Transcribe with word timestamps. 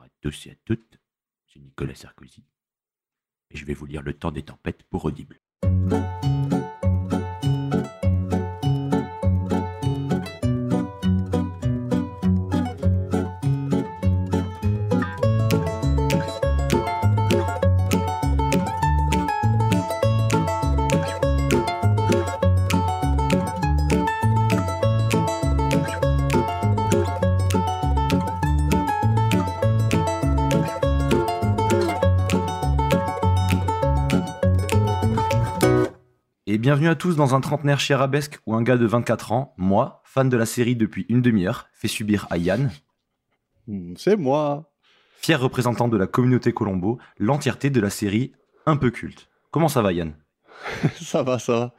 À 0.00 0.08
tous 0.20 0.46
et 0.46 0.50
à 0.50 0.54
toutes. 0.64 0.98
C'est 1.46 1.60
Nicolas 1.60 1.94
Sarkozy. 1.94 2.44
Et 3.50 3.56
je 3.56 3.64
vais 3.64 3.74
vous 3.74 3.86
lire 3.86 4.02
Le 4.02 4.12
temps 4.12 4.32
des 4.32 4.42
tempêtes 4.42 4.82
pour 4.82 5.04
Audible. 5.06 5.40
Bienvenue 36.68 36.88
à 36.90 36.94
tous 36.94 37.16
dans 37.16 37.34
un 37.34 37.40
trentenaire 37.40 37.80
chez 37.80 37.94
Arabesque 37.94 38.40
où 38.44 38.54
un 38.54 38.60
gars 38.62 38.76
de 38.76 38.84
24 38.84 39.32
ans, 39.32 39.54
moi, 39.56 40.02
fan 40.04 40.28
de 40.28 40.36
la 40.36 40.44
série 40.44 40.76
depuis 40.76 41.06
une 41.08 41.22
demi-heure, 41.22 41.66
fait 41.72 41.88
subir 41.88 42.26
à 42.28 42.36
Yann, 42.36 42.70
Hmm, 43.66 43.94
C'est 43.96 44.16
moi. 44.18 44.70
fier 45.22 45.40
représentant 45.40 45.88
de 45.88 45.96
la 45.96 46.06
communauté 46.06 46.52
Colombo, 46.52 46.98
l'entièreté 47.18 47.70
de 47.70 47.80
la 47.80 47.88
série 47.88 48.32
un 48.66 48.76
peu 48.76 48.90
culte. 48.90 49.30
Comment 49.50 49.68
ça 49.68 49.80
va 49.80 49.94
Yann? 49.94 50.12
Ça 51.00 51.22
va, 51.22 51.38
ça 51.38 51.52
va. 51.58 51.74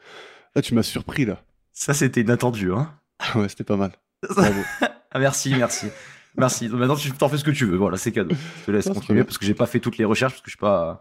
Là, 0.56 0.64
tu 0.64 0.74
m'as 0.74 0.82
surpris, 0.82 1.24
là. 1.26 1.44
Ça 1.72 1.94
c'était 1.94 2.22
inattendu, 2.22 2.74
hein 2.74 2.92
Ah 3.20 3.38
ouais, 3.38 3.48
c'était 3.50 3.64
pas 3.64 3.78
mal. 3.78 3.92
Bravo. 4.28 4.62
Ah, 5.12 5.20
Merci, 5.20 5.54
merci. 5.56 5.88
Merci. 6.36 6.68
Maintenant 6.70 6.96
tu 6.96 7.12
t'en 7.12 7.30
fais 7.30 7.38
ce 7.38 7.44
que 7.44 7.50
tu 7.52 7.66
veux, 7.66 7.78
voilà, 7.78 7.98
c'est 7.98 8.12
cadeau. 8.12 8.36
Je 8.62 8.66
te 8.66 8.72
laisse 8.72 8.86
Ça, 8.86 8.94
continuer 8.94 9.24
parce 9.24 9.38
que 9.38 9.46
j'ai 9.46 9.54
pas 9.56 9.66
fait 9.68 9.80
toutes 9.80 9.98
les 10.00 10.06
recherches 10.06 10.34
parce 10.34 10.42
que 10.42 10.50
je 10.50 10.56
suis 10.56 10.60
pas... 10.60 11.00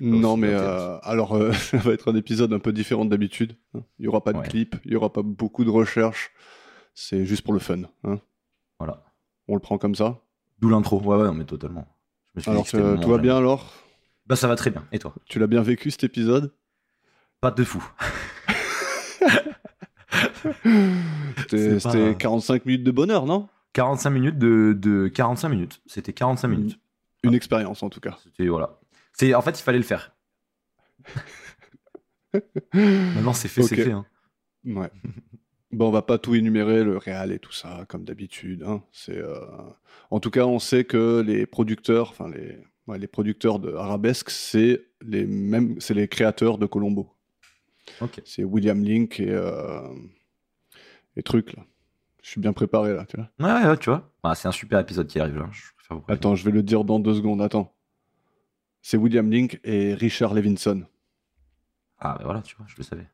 non, 0.00 0.36
mais 0.36 0.50
euh, 0.52 0.98
alors, 1.02 1.34
euh, 1.36 1.52
ça 1.54 1.76
va 1.78 1.92
être 1.92 2.10
un 2.12 2.16
épisode 2.16 2.52
un 2.52 2.58
peu 2.58 2.72
différent 2.72 3.04
d'habitude. 3.04 3.56
hein. 3.74 3.80
Il 3.98 4.04
y 4.04 4.08
aura 4.08 4.22
pas 4.22 4.32
de 4.32 4.38
Ouais. 4.38 4.48
clip, 4.48 4.76
il 4.84 4.92
y 4.92 4.96
aura 4.96 5.12
pas 5.12 5.22
beaucoup 5.22 5.64
de 5.64 5.70
recherches. 5.70 6.30
C'est 6.94 7.24
juste 7.26 7.42
pour 7.42 7.52
le 7.52 7.58
fun. 7.58 7.82
hein. 8.04 8.18
Voilà. 8.78 9.04
On 9.48 9.54
le 9.54 9.60
prend 9.60 9.78
comme 9.78 9.94
ça. 9.94 10.20
D'où 10.60 10.68
l'intro. 10.68 11.00
Ouais, 11.02 11.16
ouais, 11.16 11.32
mais 11.32 11.44
totalement. 11.44 11.86
Je 12.34 12.38
me 12.38 12.42
suis 12.42 12.50
dit 12.50 12.76
Alors, 12.80 12.96
que 12.98 13.02
tout 13.02 13.08
va 13.10 13.18
bien 13.18 13.36
alors? 13.36 13.72
Bah 14.26 14.34
ça 14.36 14.48
va 14.48 14.56
très 14.56 14.70
bien. 14.70 14.84
Et 14.92 14.98
toi? 14.98 15.14
Tu 15.26 15.38
l'as 15.38 15.46
bien 15.46 15.62
vécu 15.62 15.90
cet 15.90 16.04
épisode? 16.04 16.52
Pas 17.40 17.50
de 17.50 17.62
fou. 17.64 17.86
C'était 21.38 21.78
C'est 21.78 21.82
pas- 21.82 21.90
c'était 21.92 22.14
45 22.16 22.64
minutes 22.66 22.84
de 22.84 22.90
bonheur, 22.90 23.26
non? 23.26 23.48
45 23.72 24.10
minutes 24.10 24.38
de, 24.38 24.74
de 24.78 25.08
45 25.08 25.48
minutes. 25.48 25.80
C'était 25.86 26.12
45 26.12 26.48
minutes. 26.48 26.78
Une 27.22 27.34
expérience 27.34 27.82
en 27.82 27.90
tout 27.90 28.00
cas. 28.00 28.16
C'était 28.24 28.48
voilà. 28.48 28.78
C'est 29.18 29.34
en 29.34 29.40
fait 29.42 29.58
il 29.58 29.62
fallait 29.62 29.78
le 29.78 29.84
faire. 29.84 30.14
Maintenant 32.74 33.32
c'est 33.32 33.48
fait, 33.48 33.62
c'est 33.62 33.76
Ok. 33.78 33.84
fait. 33.84 33.92
hein. 33.92 34.06
Ouais. 34.64 34.90
bon, 35.72 35.88
on 35.88 35.90
va 35.92 36.02
pas 36.02 36.18
tout 36.18 36.34
énumérer, 36.34 36.84
le 36.84 36.96
réal 36.98 37.32
et 37.32 37.38
tout 37.38 37.52
ça, 37.52 37.84
comme 37.88 38.04
d'habitude. 38.04 38.62
hein. 38.64 38.82
C'est, 38.92 39.16
euh, 39.16 39.38
En 40.10 40.20
tout 40.20 40.30
cas, 40.30 40.44
on 40.44 40.58
sait 40.58 40.84
que 40.84 41.20
les 41.24 41.46
producteurs, 41.46 42.10
enfin 42.10 42.28
les, 42.28 42.58
ouais, 42.88 42.98
les 42.98 43.06
producteurs 43.06 43.58
de 43.58 43.72
Arabesque, 43.74 44.30
c'est 44.30 44.84
les 45.02 45.24
mêmes, 45.26 45.80
c'est 45.80 45.94
les 45.94 46.08
créateurs 46.08 46.58
de 46.58 46.66
Colombo. 46.66 47.12
Ok. 48.00 48.20
C'est 48.24 48.42
William 48.44 48.82
Link 48.82 49.20
et 49.20 49.30
euh, 49.30 49.88
et 51.16 51.22
trucs 51.22 51.54
là. 51.54 51.64
Je 52.22 52.30
suis 52.30 52.40
bien 52.40 52.52
préparé 52.52 52.92
là, 52.92 53.06
tu 53.06 53.16
vois. 53.16 53.30
Ouais, 53.38 53.62
ouais, 53.62 53.68
ouais, 53.70 53.76
tu 53.78 53.88
vois. 53.88 54.10
Ah, 54.24 54.34
c'est 54.34 54.48
un 54.48 54.52
super 54.52 54.80
épisode 54.80 55.06
qui 55.06 55.20
arrive 55.20 55.38
là. 55.38 55.48
Je. 55.52 55.62
Attends, 56.08 56.34
je 56.34 56.44
vais 56.44 56.50
le 56.50 56.64
dire 56.64 56.82
dans 56.82 56.98
deux 56.98 57.14
secondes. 57.14 57.40
Attends. 57.40 57.72
C'est 58.88 58.98
William 58.98 59.28
Link 59.28 59.58
et 59.64 59.94
Richard 59.94 60.32
Levinson. 60.32 60.86
Ah 61.98 62.14
bah 62.16 62.20
voilà, 62.22 62.40
tu 62.40 62.54
vois, 62.54 62.66
je 62.68 62.76
le 62.76 62.84
savais. 62.84 63.08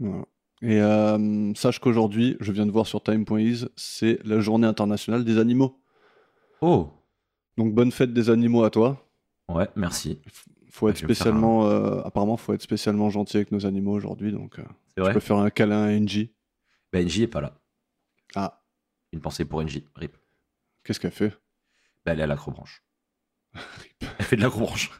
Voilà. 0.00 0.24
Et 0.60 0.80
euh, 0.80 1.54
sache 1.54 1.78
qu'aujourd'hui, 1.78 2.36
je 2.40 2.50
viens 2.50 2.66
de 2.66 2.72
voir 2.72 2.88
sur 2.88 3.00
time.is, 3.00 3.66
c'est 3.76 4.18
la 4.24 4.40
journée 4.40 4.66
internationale 4.66 5.24
des 5.24 5.38
animaux. 5.38 5.80
Oh. 6.62 6.90
Donc 7.56 7.74
bonne 7.74 7.92
fête 7.92 8.12
des 8.12 8.28
animaux 8.28 8.64
à 8.64 8.70
toi. 8.70 9.08
Ouais, 9.48 9.68
merci. 9.76 10.18
Faut 10.72 10.88
être 10.88 10.98
spécialement, 10.98 11.68
euh, 11.68 12.02
apparemment, 12.02 12.36
faut 12.36 12.52
être 12.52 12.62
spécialement 12.62 13.08
gentil 13.08 13.36
avec 13.36 13.52
nos 13.52 13.66
animaux 13.66 13.92
aujourd'hui. 13.92 14.32
Donc, 14.32 14.58
euh, 14.58 14.64
tu 14.96 15.00
vrai. 15.00 15.12
peux 15.12 15.20
faire 15.20 15.36
un 15.36 15.50
câlin 15.50 15.84
à 15.84 15.92
NJ. 15.92 16.30
Bah 16.92 17.00
NJ 17.04 17.20
est 17.20 17.28
pas 17.28 17.40
là. 17.40 17.56
Ah, 18.34 18.64
Une 19.12 19.20
pensée 19.20 19.44
pour 19.44 19.62
NJ. 19.62 19.84
Rip. 19.94 20.16
qu'est-ce 20.82 20.98
qu'elle 20.98 21.12
fait? 21.12 21.38
Bah 22.04 22.14
elle 22.14 22.18
est 22.18 22.24
à 22.24 22.26
l'acrobranche. 22.26 22.82
Elle 24.18 24.24
fait 24.24 24.36
de 24.36 24.42
l'acrobranche. 24.42 24.90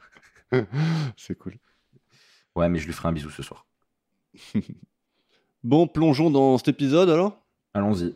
C'est 1.17 1.37
cool. 1.39 1.56
Ouais, 2.55 2.69
mais 2.69 2.78
je 2.78 2.87
lui 2.87 2.93
ferai 2.93 3.09
un 3.09 3.12
bisou 3.12 3.31
ce 3.31 3.43
soir. 3.43 3.67
Bon, 5.65 5.89
plongeons 5.89 6.31
dans 6.31 6.59
cet 6.59 6.69
épisode 6.69 7.11
alors. 7.11 7.44
Allons-y. 7.75 8.15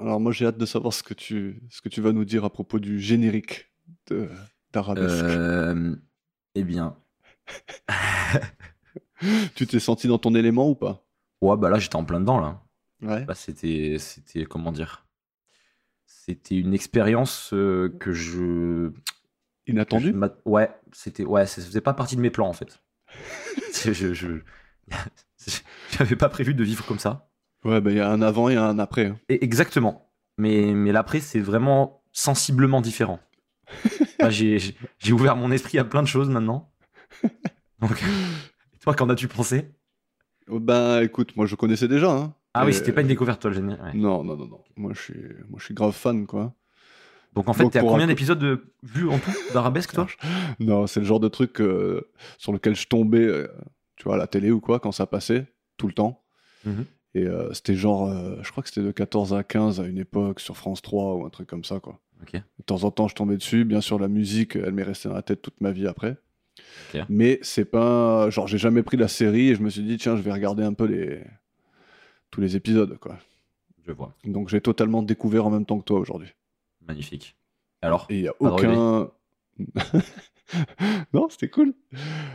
Alors 0.00 0.18
moi, 0.18 0.32
j'ai 0.32 0.46
hâte 0.46 0.58
de 0.58 0.66
savoir 0.66 0.92
ce 0.92 1.04
que 1.04 1.14
tu, 1.14 1.62
ce 1.70 1.80
que 1.80 1.88
tu 1.88 2.00
vas 2.00 2.10
nous 2.10 2.24
dire 2.24 2.44
à 2.44 2.50
propos 2.50 2.80
du 2.80 2.98
générique 2.98 3.70
de- 4.08 4.28
d'Arabesque. 4.72 5.22
Euh, 5.22 5.94
eh 6.56 6.64
bien. 6.64 6.96
Tu 9.54 9.66
t'es 9.66 9.78
senti 9.78 10.08
dans 10.08 10.18
ton 10.18 10.34
élément 10.34 10.68
ou 10.70 10.74
pas? 10.74 11.04
Ouais, 11.42 11.56
bah 11.56 11.68
là 11.70 11.78
j'étais 11.78 11.96
en 11.96 12.04
plein 12.04 12.20
dedans 12.20 12.40
là. 12.40 12.62
Ouais. 13.02 13.24
Bah, 13.24 13.34
c'était, 13.34 13.96
c'était 13.98 14.44
comment 14.46 14.72
dire? 14.72 15.06
C'était 16.06 16.56
une 16.56 16.74
expérience 16.74 17.50
euh, 17.52 17.94
que 18.00 18.12
je. 18.12 18.92
Inattendu 19.70 20.14
Ouais, 20.44 20.70
c'était, 20.92 21.24
ouais, 21.24 21.46
ça 21.46 21.62
faisait 21.62 21.80
pas 21.80 21.94
partie 21.94 22.16
de 22.16 22.20
mes 22.20 22.30
plans 22.30 22.48
en 22.48 22.52
fait. 22.52 22.80
Je, 23.84 24.40
j'avais 25.90 26.16
pas 26.16 26.28
prévu 26.28 26.54
de 26.54 26.64
vivre 26.64 26.84
comme 26.84 26.98
ça. 26.98 27.28
Ouais, 27.64 27.80
bah 27.80 27.90
il 27.90 27.96
y 27.96 28.00
a 28.00 28.10
un 28.10 28.22
avant 28.22 28.48
et 28.48 28.56
un 28.56 28.78
après. 28.78 29.06
hein. 29.06 29.18
Et 29.28 29.44
exactement. 29.44 30.10
Mais, 30.38 30.72
mais 30.74 30.92
l'après, 30.92 31.20
c'est 31.20 31.40
vraiment 31.40 32.02
sensiblement 32.12 32.80
différent. 32.80 33.20
Bah, 34.18 34.28
j'ai, 34.28 34.58
ouvert 35.12 35.34
mon 35.34 35.50
esprit 35.50 35.78
à 35.78 35.84
plein 35.84 36.02
de 36.02 36.06
choses 36.06 36.28
maintenant. 36.28 36.70
Donc, 37.78 38.02
toi, 38.82 38.94
qu'en 38.94 39.08
as-tu 39.08 39.28
pensé? 39.28 39.70
Oh, 40.48 40.60
Ben 40.60 41.00
écoute, 41.00 41.34
moi 41.36 41.46
je 41.46 41.54
connaissais 41.54 41.88
déjà. 41.88 42.10
hein. 42.10 42.34
Ah 42.52 42.64
oui, 42.66 42.70
Et- 42.70 42.74
c'était 42.74 42.92
pas 42.92 43.00
une 43.00 43.06
découverte, 43.06 43.40
toi, 43.40 43.50
le 43.50 43.60
ouais. 43.60 43.94
Non, 43.94 44.22
non, 44.22 44.36
non, 44.36 44.46
non. 44.46 44.62
Moi 44.76 44.92
je 44.94 45.00
suis, 45.00 45.20
moi 45.48 45.58
je 45.58 45.64
suis 45.64 45.74
grave 45.74 45.92
fan 45.92 46.26
quoi. 46.26 46.54
Donc 47.34 47.48
en 47.48 47.52
fait, 47.52 47.68
t'es 47.70 47.78
à 47.78 47.82
combien 47.82 48.06
d'épisodes 48.06 48.38
de... 48.38 48.72
vus 48.82 49.08
en 49.08 49.18
tout 49.18 49.30
d'Arabesque, 49.54 49.92
toi? 49.92 50.06
Non, 50.60 50.86
c'est 50.86 51.00
le 51.00 51.06
genre 51.06 51.20
de 51.20 51.28
truc 51.28 51.60
euh, 51.60 52.10
sur 52.38 52.52
lequel 52.52 52.74
je 52.74 52.86
tombais, 52.88 53.24
euh, 53.24 53.46
tu 53.96 54.04
vois, 54.04 54.14
à 54.14 54.18
la 54.18 54.26
télé 54.26 54.50
ou 54.50 54.60
quoi, 54.60 54.80
quand 54.80 54.92
ça 54.92 55.06
passait, 55.06 55.46
tout 55.76 55.86
le 55.86 55.92
temps. 55.92 56.24
Mhm. 56.64 56.84
Et 57.14 57.26
euh, 57.26 57.52
c'était 57.52 57.74
genre, 57.74 58.12
je 58.42 58.50
crois 58.50 58.62
que 58.62 58.68
c'était 58.68 58.86
de 58.86 58.92
14 58.92 59.34
à 59.34 59.42
15 59.42 59.80
à 59.80 59.84
une 59.84 59.98
époque 59.98 60.40
sur 60.40 60.56
France 60.56 60.82
3 60.82 61.14
ou 61.16 61.24
un 61.24 61.30
truc 61.30 61.48
comme 61.48 61.64
ça, 61.64 61.80
quoi. 61.80 62.00
Ok. 62.22 62.34
De 62.34 62.64
temps 62.64 62.84
en 62.84 62.90
temps, 62.90 63.08
je 63.08 63.14
tombais 63.14 63.36
dessus. 63.36 63.64
Bien 63.64 63.80
sûr, 63.80 63.98
la 63.98 64.08
musique, 64.08 64.56
elle 64.56 64.72
m'est 64.72 64.82
restée 64.82 65.08
dans 65.08 65.14
la 65.14 65.22
tête 65.22 65.40
toute 65.42 65.60
ma 65.60 65.72
vie 65.72 65.86
après. 65.86 66.16
Mais 67.08 67.38
c'est 67.42 67.64
pas. 67.64 68.28
Genre, 68.30 68.46
j'ai 68.46 68.58
jamais 68.58 68.82
pris 68.82 68.96
la 68.96 69.08
série 69.08 69.48
et 69.50 69.54
je 69.54 69.62
me 69.62 69.70
suis 69.70 69.82
dit, 69.82 69.96
tiens, 69.96 70.16
je 70.16 70.22
vais 70.22 70.32
regarder 70.32 70.62
un 70.62 70.74
peu 70.74 70.84
les. 70.84 71.22
tous 72.30 72.40
les 72.40 72.56
épisodes, 72.56 72.98
quoi. 72.98 73.18
Je 73.86 73.92
vois. 73.92 74.14
Donc, 74.24 74.50
j'ai 74.50 74.60
totalement 74.60 75.02
découvert 75.02 75.46
en 75.46 75.50
même 75.50 75.64
temps 75.64 75.78
que 75.78 75.84
toi 75.84 75.98
aujourd'hui. 75.98 76.32
Magnifique. 76.86 77.36
Alors 77.82 78.06
Et 78.10 78.16
il 78.18 78.22
y 78.22 78.28
a 78.28 78.34
aucun. 78.40 79.10
non, 81.12 81.28
c'était 81.28 81.48
cool. 81.48 81.74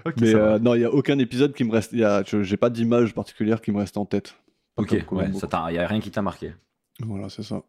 Ok, 0.05 0.13
Mais 0.21 0.33
euh, 0.35 0.59
non, 0.59 0.75
il 0.75 0.81
y 0.81 0.85
a 0.85 0.91
aucun 0.91 1.17
épisode 1.19 1.53
qui 1.53 1.63
me 1.63 1.71
reste. 1.71 1.91
il 1.93 1.99
Y 1.99 2.03
a... 2.03 2.23
je- 2.23 2.43
J'ai 2.43 2.57
pas 2.57 2.69
d'image 2.69 3.13
particulière 3.13 3.61
qui 3.61 3.71
me 3.71 3.77
reste 3.77 3.97
en 3.97 4.05
tête. 4.05 4.35
Pas 4.75 4.83
Ok, 4.83 4.89
comme 4.89 4.97
ouais, 4.97 5.05
Columbo, 5.25 5.39
ça 5.39 5.47
quoi. 5.47 5.59
t'a... 5.67 5.71
y 5.71 5.77
a 5.77 5.87
rien 5.87 5.99
qui 5.99 6.11
t'a 6.11 6.21
marqué. 6.21 6.53
Voilà, 6.99 7.29
c'est 7.29 7.43
ça. 7.43 7.63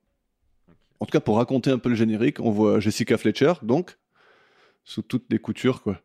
En 1.00 1.04
tout 1.06 1.10
cas, 1.12 1.20
pour 1.20 1.36
raconter 1.36 1.70
un 1.70 1.78
peu 1.78 1.88
le 1.90 1.94
générique, 1.94 2.40
on 2.40 2.50
voit 2.50 2.80
Jessica 2.80 3.18
Fletcher, 3.18 3.54
donc, 3.62 3.98
sous 4.84 5.02
toutes 5.02 5.26
les 5.30 5.38
coutures, 5.38 5.82
quoi. 5.82 6.00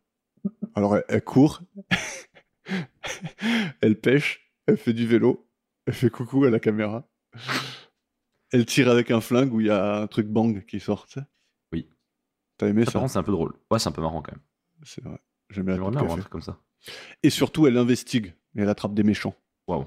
Alors, 0.75 0.97
elle, 0.97 1.05
elle 1.07 1.23
court, 1.23 1.61
elle 3.81 3.99
pêche, 3.99 4.51
elle 4.65 4.77
fait 4.77 4.93
du 4.93 5.05
vélo, 5.07 5.47
elle 5.85 5.93
fait 5.93 6.09
coucou 6.09 6.43
à 6.45 6.49
la 6.49 6.59
caméra. 6.59 7.07
Elle 8.51 8.65
tire 8.65 8.89
avec 8.89 9.11
un 9.11 9.21
flingue 9.21 9.53
où 9.53 9.61
il 9.61 9.67
y 9.67 9.69
a 9.69 10.01
un 10.01 10.07
truc 10.07 10.27
bang 10.27 10.65
qui 10.65 10.79
sort. 10.79 11.07
Oui. 11.71 11.87
T'as 12.57 12.67
aimé 12.67 12.85
Ça, 12.85 13.07
c'est 13.07 13.17
un 13.17 13.23
peu 13.23 13.31
drôle. 13.31 13.53
Ouais, 13.69 13.79
c'est 13.79 13.89
un 13.89 13.93
peu 13.93 14.01
marrant 14.01 14.21
quand 14.21 14.33
même. 14.33 14.41
C'est 14.83 15.03
vrai. 15.03 15.19
J'aime 15.49 15.65
bien 15.65 15.75
avoir 15.75 15.95
un 15.95 16.17
truc 16.17 16.29
comme 16.29 16.41
ça. 16.41 16.57
Et 17.23 17.29
surtout, 17.29 17.67
elle 17.67 17.77
investigue 17.77 18.33
et 18.55 18.61
elle 18.61 18.69
attrape 18.69 18.93
des 18.93 19.03
méchants. 19.03 19.35
Waouh. 19.67 19.85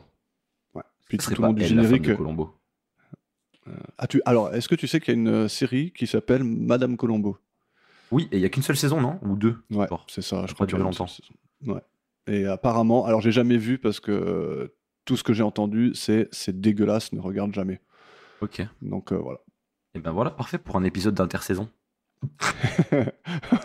Ouais. 0.75 0.83
Puis 1.09 1.19
tout 1.19 1.33
au 1.33 1.35
long 1.37 1.49
pas 1.49 1.53
du 1.53 1.63
elle, 1.65 1.75
la 1.77 1.83
générique. 1.83 2.03
de 2.03 2.15
Colombo. 2.15 2.55
Ah, 3.99 4.07
tu... 4.07 4.21
Alors, 4.27 4.55
est-ce 4.55 4.69
que 4.69 4.75
tu 4.75 4.87
sais 4.87 5.01
qu'il 5.01 5.15
y 5.15 5.17
a 5.17 5.21
une 5.21 5.29
euh, 5.29 5.49
série 5.49 5.91
qui 5.93 6.07
s'appelle 6.07 6.45
Madame 6.45 6.97
Colombo? 6.97 7.39
Oui, 8.11 8.29
et 8.31 8.37
il 8.37 8.43
y 8.43 8.45
a 8.45 8.49
qu'une 8.49 8.63
seule 8.63 8.77
saison, 8.77 9.01
non? 9.01 9.19
Ou 9.23 9.37
deux? 9.37 9.57
Ouais, 9.71 9.87
c'est 10.07 10.23
ça. 10.23 10.43
Ça 10.43 10.47
Je 10.47 10.55
crois 10.55 10.67
pas 10.67 10.77
une 10.77 10.83
longtemps. 10.83 11.07
Ouais. 11.67 11.81
Et 12.27 12.47
apparemment, 12.47 13.07
alors 13.07 13.21
j'ai 13.21 13.33
jamais 13.33 13.57
vu 13.57 13.79
parce 13.79 14.01
que 14.01 14.13
euh, 14.13 14.77
tout 15.05 15.17
ce 15.17 15.25
que 15.25 15.33
j'ai 15.33 15.43
entendu, 15.43 15.93
c'est 15.95 16.29
c'est 16.31 16.59
dégueulasse, 16.59 17.13
ne 17.13 17.21
regarde 17.21 17.53
jamais. 17.55 17.81
Ok. 18.41 18.63
Donc 18.83 19.13
euh, 19.13 19.17
voilà. 19.17 19.39
Et 19.95 20.01
ben 20.01 20.13
voilà, 20.13 20.31
parfait 20.31 20.59
pour 20.59 20.77
un 20.77 20.85
épisode 20.85 21.15
d'intersaison. 21.15 21.69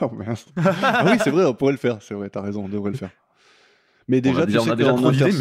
oh 0.01 0.09
mince. 0.11 0.45
Ah 0.57 1.03
oui, 1.05 1.17
c'est 1.23 1.31
vrai, 1.31 1.45
on 1.45 1.53
pourrait 1.53 1.71
le 1.71 1.77
faire. 1.77 2.01
C'est 2.01 2.13
vrai, 2.13 2.29
t'as 2.29 2.41
raison, 2.41 2.65
on 2.65 2.69
devrait 2.69 2.91
le 2.91 2.97
faire. 2.97 3.11
Mais 4.07 4.21
déjà, 4.21 4.39
on 4.39 4.41
a 4.41 4.45
tu 4.45 4.51
déjà, 4.51 4.59
sais 4.63 4.69
on 4.69 4.73
a 4.73 5.11
déjà 5.11 5.25
inter- 5.25 5.37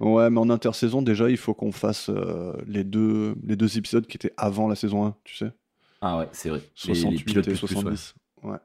mais. 0.00 0.06
Ouais, 0.06 0.30
mais 0.30 0.38
en 0.40 0.50
intersaison, 0.50 1.00
déjà, 1.02 1.30
il 1.30 1.36
faut 1.38 1.54
qu'on 1.54 1.72
fasse 1.72 2.10
euh, 2.10 2.52
les, 2.66 2.84
deux, 2.84 3.34
les 3.44 3.56
deux 3.56 3.78
épisodes 3.78 4.06
qui 4.06 4.16
étaient 4.16 4.32
avant 4.36 4.68
la 4.68 4.74
saison 4.74 5.06
1, 5.06 5.16
tu 5.24 5.36
sais. 5.36 5.50
Ah 6.02 6.18
ouais, 6.18 6.28
c'est 6.32 6.50
vrai. 6.50 6.58
Les- 6.58 6.94
68 6.94 7.16
les 7.18 7.24
pilotes 7.24 7.48
et 7.48 7.50
plus 7.52 7.58
plus, 7.66 7.74
ouais. 7.76 7.82
70. 7.82 8.14
ouais. 8.44 8.58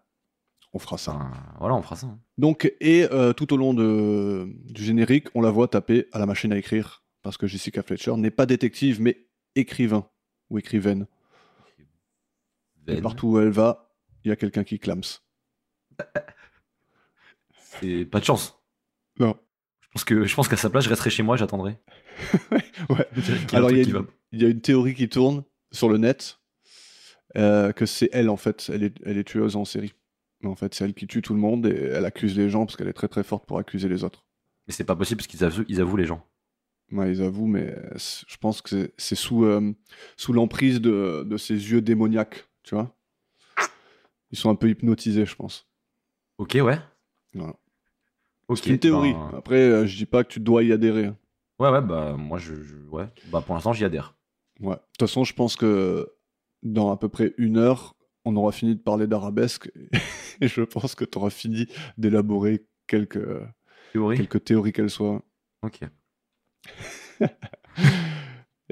On 0.73 0.79
fera 0.79 0.97
ça. 0.97 1.13
Enfin, 1.13 1.31
voilà, 1.59 1.75
on 1.75 1.81
fera 1.81 1.95
ça. 1.95 2.07
hein. 2.07 2.19
Donc, 2.37 2.73
et 2.81 3.07
euh, 3.11 3.33
tout 3.33 3.53
au 3.53 3.57
long 3.57 3.73
de, 3.73 4.47
du 4.65 4.83
générique, 4.83 5.27
on 5.35 5.41
la 5.41 5.51
voit 5.51 5.67
taper 5.67 6.07
à 6.11 6.19
la 6.19 6.25
machine 6.25 6.51
à 6.53 6.57
écrire. 6.57 7.03
Parce 7.23 7.37
que 7.37 7.45
Jessica 7.47 7.81
Fletcher 7.83 8.15
n'est 8.17 8.31
pas 8.31 8.45
détective, 8.45 8.99
mais 9.01 9.25
écrivain. 9.55 10.07
Ou 10.49 10.57
écrivaine. 10.59 11.07
Et 12.87 13.01
partout 13.01 13.27
où 13.29 13.39
elle 13.39 13.49
va, 13.49 13.93
il 14.23 14.29
y 14.29 14.31
a 14.31 14.35
quelqu'un 14.35 14.63
qui 14.63 14.79
clame. 14.79 15.01
C'est 17.79 18.05
pas 18.05 18.19
de 18.19 18.25
chance. 18.25 18.59
Non. 19.19 19.37
Je 19.81 19.87
pense 19.93 20.03
que 20.03 20.23
je 20.25 20.35
pense 20.35 20.47
qu'à 20.47 20.57
sa 20.57 20.69
place, 20.69 20.85
je 20.85 20.89
resterai 20.89 21.09
chez 21.09 21.23
moi, 21.23 21.37
j'attendrai. 21.37 21.77
Ouais. 22.89 23.07
Un 23.53 23.57
Alors, 23.57 23.71
il 23.71 23.77
y, 23.77 23.81
a 23.81 23.83
une- 23.83 23.91
va. 23.91 24.01
il 24.31 24.41
y 24.41 24.45
a 24.45 24.49
une 24.49 24.61
théorie 24.61 24.95
qui 24.95 25.07
tourne 25.07 25.43
sur 25.71 25.87
le 25.89 25.97
net 25.97 26.39
euh, 27.37 27.71
que 27.71 27.85
c'est 27.85 28.09
elle, 28.11 28.29
en 28.29 28.37
fait. 28.37 28.69
Elle 28.73 28.83
est, 28.83 28.95
elle 29.05 29.17
est 29.17 29.23
tueuse 29.23 29.55
en 29.55 29.63
série. 29.65 29.93
Mais 30.41 30.49
en 30.49 30.55
fait, 30.55 30.73
c'est 30.73 30.83
elle 30.85 30.93
qui 30.93 31.07
tue 31.07 31.21
tout 31.21 31.33
le 31.33 31.39
monde 31.39 31.67
et 31.67 31.75
elle 31.93 32.05
accuse 32.05 32.35
les 32.35 32.49
gens 32.49 32.65
parce 32.65 32.75
qu'elle 32.75 32.87
est 32.87 32.93
très 32.93 33.07
très 33.07 33.23
forte 33.23 33.45
pour 33.45 33.57
accuser 33.59 33.87
les 33.87 34.03
autres. 34.03 34.25
Mais 34.67 34.73
c'est 34.73 34.83
pas 34.83 34.95
possible 34.95 35.19
parce 35.19 35.27
qu'ils 35.27 35.43
avouent, 35.43 35.63
ils 35.67 35.79
avouent 35.79 35.97
les 35.97 36.05
gens. 36.07 36.25
Ouais, 36.91 37.11
ils 37.11 37.21
avouent, 37.21 37.47
mais 37.47 37.75
c'est- 37.95 38.25
je 38.27 38.37
pense 38.37 38.61
que 38.61 38.91
c'est- 38.97 39.15
sous, 39.15 39.45
euh, 39.45 39.73
sous 40.17 40.33
l'emprise 40.33 40.81
de, 40.81 41.23
de 41.25 41.37
ses 41.37 41.53
yeux 41.53 41.81
démoniaques, 41.81 42.47
tu 42.63 42.75
vois. 42.75 42.93
Ils 44.31 44.37
sont 44.37 44.49
un 44.49 44.55
peu 44.55 44.69
hypnotisés, 44.69 45.25
je 45.25 45.35
pense. 45.35 45.67
Ok, 46.37 46.57
ouais. 46.61 46.79
Voilà. 47.33 47.55
C'est 48.55 48.69
une 48.71 48.79
théorie. 48.79 49.13
ben, 49.13 49.31
Après, 49.37 49.55
euh, 49.61 49.85
je 49.85 49.95
dis 49.95 50.05
pas 50.05 50.23
que 50.23 50.33
tu 50.33 50.39
dois 50.39 50.63
y 50.63 50.71
adhérer. 50.73 51.05
hein. 51.05 51.17
Ouais, 51.59 51.69
ouais, 51.69 51.81
bah 51.81 52.15
moi, 52.17 52.37
je, 52.37 52.55
je- 52.61 52.75
ouais. 52.89 53.07
Bah 53.31 53.41
pour 53.45 53.55
l'instant, 53.55 53.71
j'y 53.71 53.85
adhère. 53.85 54.15
Ouais. 54.59 54.75
De 54.75 54.79
toute 54.97 55.07
façon, 55.07 55.23
je 55.23 55.33
pense 55.33 55.55
que 55.55 56.11
dans 56.63 56.91
à 56.91 56.97
peu 56.97 57.07
près 57.07 57.33
une 57.37 57.57
heure, 57.57 57.95
on 58.25 58.35
aura 58.35 58.51
fini 58.51 58.75
de 58.75 58.81
parler 58.81 59.07
d'arabesque 59.07 59.71
et 60.41 60.47
je 60.47 60.61
pense 60.63 60.95
que 60.95 61.05
tu 61.05 61.17
auras 61.17 61.29
fini 61.29 61.67
d'élaborer 61.97 62.65
quelques, 62.87 63.25
Théorie. 63.93 64.17
quelques 64.17 64.43
théories 64.43 64.73
qu'elles 64.73 64.89
soient. 64.89 65.21
Ok. 65.61 65.79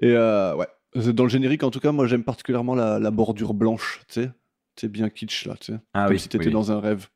Et 0.01 0.11
euh, 0.11 0.55
ouais, 0.55 0.67
dans 0.95 1.23
le 1.23 1.29
générique, 1.29 1.63
en 1.63 1.71
tout 1.71 1.79
cas, 1.79 1.91
moi 1.91 2.07
j'aime 2.07 2.23
particulièrement 2.23 2.75
la, 2.75 2.99
la 2.99 3.11
bordure 3.11 3.53
blanche, 3.53 4.01
tu 4.07 4.21
sais. 4.21 4.31
C'est 4.75 4.87
bien 4.87 5.09
kitsch 5.09 5.45
là, 5.45 5.55
tu 5.59 5.73
sais. 5.73 5.79
Ah 5.93 6.03
Comme 6.05 6.13
oui. 6.13 6.19
si 6.19 6.29
t'étais 6.29 6.45
oui. 6.47 6.51
dans 6.53 6.71
un 6.71 6.79
rêve. 6.79 7.07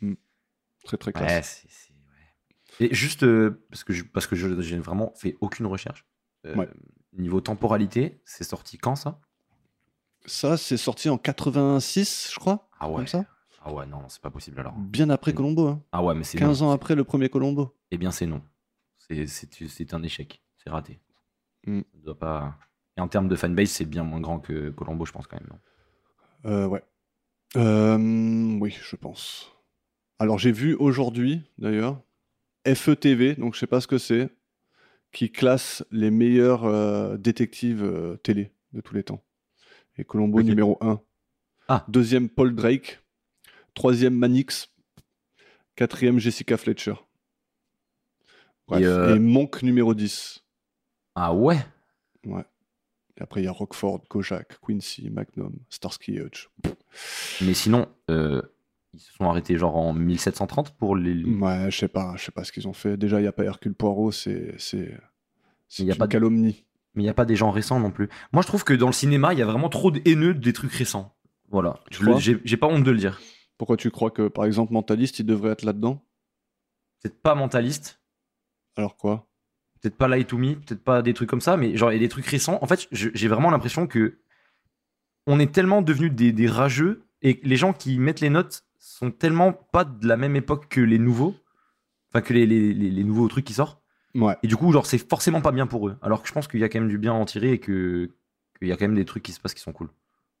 Mm. 0.00 0.14
Très 0.84 0.96
très 0.96 1.12
classe. 1.12 1.64
Ouais, 1.66 2.86
ouais. 2.86 2.86
Et 2.90 2.94
juste 2.94 3.24
euh, 3.24 3.62
parce 3.70 3.84
que 3.84 3.92
je, 3.92 4.04
parce 4.04 4.26
que 4.26 4.36
j'ai 4.36 4.78
vraiment 4.78 5.12
fait 5.16 5.36
aucune 5.40 5.66
recherche. 5.66 6.06
Euh, 6.46 6.54
Ouais. 6.56 6.68
Niveau 7.18 7.40
temporalité, 7.40 8.22
c'est 8.24 8.44
sorti 8.44 8.78
quand 8.78 8.94
ça? 8.94 9.20
Ça, 10.26 10.56
c'est 10.56 10.76
sorti 10.76 11.08
en 11.10 11.18
86, 11.18 12.30
je 12.32 12.38
crois. 12.38 12.68
Ah 12.78 12.88
ouais. 12.88 12.96
Comme 12.98 13.06
ça 13.08 13.24
Ah 13.64 13.72
ouais, 13.72 13.84
non, 13.84 14.02
c'est 14.08 14.22
pas 14.22 14.30
possible 14.30 14.60
alors. 14.60 14.74
Bien 14.78 15.10
après 15.10 15.34
Colombo. 15.34 15.66
Hein. 15.68 15.82
Ah 15.92 16.04
ouais, 16.04 16.14
mais 16.14 16.22
c'est 16.24 16.38
15 16.38 16.62
non. 16.62 16.68
ans 16.68 16.70
après 16.70 16.94
le 16.94 17.02
premier 17.04 17.28
Colombo. 17.28 17.76
Eh 17.90 17.98
bien, 17.98 18.12
c'est 18.12 18.26
non. 18.26 18.40
C'est- 19.26 19.94
un 19.94 20.02
échec. 20.02 20.42
C'est 20.62 20.70
raté. 20.70 21.00
Mm. 21.66 21.80
Ça 21.80 21.98
doit 22.04 22.18
pas. 22.18 22.58
Et 22.96 23.00
en 23.00 23.08
termes 23.08 23.28
de 23.28 23.36
fanbase, 23.36 23.70
c'est 23.70 23.84
bien 23.84 24.04
moins 24.04 24.20
grand 24.20 24.40
que 24.40 24.70
Colombo, 24.70 25.04
je 25.06 25.12
pense 25.12 25.26
quand 25.26 25.38
même. 25.40 25.48
non? 25.50 26.50
Euh, 26.50 26.66
ouais. 26.66 26.82
Euh, 27.56 28.58
oui, 28.60 28.76
je 28.82 28.96
pense. 28.96 29.52
Alors 30.18 30.38
j'ai 30.38 30.52
vu 30.52 30.74
aujourd'hui, 30.74 31.42
d'ailleurs, 31.58 32.00
FETV, 32.66 33.34
donc 33.36 33.54
je 33.54 33.60
sais 33.60 33.66
pas 33.66 33.80
ce 33.80 33.86
que 33.86 33.98
c'est, 33.98 34.30
qui 35.12 35.32
classe 35.32 35.84
les 35.90 36.10
meilleurs 36.10 36.64
euh, 36.64 37.16
détectives 37.16 38.18
télé 38.22 38.52
de 38.72 38.80
tous 38.80 38.94
les 38.94 39.02
temps. 39.02 39.24
Et 39.96 40.04
Colombo 40.04 40.42
numéro 40.42 40.78
1. 40.80 41.00
Ah. 41.68 41.84
Deuxième 41.88 42.28
Paul 42.28 42.54
Drake. 42.54 43.00
Troisième 43.74 44.14
Manix. 44.14 44.72
Quatrième 45.74 46.18
Jessica 46.18 46.56
Fletcher. 46.56 46.94
Bref. 48.70 48.80
Et, 48.82 48.86
euh, 48.86 49.16
Et 49.16 49.18
Monk 49.18 49.62
numéro 49.62 49.92
10. 49.94 50.42
Ah 51.14 51.34
ouais? 51.34 51.58
Ouais. 52.26 52.44
Et 53.18 53.22
après 53.22 53.42
il 53.42 53.44
y 53.44 53.48
a 53.48 53.52
Rockford, 53.52 54.02
Kojak, 54.08 54.58
Quincy, 54.66 55.10
Magnum, 55.10 55.52
Starsky 55.68 56.16
et 56.16 56.20
Hutch. 56.22 56.48
Mais 57.42 57.52
sinon, 57.54 57.86
euh, 58.10 58.40
ils 58.94 59.00
se 59.00 59.12
sont 59.12 59.24
arrêtés 59.28 59.56
genre 59.58 59.76
en 59.76 59.92
1730 59.92 60.70
pour 60.76 60.96
les. 60.96 61.22
Ouais, 61.24 61.70
je 61.70 61.76
sais 61.78 61.88
pas, 61.88 62.14
je 62.16 62.24
sais 62.24 62.32
pas 62.32 62.44
ce 62.44 62.52
qu'ils 62.52 62.66
ont 62.68 62.72
fait. 62.72 62.96
Déjà, 62.96 63.18
il 63.18 63.22
n'y 63.22 63.28
a 63.28 63.32
pas 63.32 63.44
Hercule 63.44 63.74
Poirot, 63.74 64.12
c'est 64.12 64.54
c'est 64.58 64.98
une 65.78 65.94
pas 65.96 66.06
de- 66.06 66.12
calomnie. 66.12 66.64
Mais 66.94 67.02
il 67.02 67.06
n'y 67.06 67.10
a 67.10 67.14
pas 67.14 67.24
des 67.24 67.36
gens 67.36 67.50
récents 67.52 67.78
non 67.78 67.92
plus. 67.92 68.08
Moi, 68.32 68.42
je 68.42 68.48
trouve 68.48 68.64
que 68.64 68.72
dans 68.74 68.88
le 68.88 68.92
cinéma, 68.92 69.32
il 69.32 69.38
y 69.38 69.42
a 69.42 69.46
vraiment 69.46 69.68
trop 69.68 69.92
de 69.92 70.00
haineux 70.04 70.34
des 70.34 70.52
trucs 70.52 70.72
récents. 70.72 71.14
Voilà. 71.48 71.78
J'ai 72.18 72.56
pas 72.56 72.66
honte 72.66 72.82
de 72.82 72.90
le 72.90 72.98
dire. 72.98 73.20
Pourquoi 73.58 73.76
tu 73.76 73.90
crois 73.92 74.10
que, 74.10 74.26
par 74.26 74.44
exemple, 74.44 74.72
Mentaliste, 74.72 75.18
il 75.20 75.26
devrait 75.26 75.50
être 75.52 75.62
là-dedans? 75.62 76.02
Peut-être 77.02 77.20
pas 77.22 77.34
mentaliste, 77.36 77.99
Alors 78.80 78.96
quoi? 78.96 79.28
Peut-être 79.80 79.96
pas 79.96 80.08
Lie 80.08 80.24
to 80.24 80.38
Me, 80.38 80.54
peut-être 80.54 80.82
pas 80.82 81.02
des 81.02 81.12
trucs 81.14 81.28
comme 81.28 81.40
ça, 81.42 81.56
mais 81.58 81.76
genre, 81.76 81.92
il 81.92 81.96
y 81.96 81.98
a 81.98 82.00
des 82.00 82.08
trucs 82.08 82.26
récents. 82.26 82.58
En 82.62 82.66
fait, 82.66 82.88
j'ai 82.92 83.28
vraiment 83.28 83.50
l'impression 83.50 83.86
que 83.86 84.18
on 85.26 85.38
est 85.38 85.52
tellement 85.52 85.82
devenus 85.82 86.12
des, 86.12 86.32
des 86.32 86.48
rageux 86.48 87.04
et 87.22 87.40
les 87.42 87.56
gens 87.56 87.72
qui 87.74 87.98
mettent 87.98 88.20
les 88.20 88.30
notes 88.30 88.64
sont 88.78 89.10
tellement 89.10 89.52
pas 89.52 89.84
de 89.84 90.08
la 90.08 90.16
même 90.16 90.34
époque 90.34 90.68
que 90.68 90.80
les 90.80 90.98
nouveaux, 90.98 91.34
enfin 92.10 92.22
que 92.22 92.32
les, 92.32 92.46
les- 92.46 92.72
les- 92.72 92.90
les 92.90 93.04
nouveaux 93.04 93.28
trucs 93.28 93.44
qui 93.44 93.52
sortent. 93.52 93.82
Ouais. 94.14 94.34
Et 94.42 94.48
du 94.48 94.56
coup, 94.56 94.72
genre, 94.72 94.86
c'est 94.86 95.06
forcément 95.08 95.40
pas 95.42 95.52
bien 95.52 95.66
pour 95.66 95.88
eux. 95.88 95.96
Alors 96.02 96.22
que 96.22 96.28
je 96.28 96.32
pense 96.32 96.48
qu'il 96.48 96.60
y 96.60 96.64
a 96.64 96.68
quand 96.70 96.80
même 96.80 96.88
du 96.88 96.98
bien 96.98 97.12
à 97.12 97.16
en 97.16 97.26
tirer 97.26 97.52
et 97.52 97.58
que 97.58 98.10
qu'il 98.58 98.68
y 98.68 98.72
a 98.72 98.76
quand 98.76 98.86
même 98.86 98.94
des 98.96 99.04
trucs 99.04 99.22
qui 99.22 99.32
se 99.32 99.40
passent 99.40 99.54
qui 99.54 99.60
sont 99.60 99.72
cool. 99.72 99.88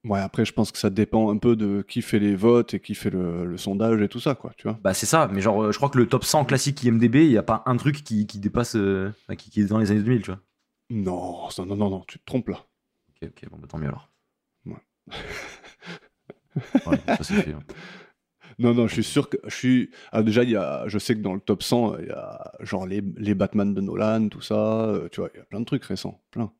Ouais, 0.04 0.18
après, 0.20 0.46
je 0.46 0.52
pense 0.54 0.72
que 0.72 0.78
ça 0.78 0.88
dépend 0.88 1.30
un 1.30 1.36
peu 1.36 1.56
de 1.56 1.82
qui 1.86 2.00
fait 2.00 2.18
les 2.18 2.34
votes 2.34 2.72
et 2.72 2.80
qui 2.80 2.94
fait 2.94 3.10
le, 3.10 3.44
le 3.44 3.56
sondage 3.58 4.00
et 4.00 4.08
tout 4.08 4.18
ça, 4.20 4.34
quoi, 4.34 4.52
tu 4.56 4.66
vois. 4.66 4.78
Bah 4.82 4.94
c'est 4.94 5.04
ça, 5.04 5.28
mais 5.30 5.42
genre 5.42 5.62
euh, 5.64 5.72
je 5.72 5.76
crois 5.76 5.90
que 5.90 5.98
le 5.98 6.08
top 6.08 6.24
100 6.24 6.46
classique 6.46 6.82
IMDB, 6.82 7.16
il 7.26 7.30
y 7.32 7.36
a 7.36 7.42
pas 7.42 7.62
un 7.66 7.76
truc 7.76 8.02
qui, 8.02 8.26
qui 8.26 8.38
dépasse, 8.38 8.76
euh, 8.76 9.12
qui, 9.36 9.50
qui 9.50 9.60
est 9.60 9.66
dans 9.66 9.78
les 9.78 9.90
années 9.90 10.00
2000, 10.00 10.22
tu 10.22 10.30
vois. 10.30 10.40
Non, 10.88 11.50
ça- 11.50 11.64
non, 11.66 11.76
non, 11.76 11.90
non, 11.90 12.04
tu 12.08 12.18
te 12.18 12.24
trompes 12.24 12.48
là. 12.48 12.64
Ok, 13.22 13.28
ok, 13.30 13.50
bon 13.50 13.58
bah 13.58 13.66
tant 13.68 13.78
mieux 13.78 13.88
alors. 13.88 14.10
Ouais. 14.66 14.76
Voilà, 16.84 17.02
ça 17.10 17.24
c'est 17.24 17.36
fait. 17.36 17.52
hein. 17.52 17.64
Non, 18.58 18.74
non, 18.74 18.88
je 18.88 18.94
suis 18.94 19.04
sûr 19.04 19.28
que 19.30 19.38
je 19.46 19.54
suis. 19.54 19.90
Ah, 20.12 20.22
déjà, 20.22 20.44
il 20.44 20.50
y 20.50 20.56
a, 20.56 20.84
je 20.88 20.98
sais 20.98 21.14
que 21.14 21.20
dans 21.20 21.34
le 21.34 21.40
top 21.40 21.62
100, 21.62 21.98
il 21.98 22.06
y 22.08 22.10
a 22.10 22.52
genre 22.60 22.86
les, 22.86 23.02
les 23.16 23.34
Batman 23.34 23.74
de 23.74 23.80
Nolan, 23.80 24.28
tout 24.28 24.42
ça. 24.42 24.86
euh, 24.86 25.08
tu 25.10 25.20
vois, 25.20 25.30
il 25.34 25.38
y 25.38 25.40
a 25.40 25.44
plein 25.46 25.60
de 25.60 25.64
trucs 25.66 25.84
récents, 25.84 26.22
plein. 26.30 26.52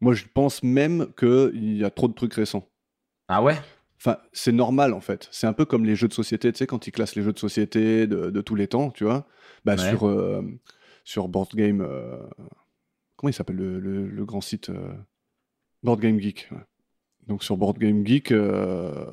Moi, 0.00 0.14
je 0.14 0.24
pense 0.32 0.62
même 0.62 1.06
qu'il 1.18 1.76
y 1.76 1.84
a 1.84 1.90
trop 1.90 2.08
de 2.08 2.12
trucs 2.14 2.34
récents. 2.34 2.68
Ah 3.28 3.42
ouais? 3.42 3.56
Enfin, 3.98 4.18
c'est 4.32 4.52
normal 4.52 4.92
en 4.92 5.00
fait. 5.00 5.26
C'est 5.32 5.46
un 5.46 5.52
peu 5.52 5.64
comme 5.64 5.84
les 5.84 5.96
jeux 5.96 6.06
de 6.08 6.12
société, 6.12 6.52
tu 6.52 6.58
sais, 6.58 6.66
quand 6.66 6.86
ils 6.86 6.92
classent 6.92 7.16
les 7.16 7.22
jeux 7.22 7.32
de 7.32 7.38
société 7.38 8.06
de, 8.06 8.30
de 8.30 8.40
tous 8.42 8.54
les 8.54 8.68
temps, 8.68 8.90
tu 8.90 9.04
vois. 9.04 9.26
Bah, 9.64 9.74
Ouais. 9.76 9.88
sur, 9.88 10.06
euh, 10.06 10.42
sur 11.04 11.28
Board 11.28 11.48
Game. 11.54 11.80
euh, 11.80 12.18
Comment 13.16 13.30
il 13.30 13.32
s'appelle 13.34 13.56
le, 13.56 13.80
le- 13.80 14.06
le 14.06 14.24
grand 14.26 14.42
site 14.42 14.68
euh, 14.68 14.92
Board 15.82 16.00
Game 16.00 16.20
Geek. 16.20 16.48
ouais. 16.52 16.58
Donc 17.26 17.42
sur 17.42 17.56
Board 17.56 17.78
Game 17.78 18.06
Geek, 18.06 18.30
euh, 18.32 19.06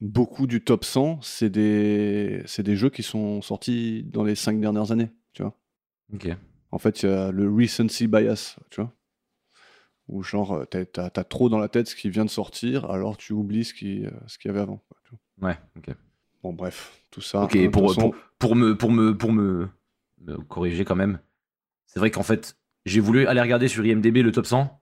beaucoup 0.00 0.46
du 0.46 0.62
top 0.62 0.84
100, 0.84 1.20
c'est 1.22 1.50
des, 1.50 2.44
des 2.58 2.76
jeux 2.76 2.90
qui 2.90 3.02
sont 3.02 3.42
sortis 3.42 4.04
dans 4.04 4.22
les 4.22 4.36
cinq 4.36 4.60
dernières 4.60 4.92
années, 4.92 5.10
tu 5.32 5.42
vois. 5.42 5.54
Ok. 6.14 6.28
En 6.70 6.78
fait, 6.78 7.02
il 7.02 7.08
y 7.08 7.12
a 7.12 7.32
le 7.32 7.50
recency 7.52 8.06
bias, 8.06 8.56
tu 8.70 8.80
vois. 8.80 8.94
Où 10.08 10.22
genre, 10.22 10.52
euh, 10.54 10.64
t'as, 10.64 11.10
trop 11.24 11.48
dans 11.48 11.58
la 11.58 11.68
tête 11.68 11.88
ce 11.88 11.94
qui 11.94 12.08
vient 12.10 12.24
de 12.24 12.30
sortir, 12.30 12.90
alors 12.90 13.16
tu 13.16 13.32
oublies 13.32 13.64
ce 13.64 13.74
qui, 13.74 14.06
euh, 14.06 14.10
ce 14.26 14.38
qu'il 14.38 14.48
y 14.48 14.52
avait 14.52 14.60
avant. 14.62 14.82
Ouais, 15.42 15.58
ok. 15.76 15.94
Bon, 16.42 16.52
bref, 16.52 16.98
tout 17.10 17.20
ça. 17.20 17.42
ok, 17.42 17.56
hein, 17.56 17.62
de 17.64 17.68
pour, 17.68 17.86
toute 17.88 17.94
façon- 17.96 18.10
pour, 18.10 18.20
pour 18.38 18.56
me, 18.56 18.76
pour, 18.76 18.90
me, 18.90 19.16
pour 19.16 19.32
me, 19.32 19.68
me 20.22 20.36
corriger 20.38 20.84
quand 20.84 20.96
même, 20.96 21.20
c'est 21.86 21.98
vrai 22.00 22.10
qu'en 22.10 22.22
fait, 22.22 22.56
j'ai 22.86 23.00
voulu 23.00 23.26
aller 23.26 23.40
regarder 23.40 23.68
sur 23.68 23.84
IMDB 23.84 24.22
le 24.22 24.32
top 24.32 24.46
100, 24.46 24.80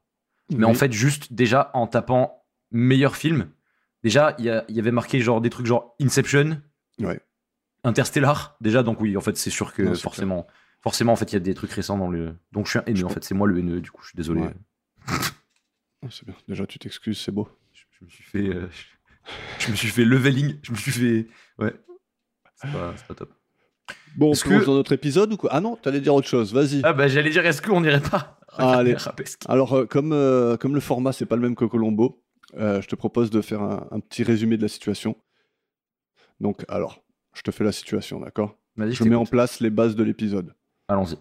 mais 0.54 0.64
en 0.64 0.74
fait, 0.74 0.92
juste 0.92 1.32
déjà 1.32 1.70
en 1.74 1.86
tapant 1.86 2.44
meilleur 2.70 3.16
film, 3.16 3.48
déjà, 4.04 4.36
il 4.38 4.44
y, 4.44 4.72
y 4.74 4.78
avait 4.78 4.92
marqué 4.92 5.20
genre 5.20 5.40
des 5.40 5.50
trucs 5.50 5.66
genre 5.66 5.94
Inception, 6.00 6.60
Ouais. 7.00 7.20
Interstellar, 7.84 8.56
déjà, 8.60 8.82
donc 8.82 9.00
oui, 9.00 9.16
en 9.16 9.20
fait, 9.20 9.36
c'est 9.36 9.50
sûr 9.50 9.72
que 9.72 9.82
Non, 9.82 9.94
forcément, 9.94 10.46
forcément, 10.80 11.12
en 11.12 11.16
fait, 11.16 11.32
il 11.32 11.34
y 11.34 11.36
a 11.36 11.40
des 11.40 11.54
trucs 11.54 11.72
récents 11.72 11.98
dans 11.98 12.08
le. 12.08 12.34
Donc 12.52 12.66
je 12.66 12.70
suis 12.70 12.78
un 12.78 12.84
haineux, 12.86 13.04
en 13.04 13.08
fait, 13.10 13.22
c'est 13.24 13.34
moi 13.34 13.46
le 13.46 13.58
haineux, 13.58 13.80
du 13.80 13.90
coup, 13.90 14.02
je 14.02 14.08
suis 14.08 14.16
désolé. 14.16 14.40
Ouais. 14.42 14.54
Ah, 15.08 16.08
c'est 16.10 16.24
bien. 16.24 16.34
Déjà, 16.48 16.66
tu 16.66 16.78
t'excuses, 16.78 17.18
c'est 17.20 17.32
beau. 17.32 17.48
Je, 17.72 17.82
je 17.98 18.04
me 18.04 18.10
suis 18.10 18.24
fait. 18.24 18.48
euh, 18.48 18.68
je, 18.70 19.64
je 19.66 19.70
me 19.70 19.76
suis 19.76 19.88
fait 19.88 20.04
leveling, 20.04 20.58
je 20.62 20.72
me 20.72 20.76
suis 20.76 20.92
fait. 20.92 21.26
Ouais. 21.58 21.74
C'est 22.56 22.72
pas, 22.72 22.94
c'est 22.96 23.06
pas 23.06 23.14
top. 23.14 23.32
Bon, 24.16 24.30
on 24.30 24.32
Est-ce 24.32 24.44
plonge 24.44 24.60
que- 24.62 24.66
dans 24.66 24.74
notre 24.74 24.92
épisode 24.92 25.32
ou 25.32 25.36
quoi? 25.36 25.50
Ah 25.52 25.60
non, 25.60 25.76
t'allais 25.76 26.00
dire 26.00 26.14
autre 26.14 26.28
chose, 26.28 26.52
vas-y. 26.54 26.80
Ah 26.84 26.92
bah, 26.92 27.06
j'allais 27.08 27.30
dire, 27.30 27.44
est-ce 27.44 27.60
qu'on 27.60 27.82
irait 27.84 28.00
pas 28.00 28.40
Ah, 28.56 28.78
allez. 28.78 28.96
Alors, 29.48 29.74
euh, 29.74 29.86
comme, 29.86 30.12
euh, 30.12 30.56
comme 30.56 30.74
le 30.74 30.80
format, 30.80 31.12
c'est 31.12 31.26
pas 31.26 31.36
le 31.36 31.42
même 31.42 31.54
que 31.56 31.64
Colombo, 31.64 32.22
euh, 32.56 32.80
je 32.80 32.88
te 32.88 32.94
propose 32.96 33.30
de 33.30 33.40
faire 33.42 33.62
un, 33.62 33.86
un 33.90 34.00
petit 34.00 34.22
résumé 34.22 34.56
de 34.56 34.62
la 34.62 34.68
situation. 34.68 35.16
Donc, 36.40 36.64
alors, 36.68 37.02
je 37.34 37.42
te 37.42 37.50
fais 37.50 37.64
la 37.64 37.72
situation, 37.72 38.20
d'accord? 38.20 38.56
Vas-y, 38.76 38.92
Je 38.92 39.04
mets 39.04 39.16
en 39.16 39.26
place 39.26 39.60
les 39.60 39.70
bases 39.70 39.96
de 39.96 40.02
l'épisode. 40.04 40.54
Allons-y. 40.88 41.16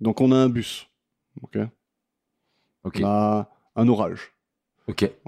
Donc, 0.00 0.20
on 0.20 0.32
a 0.32 0.36
un 0.36 0.48
bus. 0.48 0.88
Ok? 1.42 1.58
On 3.02 3.04
a 3.06 3.50
un 3.74 3.88
orage. 3.88 4.32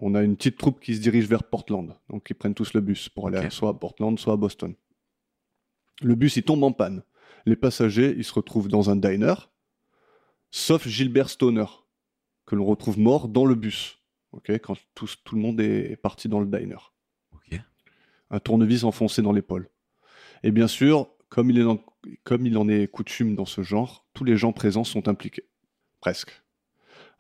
On 0.01 0.15
a 0.15 0.23
une 0.23 0.37
petite 0.37 0.57
troupe 0.57 0.81
qui 0.81 0.95
se 0.95 1.01
dirige 1.01 1.27
vers 1.27 1.43
Portland. 1.45 1.97
Donc, 2.09 2.29
ils 2.31 2.35
prennent 2.35 2.55
tous 2.55 2.73
le 2.75 2.81
bus 2.81 3.09
pour 3.09 3.27
aller 3.29 3.39
à- 3.39 3.51
soit 3.51 3.71
à 3.71 3.75
Portland, 3.75 4.19
soit 4.19 4.35
à 4.35 4.37
Boston. 4.37 4.75
Le 6.01 6.15
bus, 6.15 6.37
il 6.37 6.45
tombe 6.45 6.63
en 6.63 6.73
panne. 6.73 7.03
Les 7.45 7.57
passagers, 7.57 8.15
ils 8.17 8.25
se 8.25 8.33
retrouvent 8.33 8.69
dans 8.69 8.91
un 8.91 8.97
diner, 8.97 9.35
sauf 10.51 10.87
Gilbert 10.87 11.29
Stoner, 11.31 11.65
que 12.47 12.55
l'on 12.55 12.65
retrouve 12.67 12.99
mort 12.99 13.29
dans 13.29 13.45
le 13.47 13.55
bus. 13.55 13.99
Quand 14.63 14.77
tout 14.95 15.35
le 15.35 15.41
monde 15.41 15.61
est 15.61 15.97
parti 15.97 16.29
dans 16.29 16.41
le 16.41 16.47
diner. 16.47 16.77
Un 18.31 18.41
tournevis 18.41 18.85
enfoncé 18.85 19.23
dans 19.23 19.33
l'épaule. 19.33 19.69
Et 20.43 20.51
bien 20.51 20.69
sûr, 20.69 21.09
comme 21.31 21.51
il, 21.51 21.59
est 21.59 21.65
comme 22.25 22.47
il 22.47 22.57
en 22.59 22.69
est 22.69 22.87
coutume 22.89 23.35
dans 23.35 23.47
ce 23.47 23.63
genre, 23.63 24.07
tous 24.13 24.25
les 24.25 24.37
gens 24.37 24.53
présents 24.53 24.85
sont 24.85 25.09
impliqués. 25.09 25.49
Presque. 26.01 26.43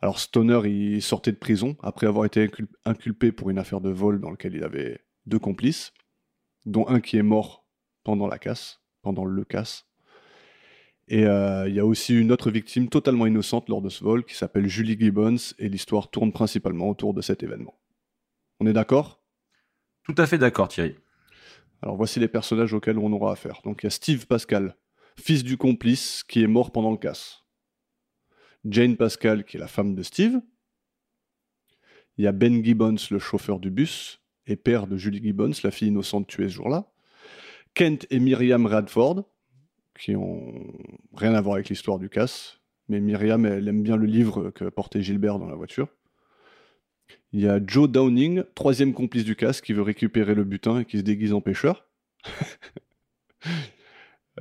Alors 0.01 0.21
Stoner, 0.21 0.61
il 0.69 1.03
sortait 1.03 1.33
de 1.33 1.39
prison 1.39 1.77
après 1.83 2.07
avoir 2.07 2.25
été 2.25 2.47
incul- 2.47 2.69
inculpé 2.85 3.33
pour 3.33 3.51
une 3.51 3.59
affaire 3.59 3.81
de 3.81 3.91
vol 3.91 4.21
dans 4.21 4.31
laquelle 4.31 4.55
il 4.55 4.63
avait 4.63 5.01
deux 5.27 5.39
complices, 5.41 5.93
dont 6.67 6.87
un 6.89 7.01
qui 7.01 7.17
est 7.17 7.23
mort 7.23 7.67
pendant 8.05 8.29
la 8.29 8.39
casse, 8.39 8.81
pendant 9.03 9.25
le 9.25 9.45
casse. 9.45 9.87
Et 11.09 11.27
euh, 11.27 11.69
il 11.69 11.75
y 11.75 11.81
a 11.81 11.87
aussi 11.87 12.15
une 12.15 12.31
autre 12.31 12.51
victime 12.51 12.89
totalement 12.89 13.27
innocente 13.27 13.69
lors 13.69 13.83
de 13.83 13.89
ce 13.89 14.05
vol 14.05 14.25
qui 14.25 14.35
s'appelle 14.35 14.69
Julie 14.69 14.99
Gibbons 14.99 15.55
et 15.59 15.69
l'histoire 15.69 16.11
tourne 16.11 16.33
principalement 16.33 16.91
autour 16.91 17.15
de 17.15 17.23
cet 17.23 17.43
événement. 17.43 17.81
On 18.61 18.67
est 18.67 18.73
d'accord? 18.73 19.23
Tout 20.05 20.15
à 20.19 20.27
fait 20.27 20.39
d'accord, 20.39 20.69
Thierry. 20.69 20.97
Alors 21.83 21.97
voici 21.97 22.21
les 22.21 22.29
personnages 22.29 22.75
auxquels 22.75 22.99
on 22.99 23.13
aura 23.13 23.33
affaire. 23.33 23.61
Donc 23.65 23.83
il 23.83 23.87
y 23.87 23.89
a 23.89 23.91
Steve 23.91 24.27
Pascal, 24.27 24.77
fils 25.19 25.45
du 25.45 25.57
complice 25.57 26.25
qui 26.25 26.43
est 26.43 26.49
mort 26.49 26.73
pendant 26.73 26.91
le 26.91 26.99
casse. 26.99 27.45
Jane 28.65 28.97
Pascal 28.97 29.45
qui 29.45 29.57
est 29.57 29.61
la 29.61 29.69
femme 29.69 29.95
de 29.95 30.03
Steve. 30.03 30.41
Il 32.17 32.25
y 32.25 32.27
a 32.27 32.33
Ben 32.33 32.65
Gibbons, 32.65 32.97
le 33.11 33.19
chauffeur 33.19 33.61
du 33.61 33.71
bus, 33.71 34.21
et 34.47 34.57
père 34.57 34.87
de 34.87 34.97
Julie 34.97 35.23
Gibbons, 35.23 35.53
la 35.63 35.71
fille 35.71 35.89
innocente 35.89 36.27
tuée 36.27 36.49
ce 36.49 36.55
jour-là. 36.55 36.91
Kent 37.75 38.07
et 38.11 38.19
Myriam 38.19 38.67
Radford, 38.67 39.25
qui 39.99 40.17
ont 40.17 40.73
rien 41.15 41.35
à 41.35 41.41
voir 41.41 41.57
avec 41.57 41.69
l'histoire 41.69 41.99
du 41.99 42.09
casse, 42.09 42.61
mais 42.89 43.01
Myriam, 43.01 43.47
elle 43.47 43.69
aime 43.69 43.83
bien 43.83 43.97
le 43.97 44.07
livre 44.07 44.51
que 44.51 44.65
portait 44.65 45.03
Gilbert 45.03 45.39
dans 45.39 45.49
la 45.49 45.55
voiture. 45.55 45.89
Il 47.33 47.41
y 47.41 47.49
a 47.49 47.61
Joe 47.65 47.89
Downing, 47.89 48.43
troisième 48.55 48.95
complice 48.95 49.25
du 49.25 49.37
casse, 49.37 49.61
qui 49.61 49.73
veut 49.73 49.83
récupérer 49.83 50.35
le 50.35 50.45
butin 50.45 50.81
et 50.81 50.85
qui 50.85 50.99
se 50.99 51.03
déguise 51.03 51.33
en 51.33 51.41
pêcheur. 51.41 51.89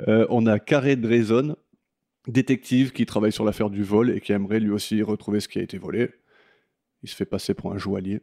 Euh, 0.08 0.28
on 0.30 0.46
a 0.46 0.60
Carré 0.60 0.96
Drayson, 0.96 1.56
détective 2.28 2.92
qui 2.92 3.06
travaille 3.06 3.32
sur 3.32 3.46
l'affaire 3.46 3.70
du 3.70 3.84
vol 3.84 4.12
et 4.12 4.22
qui 4.22 4.34
aimerait 4.34 4.60
lui 4.60 4.72
aussi 4.72 5.02
retrouver 5.02 5.40
ce 5.40 5.48
qui 5.48 5.60
a 5.60 5.62
été 5.62 5.78
volé. 5.78 6.10
Il 7.04 7.10
se 7.10 7.16
fait 7.16 7.26
passer 7.26 7.54
pour 7.54 7.72
un 7.74 7.78
joaillier. 7.78 8.22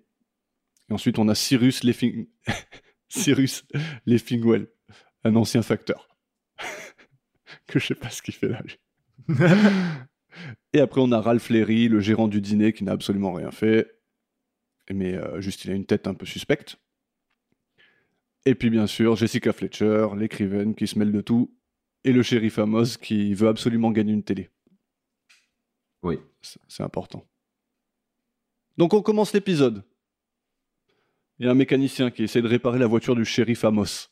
Et 0.91 0.93
ensuite, 0.93 1.19
on 1.19 1.29
a 1.29 1.35
Cyrus 1.35 1.83
Leffing... 1.83 2.27
Cyrus 3.09 3.65
Leffingwell, 4.07 4.69
un 5.23 5.37
ancien 5.37 5.63
facteur. 5.63 6.09
que 7.67 7.79
je 7.79 7.87
sais 7.87 7.95
pas 7.95 8.11
ce 8.11 8.23
qu'il 8.23 8.35
fait 8.35 8.49
là. 8.49 8.61
et 10.73 10.81
après, 10.81 11.01
on 11.01 11.13
a 11.13 11.21
Ralph 11.21 11.49
Leary, 11.49 11.89
le 11.89 12.01
gérant 12.01 12.29
du 12.29 12.41
dîner, 12.41 12.73
qui 12.73 12.85
n'a 12.85 12.93
absolument 12.93 13.33
rien 13.33 13.51
fait. 13.51 13.89
Mais 14.93 15.15
euh, 15.15 15.41
juste, 15.41 15.65
il 15.65 15.71
a 15.71 15.75
une 15.75 15.87
tête 15.87 16.07
un 16.07 16.15
peu 16.15 16.27
suspecte. 16.27 16.77
Et 18.45 18.55
puis, 18.55 18.69
bien 18.69 18.87
sûr, 18.87 19.17
Jessica 19.17 19.53
Fletcher, 19.53 20.09
l'écrivaine 20.17 20.75
qui 20.75 20.87
se 20.87 20.99
mêle 20.99 21.13
de 21.13 21.21
tout. 21.21 21.54
Et 22.05 22.13
le 22.13 22.23
shérif 22.23 22.59
Amos 22.59 22.99
qui 23.01 23.35
veut 23.35 23.49
absolument 23.49 23.91
gagner 23.91 24.13
une 24.13 24.23
télé. 24.23 24.51
Oui. 26.03 26.19
C'est 26.69 26.83
important. 26.83 27.25
Donc 28.77 28.93
on 28.93 29.01
commence 29.01 29.33
l'épisode. 29.33 29.83
Il 31.39 31.47
y 31.47 31.49
a 31.49 31.53
un 31.53 31.55
mécanicien 31.55 32.11
qui 32.11 32.23
essaie 32.23 32.43
de 32.43 32.49
réparer 32.49 32.79
la 32.79 32.87
voiture 32.87 33.17
du 33.17 33.25
shérif 33.25 33.65
Amos. 33.65 34.09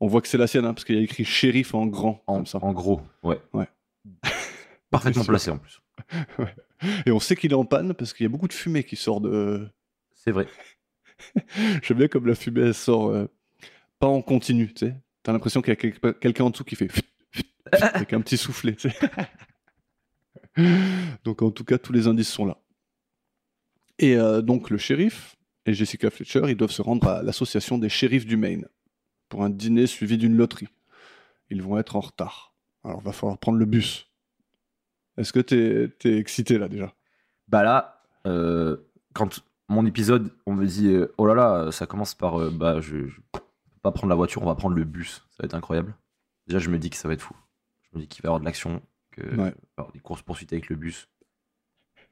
On 0.00 0.06
voit 0.08 0.20
que 0.22 0.28
c'est 0.28 0.38
la 0.38 0.46
sienne, 0.46 0.64
hein, 0.64 0.74
parce 0.74 0.84
qu'il 0.84 0.96
y 0.96 0.98
a 0.98 1.02
écrit 1.02 1.24
shérif 1.24 1.74
en 1.74 1.86
grand, 1.86 2.22
En, 2.26 2.36
comme 2.36 2.46
ça. 2.46 2.58
en 2.62 2.72
gros, 2.72 3.02
ouais. 3.22 3.38
Ouais. 3.52 3.68
Parfaitement 4.90 5.24
placé 5.24 5.50
en 5.50 5.58
plus. 5.58 5.80
Et 7.06 7.10
on 7.10 7.20
sait 7.20 7.36
qu'il 7.36 7.52
est 7.52 7.54
en 7.54 7.66
panne, 7.66 7.92
parce 7.92 8.14
qu'il 8.14 8.24
y 8.24 8.26
a 8.26 8.30
beaucoup 8.30 8.48
de 8.48 8.54
fumée 8.54 8.82
qui 8.82 8.96
sort 8.96 9.20
de... 9.20 9.68
C'est 10.14 10.32
vrai. 10.32 10.48
J'aime 11.82 11.98
bien 11.98 12.08
comme 12.08 12.26
la 12.26 12.34
fumée, 12.34 12.62
elle 12.62 12.74
sort 12.74 13.10
euh, 13.10 13.26
pas 13.98 14.06
en 14.06 14.22
continu, 14.22 14.72
tu 14.72 14.86
sais. 14.86 14.96
T'as 15.22 15.32
l'impression 15.32 15.60
qu'il 15.62 15.70
y 15.70 15.72
a 15.72 15.76
quel- 15.76 16.14
quelqu'un 16.18 16.44
en 16.44 16.50
dessous 16.50 16.64
qui 16.64 16.76
fait... 16.76 16.88
avec 17.72 18.12
un 18.12 18.20
petit 18.20 18.36
soufflet. 18.36 18.76
Donc 21.24 21.42
en 21.42 21.50
tout 21.50 21.64
cas, 21.64 21.78
tous 21.78 21.92
les 21.92 22.06
indices 22.06 22.28
sont 22.30 22.46
là. 22.46 22.58
Et 23.98 24.16
euh, 24.16 24.40
donc 24.40 24.70
le 24.70 24.78
shérif 24.78 25.36
et 25.66 25.74
Jessica 25.74 26.10
Fletcher, 26.10 26.42
ils 26.48 26.56
doivent 26.56 26.70
se 26.70 26.82
rendre 26.82 27.06
à 27.06 27.22
l'association 27.22 27.76
des 27.78 27.90
shérifs 27.90 28.24
du 28.26 28.36
Maine 28.36 28.66
pour 29.28 29.44
un 29.44 29.50
dîner 29.50 29.86
suivi 29.86 30.16
d'une 30.16 30.36
loterie. 30.36 30.68
Ils 31.50 31.62
vont 31.62 31.78
être 31.78 31.96
en 31.96 32.00
retard. 32.00 32.54
Alors 32.82 33.00
va 33.00 33.12
falloir 33.12 33.38
prendre 33.38 33.58
le 33.58 33.66
bus. 33.66 34.08
Est-ce 35.18 35.32
que 35.32 35.40
t'es 35.40 35.92
es 36.08 36.16
excité 36.16 36.56
là 36.56 36.68
déjà? 36.68 36.94
Bah 37.48 37.62
là, 37.62 38.02
euh, 38.26 38.78
quand 39.12 39.40
mon 39.68 39.84
épisode, 39.84 40.32
on 40.46 40.54
me 40.54 40.66
dit 40.66 40.88
euh, 40.88 41.12
oh 41.18 41.26
là 41.26 41.34
là, 41.34 41.70
ça 41.70 41.86
commence 41.86 42.14
par 42.14 42.40
euh, 42.40 42.50
bah 42.50 42.80
je, 42.80 42.96
pas 43.82 43.92
prendre 43.92 44.08
la 44.10 44.14
voiture, 44.16 44.42
on 44.42 44.46
va 44.46 44.54
prendre 44.54 44.74
le 44.76 44.84
bus, 44.84 45.26
ça 45.30 45.42
va 45.42 45.46
être 45.46 45.54
incroyable. 45.54 45.94
Déjà, 46.46 46.58
je 46.58 46.68
me 46.70 46.78
dis 46.78 46.90
que 46.90 46.96
ça 46.96 47.08
va 47.08 47.14
être 47.14 47.22
fou. 47.22 47.34
Je 47.82 47.96
me 47.98 48.02
dis 48.02 48.08
qu'il 48.08 48.22
va 48.22 48.26
y 48.26 48.28
avoir 48.28 48.40
de 48.40 48.44
l'action, 48.44 48.82
que 49.10 49.22
Ouais. 49.22 49.28
il 49.30 49.36
va 49.36 49.46
y 49.46 49.52
avoir 49.78 49.92
des 49.92 50.00
courses 50.00 50.22
poursuites 50.22 50.52
avec 50.52 50.68
le 50.68 50.76
bus, 50.76 51.08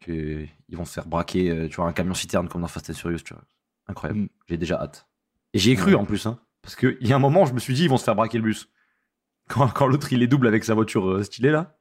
que 0.01 0.47
ils 0.69 0.77
vont 0.77 0.85
se 0.85 0.93
faire 0.93 1.07
braquer, 1.07 1.51
euh, 1.51 1.69
tu 1.69 1.77
vois, 1.77 1.87
un 1.87 1.93
camion 1.93 2.15
citerne 2.15 2.49
comme 2.49 2.63
dans 2.63 2.69
Fast 2.69 2.91
and 2.91 2.95
Furious, 2.95 3.19
tu 3.25 3.35
vois. 3.35 3.43
Incroyable. 3.89 4.21
Mm. 4.21 4.29
J'ai 4.49 4.57
déjà 4.57 4.81
hâte. 4.81 5.07
Et 5.55 5.59
j'y 5.59 5.71
ai 5.73 5.77
cru 5.77 5.93
Ouais. 5.93 5.99
en 5.99 6.05
plus, 6.05 6.27
hein, 6.27 6.39
parce 6.63 6.77
qu'il 6.77 6.97
y 7.01 7.13
a 7.13 7.17
un 7.17 7.21
moment, 7.21 7.47
je 7.47 7.55
me 7.55 7.59
suis 7.59 7.75
dit 7.75 7.85
ils 7.85 7.89
vont 7.91 7.97
se 7.97 8.05
faire 8.05 8.15
braquer 8.17 8.39
le 8.39 8.45
bus. 8.45 8.69
Quand, 9.49 9.67
quand 9.69 9.87
l'autre 9.87 10.13
il 10.13 10.23
est 10.23 10.27
double 10.27 10.47
avec 10.47 10.63
sa 10.65 10.75
voiture 10.75 11.09
euh, 11.09 11.23
stylée 11.23 11.51
là, 11.51 11.79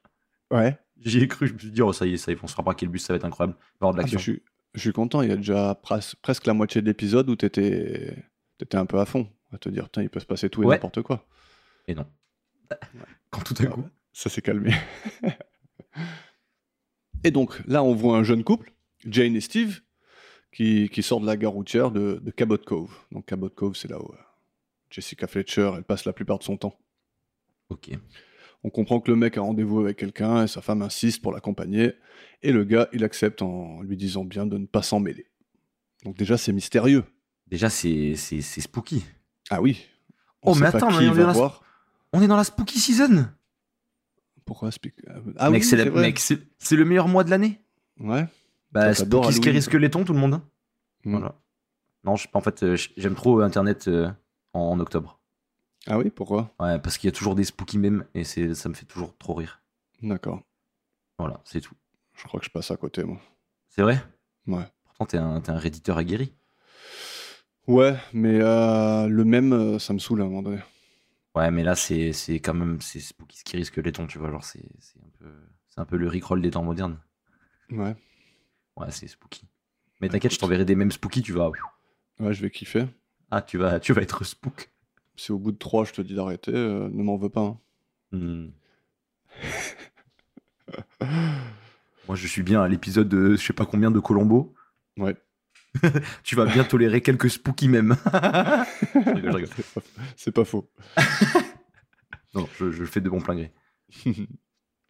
Ouais. 0.52 0.78
j'y 1.02 1.20
ai 1.20 1.28
cru, 1.28 1.48
je 1.48 1.54
me 1.54 1.60
suis 1.60 1.72
dit 1.72 1.82
oh 1.82 1.92
ça 1.92 2.06
y 2.06 2.14
est, 2.14 2.18
ça 2.18 2.32
ils 2.32 2.38
vont 2.38 2.48
se 2.48 2.56
faire 2.56 2.64
braquer 2.64 2.86
le 2.86 2.92
bus, 2.92 3.04
ça 3.04 3.12
va 3.14 3.18
être 3.18 3.26
incroyable, 3.26 3.58
il 3.60 3.64
va 3.64 3.68
y 3.74 3.78
avoir 3.90 3.94
de 3.94 4.00
Ah, 4.00 4.02
l'action. 4.04 4.18
je, 4.20 4.24
suis, 4.24 4.42
je 4.74 4.80
suis 4.80 4.94
content, 4.94 5.22
il 5.22 5.30
y 5.30 5.34
a 5.34 5.36
déjà 5.36 5.74
pres- 5.84 6.16
presque 6.22 6.46
la 6.46 6.54
moitié 6.54 6.82
de 6.82 6.88
l'épisode 6.88 7.30
où 7.30 7.36
t'étais 7.36 8.16
étais 8.62 8.78
un 8.78 8.86
peu 8.86 9.00
à 9.00 9.06
fond, 9.06 9.30
à 9.54 9.58
te 9.58 9.70
dire, 9.70 9.88
il 9.98 10.10
peut 10.10 10.20
se 10.20 10.26
passer 10.26 10.50
tout 10.50 10.64
et 10.64 10.66
Ouais. 10.66 10.76
n'importe 10.76 11.02
quoi. 11.02 11.26
Et 11.88 11.96
non. 11.96 12.06
Quand 13.30 13.42
tout 13.42 13.56
à 13.60 13.64
Ah 13.64 13.68
coup. 13.68 13.86
ça 14.14 14.30
s'est 14.30 14.42
calmé. 14.42 14.74
et 17.24 17.32
donc, 17.32 17.62
là, 17.68 17.84
on 17.84 17.94
voit 17.96 18.18
un 18.18 18.24
jeune 18.24 18.44
couple, 18.44 18.74
Jane 19.06 19.36
et 19.36 19.42
Steve, 19.42 19.82
qui, 20.52 20.90
qui 20.90 21.04
sort 21.04 21.20
de 21.22 21.26
la 21.26 21.38
gare 21.38 21.52
routière 21.52 21.92
de, 21.92 22.20
de 22.22 22.32
Cabot 22.32 22.58
Cove. 22.58 22.96
Donc, 23.12 23.26
Cabot 23.26 23.50
Cove, 23.50 23.76
c'est 23.76 23.90
là 23.90 24.00
où 24.02 24.12
euh, 24.12 24.18
Jessica 24.90 25.28
Fletcher, 25.28 25.72
elle 25.76 25.84
passe 25.84 26.06
la 26.06 26.14
plupart 26.14 26.40
de 26.40 26.44
son 26.44 26.58
temps. 26.58 26.78
Ok. 27.70 27.90
On 28.64 28.70
comprend 28.70 29.00
que 29.00 29.12
le 29.12 29.18
mec 29.18 29.38
a 29.38 29.42
rendez-vous 29.42 29.80
avec 29.82 29.98
quelqu'un 29.98 30.44
et 30.44 30.48
sa 30.48 30.62
femme 30.62 30.82
insiste 30.82 31.22
pour 31.22 31.32
l'accompagner. 31.32 31.94
Et 32.42 32.52
le 32.52 32.64
gars, 32.64 32.88
il 32.94 33.04
accepte 33.04 33.42
en 33.42 33.82
lui 33.82 33.98
disant 33.98 34.26
bien 34.26 34.46
de 34.46 34.58
ne 34.58 34.66
pas 34.66 34.82
s'en 34.82 35.00
mêler. 35.00 35.28
Donc, 36.04 36.18
déjà, 36.18 36.38
c'est 36.38 36.54
mystérieux. 36.54 37.04
Déjà, 37.48 37.70
c'est 37.70 38.16
spooky. 38.16 39.04
Ah 39.50 39.62
oui. 39.62 39.86
Oh, 40.42 40.54
sait 40.54 40.60
mais 40.62 40.72
pas 40.72 40.78
attends, 40.78 40.90
qui 40.90 40.96
on 40.98 41.02
est 41.02 41.08
dans 41.18 41.28
la- 41.28 41.34
voir. 41.34 41.64
On 42.14 42.22
est 42.22 42.28
dans 42.28 42.38
la 42.38 42.44
spooky 42.44 42.80
season. 42.80 43.28
Pourquoi 44.46 44.70
explique- 44.70 44.96
Ah 45.38 45.50
mec, 45.50 45.62
oui, 45.62 45.68
c'est 45.68 45.76
la- 45.76 45.90
mec, 45.92 46.20
c'est 46.20 46.40
c'est 46.58 46.76
le 46.78 46.86
meilleur 46.86 47.08
mois 47.08 47.24
de 47.24 47.30
l'année. 47.30 47.62
Ouais. 48.00 48.26
Bah, 48.72 48.94
spooky, 48.94 49.34
scary, 49.34 49.62
skeleton, 49.62 50.04
tout 50.06 50.14
le 50.14 50.20
monde. 50.20 50.42
Mm. 51.04 51.12
Voilà. 51.12 51.36
Non, 52.04 52.16
je, 52.16 52.28
en 52.34 52.42
fait, 52.42 52.64
euh, 52.64 52.78
j'aime 52.96 53.16
trop 53.16 53.42
Internet 53.42 53.88
euh, 53.88 54.10
en, 54.54 54.80
octobre. 54.80 55.20
Ah 55.88 55.98
oui, 55.98 56.10
pourquoi? 56.10 56.54
Ouais, 56.60 56.80
parce 56.80 56.98
qu'il 56.98 57.08
y 57.08 57.12
a 57.14 57.16
toujours 57.16 57.36
des 57.36 57.44
spooky 57.44 57.78
mèmes 57.78 58.06
et 58.14 58.24
c'est 58.24 58.54
ça 58.56 58.70
me 58.70 58.74
fait 58.74 58.86
toujours 58.86 59.18
trop 59.18 59.34
rire. 59.34 59.62
D'accord. 60.02 60.42
Voilà, 61.18 61.42
c'est 61.44 61.62
tout. 61.62 61.74
Je 62.14 62.24
crois 62.24 62.40
que 62.40 62.46
je 62.46 62.52
passe 62.52 62.72
à 62.72 62.78
côté, 62.78 63.04
moi. 63.04 63.20
C'est 63.70 63.82
vrai? 63.82 64.02
Ouais. 64.48 64.66
Pourtant, 64.86 65.06
t'es 65.06 65.18
un, 65.18 65.42
t'es 65.42 65.52
un 65.52 65.58
réditeur 65.58 65.98
aguerri. 65.98 66.34
Ouais, 67.68 67.96
mais 68.14 68.40
euh, 68.42 69.08
le 69.08 69.26
même, 69.26 69.52
euh, 69.54 69.80
ça 69.80 69.94
me 69.94 70.00
saoule 70.00 70.22
à 70.22 70.24
un 70.26 70.28
moment 70.28 70.42
donné. 70.44 70.60
Ouais, 71.36 71.52
mais 71.52 71.64
là, 71.64 71.76
c'est 71.76 72.14
c'est 72.14 72.40
quand 72.40 72.54
même 72.54 72.82
c'est 72.82 73.00
spooky, 73.00 73.38
scary, 73.38 73.66
skeleton, 73.66 74.08
tu 74.08 74.18
vois. 74.18 74.32
Genre, 74.32 74.44
c'est 74.44 74.64
c'est 74.80 75.00
un, 75.00 75.10
peu- 75.20 75.34
c'est 75.68 75.80
un 75.82 75.86
peu 75.86 75.98
le 75.98 76.08
Rickroll 76.08 76.42
des 76.42 76.52
temps 76.52 76.64
modernes. 76.64 76.98
Ouais. 77.70 77.96
Ouais, 78.78 78.92
c'est 78.92 79.08
spooky. 79.08 79.44
Mais 80.02 80.10
t'inquiète, 80.10 80.34
je 80.34 80.40
t'enverrai 80.40 80.66
des 80.66 80.76
mêmes 80.76 80.92
spooky, 80.92 81.22
tu 81.22 81.34
vas. 81.34 81.52
Ouais, 82.20 82.34
je 82.34 82.42
vais 82.42 82.50
kiffer. 82.50 82.86
Ah, 83.30 83.42
tu 83.42 83.58
vas, 83.58 83.80
tu 83.80 83.94
vas 83.94 84.02
être 84.02 84.24
spook. 84.24 84.72
Si 85.16 85.32
au 85.32 85.38
bout 85.40 85.52
de 85.52 85.58
trois, 85.58 85.84
je 85.84 85.94
te 85.94 86.02
dis 86.02 86.16
d'arrêter, 86.16 86.52
euh, 86.54 86.90
ne 86.90 87.04
m'en 87.04 87.18
veux 87.18 87.30
pas. 87.30 87.42
hein. 87.42 87.60
Hmm. 88.12 88.48
Moi, 92.08 92.16
je 92.16 92.28
suis 92.28 92.44
bien 92.44 92.62
à 92.62 92.68
l'épisode 92.68 93.10
de 93.10 93.36
je 93.36 93.42
sais 93.46 93.54
pas 93.54 93.66
combien 93.66 93.92
de 93.92 94.00
Colombo. 94.00 94.54
Ouais. 94.98 95.16
tu 96.24 96.36
vas 96.36 96.46
bien 96.46 96.64
tolérer 96.64 97.02
quelques 97.02 97.30
spooky 97.30 97.68
même. 97.70 97.96
je 98.94 99.00
rigole, 99.00 99.16
je 99.24 99.38
rigole. 99.38 99.50
C'est 100.16 100.32
pas- 100.32 100.46
faux. 100.46 100.70
Non, 102.34 102.48
je, 102.60 102.72
je 102.72 102.82
le 102.82 102.86
fais 102.88 103.02
de 103.02 103.10
bon 103.10 103.20
plein 103.22 103.36
gré. 103.36 103.52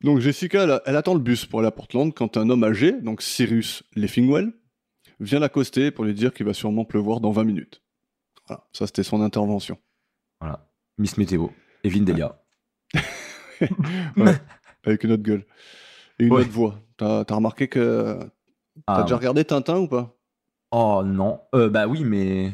Donc 0.04 0.20
Jessica, 0.20 0.64
elle, 0.64 0.82
elle 0.86 0.96
attend 0.98 1.14
le 1.14 1.20
bus 1.20 1.46
pour 1.46 1.60
aller 1.60 1.68
à 1.68 1.72
Portland 1.72 2.14
quand 2.14 2.36
un 2.36 2.50
homme 2.50 2.64
âgé, 2.64 2.92
donc 2.92 3.22
Cyrus 3.22 3.84
Leffingwell, 3.96 4.52
vient 5.20 5.40
l'accoster 5.40 5.92
pour 5.92 6.04
lui 6.04 6.14
dire 6.14 6.34
qu'il 6.34 6.46
va 6.46 6.54
sûrement 6.54 6.84
pleuvoir 6.84 7.20
dans 7.22 7.32
20 7.32 7.44
minutes. 7.46 7.84
Voilà, 8.48 8.68
ça 8.74 8.86
c'était 8.86 9.04
son 9.04 9.22
intervention. 9.22 9.78
Voilà. 10.42 10.68
Miss 10.98 11.18
Météo. 11.18 11.48
Evelyne 11.84 12.06
Delia. 12.06 12.42
Ouais, 14.18 14.36
avec 14.84 15.04
une 15.04 15.12
autre 15.14 15.24
gueule. 15.24 15.46
Et 16.20 16.26
une 16.26 16.34
Ouais. 16.34 16.42
autre 16.42 16.52
voix. 16.52 16.82
T'as 16.98 17.24
t'as 17.24 17.36
remarqué 17.36 17.68
que... 17.70 18.18
T'as 18.86 18.94
Ah, 18.96 19.04
déjà 19.04 19.16
regardé 19.18 19.46
Tintin 19.46 19.78
ou 19.78 19.88
pas? 19.88 20.17
Oh 20.72 21.02
non. 21.06 21.42
Euh, 21.56 21.70
bah 21.70 21.88
oui, 21.88 22.04
mais. 22.04 22.52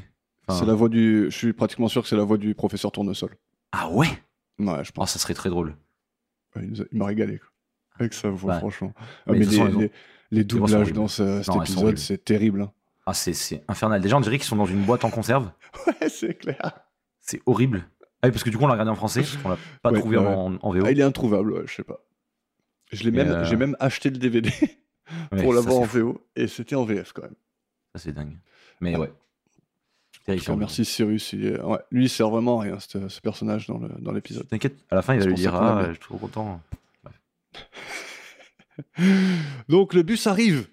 enfin, 0.48 0.60
C'est 0.60 0.66
la 0.66 0.74
voix 0.74 0.90
du... 0.90 1.26
Je 1.32 1.36
suis 1.38 1.54
pratiquement 1.54 1.88
sûr 1.88 2.02
que 2.04 2.08
c'est 2.08 2.16
la 2.16 2.24
voix 2.24 2.38
du 2.38 2.54
professeur 2.56 2.92
Tournesol. 2.92 3.36
Ah 3.72 3.90
ouais? 3.90 4.08
Ouais, 4.60 4.84
je 4.84 4.90
Oh, 4.92 4.94
pense. 4.96 5.12
ça 5.12 5.20
serait 5.20 5.34
très 5.34 5.50
drôle. 5.50 5.76
Ouais, 6.56 6.64
il 6.64 6.70
nous 6.72 6.82
a- 6.82 6.86
il 6.92 6.98
m'a 6.98 7.06
régalé. 7.08 7.40
quoi. 7.40 7.48
Avec 8.00 8.14
sa 8.14 8.30
voix, 8.30 8.60
franchement. 8.60 8.94
Ah, 8.98 9.02
Mais 9.28 9.40
mais 9.40 9.46
toute 9.46 9.56
façon, 9.56 9.90
les, 10.32 10.44
doublages 10.44 10.94
dans 10.94 11.08
ce- 11.08 11.42
cet 11.44 11.54
Non, 11.56 11.62
épisode, 11.62 11.98
c'est 11.98 12.24
terrible. 12.24 12.62
hein. 12.64 12.72
Ah, 13.06 13.14
c'est- 13.14 13.64
infernal. 13.68 14.02
Déjà, 14.02 14.18
on 14.18 14.22
dirait 14.22 14.38
qu'ils 14.38 14.48
sont 14.48 14.56
dans 14.56 14.66
une 14.66 14.84
boîte 14.84 15.04
en 15.06 15.10
conserve. 15.10 15.52
Ouais, 15.88 16.10
c'est 16.10 16.36
clair. 16.36 16.72
C'est 17.20 17.42
horrible. 17.46 17.86
Ah 18.22 18.28
oui, 18.28 18.32
parce 18.32 18.44
que 18.44 18.50
du 18.50 18.58
coup, 18.58 18.64
on 18.64 18.68
l'a 18.68 18.74
regardé 18.74 18.92
en 18.92 18.96
français, 18.96 19.22
parce 19.22 19.36
qu'on 19.38 19.50
l'a 19.50 19.58
pas 19.82 19.92
Ouais, 19.92 20.00
trouvé 20.00 20.18
ouais. 20.18 20.26
en, 20.26 20.56
en 20.62 20.72
VO. 20.72 20.84
Ah, 20.86 20.92
il 20.92 21.00
est 21.00 21.04
introuvable, 21.04 21.52
ouais, 21.52 21.64
je 21.66 21.74
sais 21.74 21.84
pas. 21.84 22.00
Je 22.92 23.04
l'ai 23.04 23.12
Mais, 23.12 23.24
même, 23.26 23.34
euh, 23.34 23.44
j'ai 23.46 23.56
même 23.56 23.76
acheté 23.80 24.10
le 24.12 24.18
DVD 24.18 24.50
pour 25.32 25.54
l'avoir 25.54 25.78
en. 25.78 25.84
VO 25.84 26.22
et 26.36 26.48
c'était 26.48 26.76
en 26.76 26.84
VF 26.86 27.12
quand 27.12 27.24
même. 27.24 27.36
Ça, 27.96 28.02
c'est 28.02 28.12
dingue. 28.12 28.36
Mais 28.82 28.94
Ah. 28.96 29.00
ouais. 29.00 29.12
Terrifiant. 30.26 30.56
merci 30.56 30.86
Cyrus. 30.86 31.34
il 31.34 31.46
est- 31.48 31.60
ouais, 31.62 31.80
lui, 31.92 32.06
il 32.06 32.10
sert 32.10 32.30
vraiment 32.30 32.60
à 32.60 32.64
rien, 32.64 32.80
ce, 32.80 33.10
ce 33.10 33.20
personnage 33.20 33.68
dans 33.68 33.78
le- 33.78 33.90
dans 34.00 34.14
l'épisode. 34.14 34.48
T'inquiète, 34.48 34.78
à 34.90 34.96
la 34.96 35.02
fin, 35.02 35.16
il 35.16 35.18
va 35.18 35.24
C'est 35.24 35.28
lui 35.30 35.36
pour 35.36 35.44
ça 35.44 35.50
dire 35.52 35.60
qu'on 35.60 35.66
Ah, 35.66 35.82
l'aime. 35.82 35.90
je 35.90 35.94
suis 35.96 36.00
trop 36.02 36.18
content. 36.18 36.62
Donc, 39.70 39.94
le 39.94 40.04
bus 40.04 40.28
arrive. 40.28 40.68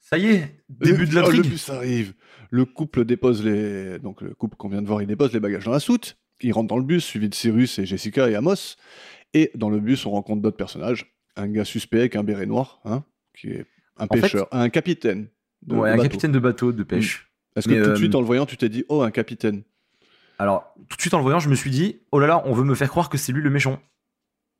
Ça 0.00 0.18
y 0.18 0.26
est, 0.26 0.62
début 0.68 1.00
Le- 1.02 1.06
de 1.06 1.14
la 1.14 1.26
oh, 1.26 1.30
Le 1.30 1.42
bus 1.42 1.68
arrive. 1.70 2.14
Le 2.50 2.64
couple 2.64 3.04
dépose 3.04 3.44
les. 3.44 3.98
Donc, 3.98 4.20
le 4.22 4.34
couple 4.34 4.56
qu'on 4.56 4.68
vient 4.68 4.82
de 4.82 4.86
voir, 4.86 5.02
il 5.02 5.06
dépose 5.08 5.32
les 5.32 5.40
bagages 5.40 5.64
dans 5.64 5.72
la 5.72 5.80
soute. 5.80 6.16
Il 6.40 6.52
rentre 6.52 6.68
dans 6.68 6.78
le 6.78 6.84
bus, 6.84 7.04
suivi 7.04 7.28
de 7.28 7.34
Cyrus 7.34 7.78
et 7.78 7.86
Jessica 7.86 8.28
et 8.30 8.34
Amos. 8.34 8.76
Et 9.34 9.50
dans 9.54 9.70
le 9.70 9.80
bus, 9.80 10.06
on 10.06 10.10
rencontre 10.10 10.42
d'autres 10.42 10.56
personnages. 10.56 11.12
Un 11.34 11.48
gars 11.48 11.64
suspect 11.64 11.98
avec 11.98 12.16
un 12.16 12.22
béret 12.22 12.46
noir, 12.46 12.80
hein, 12.84 13.04
qui 13.36 13.48
est 13.48 13.66
un 13.96 14.04
En 14.04 14.14
fait- 14.14 14.20
pêcheur, 14.20 14.46
un 14.52 14.68
capitaine. 14.68 15.28
De- 15.66 15.74
ouais, 15.74 15.88
de 15.90 15.94
un 15.94 15.96
bateau. 15.96 16.02
capitaine 16.08 16.32
de 16.32 16.38
bateau 16.38 16.72
de 16.72 16.82
pêche. 16.82 17.30
Est-ce 17.56 17.68
que 17.68 17.72
Mais, 17.74 17.80
tout 17.80 17.86
de 17.86 17.90
euh, 17.92 17.96
suite, 17.96 18.14
en 18.14 18.20
le 18.20 18.26
voyant, 18.26 18.46
tu 18.46 18.56
t'es 18.56 18.68
dit, 18.68 18.84
oh, 18.88 19.02
un 19.02 19.10
capitaine? 19.10 19.62
Alors, 20.38 20.74
tout 20.88 20.96
de 20.96 21.00
suite 21.00 21.14
en 21.14 21.18
le 21.18 21.22
voyant, 21.22 21.38
je 21.40 21.48
me 21.48 21.54
suis 21.54 21.70
dit 21.70 22.00
Oh 22.12 22.18
là 22.18 22.26
là, 22.26 22.42
on 22.44 22.52
veut 22.52 22.64
me 22.64 22.74
faire 22.74 22.90
croire 22.90 23.08
que 23.08 23.16
c'est 23.16 23.32
lui 23.32 23.40
le 23.42 23.48
méchant. 23.48 23.80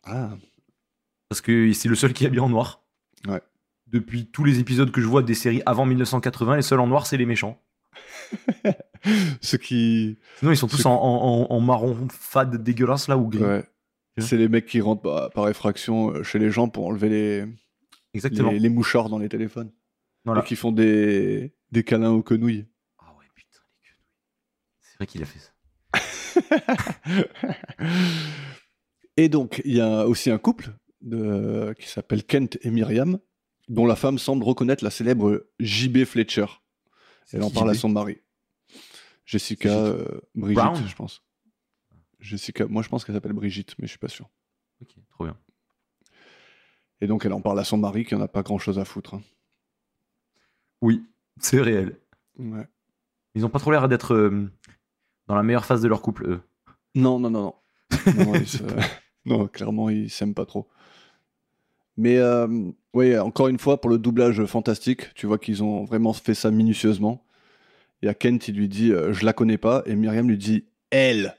Ah, 0.04 0.30
Parce 1.28 1.42
que 1.42 1.70
c'est 1.74 1.88
le 1.90 1.94
seul 1.94 2.14
qui 2.14 2.24
est 2.24 2.28
habillé 2.28 2.40
en 2.40 2.48
noir. 2.48 2.80
Ouais. 3.28 3.42
Depuis 3.88 4.26
tous 4.26 4.42
les 4.42 4.58
épisodes 4.58 4.90
que 4.90 5.00
je 5.02 5.06
vois 5.06 5.22
des 5.22 5.34
séries 5.34 5.62
avant 5.66 5.84
1980, 5.84 6.56
les 6.56 6.62
seuls 6.62 6.80
en 6.80 6.86
noir, 6.86 7.06
c'est 7.06 7.18
les 7.18 7.26
méchants. 7.26 7.60
ce 9.40 9.56
qui. 9.56 10.18
Sinon, 10.38 10.50
ils 10.52 10.56
sont 10.56 10.66
tous 10.68 10.86
en, 10.86 10.94
en- 10.94 11.42
en- 11.42 11.46
en 11.54 11.60
marron 11.60 11.96
fade 12.10 12.56
dégueulasse 12.62 13.08
là 13.08 13.16
ou 13.18 13.28
gris. 13.28 13.42
Ouais. 13.44 13.64
C'est 14.18 14.38
les 14.38 14.48
mecs 14.48 14.64
qui 14.66 14.80
rentrent 14.80 15.02
par, 15.02 15.30
par 15.30 15.48
effraction 15.50 16.10
euh, 16.10 16.22
chez 16.22 16.38
les 16.38 16.50
gens 16.50 16.68
pour 16.70 16.86
enlever 16.86 17.08
les, 17.10 17.44
Exactement. 18.14 18.50
les, 18.50 18.58
les 18.58 18.68
mouchards 18.70 19.10
dans 19.10 19.18
les 19.18 19.28
téléphones. 19.28 19.70
Voilà. 20.26 20.42
Et 20.42 20.44
qui 20.44 20.56
font 20.56 20.72
des, 20.72 21.54
des 21.72 21.82
câlins 21.84 22.10
aux 22.10 22.22
quenouilles. 22.22 22.66
Ah 22.98 23.14
ouais, 23.18 23.24
putain, 23.34 23.60
les 23.82 23.88
quenouilles. 23.88 24.04
C'est 24.80 24.96
vrai 24.98 25.06
qu'il 25.06 25.22
a 25.22 25.26
fait 25.26 25.38
ça. 25.38 25.52
Et 29.16 29.28
donc, 29.28 29.62
il 29.64 29.74
y 29.74 29.80
a 29.80 30.06
aussi 30.06 30.30
un 30.30 30.38
couple 30.38 30.74
de, 31.00 31.74
qui 31.78 31.88
s'appelle 31.88 32.24
Kent 32.24 32.58
et 32.62 32.70
Myriam, 32.70 33.18
dont 33.68 33.86
la 33.86 33.96
femme 33.96 34.18
semble 34.18 34.44
reconnaître 34.44 34.84
la 34.84 34.90
célèbre 34.90 35.46
JB 35.58 36.04
Fletcher. 36.04 36.46
Elle 37.32 37.42
en 37.42 37.50
parle 37.50 37.70
à 37.70 37.74
son 37.74 37.88
mari. 37.88 38.18
Jessica 39.24 39.70
euh, 39.70 40.20
Brigitte, 40.34 40.62
Brown? 40.62 40.86
je 40.86 40.94
pense. 40.94 41.22
Jessica, 42.20 42.66
moi 42.66 42.82
je 42.82 42.88
pense 42.88 43.04
qu'elle 43.04 43.14
s'appelle 43.14 43.32
Brigitte, 43.32 43.74
mais 43.78 43.86
je 43.86 43.90
suis 43.90 43.98
pas 43.98 44.08
sûr. 44.08 44.28
Ok, 44.82 44.94
trop 45.10 45.24
bien. 45.24 45.36
Et 47.00 47.06
donc 47.06 47.24
elle 47.24 47.32
en 47.32 47.40
parle 47.40 47.58
à 47.58 47.64
son 47.64 47.76
mari 47.78 48.04
qui 48.04 48.14
en 48.14 48.20
a 48.20 48.28
pas 48.28 48.42
grand 48.42 48.58
chose 48.58 48.78
à 48.78 48.84
foutre. 48.84 49.14
hein. 49.14 49.22
Oui, 50.82 51.04
c'est 51.40 51.60
réel. 51.60 51.98
Ouais. 52.38 52.66
Ils 53.34 53.44
ont 53.44 53.50
pas 53.50 53.58
trop 53.58 53.70
l'air 53.70 53.88
d'être 53.88 54.14
euh, 54.14 54.50
dans 55.26 55.34
la 55.34 55.42
meilleure 55.42 55.64
phase 55.64 55.82
de 55.82 55.88
leur 55.88 56.02
couple, 56.02 56.28
eux. 56.28 56.40
Non, 56.94 57.18
non, 57.18 57.30
non, 57.30 57.42
non. 57.42 57.54
non, 58.16 58.24
non, 58.24 58.34
ils 58.40 58.46
se- 58.48 58.62
non, 59.24 59.46
clairement, 59.48 59.90
ils 59.90 60.10
s'aiment 60.10 60.34
pas 60.34 60.46
trop. 60.46 60.68
Mais 61.96 62.18
euh, 62.18 62.46
oui, 62.94 63.18
encore 63.18 63.48
une 63.48 63.58
fois, 63.58 63.80
pour 63.80 63.90
le 63.90 63.98
doublage 63.98 64.44
fantastique, 64.44 65.14
tu 65.14 65.26
vois 65.26 65.38
qu'ils 65.38 65.62
ont 65.62 65.84
vraiment 65.84 66.12
fait 66.12 66.34
ça 66.34 66.50
minutieusement. 66.50 67.26
Il 68.02 68.06
y 68.06 68.08
a 68.08 68.14
Kent, 68.14 68.48
il 68.48 68.56
lui 68.56 68.68
dit 68.68 68.92
euh, 68.92 69.12
Je 69.14 69.24
la 69.24 69.32
connais 69.32 69.56
pas, 69.58 69.82
et 69.86 69.94
Myriam 69.96 70.28
lui 70.28 70.36
dit 70.38 70.66
Elle. 70.90 71.34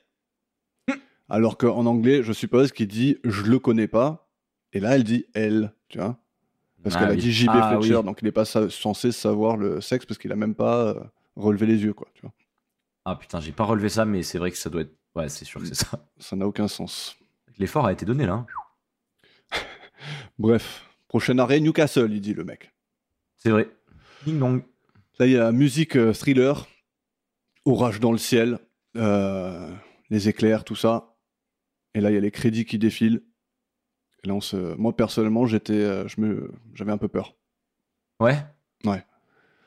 Alors 1.30 1.58
qu'en 1.58 1.86
anglais, 1.86 2.24
je 2.24 2.34
suppose 2.34 2.72
qu'il 2.72 2.88
dit 2.88 3.18
Je 3.24 3.44
le 3.44 3.60
connais 3.60 3.88
pas, 3.88 4.30
et 4.74 4.80
là, 4.80 4.96
elle 4.96 5.04
dit 5.04 5.26
Elle, 5.34 5.74
tu 5.90 6.00
vois. 6.00 6.20
Parce 6.90 6.96
Ah 6.96 7.06
qu'elle 7.08 7.18
a 7.18 7.22
dit 7.22 7.32
JB 7.32 7.50
Ah 7.52 7.72
Fletcher, 7.80 7.98
oui. 7.98 8.04
donc 8.04 8.20
il 8.22 8.26
n'est 8.26 8.32
pas 8.32 8.46
sa- 8.46 8.70
censé 8.70 9.12
savoir 9.12 9.58
le 9.58 9.82
sexe 9.82 10.06
parce 10.06 10.18
qu'il 10.18 10.32
a 10.32 10.36
même 10.36 10.56
pas 10.56 10.88
euh, 10.90 11.00
relevé 11.36 11.66
les 11.66 11.84
yeux, 11.84 11.94
quoi. 11.94 12.08
Tu 12.14 12.22
vois. 12.22 12.34
Ah 13.06 13.16
putain, 13.16 13.40
j'ai 13.40 13.52
pas 13.52 13.64
relevé 13.66 13.90
ça, 13.90 14.06
mais 14.06 14.24
c'est 14.24 14.38
vrai 14.38 14.52
que 14.52 14.58
ça 14.58 14.70
doit 14.70 14.82
être. 14.82 14.94
Ouais, 15.16 15.30
c'est 15.30 15.46
sûr 15.46 15.60
que 15.62 15.68
c'est 15.68 15.74
ça. 15.76 16.06
Ça 16.20 16.36
n'a 16.36 16.46
aucun 16.48 16.68
sens. 16.68 17.18
L'effort 17.58 17.86
a 17.88 17.92
été 17.94 18.06
donné 18.06 18.26
là. 18.26 18.34
hein. 18.34 18.46
Bref, 20.40 20.86
prochain 21.08 21.38
arrêt, 21.40 21.60
Newcastle, 21.60 22.12
il 22.12 22.22
dit 22.22 22.34
le 22.34 22.44
mec. 22.44 22.72
C'est 23.38 23.50
vrai. 23.50 23.70
Ding 24.26 24.40
dong. 24.40 24.64
Là, 25.20 25.26
il 25.26 25.32
y 25.34 25.38
a 25.38 25.52
musique 25.52 25.96
euh, 25.98 26.14
thriller, 26.14 26.68
orage 27.66 28.00
dans 28.00 28.12
le 28.12 28.18
ciel, 28.20 28.60
euh, 28.96 29.72
les 30.10 30.30
éclairs, 30.30 30.64
tout 30.64 30.76
ça. 30.76 31.16
Et 31.96 32.02
là, 32.02 32.12
il 32.12 32.14
y 32.14 32.18
a 32.18 32.22
les 32.22 32.32
crédits 32.32 32.66
qui 32.66 32.78
défilent. 32.78 33.24
Et 34.28 34.30
là, 34.30 34.36
on 34.36 34.42
se... 34.42 34.76
moi, 34.76 34.94
personnellement, 34.94 35.46
j'étais, 35.46 35.72
euh, 35.72 36.06
je 36.10 36.20
me... 36.20 36.52
j'avais 36.74 36.92
un 36.92 36.98
peu 36.98 37.08
peur. 37.08 37.34
Ouais? 38.20 38.36
Ouais. 38.84 39.02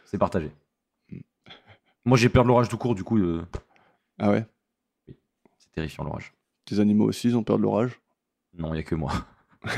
C'est 0.04 0.18
partagé. 0.18 0.52
Moi, 2.04 2.18
j'ai 2.18 2.28
peur 2.28 2.42
de 2.42 2.48
l'orage 2.48 2.68
tout 2.68 2.76
court, 2.76 2.94
du 2.94 3.02
coup, 3.02 3.16
euh, 3.16 3.42
Ah 4.18 4.28
ouais? 4.30 4.44
C'est 5.56 5.72
terrifiant 5.72 6.04
l'orage. 6.04 6.34
Tes 6.66 6.78
animaux 6.78 7.06
aussi, 7.06 7.28
ils 7.28 7.36
ont 7.38 7.42
peur 7.42 7.56
de 7.56 7.62
l'orage? 7.62 7.98
Non, 8.52 8.74
il 8.74 8.76
y 8.76 8.80
a 8.80 8.82
que 8.82 8.94
moi. 8.94 9.12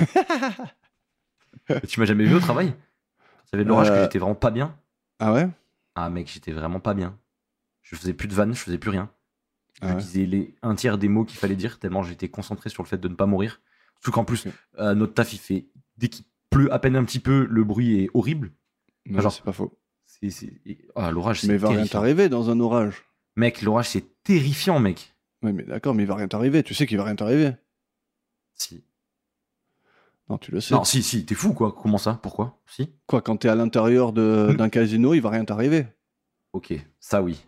tu 1.86 2.00
m'as 2.00 2.06
jamais 2.06 2.24
vu 2.24 2.34
au 2.34 2.40
travail? 2.40 2.70
Quand 2.72 2.76
il 3.52 3.52
y 3.52 3.56
avait 3.56 3.64
de 3.64 3.68
l'orage, 3.68 3.88
que 3.88 3.92
Euh. 3.94 4.02
j'étais 4.02 4.18
vraiment 4.18 4.34
pas 4.34 4.50
bien? 4.50 4.76
Ah 5.20 5.32
ouais? 5.32 5.48
Ah, 5.94 6.10
mec, 6.10 6.26
j'étais 6.28 6.50
vraiment 6.50 6.80
pas 6.80 6.94
bien. 6.94 7.16
Je 7.82 7.94
faisais 7.94 8.14
plus 8.14 8.26
de 8.26 8.34
vannes, 8.34 8.52
je 8.54 8.60
faisais 8.60 8.78
plus 8.78 8.90
rien. 8.90 9.10
Ah 9.80 9.88
je 9.90 9.92
ouais. 9.94 10.00
disais 10.00 10.26
les, 10.26 10.54
un 10.62 10.74
tiers 10.74 10.98
des 10.98 11.08
mots 11.08 11.24
qu'il 11.24 11.38
fallait 11.38 11.54
dire, 11.56 11.78
tellement 11.78 12.02
j'étais 12.02 12.28
concentré 12.28 12.68
sur 12.68 12.82
le 12.82 12.88
fait 12.88 12.98
de 12.98 13.06
ne 13.08 13.14
pas 13.14 13.26
mourir. 13.26 13.60
Surtout 14.02 14.10
qu'en 14.12 14.24
plus, 14.24 14.46
euh, 14.78 14.94
notre 14.94 15.14
taf, 15.14 15.32
il 15.32 15.38
fait. 15.38 15.66
Dès 15.96 16.08
qu'il 16.08 16.24
pleut 16.50 16.72
à 16.72 16.78
peine 16.78 16.96
un 16.96 17.04
petit 17.04 17.20
peu, 17.20 17.46
le 17.48 17.64
bruit 17.64 18.02
est 18.02 18.10
horrible. 18.14 18.50
Non, 19.06 19.20
genre- 19.20 19.32
c'est 19.32 19.44
pas 19.44 19.52
faux. 19.52 19.78
C'est, 20.04 20.30
c'est- 20.30 20.60
et- 20.66 20.86
ah, 20.96 21.10
l'orage, 21.10 21.40
c'est 21.40 21.46
Mais 21.48 21.54
il 21.54 21.60
va 21.60 21.68
rien 21.70 21.86
t'arriver 21.86 22.28
dans 22.28 22.50
un 22.50 22.58
orage. 22.60 23.04
Mec, 23.36 23.62
l'orage, 23.62 23.88
c'est 23.90 24.22
terrifiant, 24.24 24.78
mec. 24.80 25.14
Oui, 25.42 25.52
mais 25.52 25.62
d'accord, 25.62 25.94
mais 25.94 26.02
il 26.02 26.06
va 26.06 26.16
rien 26.16 26.28
t'arriver. 26.28 26.62
Tu 26.62 26.74
sais 26.74 26.86
qu'il 26.86 26.96
va 26.98 27.04
rien 27.04 27.16
t'arriver. 27.16 27.52
Si. 28.54 28.84
Non, 30.28 30.38
tu 30.38 30.50
le 30.52 30.60
sais. 30.60 30.74
Non, 30.74 30.84
si, 30.84 31.02
si, 31.02 31.24
t'es 31.26 31.34
fou, 31.34 31.52
quoi. 31.52 31.72
Comment 31.72 31.98
ça? 31.98 32.18
Pourquoi? 32.22 32.60
Si? 32.66 32.90
Quoi, 33.06 33.22
quand 33.22 33.36
t'es 33.36 33.48
à 33.48 33.54
l'intérieur 33.54 34.12
de- 34.12 34.54
d'un 34.58 34.68
casino, 34.68 35.14
il 35.14 35.20
va 35.20 35.30
rien 35.30 35.44
t'arriver. 35.44 35.86
Ok, 36.52 36.74
ça 37.00 37.22
oui. 37.22 37.44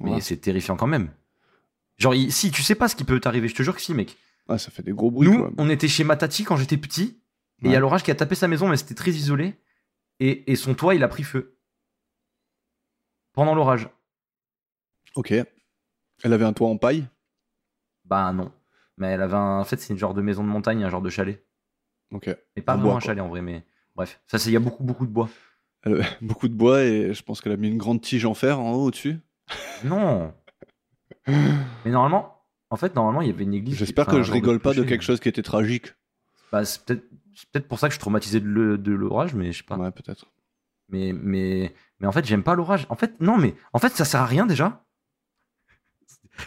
Mais 0.00 0.08
Voilà. 0.08 0.22
c'est 0.22 0.36
terrifiant 0.36 0.76
quand 0.76 0.86
même. 0.86 1.10
Genre, 1.98 2.14
il- 2.14 2.32
si, 2.32 2.50
tu 2.50 2.62
sais 2.62 2.74
pas 2.74 2.88
ce 2.88 2.96
qui 2.96 3.04
peut 3.04 3.20
t'arriver, 3.20 3.48
je 3.48 3.54
te 3.54 3.62
jure 3.62 3.74
que 3.74 3.80
si, 3.82 3.94
mec. 3.94 4.16
Ah, 4.52 4.58
ça 4.58 4.70
fait 4.70 4.82
des 4.82 4.92
gros 4.92 5.10
bruits, 5.10 5.28
Nous, 5.28 5.38
quoi. 5.38 5.50
on 5.56 5.70
était 5.70 5.88
chez 5.88 6.04
Matati 6.04 6.44
quand 6.44 6.56
j'étais 6.56 6.76
petit, 6.76 7.22
et 7.62 7.66
il 7.66 7.70
y 7.72 7.76
a 7.76 7.80
l'orage 7.80 8.02
qui 8.02 8.10
a 8.10 8.14
tapé 8.14 8.34
sa 8.34 8.48
maison, 8.48 8.68
mais 8.68 8.76
c'était 8.76 8.94
très 8.94 9.12
isolé. 9.12 9.54
Et, 10.20 10.50
et 10.52 10.56
son 10.56 10.74
toit, 10.74 10.94
il 10.94 11.02
a 11.02 11.08
pris 11.08 11.22
feu. 11.22 11.58
Pendant 13.32 13.54
l'orage. 13.54 13.88
Ok. 15.14 15.32
Elle 15.32 16.32
avait 16.32 16.44
un 16.44 16.52
toit 16.52 16.68
en 16.68 16.76
paille? 16.76 17.06
Bah 18.04 18.32
non. 18.32 18.52
Mais 18.98 19.08
elle 19.08 19.22
avait 19.22 19.36
un... 19.36 19.60
En 19.60 19.64
fait, 19.64 19.78
c'est 19.78 19.92
une 19.92 19.98
genre 19.98 20.12
de 20.12 20.20
maison 20.22 20.42
de 20.44 20.48
montagne, 20.48 20.82
un 20.84 20.90
genre 20.90 21.00
de 21.02 21.08
chalet. 21.08 21.44
Ok. 22.12 22.28
Mais 22.56 22.62
pas 22.62 22.74
En 22.74 22.76
vraiment 22.76 22.90
bois, 22.90 22.96
un 22.98 23.00
chalet 23.00 23.24
en 23.24 23.28
vrai, 23.28 23.40
mais 23.42 23.64
bref. 23.94 24.20
Ça, 24.26 24.38
c'est 24.38 24.50
il 24.50 24.52
y 24.52 24.56
a 24.56 24.60
beaucoup, 24.60 24.84
beaucoup 24.84 25.06
de 25.06 25.12
bois. 25.12 25.30
Elle 25.84 26.04
beaucoup 26.20 26.48
de 26.48 26.54
bois 26.54 26.82
et 26.82 27.14
je 27.14 27.22
pense 27.22 27.40
qu'elle 27.40 27.52
a 27.52 27.56
mis 27.56 27.68
une 27.68 27.78
grande 27.78 28.02
tige 28.02 28.26
en 28.26 28.34
fer 28.34 28.60
en 28.60 28.72
haut 28.72 28.86
au-dessus. 28.86 29.18
Non 29.84 30.34
Mais 31.26 31.90
normalement, 31.90 32.41
en 32.72 32.76
fait, 32.76 32.94
normalement, 32.96 33.20
il 33.20 33.28
y 33.28 33.30
avait 33.30 33.44
une 33.44 33.52
église. 33.52 33.76
J'espère 33.76 34.06
que 34.06 34.22
je 34.22 34.32
rigole 34.32 34.58
pas 34.58 34.72
de 34.72 34.82
quelque 34.82 35.04
chose 35.04 35.20
qui 35.20 35.28
était 35.28 35.42
tragique. 35.42 35.92
Bah, 36.50 36.64
c'est 36.64 36.86
peut-être 36.86 37.68
pour 37.68 37.78
ça 37.78 37.88
que 37.88 37.92
je 37.92 37.96
suis 37.96 38.00
traumatisé 38.00 38.40
de 38.40 38.92
l'orage, 38.92 39.34
mais 39.34 39.52
je 39.52 39.58
sais 39.58 39.64
pas. 39.64 39.76
Ouais, 39.76 39.90
peut-être. 39.90 40.32
Mais, 40.88 41.12
mais, 41.12 41.74
mais 42.00 42.06
en 42.06 42.12
fait, 42.12 42.24
j'aime 42.24 42.42
pas 42.42 42.54
l'orage. 42.54 42.86
En 42.88 42.96
fait, 42.96 43.20
non, 43.20 43.36
mais 43.36 43.54
en 43.74 43.78
fait, 43.78 43.90
ça 43.90 44.06
sert 44.06 44.22
à 44.22 44.26
rien 44.26 44.46
déjà. 44.46 44.86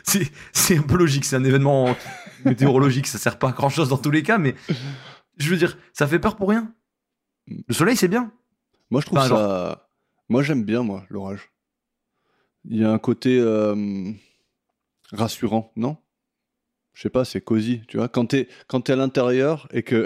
C'est 0.51 0.77
un 0.79 0.81
peu 0.81 0.97
logique, 0.97 1.25
c'est 1.25 1.35
un 1.35 1.43
événement 1.43 1.95
météorologique, 2.43 3.05
ça 3.05 3.19
sert 3.19 3.37
pas 3.37 3.49
à 3.49 3.51
grand 3.51 3.69
chose 3.69 3.89
dans 3.89 3.99
tous 3.99 4.09
les 4.09 4.23
cas, 4.23 4.39
mais 4.39 4.55
je 5.37 5.47
veux 5.51 5.57
dire, 5.57 5.77
ça 5.93 6.07
fait 6.07 6.17
peur 6.17 6.35
pour 6.37 6.49
rien. 6.49 6.73
Le 7.45 7.73
soleil, 7.73 7.95
c'est 7.95 8.07
bien. 8.07 8.31
Moi, 8.89 9.01
je 9.01 9.05
trouve 9.05 9.19
Enfin, 9.19 9.29
ça. 9.29 9.89
Moi, 10.27 10.41
j'aime 10.41 10.63
bien, 10.63 10.81
moi, 10.81 11.05
l'orage. 11.11 11.51
Il 12.63 12.77
y 12.77 12.83
a 12.83 12.91
un 12.91 12.97
côté 12.97 13.39
euh, 13.39 14.11
rassurant, 15.11 15.71
non? 15.75 15.97
Je 16.95 17.01
sais 17.03 17.09
pas, 17.11 17.25
c'est 17.25 17.41
cosy, 17.41 17.81
tu 17.87 17.97
vois. 17.97 18.07
Quand 18.09 18.25
t'es 18.25 18.47
quand 18.67 18.89
à 18.89 18.95
l'intérieur 18.95 19.67
et 19.71 19.83
que. 19.83 20.05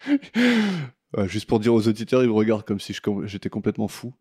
Juste 1.26 1.46
pour 1.48 1.58
dire 1.58 1.74
aux 1.74 1.88
auditeurs, 1.88 2.22
ils 2.22 2.28
me 2.28 2.34
regardent 2.34 2.64
comme 2.64 2.80
si 2.80 2.94
j'étais 3.24 3.48
complètement 3.48 3.88
fou. 3.88 4.14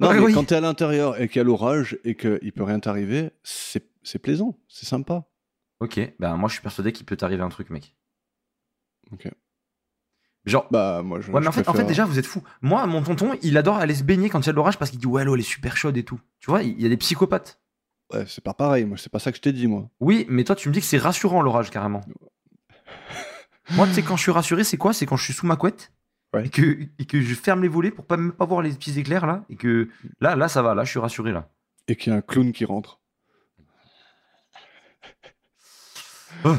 Non, 0.00 0.08
Ouais, 0.08 0.14
mais 0.14 0.20
oui. 0.20 0.32
quand 0.34 0.44
t'es 0.44 0.54
à 0.54 0.60
l'intérieur 0.60 1.20
et 1.20 1.26
qu'il 1.28 1.38
y 1.38 1.40
a 1.40 1.44
l'orage 1.44 1.98
et 2.04 2.14
qu'il 2.16 2.52
peut 2.52 2.62
rien 2.62 2.78
t'arriver, 2.80 3.30
c'est 3.42 4.18
plaisant, 4.22 4.58
c'est 4.68 4.86
sympa. 4.86 5.24
Ok, 5.80 5.98
ben 6.20 6.36
moi 6.36 6.48
je 6.48 6.54
suis 6.54 6.62
persuadé 6.62 6.92
qu'il 6.92 7.04
peut 7.06 7.16
t'arriver 7.16 7.42
un 7.42 7.48
truc, 7.48 7.70
mec. 7.70 7.96
Ok. 9.12 9.28
Genre, 10.44 10.68
Bah, 10.70 11.00
moi, 11.02 11.20
je. 11.22 11.32
ouais, 11.32 11.40
mais 11.40 11.46
en 11.48 11.52
fait, 11.52 11.66
en 11.66 11.72
fait, 11.72 11.84
déjà, 11.84 12.04
vous 12.04 12.18
êtes 12.18 12.26
fous. 12.26 12.42
Moi, 12.60 12.86
mon 12.86 13.02
tonton, 13.02 13.32
il 13.42 13.56
adore 13.56 13.78
aller 13.78 13.94
se 13.94 14.04
baigner 14.04 14.28
quand 14.28 14.40
il 14.42 14.46
y 14.46 14.50
a 14.50 14.52
de 14.52 14.56
l'orage 14.56 14.78
parce 14.78 14.90
qu'il 14.90 15.00
dit, 15.00 15.06
ouais, 15.06 15.24
l'eau, 15.24 15.34
elle 15.34 15.40
est 15.40 15.42
super 15.42 15.74
chaude 15.76 15.96
et 15.96 16.04
tout. 16.04 16.20
Tu 16.38 16.50
vois, 16.50 16.62
il 16.62 16.78
y 16.80 16.84
a 16.84 16.88
des 16.90 16.98
psychopathes. 16.98 17.62
Ouais, 18.12 18.24
c'est 18.28 18.44
pas 18.44 18.54
pareil, 18.54 18.84
moi, 18.84 18.96
c'est 18.98 19.10
pas 19.10 19.18
ça 19.18 19.30
que 19.30 19.36
je 19.36 19.42
t'ai 19.42 19.52
dit, 19.52 19.66
moi. 19.66 19.88
Oui, 20.00 20.26
mais 20.28 20.44
toi, 20.44 20.54
tu 20.54 20.68
me 20.68 20.74
dis 20.74 20.80
que 20.80 20.86
c'est 20.86 20.98
rassurant 20.98 21.42
l'orage, 21.42 21.70
carrément. 21.70 22.02
Moi, 23.70 23.86
tu 23.86 23.94
sais, 23.94 24.02
quand 24.02 24.16
je 24.16 24.22
suis 24.22 24.30
rassuré, 24.30 24.62
c'est 24.62 24.76
quoi? 24.76 24.92
C'est 24.92 25.06
quand 25.06 25.16
je 25.16 25.24
suis 25.24 25.32
sous 25.32 25.46
ma 25.46 25.56
couette 25.56 25.90
Ouais. 26.34 26.44
et, 26.46 26.48
que, 26.50 26.78
et 26.98 27.06
que 27.06 27.20
je 27.22 27.34
ferme 27.34 27.62
les 27.62 27.68
volets 27.68 27.90
pour 27.90 28.04
pas 28.04 28.16
même 28.18 28.32
pas 28.32 28.44
voir 28.44 28.60
les 28.60 28.70
petits 28.72 28.98
éclairs 28.98 29.24
là. 29.24 29.44
Et 29.48 29.56
que 29.56 29.88
là, 30.20 30.36
là, 30.36 30.48
ça 30.48 30.60
va, 30.62 30.74
là, 30.74 30.84
je 30.84 30.90
suis 30.90 30.98
rassuré 30.98 31.32
là. 31.32 31.48
Et 31.88 31.96
qu'il 31.96 32.12
y 32.12 32.14
a 32.14 32.18
un 32.18 32.20
clown 32.20 32.52
qui 32.52 32.64
rentre. 32.66 33.00
Oh. 36.44 36.56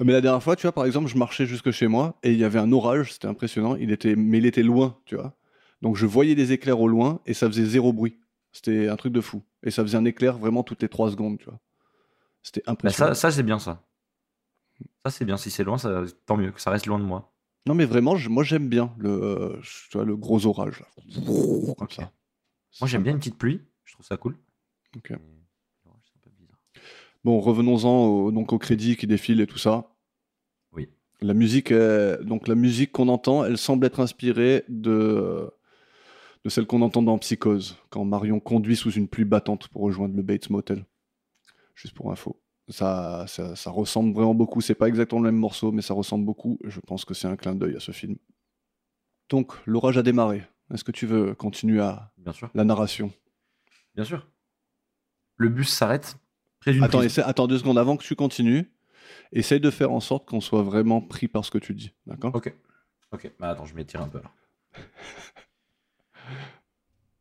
Mais 0.00 0.12
la 0.12 0.20
dernière 0.20 0.42
fois, 0.42 0.56
tu 0.56 0.62
vois, 0.62 0.72
par 0.72 0.84
exemple, 0.84 1.08
je 1.08 1.16
marchais 1.16 1.46
jusque 1.46 1.70
chez 1.70 1.86
moi 1.86 2.18
et 2.22 2.32
il 2.32 2.38
y 2.38 2.44
avait 2.44 2.58
un 2.58 2.72
orage, 2.72 3.12
c'était 3.12 3.28
impressionnant. 3.28 3.76
Il 3.76 3.90
était, 3.92 4.16
mais 4.16 4.38
il 4.38 4.46
était 4.46 4.62
loin, 4.62 4.98
tu 5.06 5.14
vois. 5.14 5.34
Donc 5.82 5.96
je 5.96 6.04
voyais 6.06 6.34
des 6.34 6.52
éclairs 6.52 6.80
au 6.80 6.88
loin 6.88 7.20
et 7.26 7.34
ça 7.34 7.46
faisait 7.46 7.64
zéro 7.64 7.92
bruit. 7.92 8.18
C'était 8.54 8.88
un 8.88 8.96
truc 8.96 9.12
de 9.12 9.20
fou. 9.20 9.42
Et 9.64 9.70
ça 9.70 9.82
faisait 9.82 9.98
un 9.98 10.04
éclair 10.06 10.38
vraiment 10.38 10.62
toutes 10.62 10.80
les 10.80 10.88
trois 10.88 11.10
secondes, 11.10 11.38
tu 11.38 11.44
vois. 11.46 11.60
C'était 12.42 12.62
Bah, 12.66 12.72
impressionnant. 12.72 13.08
ça, 13.10 13.14
ça 13.14 13.30
c'est 13.30 13.42
bien 13.42 13.58
ça. 13.58 13.82
Ça, 15.04 15.10
c'est 15.10 15.24
bien. 15.24 15.36
Si 15.36 15.50
c'est 15.50 15.64
loin, 15.64 15.76
ça, 15.76 16.04
tant 16.24 16.36
mieux 16.36 16.50
que 16.52 16.60
ça 16.60 16.70
reste 16.70 16.86
loin 16.86 16.98
de 16.98 17.04
moi. 17.04 17.32
Non, 17.66 17.74
mais 17.74 17.84
vraiment, 17.84 18.16
je- 18.16 18.28
moi 18.28 18.44
j'aime 18.44 18.68
bien 18.68 18.94
le, 18.98 19.10
euh, 19.10 19.60
tu 19.90 19.96
vois, 19.98 20.04
le 20.04 20.16
gros 20.16 20.46
orage. 20.46 20.80
Là. 20.80 20.86
Comme 21.78 21.90
ça. 21.90 22.12
Moi, 22.80 22.88
j'aime 22.88 23.02
bien 23.02 23.12
une 23.12 23.18
petite 23.18 23.38
pluie. 23.38 23.60
Je 23.84 23.94
trouve 23.94 24.06
ça 24.06 24.16
cool. 24.16 24.36
Ok. 24.96 25.10
Mais 25.10 25.16
l'orage, 25.86 26.00
c'est 26.04 26.18
un 26.18 26.22
peu 26.22 26.30
bizarre. 26.38 26.58
Bon, 27.24 27.40
revenons-en 27.40 28.06
au, 28.06 28.32
donc 28.32 28.52
au 28.52 28.58
crédit 28.58 28.96
qui 28.96 29.06
défile 29.06 29.40
et 29.40 29.46
tout 29.46 29.58
ça. 29.58 29.90
Oui. 30.72 30.88
La 31.22 31.34
musique, 31.34 31.70
est- 31.70 32.22
donc 32.24 32.48
la 32.48 32.54
musique 32.54 32.92
qu'on 32.92 33.08
entend, 33.08 33.44
elle 33.44 33.58
semble 33.58 33.86
être 33.86 34.00
inspirée 34.00 34.64
de, 34.68 35.50
de 36.44 36.50
celle 36.50 36.66
qu'on 36.66 36.82
entend 36.82 37.02
dans 37.02 37.18
Psychose, 37.18 37.76
quand 37.90 38.04
Marion 38.04 38.38
conduit 38.40 38.76
sous 38.76 38.90
une 38.92 39.08
pluie 39.08 39.24
battante 39.24 39.68
pour 39.68 39.82
rejoindre 39.82 40.14
le 40.16 40.22
Bates 40.22 40.50
Motel. 40.50 40.84
Juste 41.74 41.94
pour 41.94 42.12
info. 42.12 42.40
Ça, 42.68 43.24
ça, 43.28 43.56
ça 43.56 43.70
ressemble 43.70 44.14
vraiment 44.14 44.34
beaucoup. 44.34 44.60
C'est 44.60 44.74
pas 44.74 44.88
exactement 44.88 45.20
le 45.20 45.30
même 45.30 45.40
morceau, 45.40 45.72
mais 45.72 45.82
ça 45.82 45.94
ressemble 45.94 46.24
beaucoup. 46.24 46.58
Je 46.64 46.80
pense 46.80 47.04
que 47.04 47.12
c'est 47.14 47.26
un 47.28 47.36
clin 47.36 47.54
d'œil 47.54 47.76
à 47.76 47.80
ce 47.80 47.92
film. 47.92 48.16
Donc, 49.30 49.52
l'orage 49.66 49.98
a 49.98 50.02
démarré. 50.02 50.44
Est-ce 50.72 50.84
que 50.84 50.92
tu 50.92 51.06
veux 51.06 51.34
continuer 51.34 51.80
à 51.80 52.12
Bien 52.18 52.32
sûr. 52.32 52.50
la 52.54 52.64
narration? 52.64 53.10
Bien 53.94 54.04
sûr. 54.04 54.26
Le 55.36 55.48
bus 55.48 55.68
s'arrête 55.70 56.16
près 56.60 56.72
d'une 56.72 56.82
Attends, 56.84 57.02
essaie- 57.02 57.22
attends 57.22 57.46
deux 57.46 57.58
secondes 57.58 57.78
avant 57.78 57.96
que 57.96 58.04
tu 58.04 58.14
continues. 58.16 58.70
Essaye 59.32 59.60
de 59.60 59.70
faire 59.70 59.92
en 59.92 60.00
sorte 60.00 60.26
qu'on 60.26 60.40
soit 60.40 60.62
vraiment 60.62 61.00
pris 61.02 61.28
par 61.28 61.44
ce 61.44 61.50
que 61.50 61.58
tu 61.58 61.74
dis. 61.74 61.92
D'accord? 62.06 62.34
Ok. 62.34 62.54
Ok. 63.12 63.30
Bah, 63.38 63.50
attends, 63.50 63.66
je 63.66 63.74
m'étire 63.74 64.00
un 64.00 64.08
peu 64.08 64.18
alors. 64.18 64.32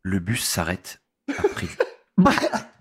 Le 0.04 0.20
bus 0.20 0.44
s'arrête 0.44 1.02
après. 1.38 1.68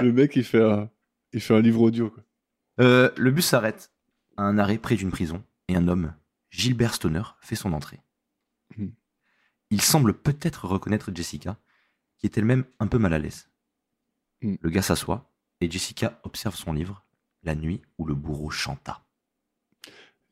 Le 0.00 0.12
mec, 0.12 0.36
il 0.36 0.44
fait 0.44 0.62
un, 0.62 0.88
il 1.32 1.40
fait 1.40 1.54
un 1.54 1.60
livre 1.60 1.82
audio. 1.82 2.10
Quoi. 2.10 2.22
Euh, 2.80 3.10
le 3.16 3.30
bus 3.30 3.46
s'arrête 3.46 3.92
à 4.36 4.44
un 4.44 4.58
arrêt 4.58 4.78
près 4.78 4.94
d'une 4.94 5.10
prison 5.10 5.44
et 5.66 5.76
un 5.76 5.88
homme, 5.88 6.14
Gilbert 6.50 6.94
Stoner, 6.94 7.22
fait 7.40 7.56
son 7.56 7.72
entrée. 7.72 8.00
Mhm. 8.76 8.92
Il 9.70 9.82
semble 9.82 10.14
peut-être 10.14 10.66
reconnaître 10.66 11.12
Jessica, 11.14 11.58
qui 12.18 12.26
est 12.26 12.38
elle-même 12.38 12.64
un 12.78 12.86
peu 12.86 12.98
mal 12.98 13.12
à 13.12 13.18
l'aise. 13.18 13.48
Mhm. 14.42 14.58
Le 14.60 14.70
gars 14.70 14.82
s'assoit 14.82 15.30
et 15.60 15.70
Jessica 15.70 16.20
observe 16.22 16.54
son 16.54 16.72
livre, 16.72 17.04
La 17.42 17.54
nuit 17.54 17.82
où 17.98 18.06
le 18.06 18.14
bourreau 18.14 18.50
chanta. 18.50 19.04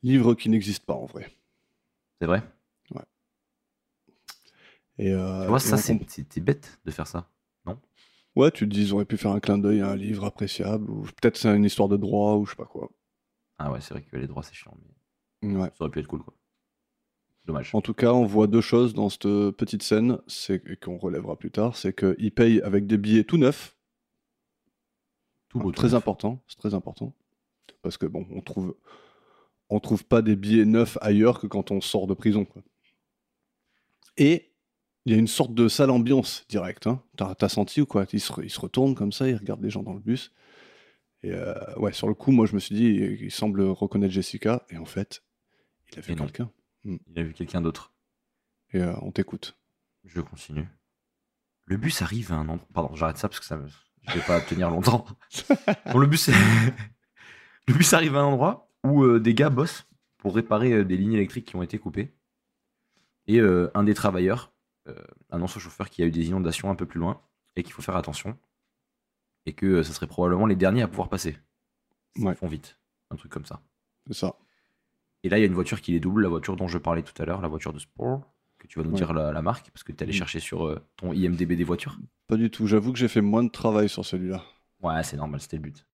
Livre 0.03 0.35
qui 0.35 0.49
n'existe 0.49 0.85
pas 0.85 0.93
en 0.93 1.05
vrai. 1.05 1.35
C'est 2.19 2.27
vrai? 2.27 2.43
Et, 4.99 5.11
euh, 5.13 5.43
Tu 5.43 5.47
vois, 5.49 5.59
ça, 5.59 5.77
c'est- 5.77 6.39
bête 6.39 6.79
de 6.85 6.91
faire 6.91 7.07
ça. 7.07 7.29
Ouais, 8.35 8.51
tu 8.51 8.69
te 8.69 8.73
dis, 8.75 8.83
ils 8.83 8.93
auraient 8.93 9.05
pu 9.05 9.17
faire 9.17 9.31
un 9.31 9.39
clin 9.39 9.57
d'œil 9.57 9.81
à 9.81 9.89
un 9.89 9.95
livre 9.95 10.23
appréciable, 10.23 10.91
ou 10.91 11.01
peut-être 11.01 11.37
c'est 11.37 11.55
une 11.55 11.65
histoire 11.65 11.89
de 11.89 11.97
droit, 11.97 12.35
ou 12.35 12.45
je 12.45 12.51
sais 12.51 12.55
pas 12.55 12.65
quoi. 12.65 12.91
Ah 13.57 13.71
ouais, 13.71 13.81
c'est 13.81 13.95
vrai 13.95 14.03
que 14.03 14.15
les 14.15 14.27
droits, 14.27 14.43
c'est 14.43 14.53
chiant, 14.53 14.77
mais 15.41 15.55
Ouais. 15.55 15.69
ça 15.69 15.75
aurait 15.83 15.89
pu 15.89 15.99
être 15.99 16.07
cool, 16.07 16.21
quoi. 16.21 16.35
Dommage. 17.45 17.71
En 17.73 17.81
tout 17.81 17.95
cas, 17.95 18.13
on 18.13 18.25
voit 18.27 18.45
deux 18.45 18.61
choses 18.61 18.93
dans 18.93 19.09
cette 19.09 19.23
petite 19.57 19.81
scène, 19.81 20.19
c'est 20.27 20.61
qu'on 20.79 20.97
relèvera 20.99 21.35
plus 21.35 21.49
tard, 21.49 21.75
c'est 21.77 21.95
qu'ils 21.97 22.31
payent 22.31 22.61
avec 22.61 22.85
des 22.85 22.99
billets 22.99 23.23
tout 23.23 23.37
neufs, 23.37 23.75
Tout 25.49 25.57
beau, 25.57 25.71
tout 25.71 25.77
très 25.77 25.87
neuf. 25.87 25.95
important, 25.95 26.43
c'est 26.47 26.57
très 26.59 26.75
important, 26.75 27.15
parce 27.81 27.97
que 27.97 28.05
bon, 28.05 28.27
on 28.29 28.41
trouve, 28.41 28.75
on 29.69 29.79
trouve 29.79 30.05
pas 30.05 30.21
des 30.21 30.35
billets 30.35 30.65
neufs 30.65 30.99
ailleurs 31.01 31.39
que 31.39 31.47
quand 31.47 31.71
on 31.71 31.81
sort 31.81 32.05
de 32.05 32.13
prison. 32.13 32.45
Quoi. 32.45 32.61
Et 34.17 34.46
il 35.07 35.11
y 35.11 35.15
a 35.15 35.17
une 35.17 35.27
sorte 35.27 35.53
de 35.53 35.69
sale 35.69 35.89
ambiance 35.89 36.45
directe. 36.49 36.85
Hein. 36.85 37.01
T'as, 37.15 37.33
t'as 37.33 37.47
senti 37.47 37.79
ou 37.79 37.85
quoi? 37.85 38.05
Il 38.11 38.19
se, 38.19 38.33
re- 38.33 38.43
il 38.43 38.49
se 38.49 38.59
retourne 38.59 38.93
comme 38.93 39.13
ça, 39.13 39.29
il 39.29 39.37
regarde 39.37 39.63
les 39.63 39.69
gens 39.69 39.81
dans 39.81 39.93
le 39.93 40.01
bus. 40.01 40.33
Et 41.23 41.31
euh, 41.31 41.53
ouais, 41.77 41.93
sur 41.93 42.09
le 42.09 42.13
coup, 42.13 42.31
moi 42.31 42.45
je 42.45 42.53
me 42.53 42.59
suis 42.59 42.75
dit, 42.75 42.87
il, 43.21 43.31
semble 43.31 43.61
reconnaître 43.61 44.13
Jessica, 44.13 44.65
et 44.69 44.77
en 44.77 44.83
fait, 44.83 45.23
il 45.93 45.99
a 45.99 46.01
vu 46.01 46.11
Et 46.11 46.15
quelqu'un. 46.17 46.51
Il 46.83 46.99
a 47.15 47.23
vu 47.23 47.33
quelqu'un 47.33 47.61
d'autre. 47.61 47.93
Et 48.73 48.81
euh, 48.81 48.93
on 49.01 49.13
t'écoute. 49.13 49.57
Je 50.03 50.19
continue. 50.19 50.67
Le 51.63 51.77
bus 51.77 52.01
arrive 52.01 52.33
à 52.33 52.35
un 52.35 52.49
endroit. 52.49 52.67
Pardon, 52.73 52.93
j'arrête 52.93 53.17
ça 53.17 53.29
parce 53.29 53.39
que 53.39 53.45
ça 53.45 53.55
me... 53.55 53.65
je 54.09 54.13
vais 54.13 54.25
pas 54.25 54.41
tenir 54.41 54.69
longtemps. 54.69 55.05
Bon, 55.93 55.99
le 55.99 56.07
bus, 56.07 56.29
le 57.67 57.73
bus 57.73 57.93
arrive 57.93 58.17
à 58.17 58.19
un 58.19 58.25
endroit 58.25 58.69
où 58.83 59.05
euh, 59.05 59.21
des 59.21 59.33
gars 59.33 59.49
bossent 59.49 59.87
pour 60.17 60.35
réparer 60.35 60.83
des 60.83 60.97
lignes 60.97 61.13
électriques 61.13 61.45
qui 61.45 61.55
ont 61.55 61.63
été 61.63 61.77
coupées. 61.77 62.13
Et 63.27 63.39
un 63.39 63.83
des 63.83 63.93
travailleurs 63.93 64.53
annonce 65.29 65.55
au 65.57 65.59
chauffeur 65.59 65.89
qu'il 65.89 66.03
y 66.03 66.05
a 66.05 66.07
eu 66.09 66.11
des 66.11 66.27
inondations 66.27 66.69
un 66.69 66.75
peu 66.75 66.85
plus 66.85 66.99
loin 66.99 67.21
et 67.55 67.63
qu'il 67.63 67.73
faut 67.73 67.81
faire 67.81 67.95
attention. 67.95 68.37
Et 69.45 69.53
que 69.53 69.65
euh, 69.65 69.83
ça 69.83 69.93
serait 69.93 70.07
probablement 70.07 70.45
les 70.45 70.55
derniers 70.55 70.81
à 70.81 70.87
pouvoir 70.87 71.09
passer. 71.09 71.37
Ils 72.15 72.25
Ouais. 72.25 72.35
font 72.35 72.47
vite. 72.47 72.77
Un 73.11 73.15
truc 73.15 73.31
comme 73.31 73.45
ça. 73.45 73.61
C'est 74.07 74.13
ça. 74.13 74.35
Et 75.23 75.29
là, 75.29 75.37
il 75.37 75.41
y 75.41 75.43
a 75.43 75.47
une 75.47 75.53
voiture 75.53 75.81
qui 75.81 75.91
les 75.93 75.99
double, 75.99 76.23
la 76.23 76.29
voiture 76.29 76.55
dont 76.55 76.67
je 76.67 76.77
parlais 76.77 77.03
tout 77.03 77.19
à 77.21 77.25
l'heure, 77.25 77.41
la 77.41 77.47
voiture 77.47 77.73
de 77.73 77.79
sport, 77.79 78.33
que 78.59 78.67
tu 78.67 78.77
vas 78.79 78.83
nous 78.85 78.91
Ouais. 78.91 78.97
dire 78.97 79.13
la, 79.13 79.31
la 79.31 79.41
marque, 79.41 79.71
parce 79.71 79.83
que 79.83 79.91
tu 79.91 80.03
allé 80.03 80.11
Mm. 80.11 80.15
chercher 80.15 80.39
sur 80.39 80.65
euh, 80.67 80.79
ton 80.97 81.13
IMDB 81.13 81.55
des 81.55 81.63
voitures. 81.63 81.97
Pas 82.27 82.35
du 82.37 82.49
tout. 82.51 82.67
J'avoue 82.67 82.91
que 82.91 82.99
j'ai 82.99 83.07
fait 83.07 83.21
moins 83.21 83.43
de 83.43 83.49
travail 83.49 83.87
sur 83.89 84.03
celui-là. 84.05 84.43
Ouais, 84.81 85.03
c'est 85.03 85.17
normal, 85.17 85.39
c'était 85.41 85.57
le 85.57 85.63
but. 85.63 85.85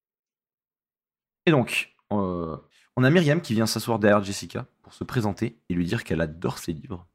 Et 1.45 1.51
donc, 1.51 1.93
euh, 2.11 2.57
on 2.95 3.03
a 3.03 3.09
Myriam 3.09 3.41
qui 3.41 3.53
vient 3.53 3.65
s'asseoir 3.65 3.99
derrière 3.99 4.23
Jessica 4.23 4.65
pour 4.81 4.93
se 4.93 5.03
présenter 5.03 5.59
et 5.69 5.73
lui 5.73 5.85
dire 5.85 6.03
qu'elle 6.03 6.21
adore 6.21 6.57
ses 6.57 6.73
livres. 6.73 7.07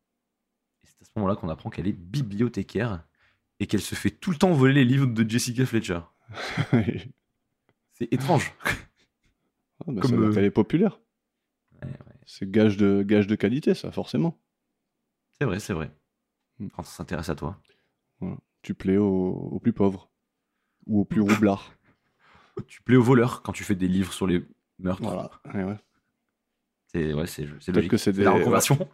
C'est 1.01 1.03
à 1.03 1.05
ce 1.07 1.11
moment-là 1.17 1.37
qu'on 1.37 1.49
apprend 1.49 1.71
qu'elle 1.71 1.87
est 1.89 1.93
bibliothécaire 1.93 3.05
et 3.61 3.67
qu'elle 3.67 3.81
se 3.81 3.95
fait 3.95 4.11
tout 4.11 4.31
le 4.31 4.37
temps 4.37 4.53
voler 4.53 4.75
les 4.75 4.85
livres 4.85 5.07
de 5.07 5.29
Jessica 5.29 5.65
Fletcher. 5.67 6.01
C'est 7.95 8.13
étrange. 8.13 8.53
Ah, 9.87 9.93
bah, 9.93 10.01
Comme, 10.03 10.11
ça 10.11 10.17
euh, 10.17 10.33
qu'elle 10.33 10.45
est 10.45 10.51
populaire. 10.51 10.99
Ouais, 11.81 11.89
ouais, 11.89 12.15
C'est 12.27 12.51
gage 12.51 12.77
de, 12.77 13.05
gage 13.05 13.29
de 13.29 13.37
qualité, 13.37 13.75
ça, 13.75 13.93
forcément. 13.93 14.37
c'est 15.39 15.45
vrai, 15.45 15.61
c'est 15.61 15.73
vrai. 15.73 15.93
Mm. 16.59 16.67
Quand 16.75 16.83
ça 16.83 16.91
s'intéresse 16.97 17.29
à 17.29 17.37
toi. 17.37 17.61
Tu 18.63 18.75
plais 18.75 18.97
aux, 18.97 19.07
aux 19.53 19.61
plus 19.61 19.73
pauvres. 19.73 20.11
Ou 20.89 21.03
aux 21.03 21.05
plus 21.05 21.21
roublards. 21.21 21.73
Tu 22.67 22.83
plais 22.83 22.97
aux 22.97 23.03
voleurs 23.05 23.43
quand 23.43 23.53
tu 23.53 23.63
fais 23.63 23.77
des 23.77 23.87
livres 23.87 24.13
sur 24.13 24.27
les 24.27 24.45
meurtres. 24.81 25.01
voilà. 25.05 25.31
Ouais, 25.55 25.63
ouais. 25.63 25.79
C'est 26.89 27.15
ouais, 27.15 27.29
c'est 27.29 27.47
c'est 27.61 27.71
logique. 27.71 27.93
que 27.93 27.97
c'est 27.97 28.13
C'est 28.13 28.25
la 28.25 28.33
des- 28.33 28.39
reconversion. 28.41 28.89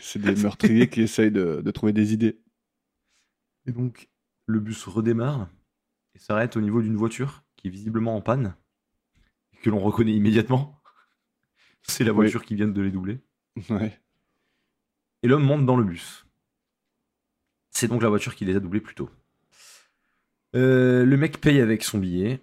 C'est 0.00 0.20
des 0.20 0.34
meurtriers 0.36 0.88
qui 0.88 1.02
essayent 1.02 1.30
de, 1.30 1.60
de 1.64 1.70
trouver 1.70 1.92
des 1.92 2.12
idées. 2.12 2.40
Et 3.66 3.72
donc, 3.72 4.08
le 4.46 4.60
bus 4.60 4.84
redémarre 4.86 5.48
et 6.14 6.18
s'arrête 6.18 6.56
au 6.56 6.60
niveau 6.60 6.80
d'une 6.82 6.96
voiture 6.96 7.44
qui 7.56 7.68
est 7.68 7.70
visiblement 7.70 8.16
en 8.16 8.20
panne 8.22 8.56
et 9.52 9.56
que 9.58 9.70
l'on 9.70 9.80
reconnaît 9.80 10.14
immédiatement. 10.14 10.80
C'est 11.82 12.04
la 12.04 12.10
Oui. 12.12 12.16
voiture 12.16 12.44
qui 12.44 12.54
vient 12.54 12.68
de 12.68 12.80
les 12.82 12.90
doubler. 12.90 13.20
Ouais. 13.70 14.00
Et 15.22 15.28
l'homme 15.28 15.44
monte 15.44 15.66
dans 15.66 15.76
le 15.76 15.84
bus. 15.84 16.26
C'est 17.70 17.88
donc 17.88 18.02
la 18.02 18.08
voiture 18.08 18.34
qui 18.34 18.44
les 18.44 18.56
a 18.56 18.60
doublés 18.60 18.80
plus 18.80 18.94
tôt. 18.94 19.10
Euh, 20.54 21.04
le 21.04 21.16
mec 21.16 21.40
paye 21.40 21.60
avec 21.60 21.82
son 21.84 21.98
billet, 21.98 22.40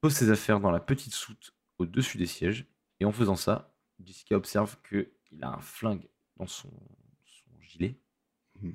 pose 0.00 0.14
ses 0.14 0.30
affaires 0.30 0.60
dans 0.60 0.70
la 0.70 0.80
petite 0.80 1.12
soute 1.12 1.54
au-dessus 1.78 2.16
des 2.18 2.26
sièges, 2.26 2.66
et 3.00 3.04
en 3.04 3.12
faisant 3.12 3.36
ça, 3.36 3.74
Jessica 4.02 4.36
observe 4.36 4.76
qu'il 4.88 5.08
a 5.42 5.50
un 5.50 5.60
flingue 5.60 6.08
dans 6.38 6.46
son, 6.46 6.68
son 7.24 7.60
gilet. 7.60 7.96
Mhm. 8.60 8.74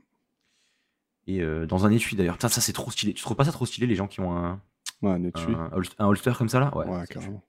Et 1.27 1.41
euh, 1.41 1.65
dans 1.65 1.85
un 1.85 1.91
étui 1.91 2.15
d'ailleurs. 2.15 2.35
Putain, 2.35 2.49
ça 2.49 2.61
c'est 2.61 2.73
trop 2.73 2.91
stylé. 2.91 3.13
Tu 3.13 3.21
trouves 3.23 3.37
pas 3.37 3.45
ça 3.45 3.51
trop 3.51 3.65
stylé 3.65 3.87
les 3.87 3.95
gens 3.95 4.07
qui 4.07 4.19
ont 4.19 4.35
un, 4.35 4.61
Ouais, 5.01 5.11
un 5.11 5.23
étui. 5.23 5.53
un, 5.53 5.69
holst- 5.69 5.95
un 5.99 6.07
holster 6.07 6.33
comme 6.37 6.49
ça 6.49 6.59
là? 6.59 6.75
Ouais, 6.75 7.05
carrément. 7.07 7.43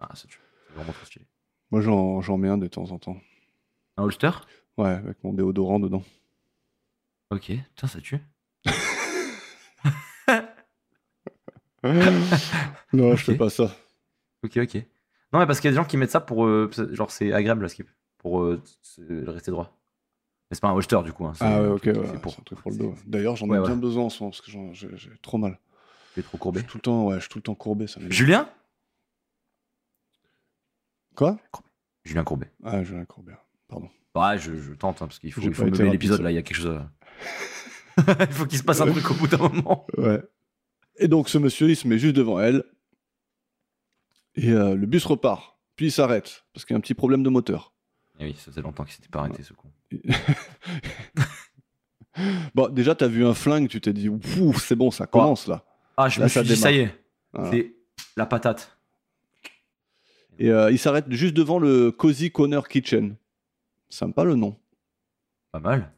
Ah, 0.00 0.14
ça 0.14 0.26
tue. 0.28 0.40
C'est 0.68 0.74
vraiment 0.74 0.92
trop 0.92 1.06
stylé. 1.06 1.26
Moi, 1.70 1.80
j'en 1.80 2.20
j'en 2.20 2.36
mets 2.38 2.48
un 2.48 2.58
de 2.58 2.66
temps 2.66 2.90
en 2.90 2.98
temps. 2.98 3.16
Un 3.96 4.02
holster? 4.04 4.30
Ouais, 4.76 4.90
avec 4.90 5.22
mon 5.24 5.32
déodorant 5.32 5.80
dedans. 5.80 6.02
Ok, 7.30 7.52
putain, 7.74 7.86
ça 7.86 8.00
tue. 8.00 8.18
non, 12.92 13.16
je 13.16 13.24
fais 13.24 13.36
pas 13.36 13.50
ça. 13.50 13.74
Ok, 14.44 14.56
ok. 14.56 14.74
Non, 15.32 15.40
mais 15.40 15.46
parce 15.46 15.60
qu'il 15.60 15.68
y 15.68 15.70
a 15.70 15.72
des 15.72 15.76
gens 15.76 15.84
qui 15.84 15.96
mettent 15.96 16.10
ça 16.10 16.20
pour. 16.20 16.46
euh, 16.46 16.70
genre, 16.92 17.10
c'est 17.10 17.32
agréable 17.32 17.62
la 17.62 17.68
skip. 17.68 17.88
Pour 18.18 18.42
euh, 18.42 18.60
rester 19.26 19.50
droit. 19.50 19.72
Mais 20.50 20.54
c'est 20.54 20.60
pas 20.60 20.68
un 20.68 20.74
holster 20.74 21.00
du 21.04 21.12
coup. 21.12 21.26
hein, 21.26 21.32
Ah 21.40 21.60
ouais, 21.62 21.68
ok, 21.68 21.84
ouais, 21.86 21.92
c'est 21.94 22.16
un 22.40 22.42
truc 22.44 22.60
pour 22.60 22.70
le 22.70 22.76
dos. 22.76 22.94
D'ailleurs, 23.06 23.36
j'en 23.36 23.46
ai 23.46 23.58
Ouais, 23.58 23.66
bien 23.66 23.76
besoin 23.76 24.04
en 24.04 24.10
ce 24.10 24.22
moment 24.22 24.30
parce 24.30 24.40
que 24.42 24.50
j'ai 24.72 25.10
trop 25.22 25.38
mal. 25.38 25.58
Tu 26.14 26.20
es 26.20 26.22
trop 26.22 26.36
Je 26.36 26.42
courbé. 26.42 26.60
suis 26.60 26.68
tout 26.68 26.78
le 26.78 26.82
temps, 26.82 27.06
ouais, 27.08 27.16
je 27.16 27.20
suis 27.20 27.28
tout 27.28 27.38
le 27.38 27.42
temps 27.42 27.54
courbé. 27.54 27.86
Ça. 27.86 28.00
Julien? 28.08 28.48
Quoi? 31.14 31.38
Julien 32.04 32.24
Courbet. 32.24 32.50
Ah, 32.62 32.82
Julien 32.84 33.04
Courbet. 33.04 33.32
Pardon. 33.68 33.88
Ouais, 34.14 34.38
je, 34.38 34.54
je 34.56 34.72
tente 34.74 35.02
hein, 35.02 35.06
parce 35.06 35.18
qu'il 35.18 35.32
faut, 35.32 35.40
il 35.40 35.52
faut 35.54 35.64
rapide, 35.64 35.80
l'épisode 35.82 36.20
là, 36.20 36.30
il 36.30 36.34
y 36.34 36.38
a 36.38 36.42
quelque 36.42 36.56
chose. 36.56 36.66
à- 36.78 36.90
il 38.28 38.32
faut 38.32 38.46
qu'il 38.46 38.58
se 38.58 38.62
passe 38.64 38.80
un 38.80 38.90
truc 38.90 39.10
au 39.10 39.14
bout 39.14 39.26
d'un 39.26 39.38
moment. 39.38 39.86
Ouais. 39.96 40.22
Et 40.98 41.08
donc, 41.08 41.28
ce 41.28 41.38
monsieur, 41.38 41.68
il 41.68 41.76
se 41.76 41.88
met 41.88 41.98
juste 41.98 42.14
devant 42.16 42.38
elle. 42.40 42.64
Et 44.36 44.50
euh, 44.52 44.74
le 44.74 44.86
bus 44.86 45.04
repart. 45.06 45.58
Puis 45.76 45.86
il 45.86 45.92
s'arrête 45.92 46.44
parce 46.52 46.64
qu'il 46.64 46.74
y 46.74 46.76
a 46.76 46.78
un 46.78 46.80
petit 46.80 46.94
problème 46.94 47.22
de 47.22 47.28
moteur. 47.30 47.72
Et 48.18 48.24
oui, 48.24 48.34
ça 48.38 48.50
faisait 48.50 48.62
longtemps 48.62 48.84
qu'il 48.84 48.94
s'était 48.94 49.08
pas 49.08 49.20
arrêté 49.20 49.42
ce 49.42 49.52
con. 49.52 49.68
Bon, 52.54 52.68
déjà, 52.70 52.94
t'as 52.94 53.08
vu 53.08 53.26
un 53.26 53.34
flingue, 53.34 53.68
tu 53.68 53.78
t'es 53.80 53.92
dit, 53.92 54.08
ouf, 54.08 54.64
c'est 54.64 54.74
bon, 54.76 54.90
ça 54.90 55.06
commence 55.06 55.46
là. 55.48 55.64
Ah, 55.98 56.08
je 56.08 56.18
Là, 56.20 56.24
me 56.24 56.28
ça 56.30 56.40
suis 56.42 56.48
dit, 56.54 56.56
ça 56.60 56.72
y 56.72 56.78
est, 56.78 56.94
c'est 57.50 57.74
la 58.16 58.24
patate. 58.24 58.78
Et 60.38 60.50
euh, 60.50 60.70
il 60.70 60.78
s'arrête 60.78 61.04
juste 61.12 61.34
devant 61.34 61.58
le 61.58 61.90
Cozy 61.90 62.30
Corner 62.30 62.66
Kitchen. 62.68 63.16
Sympa 63.90 64.24
le 64.24 64.34
nom. 64.34 64.56
Pas 65.52 65.60
mal. 65.60 65.92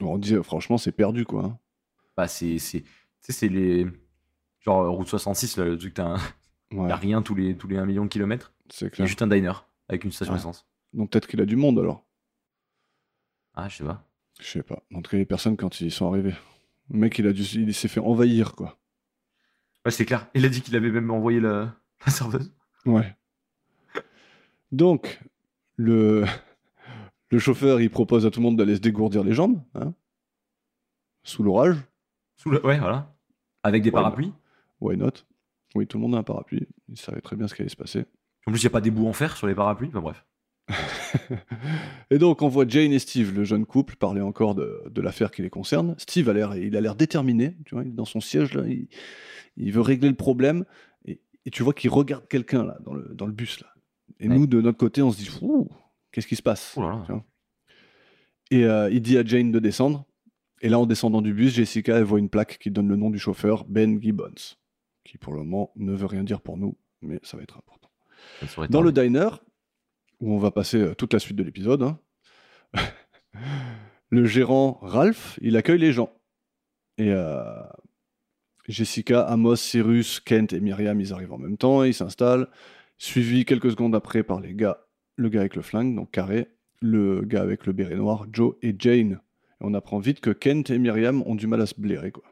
On 0.00 0.16
dit, 0.18 0.34
euh, 0.34 0.42
franchement, 0.44 0.78
c'est 0.78 0.92
perdu 0.92 1.24
quoi. 1.24 1.44
hein. 1.44 1.58
Bah, 2.16 2.28
c'est. 2.28 2.56
Tu 2.56 2.84
sais, 3.20 3.32
c'est 3.32 3.48
les. 3.48 3.86
Genre, 4.60 4.88
route 4.92 5.08
66, 5.08 5.56
là, 5.56 5.64
le 5.64 5.78
truc, 5.78 5.94
t'as 5.94 6.04
un... 6.14 6.18
Ouais, 6.72 6.92
rien 6.92 7.22
tous 7.22 7.34
les, 7.34 7.56
tous 7.56 7.66
les 7.66 7.78
1 7.78 7.86
million 7.86 8.04
de 8.04 8.08
kilomètres. 8.10 8.52
c'est 8.68 8.90
clair. 8.90 9.06
juste 9.06 9.22
un 9.22 9.26
diner 9.26 9.64
avec 9.88 10.04
une 10.04 10.12
station 10.12 10.34
Ouais. 10.34 10.38
essence. 10.40 10.66
Donc 10.92 11.10
peut-être 11.10 11.26
qu'il 11.26 11.40
a 11.40 11.46
du 11.46 11.56
monde 11.56 11.78
alors. 11.78 12.06
Ah, 13.54 13.68
je 13.68 13.76
sais 13.78 13.84
pas. 13.84 14.04
Je 14.40 14.46
sais 14.46 14.62
pas. 14.62 14.82
En 14.94 15.02
tout 15.02 15.10
cas, 15.10 15.16
les 15.16 15.26
personnes 15.26 15.56
quand 15.56 15.80
ils 15.80 15.90
sont 15.90 16.08
arrivés. 16.08 16.34
Le 16.90 16.98
mec, 16.98 17.18
il, 17.18 17.26
a 17.26 17.32
dû, 17.32 17.42
il 17.42 17.74
s'est 17.74 17.88
fait 17.88 18.00
envahir 18.00 18.54
quoi. 18.54 18.78
Ouais, 19.84 19.90
c'est 19.90 20.04
clair. 20.06 20.28
Il 20.34 20.44
a 20.44 20.48
dit 20.48 20.62
qu'il 20.62 20.76
avait 20.76 20.90
même 20.90 21.10
envoyé 21.10 21.40
la, 21.40 21.74
la 22.06 22.12
serveuse. 22.12 22.52
Ouais. 22.86 23.16
Donc, 24.72 25.20
le, 25.76 26.24
le 27.30 27.38
chauffeur, 27.38 27.80
il 27.80 27.90
propose 27.90 28.26
à 28.26 28.30
tout 28.30 28.40
le 28.40 28.44
monde 28.44 28.56
d'aller 28.56 28.76
se 28.76 28.80
dégourdir 28.80 29.24
les 29.24 29.32
jambes, 29.32 29.62
hein, 29.74 29.94
sous 31.22 31.42
l'orage. 31.42 31.76
Sous 32.36 32.50
le... 32.50 32.64
Ouais, 32.64 32.78
voilà. 32.78 33.14
Avec 33.62 33.82
des 33.82 33.88
Ouais, 33.90 33.94
parapluies. 33.94 34.32
Why 34.80 34.96
not? 34.96 35.10
Oui, 35.74 35.86
tout 35.86 35.98
le 35.98 36.02
monde 36.02 36.14
a 36.14 36.18
un 36.18 36.22
parapluie. 36.22 36.66
Il 36.88 36.98
savait 36.98 37.20
très 37.20 37.36
bien 37.36 37.48
ce 37.48 37.54
qui 37.54 37.62
allait 37.62 37.68
se 37.68 37.76
passer. 37.76 38.04
En 38.48 38.50
plus, 38.50 38.60
il 38.60 38.64
n'y 38.64 38.68
a 38.68 38.70
pas 38.70 38.80
des 38.80 38.90
bouts 38.90 39.06
en 39.06 39.12
fer 39.12 39.36
sur 39.36 39.46
les 39.46 39.54
parapluies. 39.54 39.88
Enfin, 39.88 40.00
bref. 40.00 40.24
Et 42.10 42.18
donc, 42.18 42.42
on 42.42 42.48
voit 42.48 42.66
Jane 42.66 42.92
et 42.92 42.98
Steve, 42.98 43.34
le 43.34 43.44
jeune 43.44 43.64
couple, 43.66 43.96
parler 43.96 44.20
encore 44.20 44.54
de, 44.54 44.82
de 44.90 45.00
l'affaire 45.02 45.30
qui 45.30 45.42
les 45.42 45.50
concerne. 45.50 45.94
Steve 45.98 46.28
a 46.28 46.32
l'air, 46.32 46.56
il 46.56 46.76
a 46.76 46.80
l'air 46.80 46.94
déterminé. 46.94 47.56
Tu 47.66 47.74
vois, 47.74 47.84
il 47.84 47.88
est 47.90 47.94
dans 47.94 48.04
son 48.04 48.20
siège 48.20 48.54
là, 48.54 48.66
il, 48.66 48.88
il 49.56 49.72
veut 49.72 49.80
régler 49.80 50.08
le 50.08 50.14
problème. 50.14 50.64
Et, 51.06 51.20
et 51.44 51.50
tu 51.50 51.62
vois 51.62 51.74
qu'il 51.74 51.90
regarde 51.90 52.26
quelqu'un 52.28 52.64
là 52.64 52.78
dans 52.84 52.94
le, 52.94 53.08
dans 53.14 53.26
le 53.26 53.32
bus 53.32 53.60
là. 53.60 53.66
Et 54.20 54.28
Ouais. 54.28 54.34
nous, 54.36 54.46
de 54.46 54.60
notre 54.60 54.78
côté, 54.78 55.02
on 55.02 55.12
se 55.12 55.18
dit, 55.18 55.30
qu'est-ce 56.12 56.26
qui 56.26 56.36
se 56.36 56.42
passe 56.42 56.76
là 56.76 57.04
là. 57.08 57.22
Et 58.50 58.64
euh, 58.64 58.90
il 58.90 59.02
dit 59.02 59.18
à 59.18 59.24
Jane 59.24 59.52
de 59.52 59.58
descendre. 59.58 60.06
Et 60.60 60.68
là, 60.68 60.78
en 60.78 60.86
descendant 60.86 61.22
du 61.22 61.32
bus, 61.34 61.52
Jessica 61.54 61.96
elle 61.98 62.04
voit 62.04 62.18
une 62.18 62.28
plaque 62.30 62.58
qui 62.58 62.70
donne 62.70 62.88
le 62.88 62.96
nom 62.96 63.10
du 63.10 63.18
chauffeur, 63.18 63.64
Ben 63.66 64.02
Gibbons, 64.02 64.56
qui 65.04 65.16
pour 65.18 65.32
le 65.34 65.40
moment 65.40 65.70
ne 65.76 65.92
veut 65.92 66.06
rien 66.06 66.24
dire 66.24 66.40
pour 66.40 66.56
nous, 66.56 66.76
mais 67.00 67.20
ça 67.22 67.36
va 67.36 67.42
être 67.44 67.56
important. 67.58 67.87
Dans 68.70 68.82
le 68.82 68.92
diner, 68.92 69.28
où 70.20 70.32
on 70.32 70.38
va 70.38 70.50
passer 70.50 70.78
euh, 70.78 70.94
toute 70.94 71.12
la 71.12 71.18
suite 71.18 71.36
de 71.36 71.42
l'épisode, 71.42 71.82
hein, 71.82 71.98
le 74.10 74.24
gérant 74.24 74.78
Ralph, 74.82 75.38
il 75.42 75.56
accueille 75.56 75.78
les 75.78 75.92
gens. 75.92 76.12
Et 76.98 77.12
euh, 77.12 77.44
Jessica, 78.68 79.22
Amos, 79.22 79.56
Cyrus, 79.56 80.20
Kent 80.20 80.52
et 80.52 80.60
Myriam, 80.60 81.00
ils 81.00 81.12
arrivent 81.12 81.32
en 81.32 81.38
même 81.38 81.56
temps, 81.56 81.84
ils 81.84 81.94
s'installent, 81.94 82.48
suivi 82.98 83.44
quelques 83.44 83.70
secondes 83.70 83.94
après 83.94 84.22
par 84.22 84.40
les 84.40 84.54
gars, 84.54 84.86
le 85.16 85.28
gars 85.28 85.40
avec 85.40 85.56
le 85.56 85.62
flingue, 85.62 85.94
donc 85.94 86.10
Carré, 86.10 86.48
le 86.80 87.22
gars 87.22 87.42
avec 87.42 87.66
le 87.66 87.72
béret 87.72 87.96
noir, 87.96 88.26
Joe 88.32 88.56
et 88.62 88.74
Jane. 88.78 89.20
Et 89.60 89.64
on 89.64 89.74
apprend 89.74 89.98
vite 89.98 90.20
que 90.20 90.30
Kent 90.30 90.70
et 90.70 90.78
Myriam 90.78 91.22
ont 91.22 91.34
du 91.34 91.46
mal 91.46 91.60
à 91.60 91.66
se 91.66 91.80
blairer, 91.80 92.12
quoi. 92.12 92.24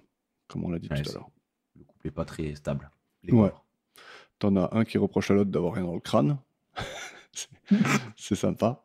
Comme 0.48 0.64
on 0.64 0.70
l'a 0.70 0.78
dit 0.78 0.88
Ouais, 0.90 1.02
tout 1.02 1.10
à 1.10 1.14
l'heure. 1.14 1.30
Le 1.76 1.84
couple 1.84 2.06
est 2.06 2.12
pas 2.12 2.24
très 2.24 2.54
stable. 2.54 2.90
Les 3.24 3.32
Ouais. 3.32 3.50
T'en 4.38 4.56
as 4.56 4.68
un 4.76 4.84
qui 4.84 4.98
reproche 4.98 5.30
à 5.30 5.34
l'autre 5.34 5.50
d'avoir 5.50 5.74
rien 5.74 5.84
dans 5.84 5.94
le 5.94 6.00
crâne. 6.00 6.38
C'est- 8.16 8.34
sympa. 8.34 8.84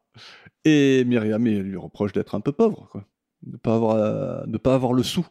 Et 0.65 1.03
Myriam 1.05 1.45
elle 1.47 1.61
lui 1.61 1.77
reproche 1.77 2.11
d'être 2.13 2.35
un 2.35 2.41
peu 2.41 2.51
pauvre, 2.51 2.87
quoi. 2.91 3.05
De 3.43 3.57
pas 3.57 3.75
avoir, 3.75 3.95
euh, 3.95 4.45
de 4.45 4.57
pas 4.57 4.75
avoir 4.75 4.93
le 4.93 5.03
sou. 5.03 5.25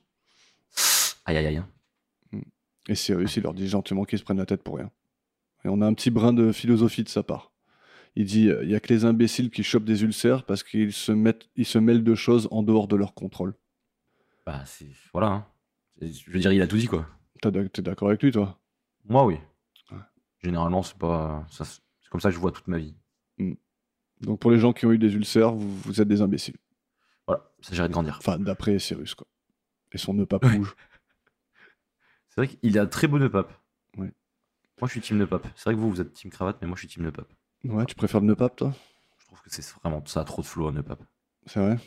Aïe, 1.26 1.36
aïe, 1.36 1.46
aïe. 1.46 1.62
Et 2.88 2.94
Cyrus, 2.94 3.36
il 3.36 3.42
leur 3.42 3.54
dit 3.54 3.68
gentiment 3.68 4.04
qu'ils 4.04 4.18
se 4.18 4.24
prennent 4.24 4.38
la 4.38 4.46
tête 4.46 4.62
pour 4.62 4.76
rien. 4.76 4.90
Et 5.64 5.68
on 5.68 5.80
a 5.82 5.86
un 5.86 5.94
petit 5.94 6.10
brin 6.10 6.32
de 6.32 6.50
philosophie 6.50 7.04
de 7.04 7.08
sa 7.08 7.22
part. 7.22 7.52
Il 8.16 8.24
dit 8.24 8.48
il 8.62 8.70
y 8.70 8.74
a 8.74 8.80
que 8.80 8.92
les 8.92 9.04
imbéciles 9.04 9.50
qui 9.50 9.62
chopent 9.62 9.84
des 9.84 10.02
ulcères 10.02 10.44
parce 10.44 10.62
qu'ils 10.64 10.92
se, 10.92 11.12
mettent, 11.12 11.48
ils 11.56 11.66
se 11.66 11.78
mêlent 11.78 12.02
de 12.02 12.14
choses 12.14 12.48
en 12.50 12.62
dehors 12.62 12.88
de 12.88 12.96
leur 12.96 13.14
contrôle. 13.14 13.54
Bah, 14.46 14.64
c'est. 14.66 14.88
Voilà. 15.12 15.28
hein. 15.28 15.46
Je 16.00 16.30
veux 16.30 16.40
dire, 16.40 16.52
il 16.52 16.62
a 16.62 16.66
tout 16.66 16.78
dit, 16.78 16.86
quoi. 16.86 17.06
T'es 17.42 17.82
d'accord 17.82 18.08
avec 18.08 18.22
lui, 18.22 18.32
toi? 18.32 18.58
Moi, 19.04 19.24
oui. 19.26 19.36
Généralement, 20.42 20.82
c'est 20.82 20.96
pas. 20.98 21.46
C'est 21.50 21.64
comme 22.10 22.20
ça 22.20 22.30
que 22.30 22.34
je 22.34 22.40
vois 22.40 22.52
toute 22.52 22.68
ma 22.68 22.78
vie. 22.78 22.94
Donc 24.20 24.38
pour 24.40 24.50
les 24.50 24.58
gens 24.58 24.72
qui 24.72 24.84
ont 24.86 24.92
eu 24.92 24.98
des 24.98 25.14
ulcères, 25.14 25.52
vous, 25.52 25.74
vous 25.82 26.00
être 26.00 26.08
des 26.08 26.20
imbéciles. 26.22 26.56
Voilà, 27.26 27.50
ça 27.60 27.70
s'agirait 27.70 27.88
de 27.88 27.92
grandir. 27.92 28.16
Enfin, 28.18 28.38
d'après 28.38 28.78
Cyrus, 28.78 29.14
quoi. 29.14 29.26
Et 29.92 29.98
son 29.98 30.14
nœud 30.14 30.26
pape 30.26 30.44
rouge. 30.44 30.74
C'est 32.28 32.40
vrai 32.42 32.48
qu'il 32.48 32.78
a 32.78 32.86
très 32.86 33.08
beau 33.08 33.18
nœud 33.18 33.30
pape. 33.30 33.52
Ouais. 33.96 34.12
Moi, 34.80 34.86
je 34.86 34.90
suis 34.92 35.00
team 35.00 35.16
nœud 35.18 35.26
pape. 35.26 35.46
C'est 35.56 35.64
vrai 35.64 35.74
que 35.74 35.80
vous, 35.80 35.90
vous 35.90 36.00
êtes 36.00 36.12
team 36.12 36.30
cravate, 36.30 36.58
mais 36.60 36.66
moi, 36.68 36.76
je 36.76 36.80
suis 36.80 36.88
team 36.88 37.02
nœud 37.02 37.12
pape. 37.12 37.32
Ouais, 37.64 37.84
tu 37.86 37.94
préfères 37.94 38.20
le 38.20 38.26
nœud 38.26 38.36
pape, 38.36 38.56
toi? 38.56 38.72
Je 39.18 39.26
trouve 39.26 39.40
que 39.42 39.50
c'est 39.50 39.64
vraiment 39.80 40.02
ça 40.06 40.20
a 40.20 40.24
trop 40.24 40.42
de 40.42 40.46
flow 40.46 40.68
un 40.68 40.72
nœud 40.72 40.82
pape. 40.82 41.02
C'est 41.46 41.60
vrai? 41.60 41.78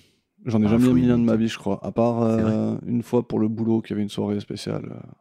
J'en 0.45 0.61
ai 0.61 0.65
Ah, 0.65 0.69
jamais 0.69 0.91
mis 0.93 1.09
un 1.09 1.17
de 1.17 1.23
ma 1.23 1.35
vie, 1.35 1.47
je 1.47 1.57
crois. 1.57 1.83
À 1.85 1.91
part 1.91 2.21
euh, 2.23 2.77
une 2.85 3.03
fois 3.03 3.27
pour 3.27 3.39
le 3.39 3.47
boulot, 3.47 3.81
qu'il 3.81 3.91
y 3.91 3.93
avait 3.93 4.03
une 4.03 4.09
soirée 4.09 4.39
spéciale. 4.39 4.85
euh. 4.91 5.11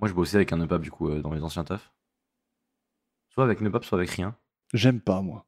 Moi, 0.00 0.08
je 0.08 0.14
bossais 0.14 0.36
avec 0.36 0.52
un 0.52 0.58
nœud 0.58 0.66
pape, 0.68 0.82
du 0.82 0.90
coup, 0.90 1.08
euh, 1.08 1.20
dans 1.22 1.30
mes 1.30 1.40
anciens 1.42 1.64
tafs. 1.64 1.92
Soit 3.34 3.44
avec 3.44 3.60
pape, 3.70 3.84
soit 3.84 3.98
avec 3.98 4.10
rien. 4.10 4.36
J'aime 4.72 5.00
pas, 5.00 5.20
moi. 5.20 5.44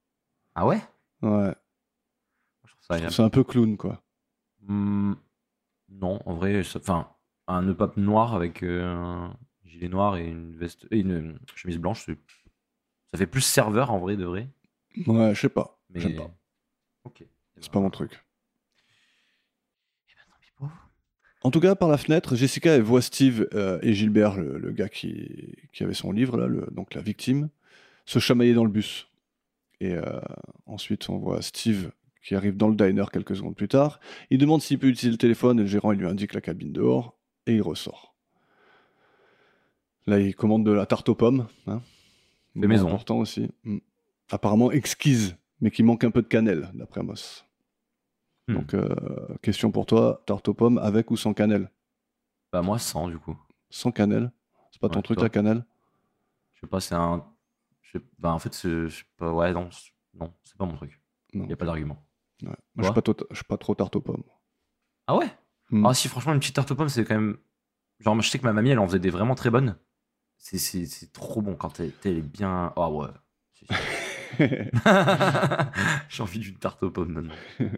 Ah 0.57 0.67
ouais? 0.67 0.81
Ouais. 1.23 1.55
C'est 2.81 3.21
un 3.21 3.31
peu 3.31 3.45
clown, 3.45 3.77
quoi. 3.77 4.03
Hmm, 4.63 5.15
non, 5.89 6.21
en 6.27 6.35
vrai, 6.35 6.65
ça- 6.65 6.81
enfin, 6.81 7.09
un 7.47 7.73
pape 7.75 7.97
noir 7.97 8.35
avec 8.35 8.63
euh, 8.65 8.85
un 8.85 9.37
gilet 9.65 9.89
noir 9.89 10.17
et 10.17 10.27
une 10.27 10.57
veste 10.57 10.87
et 10.91 10.99
une 10.99 11.39
chemise 11.55 11.79
blanche, 11.79 12.05
c'est- 12.05 12.19
ça 13.13 13.19
fait 13.19 13.27
plus 13.27 13.41
serveur 13.41 13.93
en 13.93 13.99
vrai 13.99 14.17
de 14.17 14.25
vrai. 14.25 14.49
Ouais, 15.07 15.35
je 15.35 15.41
sais 15.41 15.49
pas. 15.49 15.79
Mais 15.91 16.01
J'aime 16.01 16.17
pas. 16.17 16.31
Ok. 17.05 17.19
Eh 17.23 17.29
C'est 17.61 17.69
ben, 17.69 17.73
pas 17.75 17.81
mon 17.81 17.91
truc. 17.91 18.25
eh 20.09 20.51
ben. 20.61 20.71
En 21.43 21.51
tout 21.53 21.61
cas, 21.61 21.77
par 21.77 21.89
la 21.89 21.99
fenêtre, 21.99 22.35
Jessica 22.35 22.75
elle 22.75 22.83
voit 22.83 23.03
Steve 23.03 23.47
euh, 23.55 23.79
et 23.83 23.93
Gilbert, 23.95 24.37
le, 24.37 24.59
le 24.59 24.73
gars 24.73 24.89
qui, 24.89 25.55
qui 25.73 25.85
avait 25.85 25.95
son 25.95 26.11
livre, 26.11 26.37
là, 26.37 26.49
le- 26.49 26.67
donc 26.73 26.95
la 26.95 27.03
victime, 27.03 27.49
se 28.07 28.19
chamailler 28.19 28.55
dans 28.55 28.65
le 28.65 28.71
bus. 28.71 29.09
Et 29.81 29.93
euh, 29.93 30.21
ensuite, 30.65 31.11
on 31.11 31.19
voit 31.19 31.43
Steve 31.43 31.91
qui 32.23 32.35
arrive 32.35 32.57
dans 32.57 32.69
le 32.69 32.75
diner 32.75 33.05
quelques 33.13 33.37
secondes 33.37 33.55
plus 33.55 33.69
tard. 33.69 34.01
Il 34.31 34.39
demande 34.39 34.63
s'il 34.63 34.79
peut 34.79 34.89
utiliser 34.89 35.13
le 35.13 35.19
téléphone 35.19 35.59
et 35.59 35.63
le 35.63 35.69
gérant 35.69 35.93
il 35.93 35.99
lui 35.99 36.09
indique 36.09 36.35
la 36.35 36.41
cabine 36.41 36.73
dehors 36.73 37.17
et 37.47 37.55
il 37.55 37.63
ressort. 37.63 38.15
Là, 40.07 40.19
il 40.19 40.35
commande 40.35 40.65
de 40.65 40.73
la 40.73 40.87
tarte 40.87 41.09
aux 41.09 41.15
pommes. 41.15 41.47
Hein. 41.67 41.83
Fait 42.59 42.67
maison. 42.67 42.89
important 42.89 43.19
aussi. 43.19 43.51
Mm. 43.65 43.79
Apparemment 44.31 44.73
exquise, 44.73 45.37
mais 45.61 45.71
qui 45.71 45.83
manque 45.83 46.05
un 46.05 46.11
peu 46.11 46.23
de 46.23 46.27
cannelle, 46.27 46.71
d'après 46.75 47.01
Amos. 47.01 47.45
Hmm. 48.49 48.55
Donc, 48.55 48.75
euh, 48.75 48.89
question 49.43 49.71
pour 49.71 49.87
toi, 49.87 50.23
tarte 50.27 50.49
aux 50.49 50.55
pommes 50.55 50.79
avec 50.79 51.11
ou 51.11 51.17
sans 51.17 51.35
cannelle? 51.35 51.71
Bah, 52.53 52.63
moi, 52.63 52.79
sans, 52.79 53.09
du 53.09 53.19
coup. 53.19 53.37
Sans 53.71 53.93
cannelle? 53.93 54.33
C'est 54.71 54.81
pas 54.81 54.89
ton 54.89 55.03
truc 55.03 55.19
toi. 55.19 55.25
la 55.25 55.31
cannelle? 55.31 55.65
Je 56.55 56.61
sais 56.61 56.67
pas, 56.67 56.81
c'est 56.81 56.95
un. 56.95 57.25
Bah, 58.19 58.33
en 58.33 58.39
fait, 58.39 58.55
c'est. 58.55 58.69
je 58.89 58.89
sais 58.89 59.05
pas, 59.17 59.33
ouais, 59.33 59.53
non, 59.53 59.69
non, 60.15 60.33
c'est 60.43 60.57
pas 60.57 60.65
mon 60.67 60.77
truc. 60.77 61.01
Il 61.33 61.53
a 61.53 61.57
pas 61.57 61.67
d'argument. 61.67 62.05
Ouais. 62.43 62.49
Moi, 62.75 62.93
je 62.95 63.13
je 63.31 63.35
suis 63.37 63.45
pas 63.45 63.57
trop 63.57 63.75
tarte 63.75 63.97
aux 63.97 64.01
pommes. 64.01 64.25
Ah 65.07 65.17
ouais? 65.17 65.29
Hmm. 65.71 65.85
Ah, 65.87 65.95
si, 65.95 66.09
franchement, 66.09 66.33
une 66.33 66.39
petite 66.41 66.55
tarte 66.57 66.71
aux 66.71 66.75
pommes, 66.77 66.89
c'est 66.89 67.05
quand 67.05 67.15
même. 67.15 67.37
Genre, 68.01 68.21
je 68.21 68.29
sais 68.29 68.39
que 68.39 68.45
ma 68.45 68.53
mamie, 68.53 68.71
elle 68.71 68.79
en 68.79 68.87
faisait 68.87 68.99
des 68.99 69.11
vraiment 69.11 69.35
très 69.35 69.51
bonnes. 69.51 69.77
C'est- 70.39 71.13
trop 71.13 71.43
bon 71.43 71.55
quand 71.57 71.81
elle, 71.81 71.93
est 72.05 72.21
bien. 72.21 72.73
Ah 72.77 72.91
ouais. 72.91 73.09
J'ai 76.09 76.23
envie 76.23 76.39
d'une 76.39 76.59
tarte 76.59 76.83
aux 76.83 76.91
pommes 76.91 77.13
maintenant. 77.13 77.35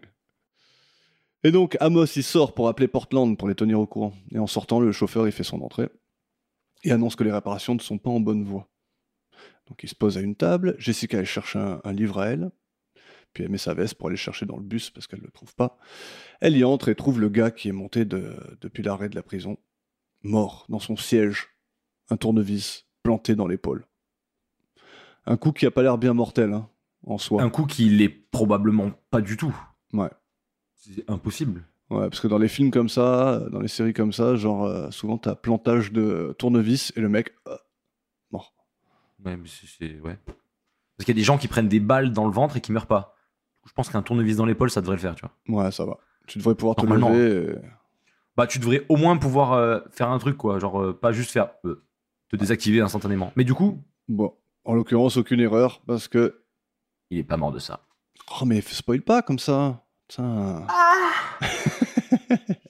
Et 1.43 1.51
donc, 1.51 1.77
Amos, 1.79 2.05
il 2.17 2.23
sort 2.23 2.53
pour 2.53 2.67
appeler 2.67 2.89
Portland 2.89 3.37
pour 3.37 3.47
les 3.47 3.55
tenir 3.55 3.79
au 3.79 3.87
courant. 3.87 4.13
Et 4.31 4.39
en 4.39 4.47
sortant, 4.47 4.81
le 4.81 4.91
chauffeur, 4.91 5.25
il 5.25 5.31
fait 5.31 5.43
son 5.45 5.61
entrée 5.61 5.89
et 6.83 6.91
annonce 6.91 7.15
que 7.15 7.23
les 7.23 7.31
réparations 7.31 7.75
ne 7.75 7.79
sont 7.79 7.97
pas 7.97 8.09
en 8.09 8.19
bonne 8.19 8.43
voie. 8.43 8.69
Donc, 9.69 9.83
il 9.83 9.87
se 9.89 9.95
pose 9.95 10.17
à 10.17 10.21
une 10.21 10.35
table. 10.35 10.75
Jessica, 10.79 11.19
elle 11.19 11.25
cherche 11.25 11.55
un, 11.55 11.79
un 11.83 11.93
livre 11.93 12.19
à 12.19 12.27
elle. 12.27 12.51
Puis 13.33 13.43
elle 13.43 13.51
met 13.51 13.59
sa 13.59 13.75
veste 13.75 13.93
pour 13.95 14.07
aller 14.07 14.15
le 14.15 14.19
chercher 14.19 14.47
dans 14.47 14.57
le 14.57 14.63
bus 14.63 14.89
parce 14.89 15.05
qu'elle 15.05 15.19
ne 15.19 15.25
le 15.25 15.31
trouve 15.31 15.53
pas. 15.53 15.77
Elle 16.41 16.57
y 16.57 16.63
entre 16.63 16.89
et 16.89 16.95
trouve 16.95 17.19
le 17.21 17.29
gars 17.29 17.51
qui 17.51 17.69
est 17.69 17.73
monté 17.73 18.03
de- 18.03 18.35
depuis 18.61 18.81
l'arrêt 18.81 19.07
de 19.07 19.15
la 19.15 19.21
prison, 19.21 19.59
mort 20.23 20.65
dans 20.67 20.79
son 20.79 20.95
siège, 20.97 21.49
un 22.09 22.17
tournevis 22.17 22.87
planté 23.03 23.35
dans 23.35 23.45
l'épaule. 23.47 23.85
Un 25.27 25.37
coup 25.37 25.51
qui 25.51 25.67
a 25.67 25.71
pas 25.71 25.83
l'air 25.83 25.99
bien 25.99 26.13
mortel, 26.13 26.53
hein, 26.53 26.69
en 27.05 27.19
soi. 27.19 27.43
Un 27.43 27.51
coup 27.51 27.65
qui 27.67 27.89
l'est 27.89 28.09
probablement 28.09 28.91
pas 29.11 29.21
du 29.21 29.37
tout. 29.37 29.55
Ouais. 29.93 30.09
C'est 30.73 31.07
impossible. 31.07 31.63
Ouais, 31.91 32.09
parce 32.09 32.19
que 32.21 32.27
dans 32.27 32.37
les 32.39 32.47
films 32.47 32.71
comme 32.71 32.89
ça, 32.89 33.43
dans 33.51 33.59
les 33.59 33.67
séries 33.67 33.93
comme 33.93 34.11
ça, 34.13 34.35
genre 34.35 34.65
euh, 34.65 34.89
souvent 34.89 35.19
t'as 35.19 35.35
plantage 35.35 35.91
de 35.91 36.35
tournevis 36.39 36.91
et 36.95 37.01
le 37.01 37.09
mec 37.09 37.35
euh. 37.47 37.55
Ouais, 39.25 39.35
mais 39.37 39.47
c'est- 39.47 39.67
c'est. 39.67 39.99
Ouais. 40.01 40.17
Parce 40.25 41.05
qu'il 41.05 41.09
y 41.09 41.11
a 41.11 41.21
des 41.21 41.23
gens 41.23 41.37
qui 41.37 41.47
prennent 41.47 41.67
des 41.69 41.79
balles 41.79 42.11
dans 42.11 42.25
le 42.25 42.31
ventre 42.31 42.57
et 42.57 42.61
qui 42.61 42.71
meurent 42.71 42.87
pas. 42.87 43.15
Du 43.57 43.63
coup, 43.63 43.69
Je 43.69 43.73
pense 43.73 43.89
qu'un 43.89 44.01
tournevis 44.01 44.37
dans 44.37 44.45
l'épaule, 44.45 44.69
ça 44.71 44.81
devrait 44.81 44.95
le 44.95 45.01
faire, 45.01 45.15
tu 45.15 45.25
vois. 45.47 45.63
Ouais, 45.65 45.71
ça 45.71 45.85
va. 45.85 45.97
Tu 46.27 46.37
devrais 46.37 46.55
pouvoir 46.55 46.75
te 46.75 46.85
lever. 46.85 47.53
et- 47.53 47.55
Bah, 48.37 48.47
tu 48.47 48.59
devrais 48.59 48.85
au 48.89 48.95
moins 48.95 49.17
pouvoir 49.17 49.53
euh, 49.53 49.79
faire 49.91 50.09
un 50.09 50.17
truc, 50.19 50.37
quoi. 50.37 50.59
Genre, 50.59 50.81
euh, 50.81 50.93
pas 50.97 51.11
juste 51.11 51.31
faire. 51.31 51.49
euh, 51.65 51.83
te 52.29 52.35
désactiver 52.35 52.79
instantanément. 52.81 53.33
Mais 53.35 53.43
du 53.43 53.53
coup, 53.53 53.83
Bon, 54.07 54.35
en 54.63 54.73
l'occurrence, 54.75 55.17
aucune 55.17 55.39
erreur 55.39 55.81
parce 55.87 56.07
que. 56.07 56.43
il 57.09 57.17
est 57.17 57.23
pas 57.23 57.37
mort 57.37 57.51
de 57.51 57.59
ça. 57.59 57.81
Oh, 58.39 58.45
mais 58.45 58.61
spoil 58.61 59.01
pas 59.01 59.21
comme 59.23 59.39
ça. 59.39 59.83
Putain. 60.07 60.65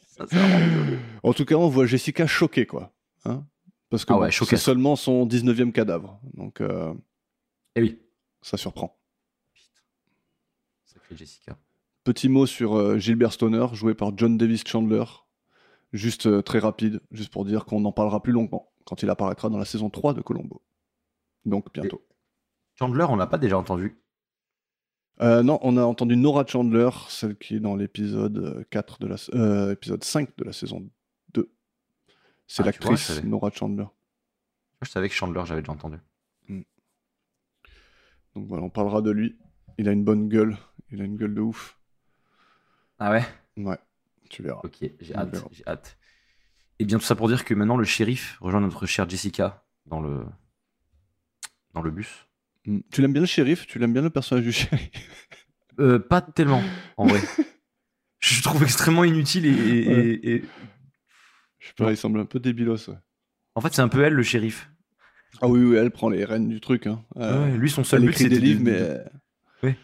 Ça, 0.07 0.25
vraiment 0.25 0.59
désolé. 0.59 0.99
En 1.23 1.33
tout 1.33 1.45
cas, 1.45 1.55
on 1.55 1.67
voit 1.69 1.85
Jessica 1.85 2.25
choquée, 2.27 2.65
quoi. 2.65 2.91
Hein 3.25 3.43
parce 3.89 4.05
que 4.05 4.13
Ah 4.13 4.17
ouais, 4.17 4.27
bon, 4.27 4.31
choquée. 4.31 4.55
c'est 4.57 4.63
seulement 4.63 4.95
son 4.95 5.25
19e 5.25 5.71
cadavre. 5.71 6.19
Donc, 6.33 6.61
euh, 6.61 6.93
Eh 7.75 7.81
oui. 7.81 7.99
ça 8.41 8.57
surprend. 8.57 8.97
Sacré 10.85 11.15
Jessica. 11.15 11.57
Petit 12.03 12.29
mot 12.29 12.45
sur 12.45 12.75
euh, 12.77 12.97
Gilbert 12.97 13.33
Stoner, 13.33 13.65
joué 13.73 13.93
par 13.93 14.17
John 14.17 14.37
Davis 14.37 14.63
Chandler. 14.65 15.03
Juste 15.91 16.27
euh, 16.27 16.41
très 16.41 16.59
rapide, 16.59 17.01
juste 17.11 17.31
pour 17.33 17.45
dire 17.45 17.65
qu'on 17.65 17.83
en 17.85 17.91
parlera 17.91 18.21
plus 18.21 18.31
longuement 18.33 18.71
quand 18.85 19.01
il 19.03 19.09
apparaîtra 19.09 19.49
dans 19.49 19.57
la 19.57 19.65
saison 19.65 19.89
3 19.89 20.13
de 20.13 20.21
Colombo. 20.21 20.61
Donc 21.45 21.71
bientôt. 21.73 22.05
Chandler, 22.75 23.05
on 23.09 23.15
l'a 23.15 23.27
pas 23.27 23.37
déjà 23.37 23.57
entendu? 23.57 23.99
Non, 25.21 25.59
on 25.63 25.75
a 25.75 25.83
entendu 25.83 26.15
Nora 26.15 26.45
Chandler, 26.47 26.89
celle 27.09 27.37
qui 27.37 27.55
est 27.55 27.59
dans 27.59 27.75
l'épisode 27.75 28.65
4 28.69 28.99
de 28.99 29.07
la 29.07 29.71
épisode 29.73 30.01
5 30.03 30.29
de 30.37 30.43
la 30.45 30.53
saison 30.53 30.79
2. 30.79 30.89
C'est 32.51 32.61
Ah, 32.61 32.63
vois, 32.63 32.65
l'actrice. 32.71 33.23
Nora 33.23 33.51
Chandler. 33.51 33.85
Je 34.81 34.89
savais 34.89 35.07
que 35.07 35.13
Chandler, 35.13 35.43
j'avais 35.45 35.61
déjà 35.61 35.71
entendu. 35.71 35.97
Donc 38.35 38.47
voilà, 38.47 38.63
on 38.63 38.69
parlera 38.69 39.01
de 39.01 39.11
lui. 39.11 39.37
Il 39.77 39.87
a 39.87 39.91
une 39.91 40.03
bonne 40.03 40.29
gueule. 40.29 40.57
Il 40.91 40.99
a 41.01 41.03
une 41.03 41.15
gueule 41.15 41.33
de 41.35 41.41
ouf. 41.41 41.79
Ah 42.97 43.11
ouais? 43.11 43.23
Ouais, 43.57 43.77
tu 44.29 44.41
verras. 44.43 44.61
Ok, 44.63 44.77
j'ai 44.99 45.15
hâte, 45.15 45.31
verra. 45.31 45.47
j'ai 45.51 45.63
hâte. 45.67 45.97
Et 46.79 46.85
bien 46.85 46.97
tout 46.97 47.03
ça 47.05 47.15
pour 47.15 47.27
dire 47.27 47.45
que 47.45 47.53
maintenant 47.53 47.77
le 47.77 47.83
shérif 47.83 48.37
rejoint 48.41 48.61
notre 48.61 48.85
chère 48.87 49.07
Jessica 49.09 49.63
dans 49.85 50.01
le 50.01 50.25
dans 51.73 51.81
le 51.81 51.91
bus. 51.91 52.27
Mm. 52.65 52.79
Tu 52.91 53.01
l'aimes 53.01 53.13
bien 53.13 53.21
le 53.21 53.27
shérif? 53.27 53.67
Tu 53.67 53.77
l'aimes 53.79 53.93
bien 53.93 54.01
le 54.01 54.09
personnage 54.09 54.43
du 54.45 54.51
shérif? 54.51 54.89
Euh, 55.79 55.99
pas 55.99 56.21
tellement 56.21 56.61
en 56.97 57.05
vrai. 57.07 57.21
Je 58.19 58.41
trouve 58.43 58.63
extrêmement 58.63 59.03
inutile 59.05 59.45
et, 59.45 59.49
et- 59.49 59.87
Ouais. 59.87 60.05
et- 60.07 60.35
et- 60.35 60.43
Je 61.59 61.67
sais 61.67 61.73
pas, 61.77 61.91
il 61.91 61.97
semble 61.97 62.19
un 62.19 62.25
peu 62.25 62.39
débilos. 62.39 62.89
ouais. 62.89 62.97
en 63.55 63.61
fait 63.61 63.73
c'est 63.73 63.81
un 63.81 63.89
peu 63.89 64.01
elle 64.03 64.13
le 64.13 64.23
shérif. 64.23 64.69
Ah 65.41 65.47
oui, 65.47 65.59
oui, 65.63 65.75
elle 65.75 65.91
prend 65.91 66.09
les 66.09 66.25
rênes 66.25 66.47
du 66.49 66.59
truc. 66.59 66.87
Hein. 66.87 67.03
Euh, 67.17 67.51
Ouais, 67.51 67.57
lui 67.57 67.69
son 67.69 67.83
seul 67.83 68.01
but 68.01 68.13
c'était 68.17 68.29
des 68.29 68.39
livres, 68.39 68.59
de- 68.63 68.65
mais 68.71 68.77
euh, 68.79 69.03
Ouais. 69.63 69.77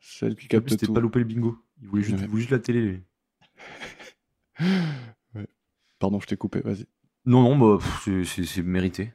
c'est 0.00 0.26
elle 0.26 0.36
qui 0.36 0.48
capte 0.48 0.70
c'était 0.70 0.86
pas 0.92 1.00
louper 1.00 1.20
le 1.20 1.24
bingo. 1.26 1.56
Il 1.80 1.88
voulait 1.88 2.02
juste, 2.02 2.16
Ouais. 2.18 2.22
il 2.24 2.28
voulait 2.28 2.40
juste 2.40 2.50
la 2.52 2.58
télé. 2.58 2.80
lui. 2.82 3.02
Pardon, 5.98 6.20
je 6.20 6.26
t'ai 6.26 6.36
coupé, 6.36 6.60
vas-y. 6.60 6.86
Non 7.24 7.42
non 7.42 7.58
bah 7.76 7.84
c'est- 8.04 8.24
c'est 8.24 8.44
c'est 8.44 8.62
mérité. 8.62 9.12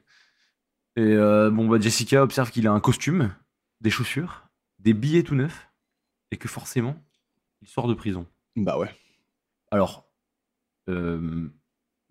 Et 0.96 1.00
euh, 1.02 1.50
bon 1.50 1.66
bah 1.68 1.80
Jessica 1.80 2.22
observe 2.22 2.50
qu'il 2.50 2.66
a 2.66 2.72
un 2.72 2.80
costume, 2.80 3.34
des 3.80 3.90
chaussures, 3.90 4.46
des 4.78 4.92
billets 4.94 5.22
tout 5.22 5.34
neufs 5.34 5.68
et 6.30 6.36
que 6.36 6.46
forcément 6.48 7.02
il 7.62 7.68
sort 7.68 7.88
de 7.88 7.94
prison. 7.94 8.26
Bah 8.56 8.78
ouais. 8.78 8.90
Alors, 9.70 10.08
euh, 10.88 11.48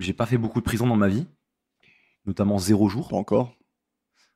j'ai 0.04 0.14
pas 0.14 0.26
fait 0.26 0.38
beaucoup 0.38 0.60
de 0.60 0.66
prison 0.66 0.88
dans 0.88 0.96
ma 0.96 1.08
vie, 1.08 1.26
notamment 2.26 2.58
zéro 2.58 2.90
jour. 2.90 3.10
Pas 3.10 3.16
encore. 3.16 3.56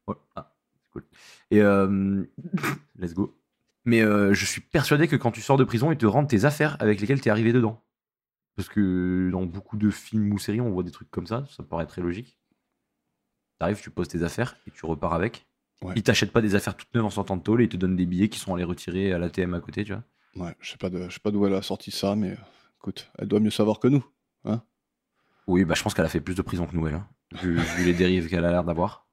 Ouais. 0.08 0.15
Ah, 0.36 0.56
c'est 0.73 0.89
cool. 0.91 1.03
Et 1.51 1.62
euh, 1.62 2.23
let's 2.97 3.13
go. 3.13 3.38
Mais 3.86 4.01
euh, 4.01 4.34
je 4.34 4.45
suis 4.45 4.62
persuadé 4.62 5.08
que 5.08 5.15
quand 5.15 5.32
tu 5.32 5.41
sors 5.41 5.58
de 5.58 5.63
prison, 5.63 5.91
ils 5.91 5.97
te 5.97 6.06
rendent 6.06 6.27
tes 6.30 6.45
affaires 6.45 6.75
avec 6.82 6.99
lesquelles 6.99 7.21
tu 7.21 7.30
es 7.30 7.32
arrivé 7.32 7.53
dedans. 7.53 7.82
Parce 8.56 8.69
que 8.69 9.30
dans 9.32 9.45
beaucoup 9.45 9.77
de 9.77 9.89
films 9.91 10.34
ou 10.34 10.39
séries, 10.39 10.62
on 10.62 10.71
voit 10.71 10.84
des 10.84 10.91
trucs 10.91 11.12
comme 11.12 11.27
ça, 11.27 11.45
ça 11.56 11.63
paraît 11.63 11.86
très 11.86 12.01
logique. 12.01 12.39
T'arrives, 13.60 13.82
tu 13.82 13.89
poses 13.91 14.08
tes 14.08 14.23
affaires 14.23 14.58
et 14.67 14.71
tu 14.71 14.86
repars 14.86 15.13
avec. 15.13 15.45
Ouais. 15.82 15.93
Ils 15.95 16.03
t'achètent 16.03 16.32
pas 16.32 16.41
des 16.41 16.56
affaires 16.56 16.75
toutes 16.75 16.93
neuves 16.95 17.06
en 17.06 17.10
sortant 17.12 17.38
de 17.38 17.43
tôle 17.43 17.62
et 17.62 17.65
ils 17.65 17.69
te 17.69 17.77
donnent 17.77 17.95
des 17.95 18.06
billets 18.06 18.30
qui 18.30 18.39
sont 18.39 18.53
allés 18.56 18.63
retirer 18.63 19.13
à 19.13 19.19
l'ATM 19.19 19.53
à 19.53 19.60
côté, 19.60 19.84
tu 19.84 19.93
vois. 19.93 20.03
Ouais, 20.36 20.56
je 20.60 20.71
sais 20.71 20.77
pas 20.77 20.89
de- 20.89 21.08
je 21.08 21.13
sais 21.13 21.19
pas 21.19 21.32
d'où 21.32 21.45
elle 21.45 21.53
a 21.53 21.62
sorti 21.62 21.91
ça, 21.91 22.15
mais 22.15 22.32
euh, 22.32 22.36
écoute, 22.80 23.12
elle 23.17 23.27
doit 23.27 23.39
mieux 23.39 23.49
savoir 23.51 23.80
que 23.80 23.88
nous. 23.88 24.06
Oui, 25.47 25.63
bah 25.65 25.73
je 25.75 25.83
pense 25.83 25.93
qu'elle 25.93 26.05
a 26.05 26.10
fait 26.10 26.21
plus 26.21 26.36
de 26.36 26.41
prison 26.41 26.67
que 26.67 26.75
nous, 26.75 26.88
elle, 26.88 26.95
hein, 26.95 27.07
vu, 27.41 27.55
vu 27.57 27.86
les 27.86 27.93
dérives 27.93 28.29
qu'elle 28.29 28.45
a 28.45 28.51
l'air 28.51 28.63
d'avoir. 28.63 29.07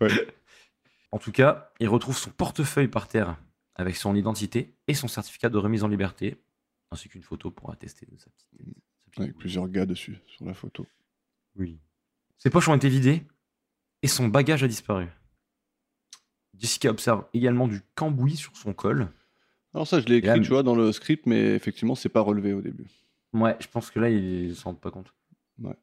Ouais. 0.00 0.10
En 1.12 1.18
tout 1.18 1.32
cas, 1.32 1.70
il 1.80 1.88
retrouve 1.88 2.16
son 2.16 2.30
portefeuille 2.30 2.88
par 2.88 3.08
terre 3.08 3.36
avec 3.76 3.96
son 3.96 4.14
identité 4.14 4.74
et 4.86 4.94
son 4.94 5.08
certificat 5.08 5.48
de 5.48 5.58
remise 5.58 5.82
en 5.84 5.88
liberté, 5.88 6.36
ainsi 6.90 7.08
qu'une 7.08 7.22
photo 7.22 7.50
pour 7.50 7.72
attester 7.72 8.06
de 8.06 8.16
sa 8.16 8.28
petite 8.30 8.50
tête. 8.50 8.66
sa 8.66 9.06
petite 9.10 9.20
Avec 9.20 9.32
bouille. 9.32 9.40
plusieurs 9.40 9.68
gars 9.68 9.86
dessus 9.86 10.18
sur 10.26 10.44
la 10.44 10.54
photo. 10.54 10.86
Oui. 11.56 11.78
Ses 12.38 12.50
poches 12.50 12.68
ont 12.68 12.74
été 12.74 12.88
vidées 12.88 13.22
et 14.02 14.08
son 14.08 14.28
bagage 14.28 14.62
a 14.62 14.68
disparu. 14.68 15.06
Jessica 16.58 16.90
observe 16.90 17.24
également 17.32 17.68
du 17.68 17.80
cambouis 17.94 18.36
sur 18.36 18.56
son 18.56 18.74
col. 18.74 19.08
Alors 19.72 19.86
ça, 19.86 20.00
je 20.00 20.06
l'ai 20.06 20.20
là, 20.20 20.34
écrit, 20.34 20.44
tu 20.44 20.50
vois, 20.52 20.62
dans 20.62 20.74
le 20.74 20.92
script, 20.92 21.26
mais 21.26 21.54
effectivement, 21.54 21.94
c'est 21.94 22.08
pas 22.08 22.20
relevé 22.20 22.52
au 22.52 22.60
début. 22.60 22.86
Ouais, 23.32 23.56
je 23.60 23.68
pense 23.68 23.90
que 23.90 24.00
là, 24.00 24.08
ils 24.10 24.54
s'en 24.56 24.70
rendent 24.70 24.80
pas 24.80 24.90
compte. 24.90 25.12
Ouais. 25.60 25.76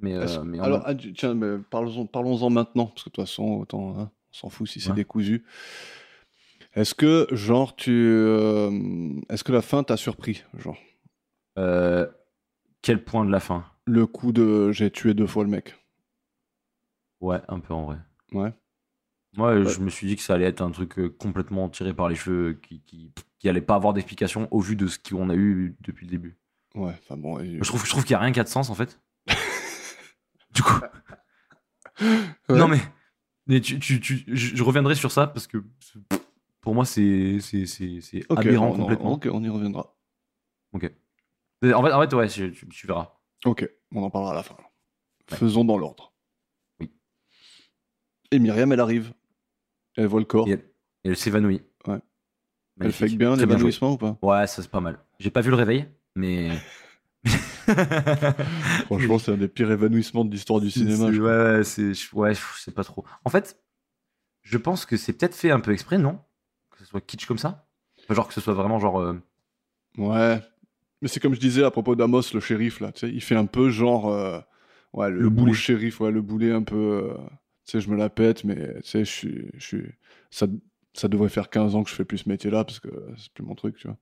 Mais, 0.00 0.14
euh, 0.14 0.42
mais 0.44 0.60
Alors, 0.60 0.82
ah, 0.86 0.94
tiens, 0.94 1.36
parlons-en 1.70 2.50
maintenant, 2.50 2.86
parce 2.86 3.04
que 3.04 3.10
de 3.10 3.14
toute 3.14 3.24
façon, 3.24 3.44
autant, 3.60 3.98
hein, 3.98 4.10
on 4.30 4.34
s'en 4.36 4.48
fout 4.50 4.68
si 4.68 4.80
c'est 4.80 4.90
Ouais. 4.90 4.96
décousu. 4.96 5.44
Est-ce 6.74 6.94
que, 6.94 7.26
genre, 7.32 7.74
tu. 7.74 7.90
euh, 7.92 8.70
Est-ce 9.30 9.42
que 9.42 9.52
la 9.52 9.62
fin 9.62 9.82
t'a 9.82 9.96
surpris 9.96 10.44
Genre, 10.58 10.76
euh, 11.58 12.06
quel 12.82 13.02
point 13.04 13.24
de 13.24 13.30
la 13.32 13.40
fin? 13.40 13.64
Le 13.86 14.06
coup 14.06 14.32
de 14.32 14.70
j'ai 14.70 14.90
tué 14.90 15.14
deux 15.14 15.26
fois 15.26 15.44
le 15.44 15.50
mec. 15.50 15.74
Ouais, 17.20 17.40
un 17.48 17.58
peu 17.58 17.74
en 17.74 17.86
vrai. 17.86 17.96
Ouais. 18.32 18.52
Moi, 19.36 19.54
Ouais. 19.56 19.68
je 19.68 19.80
me 19.80 19.90
suis 19.90 20.06
dit 20.06 20.16
que 20.16 20.22
ça 20.22 20.34
allait 20.34 20.44
être 20.46 20.60
un 20.60 20.70
truc 20.70 20.94
complètement 21.18 21.68
tiré 21.68 21.92
par 21.94 22.08
les 22.08 22.14
cheveux, 22.14 22.52
qui, 22.54 22.80
qui, 22.82 23.12
qui 23.38 23.48
allait 23.48 23.60
pas 23.60 23.74
avoir 23.74 23.92
d'explication 23.94 24.46
au 24.52 24.60
vu 24.60 24.76
de 24.76 24.86
ce 24.86 24.98
qu'on 24.98 25.30
a 25.30 25.34
eu 25.34 25.76
depuis 25.80 26.06
le 26.06 26.10
début. 26.12 26.38
Ouais, 26.74 26.92
enfin 27.02 27.16
bon. 27.16 27.38
et- 27.40 27.58
Je 27.60 27.64
trouve, 27.68 27.84
je 27.84 27.90
trouve 27.90 28.02
qu'il 28.04 28.12
y 28.12 28.14
a 28.14 28.18
rien 28.20 28.32
qui 28.32 28.40
a 28.40 28.44
de 28.44 28.48
sens 28.48 28.70
en 28.70 28.74
fait. 28.74 29.00
du 30.54 30.62
coup. 30.62 30.80
Ouais. 32.00 32.58
Non 32.58 32.68
mais, 32.68 32.78
mais 33.46 33.60
tu, 33.60 33.78
tu, 33.78 34.00
tu- 34.00 34.24
je, 34.28 34.56
je 34.56 34.62
reviendrai 34.62 34.94
sur 34.94 35.10
ça 35.10 35.26
parce 35.26 35.46
que 35.46 35.64
pour 36.60 36.74
moi 36.74 36.84
c'est 36.84 37.38
c'est 37.40 37.66
c'est 37.66 38.00
c'est 38.00 38.24
Ok, 38.30 38.38
aberrant 38.40 38.68
on, 38.70 38.76
complètement. 38.76 39.12
ok, 39.14 39.28
on 39.32 39.42
y 39.42 39.48
reviendra. 39.48 39.96
Ok. 40.72 40.84
En 41.64 41.82
fait, 41.82 41.92
en 41.92 42.00
fait 42.00 42.14
ouais, 42.14 42.28
tu, 42.28 42.52
tu- 42.52 42.86
verras. 42.86 43.18
Ok, 43.44 43.68
on 43.94 44.02
en 44.02 44.10
parlera 44.10 44.32
à 44.32 44.36
la 44.36 44.42
fin. 44.42 44.54
Ouais. 45.30 45.36
Faisons 45.36 45.64
dans 45.64 45.76
l'ordre. 45.78 46.14
Oui. 46.80 46.90
Et 48.30 48.38
Myriam, 48.38 48.72
elle 48.72 48.80
arrive. 48.80 49.12
Elle 49.96 50.06
voit 50.06 50.20
le 50.20 50.26
corps. 50.26 50.46
Et 50.48 50.52
elle, 50.52 50.64
elle 51.04 51.16
s'évanouit. 51.16 51.62
Elle 51.86 52.00
Magnifique. 52.84 53.08
fake 53.08 53.18
bien 53.18 53.34
l'évanouissement 53.34 53.92
ou 53.94 53.96
pas? 53.98 54.16
Ouais, 54.22 54.46
ça 54.46 54.62
c'est 54.62 54.70
pas 54.70 54.80
mal. 54.80 55.00
J'ai 55.18 55.32
pas 55.32 55.40
vu 55.40 55.50
le 55.50 55.56
réveil, 55.56 55.88
mais. 56.16 56.50
Franchement, 58.86 59.18
c'est 59.18 59.32
un 59.32 59.36
des 59.36 59.48
pires 59.48 59.70
évanouissements 59.70 60.24
de 60.24 60.30
l'histoire 60.30 60.60
du 60.60 60.70
cinéma. 60.70 61.12
Je 61.12 61.20
Ouais, 61.20 61.64
c'est 61.64 61.94
je- 61.94 62.14
ouais, 62.14 62.34
je 62.34 62.40
sais 62.58 62.70
pas 62.72 62.84
trop. 62.84 63.04
En 63.24 63.30
fait, 63.30 63.60
je 64.42 64.56
pense 64.58 64.86
que 64.86 64.96
c'est 64.96 65.12
peut-être 65.12 65.34
fait 65.34 65.50
un 65.50 65.60
peu 65.60 65.72
exprès, 65.72 65.98
non? 65.98 66.18
Que 66.70 66.78
ce 66.78 66.84
soit 66.86 67.00
kitsch 67.00 67.26
comme 67.26 67.38
ça? 67.38 67.68
Enfin, 68.04 68.14
Genre 68.14 68.28
que 68.28 68.34
ce 68.34 68.40
soit 68.40 68.54
vraiment 68.54 68.78
genre. 68.78 69.00
euh, 69.00 69.14
Ouais. 69.96 70.40
Mais 71.02 71.08
c'est 71.08 71.20
comme 71.20 71.34
je 71.34 71.40
disais 71.40 71.62
à 71.64 71.70
propos 71.70 71.94
d'Amos, 71.94 72.22
le 72.34 72.40
shérif, 72.40 72.80
là. 72.80 72.92
Tu 72.92 73.00
sais, 73.00 73.12
il 73.12 73.20
fait 73.22 73.36
un 73.36 73.46
peu 73.46 73.70
genre. 73.70 74.08
euh, 74.12 74.40
ouais, 74.92 75.10
le, 75.10 75.20
Le 75.20 75.28
boulet. 75.30 75.52
shérif, 75.52 76.00
ouais, 76.00 76.10
le 76.10 76.22
boulet 76.22 76.52
un 76.52 76.62
peu. 76.62 76.76
euh, 77.12 77.14
tu 77.66 77.72
sais, 77.72 77.80
je 77.80 77.90
me 77.90 77.96
la 77.96 78.08
pète, 78.10 78.44
mais 78.44 78.80
tu 78.82 78.88
sais, 78.88 79.04
je 79.04 79.10
suis. 79.12 79.50
je 79.54 79.64
suis- 79.66 79.92
Ça, 80.30 80.46
ça 80.94 81.08
devrait 81.08 81.28
faire 81.28 81.50
15 81.50 81.74
ans 81.74 81.84
que 81.84 81.90
je 81.90 81.94
fais 81.94 82.04
plus 82.04 82.18
ce 82.18 82.28
métier-là 82.28 82.64
parce 82.64 82.80
que 82.80 82.88
c'est 83.16 83.32
plus 83.32 83.44
mon 83.44 83.54
truc, 83.54 83.76
tu 83.76 83.86
vois. 83.86 83.96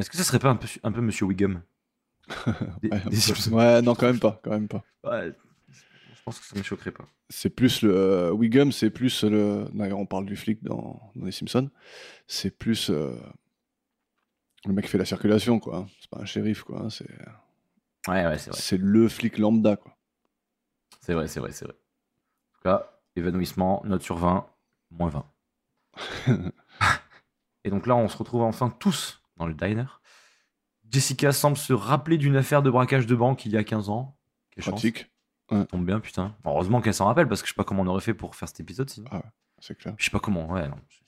Mais 0.00 0.02
est-ce 0.02 0.10
que 0.10 0.16
ça 0.16 0.24
serait 0.24 0.38
pas 0.38 0.48
un 0.48 0.56
peu, 0.56 0.66
un 0.82 0.92
peu 0.92 1.00
Monsieur 1.02 1.26
Wiggum 1.26 1.60
Des- 2.82 2.88
Ouais, 2.90 3.02
des. 3.10 3.48
Ouais, 3.52 3.82
non, 3.82 3.94
quand 3.94 4.06
même 4.06 4.18
pas, 4.20 4.40
quand 4.42 4.50
même 4.50 4.68
pas. 4.68 4.82
Ouais, 5.04 5.32
Je 6.14 6.22
pense 6.24 6.38
que 6.38 6.46
ça 6.46 6.56
me 6.56 6.62
choquerait 6.62 6.90
pas. 6.92 7.04
C'est 7.28 7.50
plus 7.50 7.82
le. 7.82 7.94
euh, 7.94 8.30
Wiggum, 8.32 8.72
c'est 8.72 8.90
plus 8.90 9.24
le. 9.24 9.66
D'ailleurs, 9.74 9.98
on 9.98 10.06
parle 10.06 10.24
du 10.26 10.36
flic 10.36 10.62
dans, 10.62 11.12
dans 11.16 11.26
Les 11.26 11.32
Simpsons. 11.32 11.70
C'est 12.26 12.50
plus. 12.56 12.88
euh, 12.90 13.14
Le 14.64 14.72
mec 14.72 14.84
qui 14.86 14.90
fait 14.90 14.98
la 14.98 15.04
circulation, 15.04 15.58
quoi. 15.60 15.76
hein. 15.78 15.86
C'est 16.00 16.10
pas 16.10 16.20
un 16.20 16.24
shérif, 16.24 16.62
quoi. 16.62 16.82
hein, 16.84 16.90
C'est 16.90 17.08
Ouais, 18.08 18.24
ouais, 18.26 18.38
c'est 18.38 18.50
vrai. 18.50 18.58
c'est 18.60 18.78
le 18.78 19.08
flic 19.08 19.36
lambda, 19.38 19.76
quoi. 19.76 19.96
C'est 21.02 21.12
vrai, 21.14 21.28
c'est 21.28 21.40
vrai, 21.40 21.52
c'est 21.52 21.66
vrai. 21.66 21.74
En 21.74 22.54
tout 22.54 22.62
cas, 22.62 22.90
évanouissement, 23.16 23.82
note 23.84 24.02
sur 24.02 24.16
20, 24.16 24.46
moins 24.90 25.10
20. 25.10 25.26
Et 27.64 27.70
donc 27.70 27.86
là, 27.86 27.96
on 27.96 28.08
se 28.08 28.16
retrouve 28.16 28.42
enfin 28.42 28.70
tous 28.70 29.19
dans 29.40 29.46
le 29.46 29.54
diner. 29.54 29.84
Jessica 30.90 31.32
semble 31.32 31.56
se 31.56 31.72
rappeler 31.72 32.18
d'une 32.18 32.36
affaire 32.36 32.62
de 32.62 32.70
braquage 32.70 33.06
de 33.06 33.14
banque 33.14 33.44
il 33.46 33.52
y 33.52 33.56
a 33.56 33.64
15 33.64 33.88
ans. 33.88 34.16
Quelle. 34.50 34.64
Pratique, 34.64 35.10
Ça 35.48 35.64
tombe 35.64 35.86
bien, 35.86 35.98
putain. 36.00 36.36
Heureusement 36.44 36.80
qu'elle 36.80 36.94
s'en 36.94 37.06
rappelle, 37.06 37.26
parce 37.28 37.42
que 37.42 37.48
je 37.48 37.52
sais 37.52 37.56
pas 37.56 37.64
comment 37.64 37.82
on 37.82 37.86
aurait 37.86 38.00
fait 38.02 38.14
pour 38.14 38.34
faire 38.36 38.48
cet 38.48 38.60
épisode 38.60 38.90
sinon. 38.90 39.08
c'est 39.60 39.76
clair. 39.78 39.94
Je 39.98 40.04
sais 40.04 40.10
pas 40.10 40.20
comment, 40.20 40.48
ouais, 40.50 40.68
non. 40.68 40.76
Je 40.88 40.96
sais 40.96 41.02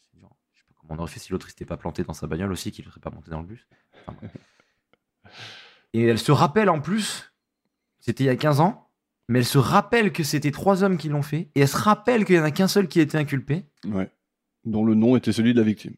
pas 0.68 0.74
comment 0.80 0.94
on 0.94 0.98
aurait 1.02 1.10
fait 1.10 1.20
si 1.20 1.30
l'autre 1.32 1.48
s'était 1.48 1.64
pas 1.64 1.76
planté 1.76 2.04
dans 2.04 2.14
sa 2.14 2.26
bagnole 2.26 2.52
aussi, 2.52 2.70
qu'il 2.72 2.84
serait 2.84 3.00
pas 3.00 3.10
monté 3.10 3.30
dans 3.30 3.40
le 3.40 3.46
bus. 3.46 3.66
Enfin. 4.06 4.18
Et 5.92 6.04
elle 6.04 6.18
se 6.18 6.32
rappelle 6.32 6.70
en 6.70 6.80
plus, 6.80 7.32
c'était 8.00 8.24
il 8.24 8.28
y 8.28 8.30
a 8.30 8.36
15 8.36 8.60
ans, 8.60 8.90
mais 9.28 9.40
elle 9.40 9.44
se 9.46 9.58
rappelle 9.58 10.12
que 10.12 10.22
c'était 10.22 10.50
trois 10.50 10.82
hommes 10.84 10.96
qui 10.96 11.08
l'ont 11.08 11.22
fait, 11.22 11.50
et 11.54 11.60
elle 11.60 11.68
se 11.68 11.76
rappelle 11.76 12.24
qu'il 12.24 12.36
y 12.36 12.38
en 12.38 12.44
a 12.44 12.50
qu'un 12.50 12.68
seul 12.68 12.88
qui 12.88 12.98
a 13.00 13.02
été 13.02 13.18
inculpé, 13.18 13.66
Ouais. 13.84 14.10
Dont 14.64 14.84
le 14.84 14.94
nom 14.94 15.16
était 15.16 15.32
celui 15.32 15.52
de 15.54 15.58
la 15.58 15.64
victime. 15.66 15.94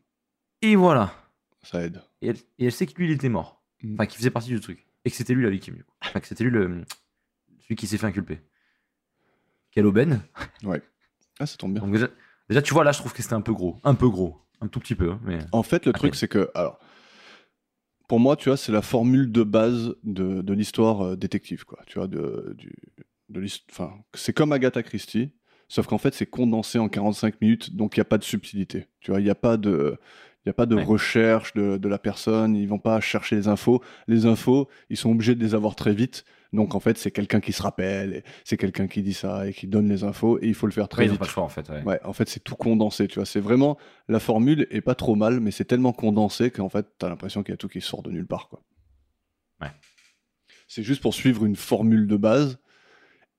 et 0.62 0.74
voilà. 0.74 1.12
Ça 1.64 1.82
aide. 1.82 2.02
Et 2.22 2.28
elle, 2.28 2.36
et 2.58 2.66
elle 2.66 2.72
sait 2.72 2.86
que 2.86 2.94
lui 2.96 3.06
il 3.06 3.12
était 3.12 3.28
mort, 3.28 3.62
Mm. 3.82 3.94
enfin 3.94 4.06
qu'il 4.06 4.18
faisait 4.18 4.30
partie 4.30 4.48
du 4.50 4.60
truc, 4.60 4.86
et 5.04 5.10
que 5.10 5.16
c'était 5.16 5.34
lui 5.34 5.42
la 5.44 5.50
victime, 5.50 5.74
du 5.74 5.84
coup. 5.84 5.92
Enfin 6.02 6.20
que 6.20 6.26
c'était 6.26 6.44
lui 6.44 6.50
le, 6.50 6.84
celui 7.60 7.76
qui 7.76 7.86
s'est 7.86 7.98
fait 7.98 8.06
inculper. 8.06 8.40
Quelle 9.70 9.86
aubaine. 9.86 10.22
Ah, 11.38 11.46
ça 11.46 11.56
tombe 11.56 11.72
bien. 11.74 11.82
Donc 11.82 11.92
déjà, 11.92 12.08
déjà, 12.48 12.62
tu 12.62 12.72
vois, 12.72 12.84
là 12.84 12.92
je 12.92 12.98
trouve 12.98 13.12
que 13.12 13.22
c'était 13.22 13.34
un 13.34 13.40
peu 13.40 13.52
gros, 13.52 13.80
un 13.84 13.94
peu 13.94 14.08
gros, 14.08 14.40
un 14.60 14.68
tout 14.68 14.78
petit 14.80 14.94
peu, 14.94 15.10
hein, 15.12 15.20
mais... 15.24 15.38
En 15.52 15.62
fait, 15.62 15.84
le 15.86 15.92
truc, 15.92 16.14
c'est 16.14 16.28
que. 16.28 16.50
Alors. 16.54 16.78
Pour 18.06 18.20
moi, 18.20 18.36
tu 18.36 18.50
vois, 18.50 18.58
c'est 18.58 18.70
la 18.70 18.82
formule 18.82 19.32
de 19.32 19.42
base 19.42 19.94
de, 20.04 20.42
de 20.42 20.52
l'histoire 20.52 21.00
euh, 21.00 21.16
détective, 21.16 21.64
quoi. 21.64 21.82
Tu 21.86 21.98
vois, 21.98 22.06
de, 22.06 22.54
du, 22.56 22.70
de 23.30 23.44
Enfin, 23.70 23.94
c'est 24.12 24.34
comme 24.34 24.52
Agatha 24.52 24.82
Christie, 24.82 25.32
sauf 25.68 25.86
qu'en 25.86 25.96
fait, 25.96 26.12
c'est 26.14 26.26
condensé 26.26 26.78
en 26.78 26.90
45 26.90 27.40
minutes, 27.40 27.74
donc 27.74 27.96
il 27.96 28.00
n'y 28.00 28.02
a 28.02 28.04
pas 28.04 28.18
de 28.18 28.24
subtilité. 28.24 28.88
Tu 29.00 29.10
vois, 29.10 29.20
il 29.20 29.24
n'y 29.24 29.30
a 29.30 29.34
pas 29.34 29.56
de. 29.56 29.98
Il 30.44 30.48
n'y 30.48 30.50
a 30.50 30.54
pas 30.54 30.66
de 30.66 30.76
Ouais. 30.76 30.84
recherche 30.84 31.54
de, 31.54 31.78
de 31.78 31.88
la 31.88 31.98
personne, 31.98 32.54
ils 32.54 32.68
vont 32.68 32.78
pas 32.78 33.00
chercher 33.00 33.34
les 33.36 33.48
infos. 33.48 33.82
Les 34.08 34.26
infos, 34.26 34.68
ils 34.90 34.96
sont 34.98 35.10
obligés 35.10 35.34
de 35.34 35.42
les 35.42 35.54
avoir 35.54 35.74
très 35.74 35.94
vite. 35.94 36.24
Donc 36.52 36.74
en 36.74 36.80
fait, 36.80 36.98
c'est 36.98 37.10
quelqu'un 37.10 37.40
qui 37.40 37.52
se 37.52 37.62
rappelle, 37.62 38.12
et 38.12 38.24
c'est 38.44 38.56
quelqu'un 38.58 38.86
qui 38.86 39.02
dit 39.02 39.14
ça 39.14 39.48
et 39.48 39.52
qui 39.52 39.66
donne 39.66 39.88
les 39.88 40.04
infos, 40.04 40.38
et 40.40 40.46
il 40.46 40.54
faut 40.54 40.66
le 40.66 40.72
faire 40.72 40.88
très 40.88 41.04
ils 41.06 41.08
ont 41.08 41.12
vite. 41.12 41.18
pas 41.20 41.24
le 41.24 41.30
choix 41.30 41.42
en 41.42 41.48
fait. 41.48 41.68
ouais. 41.70 41.82
Ouais, 41.82 42.00
en 42.04 42.12
fait, 42.12 42.28
c'est 42.28 42.40
tout 42.44 42.54
condensé, 42.56 43.08
tu 43.08 43.16
vois. 43.16 43.26
C'est 43.26 43.40
vraiment. 43.40 43.76
La 44.08 44.20
formule 44.20 44.66
est 44.70 44.82
pas 44.82 44.94
trop 44.94 45.14
mal, 45.16 45.40
mais 45.40 45.50
c'est 45.50 45.64
tellement 45.64 45.92
condensé 45.92 46.50
qu'en 46.50 46.68
fait, 46.68 46.86
t'as 46.98 47.08
l'impression 47.08 47.42
qu'il 47.42 47.52
y 47.52 47.54
a 47.54 47.56
tout 47.56 47.68
qui 47.68 47.80
sort 47.80 48.02
de 48.02 48.10
nulle 48.10 48.26
part, 48.26 48.48
quoi. 48.48 48.62
Ouais. 49.62 49.68
C'est 50.68 50.82
juste 50.82 51.00
pour 51.02 51.14
suivre 51.14 51.44
une 51.44 51.56
formule 51.56 52.06
de 52.06 52.16
base 52.16 52.58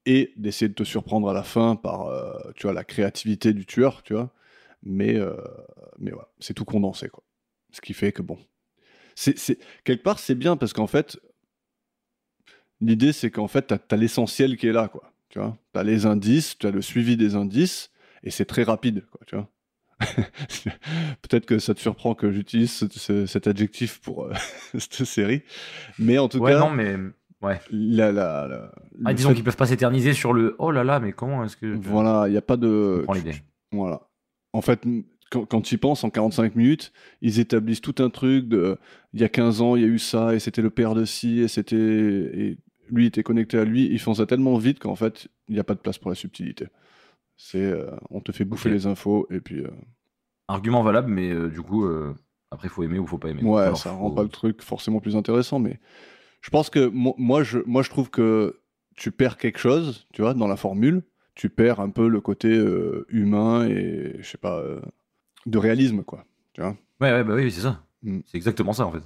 et 0.05 0.33
d'essayer 0.37 0.69
de 0.69 0.73
te 0.75 0.83
surprendre 0.83 1.29
à 1.29 1.33
la 1.33 1.43
fin 1.43 1.75
par, 1.75 2.07
euh, 2.07 2.33
tu 2.55 2.63
vois, 2.63 2.73
la 2.73 2.83
créativité 2.83 3.53
du 3.53 3.65
tueur, 3.65 4.03
tu 4.03 4.13
vois. 4.13 4.33
Mais, 4.85 5.15
euh, 5.19 5.35
mais 5.97 6.11
voilà, 6.11 6.29
c'est 6.39 6.53
tout 6.53 6.65
condensé, 6.65 7.09
quoi. 7.09 7.23
Ce 7.71 7.81
qui 7.81 7.93
fait 7.93 8.11
que 8.11 8.21
bon. 8.21 8.37
C'est, 9.15 9.57
Quelque 9.83 10.03
part, 10.03 10.19
c'est 10.19 10.35
bien 10.35 10.57
parce 10.57 10.73
qu'en 10.73 10.87
fait, 10.87 11.17
l'idée, 12.81 13.13
c'est 13.13 13.31
qu'en 13.31 13.47
fait, 13.47 13.63
t'as, 13.63 13.77
as, 13.89 13.95
l'essentiel 13.97 14.57
qui 14.57 14.67
est 14.67 14.71
là, 14.73 14.87
quoi. 14.87 15.11
Tu 15.29 15.39
vois, 15.39 15.57
t'as 15.73 15.83
les 15.83 16.05
indices, 16.05 16.57
tu 16.57 16.67
as 16.67 16.71
le 16.71 16.81
suivi 16.81 17.17
des 17.17 17.35
indices, 17.35 17.91
et 18.23 18.29
c'est 18.29 18.45
très 18.45 18.63
rapide, 18.63 19.05
quoi, 19.11 19.21
tu 19.25 19.35
vois. 19.35 19.49
Peut-être 21.21 21.45
que 21.45 21.57
ça 21.59 21.73
te 21.73 21.79
surprend 21.79 22.15
que 22.15 22.31
j'utilise 22.31 22.71
ce- 22.71 22.85
ce- 22.91 23.25
cet 23.25 23.47
adjectif 23.47 23.99
pour 24.01 24.25
euh, 24.25 24.33
cette 24.77 25.05
série, 25.05 25.41
mais 25.99 26.17
en 26.17 26.27
tout 26.27 26.39
Ouais, 26.39 26.51
cas, 26.51 26.59
non, 26.59 26.69
mais. 26.69 26.95
Ouais. 27.41 27.59
la, 27.71 28.11
la, 28.11 28.47
la- 28.47 28.71
Ah, 29.05 29.13
disons 29.13 29.29
fait- 29.29 29.35
qu'ils 29.35 29.43
peuvent 29.43 29.57
pas 29.57 29.67
s'éterniser 29.67 30.13
sur 30.13 30.33
le 30.33 30.55
oh 30.59 30.71
là 30.71 30.83
là, 30.83 30.99
mais 30.99 31.11
comment 31.13 31.43
est-ce 31.43 31.57
que. 31.57 31.67
voilà, 31.75 32.27
il 32.27 32.31
n'y 32.31 32.37
a 32.37 32.41
pas 32.41 32.57
de. 32.57 32.97
comprends 32.99 33.13
l'idée. 33.13 33.35
Voilà. 33.71 34.01
En 34.55 34.61
fait, 34.61 34.83
quand, 35.31 35.45
quand 35.45 35.61
tu 35.61 35.75
y 35.75 35.77
penses, 35.77 36.03
en 36.03 36.09
45 36.09 36.55
minutes, 36.55 36.93
ils 37.21 37.39
établissent 37.39 37.81
tout 37.81 37.95
un 37.99 38.09
truc 38.09 38.47
de. 38.47 38.77
Il 39.13 39.19
y 39.21 39.23
a 39.23 39.29
15 39.29 39.61
ans, 39.61 39.75
il 39.75 39.81
y 39.81 39.85
a 39.85 39.87
eu 39.87 39.99
ça, 39.99 40.33
et 40.35 40.39
c'était 40.39 40.61
le 40.61 40.69
père 40.69 40.95
de 40.95 41.05
ci, 41.05 41.39
et 41.39 41.47
c'était. 41.47 41.75
Et 41.77 42.57
lui 42.89 43.05
était 43.07 43.23
connecté 43.23 43.57
à 43.57 43.65
lui. 43.65 43.85
Ils 43.85 43.99
font 43.99 44.13
ça 44.13 44.25
tellement 44.25 44.57
vite 44.57 44.79
qu'en 44.79 44.95
fait, 44.95 45.27
il 45.47 45.53
n'y 45.55 45.59
a 45.59 45.63
pas 45.63 45.73
de 45.73 45.79
place 45.79 45.97
pour 45.97 46.09
la 46.09 46.15
subtilité. 46.15 46.67
C'est. 47.37 47.57
euh, 47.63 47.89
on 48.09 48.21
te 48.21 48.31
fait 48.31 48.45
bouffer 48.45 48.69
les 48.69 48.85
infos, 48.87 49.27
et 49.29 49.39
puis. 49.41 49.59
euh, 49.61 49.69
Argument 50.47 50.83
valable, 50.83 51.11
mais 51.11 51.31
euh, 51.31 51.49
du 51.49 51.61
coup, 51.61 51.87
après, 52.51 52.69
faut 52.69 52.83
aimer 52.83 52.99
ou 52.99 53.07
faut 53.07 53.17
pas 53.17 53.29
aimer. 53.29 53.41
Ouais, 53.43 53.63
Alors, 53.63 53.77
ça 53.77 53.89
faut- 53.89 53.97
rend 53.97 54.11
pas 54.11 54.21
le 54.23 54.29
truc 54.29 54.61
forcément 54.61 54.99
plus 54.99 55.15
intéressant, 55.15 55.57
mais 55.59 55.79
je 56.41 56.49
pense 56.51 56.69
que 56.69 56.85
mo- 56.87 57.15
moi, 57.17 57.41
je, 57.43 57.57
moi, 57.65 57.81
je 57.81 57.89
trouve 57.89 58.09
que 58.11 58.59
tu 58.95 59.11
perds 59.11 59.37
quelque 59.37 59.57
chose, 59.57 60.07
tu 60.13 60.21
vois, 60.21 60.33
dans 60.35 60.47
la 60.47 60.55
formule. 60.55 61.01
Tu 61.35 61.49
perds 61.49 61.79
un 61.81 61.89
peu 61.89 62.07
le 62.07 62.21
côté 62.21 62.47
euh, 62.55 63.05
humain 63.09 63.67
et, 63.67 64.15
je 64.19 64.27
sais 64.27 64.37
pas, 64.37 64.59
euh, 64.59 64.81
de 65.45 65.57
réalisme, 65.57 66.03
quoi. 66.03 66.25
Tu 66.53 66.61
vois 66.61 66.77
Ouais, 67.01 67.11
ouais, 67.11 67.23
bah 67.23 67.35
oui, 67.35 67.51
c'est 67.51 67.61
ça. 67.61 67.83
Mm. 68.03 68.19
C'est 68.25 68.37
exactement 68.37 68.71
ça 68.73 68.85
en 68.85 68.91
fait. 68.91 69.03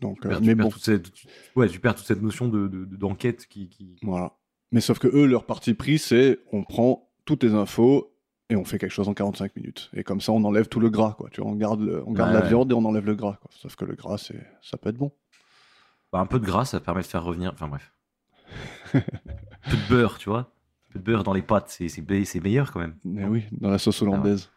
Donc, 0.00 0.20
Tu 0.20 0.26
euh, 0.26 0.30
perds, 0.30 0.40
mais 0.42 0.54
bon, 0.54 0.68
toute 0.68 0.82
cette, 0.84 1.12
tu- 1.12 1.26
ouais, 1.56 1.68
tu 1.68 1.80
perds 1.80 1.94
toute 1.94 2.06
cette 2.06 2.20
notion 2.22 2.48
de, 2.48 2.68
de- 2.68 2.84
de- 2.84 2.96
d'enquête 2.96 3.46
qui. 3.46 3.68
qui... 3.70 3.96
voilà. 4.02 4.32
Mais 4.72 4.80
sauf 4.82 4.98
que 4.98 5.08
eux, 5.08 5.26
leur 5.26 5.46
parti 5.46 5.72
pris, 5.74 5.98
c'est 5.98 6.40
on 6.52 6.62
prend 6.64 7.08
toutes 7.24 7.42
les 7.44 7.54
infos 7.54 8.12
et 8.50 8.56
on 8.56 8.64
fait 8.64 8.78
quelque 8.78 8.90
chose 8.92 9.08
en 9.08 9.14
45 9.14 9.56
minutes. 9.56 9.90
Et 9.94 10.04
comme 10.04 10.20
ça, 10.20 10.32
on 10.32 10.44
enlève 10.44 10.68
tout 10.68 10.80
le 10.80 10.90
gras, 10.90 11.14
quoi. 11.16 11.30
Tu 11.30 11.40
vois, 11.40 11.50
on 11.50 11.54
garde, 11.56 11.80
le- 11.80 12.02
on 12.06 12.12
garde 12.12 12.28
Ouais, 12.30 12.36
la 12.36 12.42
ouais. 12.42 12.48
viande 12.48 12.70
et 12.70 12.74
on 12.74 12.84
enlève 12.84 13.06
le 13.06 13.14
gras, 13.14 13.38
quoi. 13.40 13.50
Sauf 13.54 13.74
que 13.76 13.84
le 13.86 13.94
gras, 13.94 14.18
c'est, 14.18 14.46
ça 14.60 14.76
peut 14.76 14.90
être 14.90 14.96
bon. 14.98 15.12
Bah, 16.12 16.18
un 16.20 16.26
peu 16.26 16.38
de 16.38 16.44
gras, 16.44 16.64
ça 16.66 16.78
permet 16.80 17.00
de 17.00 17.06
faire 17.06 17.24
revenir. 17.24 17.52
Enfin 17.54 17.68
bref. 17.68 17.92
un 18.92 19.00
peu 19.70 19.76
de 19.76 19.88
beurre, 19.88 20.18
tu 20.18 20.28
vois. 20.28 20.52
Peu 20.96 21.02
de 21.02 21.04
beurre 21.12 21.22
dans 21.24 21.32
les 21.34 21.42
pâtes, 21.42 21.68
c'est, 21.68 21.88
c'est, 21.88 22.02
be- 22.02 22.24
c'est 22.24 22.40
meilleur 22.40 22.72
quand 22.72 22.80
même. 22.80 22.96
Mais 23.04 23.24
oui, 23.24 23.44
dans 23.52 23.70
la 23.70 23.78
sauce 23.78 24.02
hollandaise. 24.02 24.50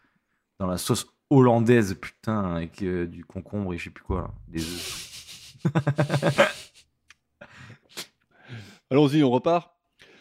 Dans 0.58 0.66
la 0.66 0.76
sauce 0.78 1.06
hollandaise, 1.30 1.94
putain, 2.00 2.54
avec 2.56 2.82
euh, 2.82 3.06
du 3.06 3.24
concombre 3.24 3.72
et 3.74 3.78
je 3.78 3.84
sais 3.84 3.90
plus 3.90 4.04
quoi, 4.04 4.22
là, 4.22 4.30
des 4.48 4.60
œufs. 4.62 5.06
Allons-y, 8.90 9.22
on 9.22 9.30
repart 9.30 9.72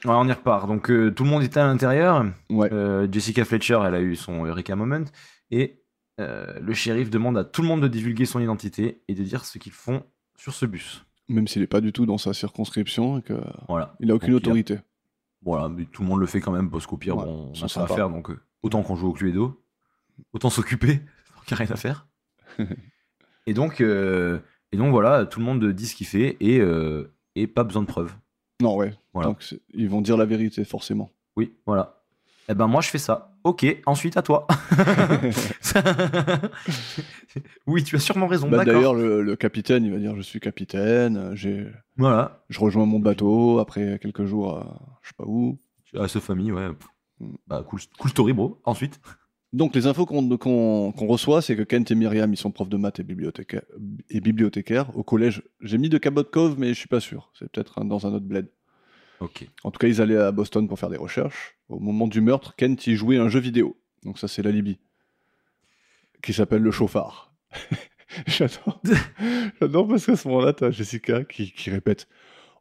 Ouais, 0.05 0.11
on 0.13 0.27
y 0.27 0.31
repart. 0.31 0.67
Donc 0.67 0.89
euh, 0.89 1.11
tout 1.11 1.23
le 1.25 1.29
monde 1.29 1.43
était 1.43 1.59
à 1.59 1.65
l'intérieur. 1.65 2.25
Ouais. 2.49 2.71
Euh, 2.71 3.07
Jessica 3.11 3.43
Fletcher, 3.43 3.79
elle 3.85 3.95
a 3.95 4.01
eu 4.01 4.15
son 4.15 4.45
Eureka 4.45 4.75
Moment. 4.75 5.05
Et 5.51 5.83
le 6.17 6.73
shérif 6.73 7.09
demande 7.09 7.37
à 7.37 7.45
tout 7.45 7.61
le 7.61 7.67
monde 7.69 7.81
de 7.81 7.87
divulguer 7.87 8.25
son 8.25 8.41
identité 8.41 9.01
et 9.07 9.15
de 9.15 9.23
dire 9.23 9.45
ce 9.45 9.57
qu'ils 9.57 9.71
font 9.71 10.03
sur 10.37 10.53
ce 10.53 10.65
bus. 10.65 11.05
Même 11.29 11.47
s'il 11.47 11.61
n'est 11.61 11.67
pas 11.67 11.79
du 11.79 11.93
tout 11.93 12.05
dans 12.05 12.17
sa 12.17 12.33
circonscription 12.33 13.19
et 13.19 13.21
qu'il 13.21 13.39
Voilà. 13.69 13.95
n'a 14.01 14.15
aucune 14.15 14.29
Donc, 14.31 14.37
autorité. 14.37 14.79
Voilà, 15.41 15.69
mais 15.69 15.85
tout 15.85 16.01
le 16.01 16.07
monde 16.07 16.19
le 16.19 16.25
fait 16.25 16.41
quand 16.41 16.51
même 16.51 16.69
parce 16.69 16.85
qu'au 16.85 16.97
pire, 16.97 17.17
Ouais, 17.17 17.25
bon, 17.25 17.51
on 17.55 17.63
a 17.63 17.67
ça 17.67 17.83
à 17.83 17.87
faire. 17.87 18.09
Donc 18.09 18.29
euh, 18.29 18.39
autant 18.61 18.83
qu'on 18.83 18.95
joue 18.95 19.07
au 19.07 19.13
Cluedo, 19.13 19.63
autant 20.33 20.49
s'occuper, 20.49 20.99
qu'il 21.45 21.55
n'y 21.57 21.61
a 21.61 21.65
rien 21.65 21.71
à 21.71 21.77
faire. 21.77 22.07
et, 23.45 23.53
donc, 23.53 23.81
euh, 23.81 24.39
et 24.71 24.77
donc 24.77 24.91
voilà, 24.91 25.25
tout 25.25 25.39
le 25.39 25.45
monde 25.45 25.65
dit 25.71 25.87
ce 25.87 25.95
qu'il 25.95 26.07
fait 26.07 26.37
et, 26.39 26.59
euh, 26.59 27.13
et 27.35 27.47
pas 27.47 27.63
besoin 27.63 27.83
de 27.83 27.87
preuves. 27.87 28.13
Non, 28.61 28.75
ouais. 28.75 28.93
Voilà. 29.13 29.29
Donc, 29.29 29.55
ils 29.73 29.89
vont 29.89 30.01
dire 30.01 30.17
la 30.17 30.25
vérité, 30.25 30.65
forcément. 30.65 31.09
Oui, 31.37 31.53
voilà. 31.65 32.03
Eh 32.49 32.53
ben 32.55 32.67
moi 32.67 32.81
je 32.81 32.89
fais 32.89 32.97
ça. 32.97 33.28
Ok, 33.43 33.65
ensuite 33.85 34.17
à 34.17 34.21
toi. 34.21 34.47
oui, 37.67 37.83
tu 37.83 37.95
as 37.95 37.99
sûrement 37.99 38.27
raison. 38.27 38.49
Bah. 38.49 38.65
D'ailleurs, 38.65 38.93
le, 38.93 39.21
le 39.21 39.35
capitaine, 39.35 39.85
il 39.85 39.91
va 39.91 39.97
dire 39.99 40.15
Je 40.15 40.21
suis 40.21 40.39
capitaine, 40.39 41.17
euh, 41.17 41.35
j'ai, 41.35 41.67
Voilà. 41.97 42.43
je 42.49 42.59
rejoins 42.59 42.85
mon 42.85 42.99
bateau 42.99 43.59
après 43.59 43.99
quelques 44.01 44.25
jours 44.25 44.55
à 44.57 44.97
je 45.01 45.09
sais 45.09 45.13
pas 45.17 45.25
où. 45.27 45.57
À 45.97 46.07
ce 46.07 46.19
famille, 46.19 46.51
ouais. 46.51 46.69
Mm. 47.19 47.33
Bah 47.47 47.63
cool, 47.67 47.79
cool 47.99 48.11
story, 48.11 48.33
bro. 48.33 48.59
Ensuite. 48.65 48.99
Donc 49.51 49.73
les 49.73 49.87
infos 49.87 50.05
qu'on 50.05 50.37
qu'on- 50.37 50.91
qu'on 50.91 51.07
reçoit, 51.07 51.41
c'est 51.41 51.55
que 51.55 51.63
Kent 51.63 51.89
et 51.91 51.95
Myriam, 51.95 52.31
ils 52.31 52.37
sont 52.37 52.51
profs 52.51 52.69
de 52.69 52.77
maths 52.77 52.99
et 52.99 53.03
bibliothécaires. 53.03 53.63
Et 54.09 54.21
bibliothécaires. 54.21 54.95
Au 54.95 55.03
collège, 55.03 55.41
j'ai 55.61 55.77
mis 55.79 55.89
de 55.89 55.97
Cabot 55.97 56.23
Cove, 56.23 56.55
mais 56.59 56.69
je 56.69 56.73
suis 56.79 56.87
pas 56.87 56.99
sûr. 56.99 57.31
C'est 57.37 57.51
peut-être 57.51 57.83
dans 57.83 58.05
un 58.05 58.13
autre 58.13 58.25
bled. 58.25 58.47
En 59.21 59.71
tout 59.71 59.79
cas, 59.79 59.87
ils 59.87 60.01
allaient 60.01 60.17
à 60.17 60.31
Boston 60.31 60.67
pour 60.67 60.79
faire 60.79 60.89
des 60.89 60.97
recherches. 60.97 61.57
Au 61.67 61.79
moment 61.79 62.07
du 62.07 62.21
meurtre, 62.21 62.55
Kent 62.55 62.87
y 62.87 62.95
jouait 62.95 63.17
un 63.17 63.29
jeu 63.29 63.39
vidéo. 63.39 63.79
Donc 64.03 64.17
ça, 64.17 64.27
c'est 64.27 64.41
l'alibi. 64.41 64.79
Qui 66.21 66.33
s'appelle 66.33 66.61
le 66.61 66.71
chauffard. 66.71 67.33
J'adore. 68.27 68.81
J'adore 69.59 69.87
parce 69.87 70.05
qu'à 70.05 70.15
ce 70.15 70.27
moment-là, 70.27 70.53
t'as 70.53 70.71
Jessica 70.71 71.23
qui, 71.23 71.51
qui 71.51 71.69
répète 71.69 72.07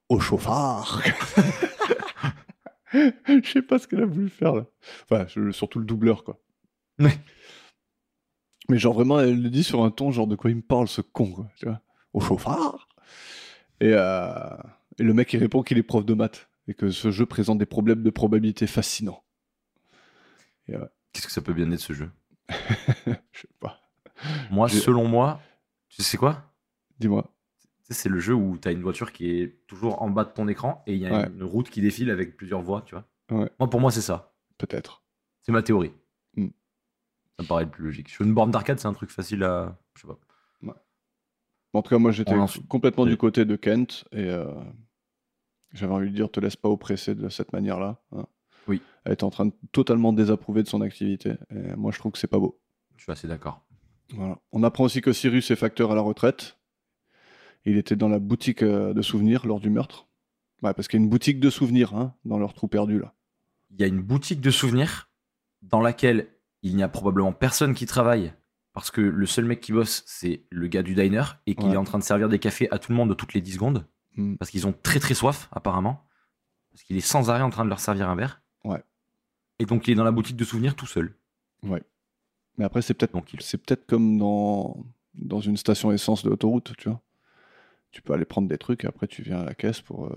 au 0.09 0.21
chauffard. 0.21 1.03
Je 2.93 3.41
sais 3.45 3.63
pas 3.63 3.79
ce 3.79 3.87
qu'elle 3.87 4.03
a 4.03 4.07
voulu 4.07 4.29
faire 4.29 4.55
là. 4.55 4.67
Enfin, 5.05 5.27
surtout 5.53 5.79
le 5.79 5.85
doubleur 5.85 6.25
quoi. 6.25 6.41
Ouais. 6.99 7.19
Mais 8.71 8.79
genre 8.79 8.95
vraiment, 8.95 9.21
elle 9.21 9.43
le 9.43 9.51
dit 9.51 9.63
sur 9.63 9.85
un 9.85 9.91
ton 9.91 10.11
genre 10.11 10.27
de 10.27 10.37
quoi 10.37 10.51
il 10.51 10.57
me 10.57 10.63
parle 10.63 10.89
ce 10.89 11.03
con 11.03 11.31
quoi. 11.31 11.51
Tu 11.57 11.67
vois 11.67 11.81
au 12.13 12.21
chauffard. 12.21 12.89
Et, 13.81 13.93
euh, 13.93 14.57
et 14.99 15.03
le 15.03 15.15
mec 15.15 15.33
il 15.33 15.39
répond 15.39 15.63
qu'il 15.63 15.79
est 15.79 15.83
prof 15.83 16.05
de 16.05 16.15
maths 16.15 16.49
et 16.67 16.75
que 16.75 16.91
ce 16.91 17.11
jeu 17.11 17.27
présente 17.27 17.59
des 17.59 17.67
problèmes 17.67 18.03
de 18.03 18.11
probabilité 18.11 18.67
fascinants. 18.67 19.23
Qu'est-ce 20.67 21.27
que 21.27 21.33
ça 21.33 21.41
peut 21.41 21.55
bien 21.55 21.71
être 21.73 21.81
ce 21.81 21.93
jeu? 21.95 22.11
Je 23.07 23.41
sais 23.41 23.49
pas. 23.61 23.81
Moi, 24.51 24.69
selon 24.69 25.07
moi, 25.09 25.41
tu 25.89 26.03
sais 26.03 26.17
quoi? 26.19 26.53
Dis-moi. 26.99 27.33
C'est 27.91 28.11
le 28.11 28.19
jeu 28.21 28.35
où 28.35 28.59
tu 28.59 28.69
as 28.69 28.73
une 28.73 28.83
voiture 28.83 29.13
qui 29.13 29.31
est 29.31 29.67
toujours 29.67 30.03
en 30.03 30.11
bas 30.11 30.25
de 30.25 30.31
ton 30.31 30.47
écran 30.49 30.83
et 30.87 30.93
il 30.95 30.99
y 31.01 31.07
a 31.07 31.21
Ouais. 31.21 31.29
une 31.29 31.43
route 31.45 31.71
qui 31.71 31.81
défile 31.81 32.11
avec 32.11 32.37
plusieurs 32.37 32.61
voies, 32.61 32.83
tu 32.83 32.95
vois. 32.95 33.07
Ouais. 33.31 33.51
Moi, 33.59 33.71
pour 33.71 33.81
moi, 33.81 33.91
c'est 33.91 34.03
ça. 34.03 34.35
Peut-être. 34.59 35.03
C'est 35.41 35.53
ma 35.53 35.63
théorie. 35.63 35.93
Hmm. 36.37 36.49
Ça 37.39 37.43
me 37.45 37.49
paraît 37.49 37.65
le 37.65 37.71
plus 37.71 37.85
logique. 37.85 38.11
Sur 38.11 38.27
une 38.27 38.35
borne 38.35 38.51
d'arcade, 38.51 38.79
c'est 38.79 38.89
un 38.89 38.93
truc 38.93 39.11
facile 39.11 39.43
à. 39.45 39.79
Je 39.95 40.03
sais 40.03 40.07
pas. 40.09 40.19
En 41.75 41.83
tout 41.83 41.91
cas, 41.91 41.99
moi 41.99 42.11
j'étais 42.13 42.35
complètement 42.69 43.05
du 43.05 43.17
côté 43.19 43.45
de 43.45 43.55
Kent 43.55 44.05
et 44.13 44.25
euh, 44.25 44.47
j'avais 45.73 45.93
envie 45.93 46.11
de 46.11 46.15
dire 46.15 46.31
te 46.31 46.41
laisse 46.41 46.57
pas 46.57 46.69
oppresser 46.69 47.15
de 47.15 47.29
cette 47.29 47.53
manière-là. 47.53 48.01
hein. 48.13 48.27
Oui. 48.67 48.83
Elle 49.05 49.13
est 49.13 49.23
en 49.23 49.31
train 49.31 49.47
de 49.47 49.53
totalement 49.73 50.13
désapprouver 50.13 50.63
de 50.63 50.69
son 50.69 50.81
activité 50.83 51.35
et 51.51 51.75
moi 51.77 51.91
je 51.93 51.99
trouve 51.99 52.13
que 52.13 52.19
c'est 52.19 52.27
pas 52.27 52.39
beau. 52.39 52.61
Je 52.97 53.03
suis 53.05 53.13
assez 53.13 53.27
d'accord. 53.29 53.65
Voilà. 54.15 54.39
On 54.53 54.63
apprend 54.63 54.85
aussi 54.85 55.01
que 55.01 55.13
Cyrus 55.13 55.51
est 55.51 55.57
facteur 55.57 55.91
à 55.93 55.95
la 55.95 56.01
retraite. 56.01 56.59
Il 57.65 57.77
était 57.77 57.97
dans 57.97 58.09
la 58.09 58.19
boutique 58.19 58.63
euh, 58.63 58.95
de 58.95 59.03
souvenirs 59.03 59.47
lors 59.47 59.61
du 59.61 59.71
meurtre. 59.71 60.07
Ouais, 60.63 60.73
parce 60.75 60.89
qu'il 60.89 60.99
y 60.99 61.03
a 61.03 61.05
une 61.05 61.11
boutique 61.11 61.41
de 61.41 61.51
souvenirs 61.51 61.95
hein, 61.95 62.15
dans 62.25 62.39
leur 62.39 62.53
trou 62.55 62.69
perdu 62.69 62.99
là. 62.99 63.15
Il 63.71 63.81
y 63.81 63.85
a 63.85 63.87
une 63.87 64.01
boutique 64.03 64.41
de 64.41 64.51
souvenirs 64.51 65.09
dans 65.63 65.81
laquelle 65.81 66.29
il 66.63 66.75
n'y 66.77 66.83
a 66.83 66.89
probablement 66.89 67.33
personne 67.33 67.75
qui 67.75 67.87
travaille 67.87 68.33
parce 68.73 68.91
que 68.91 69.01
le 69.01 69.27
seul 69.27 69.45
mec 69.45 69.61
qui 69.61 69.73
bosse, 69.73 70.03
c'est 70.07 70.45
le 70.51 70.67
gars 70.69 70.83
du 70.83 70.95
diner 70.95 71.23
et 71.47 71.55
qu'il 71.55 71.67
Ouais. 71.69 71.75
est 71.75 71.79
en 71.79 71.85
train 71.85 71.99
de 71.99 72.05
servir 72.05 72.29
des 72.29 72.39
cafés 72.39 72.69
à 72.71 72.79
tout 72.79 72.93
le 72.93 72.97
monde 72.97 73.17
toutes 73.17 73.35
les 73.35 73.41
10 73.41 73.53
secondes 73.55 73.87
Hmm. 74.19 74.35
parce 74.37 74.51
qu'ils 74.51 74.67
ont 74.67 74.75
très 74.83 74.99
très 74.99 75.15
soif, 75.15 75.49
apparemment. 75.53 76.05
Parce 76.73 76.83
qu'il 76.83 76.97
est 76.97 77.01
sans 77.01 77.31
arrêt 77.31 77.43
en 77.43 77.51
train 77.51 77.65
de 77.65 77.71
leur 77.71 77.79
servir 77.79 78.11
un 78.11 78.17
verre. 78.17 78.43
Ouais. 78.65 78.83
Et 79.61 79.65
donc 79.65 79.87
il 79.87 79.93
est 79.93 79.95
dans 79.95 80.05
la 80.05 80.11
boutique 80.11 80.37
de 80.37 80.45
souvenirs 80.45 80.75
tout 80.75 80.87
seul. 80.87 81.17
Mais 81.63 82.65
après 82.65 82.83
c'est 82.83 82.95
peut-être 82.95 83.17
il... 83.33 83.41
c'est 83.41 83.59
peut-être 83.59 83.87
comme 83.87 84.19
dans 84.19 84.85
dans 85.15 85.41
une 85.41 85.57
station 85.57 85.93
essence 85.93 86.25
de 86.25 86.31
l'autoroute, 86.31 86.75
tu 86.77 86.89
vois. 86.89 87.01
Tu 87.93 88.03
peux 88.03 88.13
aller 88.13 88.25
prendre 88.25 88.49
des 88.49 88.59
trucs 88.59 88.85
et 88.85 88.89
après 88.89 89.07
tu 89.07 89.23
viens 89.23 89.41
à 89.41 89.45
la 89.45 89.55
caisse 89.55 89.81
pour 89.81 90.07
euh, 90.07 90.17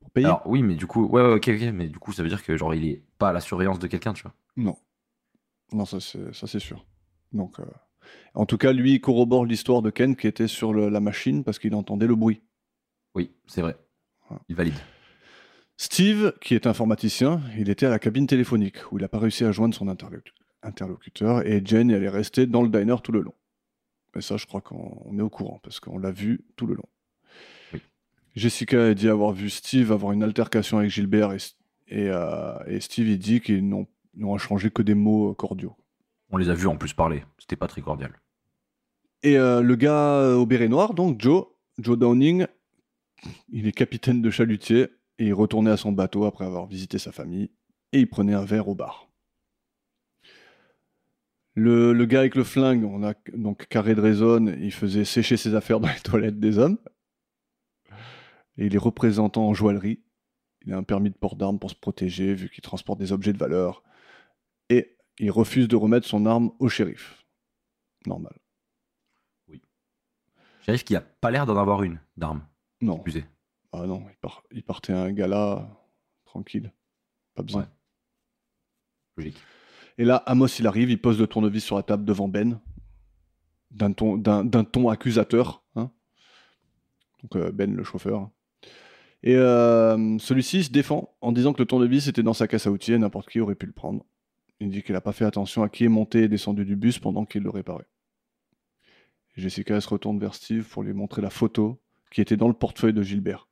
pour 0.00 0.10
payer. 0.10 0.26
Alors 0.26 0.42
oui, 0.46 0.62
mais 0.62 0.74
du 0.74 0.86
coup, 0.86 1.06
ouais, 1.06 1.22
ouais, 1.22 1.34
ok, 1.34 1.48
ok, 1.48 1.72
mais 1.72 1.88
du 1.88 1.98
coup, 1.98 2.12
ça 2.12 2.22
veut 2.22 2.28
dire 2.28 2.44
que 2.44 2.56
genre 2.56 2.74
il 2.74 2.84
est 2.84 3.02
pas 3.18 3.30
à 3.30 3.32
la 3.32 3.40
surveillance 3.40 3.78
de 3.78 3.86
quelqu'un, 3.86 4.12
tu 4.12 4.22
vois. 4.22 4.34
Non. 4.56 4.78
Non, 5.72 5.84
ça 5.84 6.00
c'est, 6.00 6.34
ça 6.34 6.46
c'est 6.46 6.60
sûr. 6.60 6.86
Donc, 7.32 7.58
euh, 7.58 7.64
en 8.34 8.46
tout 8.46 8.58
cas, 8.58 8.72
lui, 8.72 8.94
il 8.94 9.00
corrobore 9.00 9.44
l'histoire 9.46 9.82
de 9.82 9.90
Ken 9.90 10.14
qui 10.16 10.26
était 10.26 10.48
sur 10.48 10.72
le- 10.72 10.88
la 10.88 11.00
machine 11.00 11.42
parce 11.44 11.58
qu'il 11.58 11.74
entendait 11.74 12.06
le 12.06 12.14
bruit. 12.16 12.42
Oui, 13.14 13.30
c'est 13.46 13.62
vrai. 13.62 13.76
Il 14.48 14.56
valide. 14.56 14.74
Steve, 15.76 16.32
qui 16.40 16.54
est 16.54 16.66
informaticien, 16.66 17.40
il 17.58 17.68
était 17.68 17.86
à 17.86 17.90
la 17.90 17.98
cabine 17.98 18.26
téléphonique 18.26 18.76
où 18.90 18.98
il 18.98 19.02
n'a 19.02 19.08
pas 19.08 19.18
réussi 19.18 19.44
à 19.44 19.52
joindre 19.52 19.74
son 19.74 19.86
interlocu- 19.88 20.32
interlocuteur 20.62 21.46
et 21.46 21.60
Jane, 21.64 21.90
elle 21.90 22.02
est 22.02 22.08
restée 22.08 22.46
dans 22.46 22.62
le 22.62 22.68
diner 22.68 22.96
tout 23.02 23.12
le 23.12 23.20
long. 23.20 23.34
Et 24.16 24.22
ça, 24.22 24.38
je 24.38 24.46
crois 24.46 24.62
qu'on 24.62 25.02
on 25.04 25.18
est 25.18 25.22
au 25.22 25.28
courant 25.28 25.60
parce 25.62 25.78
qu'on 25.80 25.98
l'a 25.98 26.10
vu 26.10 26.40
tout 26.56 26.66
le 26.66 26.74
long. 26.74 26.88
Oui. 27.74 27.80
Jessica 28.34 28.86
a 28.86 28.94
dit 28.94 29.08
avoir 29.10 29.32
vu 29.32 29.50
Steve 29.50 29.92
avoir 29.92 30.12
une 30.12 30.22
altercation 30.22 30.78
avec 30.78 30.90
Gilbert 30.90 31.32
et, 31.34 31.36
et, 31.88 32.08
euh, 32.08 32.54
et 32.66 32.80
Steve, 32.80 33.08
il 33.08 33.18
dit 33.18 33.40
qu'ils 33.42 33.68
n'ont, 33.68 33.86
n'ont 34.14 34.34
échangé 34.36 34.70
que 34.70 34.80
des 34.80 34.94
mots 34.94 35.34
cordiaux. 35.34 35.76
On 36.30 36.36
les 36.36 36.50
a 36.50 36.54
vus 36.54 36.66
en 36.66 36.76
plus 36.76 36.92
parler. 36.92 37.24
C'était 37.38 37.56
pas 37.56 37.68
très 37.68 37.80
cordial. 37.80 38.12
Et 39.22 39.38
euh, 39.38 39.60
le 39.60 39.76
gars 39.76 40.18
euh, 40.18 40.34
au 40.34 40.46
béret 40.46 40.68
noir, 40.68 40.94
donc 40.94 41.20
Joe, 41.20 41.46
Joe 41.78 41.98
Downing, 41.98 42.46
il 43.48 43.66
est 43.66 43.72
capitaine 43.72 44.22
de 44.22 44.30
chalutier 44.30 44.88
et 45.18 45.26
il 45.26 45.34
retournait 45.34 45.70
à 45.70 45.76
son 45.76 45.92
bateau 45.92 46.24
après 46.24 46.44
avoir 46.44 46.66
visité 46.66 46.98
sa 46.98 47.12
famille 47.12 47.50
et 47.92 48.00
il 48.00 48.08
prenait 48.08 48.34
un 48.34 48.44
verre 48.44 48.68
au 48.68 48.74
bar. 48.74 49.08
Le, 51.54 52.04
gars 52.04 52.20
avec 52.20 52.34
le 52.34 52.44
flingue, 52.44 52.84
on 52.84 53.02
a 53.02 53.14
donc 53.32 53.66
carré 53.68 53.94
de 53.94 54.00
raison, 54.02 54.46
il 54.46 54.72
faisait 54.72 55.06
sécher 55.06 55.38
ses 55.38 55.54
affaires 55.54 55.80
dans 55.80 55.88
les 55.88 56.00
toilettes 56.04 56.38
des 56.38 56.58
hommes. 56.58 56.76
Et 58.58 58.66
il 58.66 58.74
est 58.74 58.78
représentant 58.78 59.48
en 59.48 59.54
joaillerie. 59.54 60.02
Il 60.66 60.72
a 60.74 60.76
un 60.76 60.82
permis 60.82 61.10
de 61.10 61.16
port 61.16 61.34
d'armes 61.34 61.58
pour 61.58 61.70
se 61.70 61.74
protéger 61.74 62.34
vu 62.34 62.50
qu'il 62.50 62.60
transporte 62.60 62.98
des 62.98 63.12
objets 63.12 63.32
de 63.32 63.38
valeur. 63.38 63.82
Il 65.18 65.30
refuse 65.30 65.68
de 65.68 65.76
remettre 65.76 66.06
son 66.06 66.26
arme 66.26 66.52
au 66.58 66.68
shérif. 66.68 67.24
Normal. 68.06 68.36
Shérif 70.64 70.84
qui 70.84 70.96
a 70.96 71.00
pas 71.00 71.30
l'air 71.30 71.46
d'en 71.46 71.56
avoir 71.56 71.82
une 71.82 72.00
d'arme. 72.16 72.44
Non. 72.80 72.96
Excusez. 72.96 73.24
Ah 73.72 73.86
non, 73.86 74.04
il, 74.10 74.16
part- 74.16 74.42
il 74.50 74.62
partait 74.62 74.92
à 74.92 75.02
un 75.02 75.12
gala 75.12 75.68
tranquille. 76.24 76.72
Pas 77.34 77.42
besoin. 77.42 77.62
Ouais. 77.62 77.68
Logique. 79.16 79.36
Et 79.98 80.04
là, 80.04 80.16
Amos, 80.26 80.48
il 80.58 80.66
arrive, 80.66 80.90
il 80.90 81.00
pose 81.00 81.18
le 81.18 81.26
tournevis 81.26 81.64
sur 81.64 81.76
la 81.76 81.82
table 81.82 82.04
devant 82.04 82.28
Ben, 82.28 82.60
d'un 83.70 83.92
ton, 83.92 84.16
d'un, 84.16 84.44
d'un 84.44 84.64
ton 84.64 84.88
accusateur. 84.90 85.62
hein. 85.74 85.90
Donc 87.22 87.36
euh, 87.36 87.50
Ben, 87.52 87.74
le 87.74 87.84
chauffeur. 87.84 88.28
Et 89.22 89.34
euh, 89.36 90.18
celui-ci 90.18 90.64
se 90.64 90.70
défend 90.70 91.16
en 91.20 91.32
disant 91.32 91.52
que 91.52 91.62
le 91.62 91.66
tournevis 91.66 92.08
était 92.08 92.22
dans 92.22 92.34
sa 92.34 92.46
caisse 92.46 92.66
à 92.66 92.70
outils 92.70 92.92
et 92.92 92.98
n'importe 92.98 93.30
qui 93.30 93.40
aurait 93.40 93.54
pu 93.54 93.66
le 93.66 93.72
prendre. 93.72 94.04
Il 94.60 94.70
dit 94.70 94.82
qu'il 94.82 94.94
n'a 94.94 95.00
pas 95.00 95.12
fait 95.12 95.24
attention 95.24 95.62
à 95.62 95.68
qui 95.68 95.84
est 95.84 95.88
monté 95.88 96.22
et 96.22 96.28
descendu 96.28 96.64
du 96.64 96.76
bus 96.76 96.98
pendant 96.98 97.24
qu'il 97.24 97.42
le 97.42 97.50
réparait. 97.50 97.86
Jessica 99.36 99.80
se 99.80 99.88
retourne 99.88 100.18
vers 100.18 100.34
Steve 100.34 100.66
pour 100.68 100.82
lui 100.82 100.94
montrer 100.94 101.20
la 101.20 101.30
photo 101.30 101.82
qui 102.10 102.20
était 102.20 102.36
dans 102.36 102.48
le 102.48 102.54
portefeuille 102.54 102.94
de 102.94 103.02
Gilbert. 103.02 103.48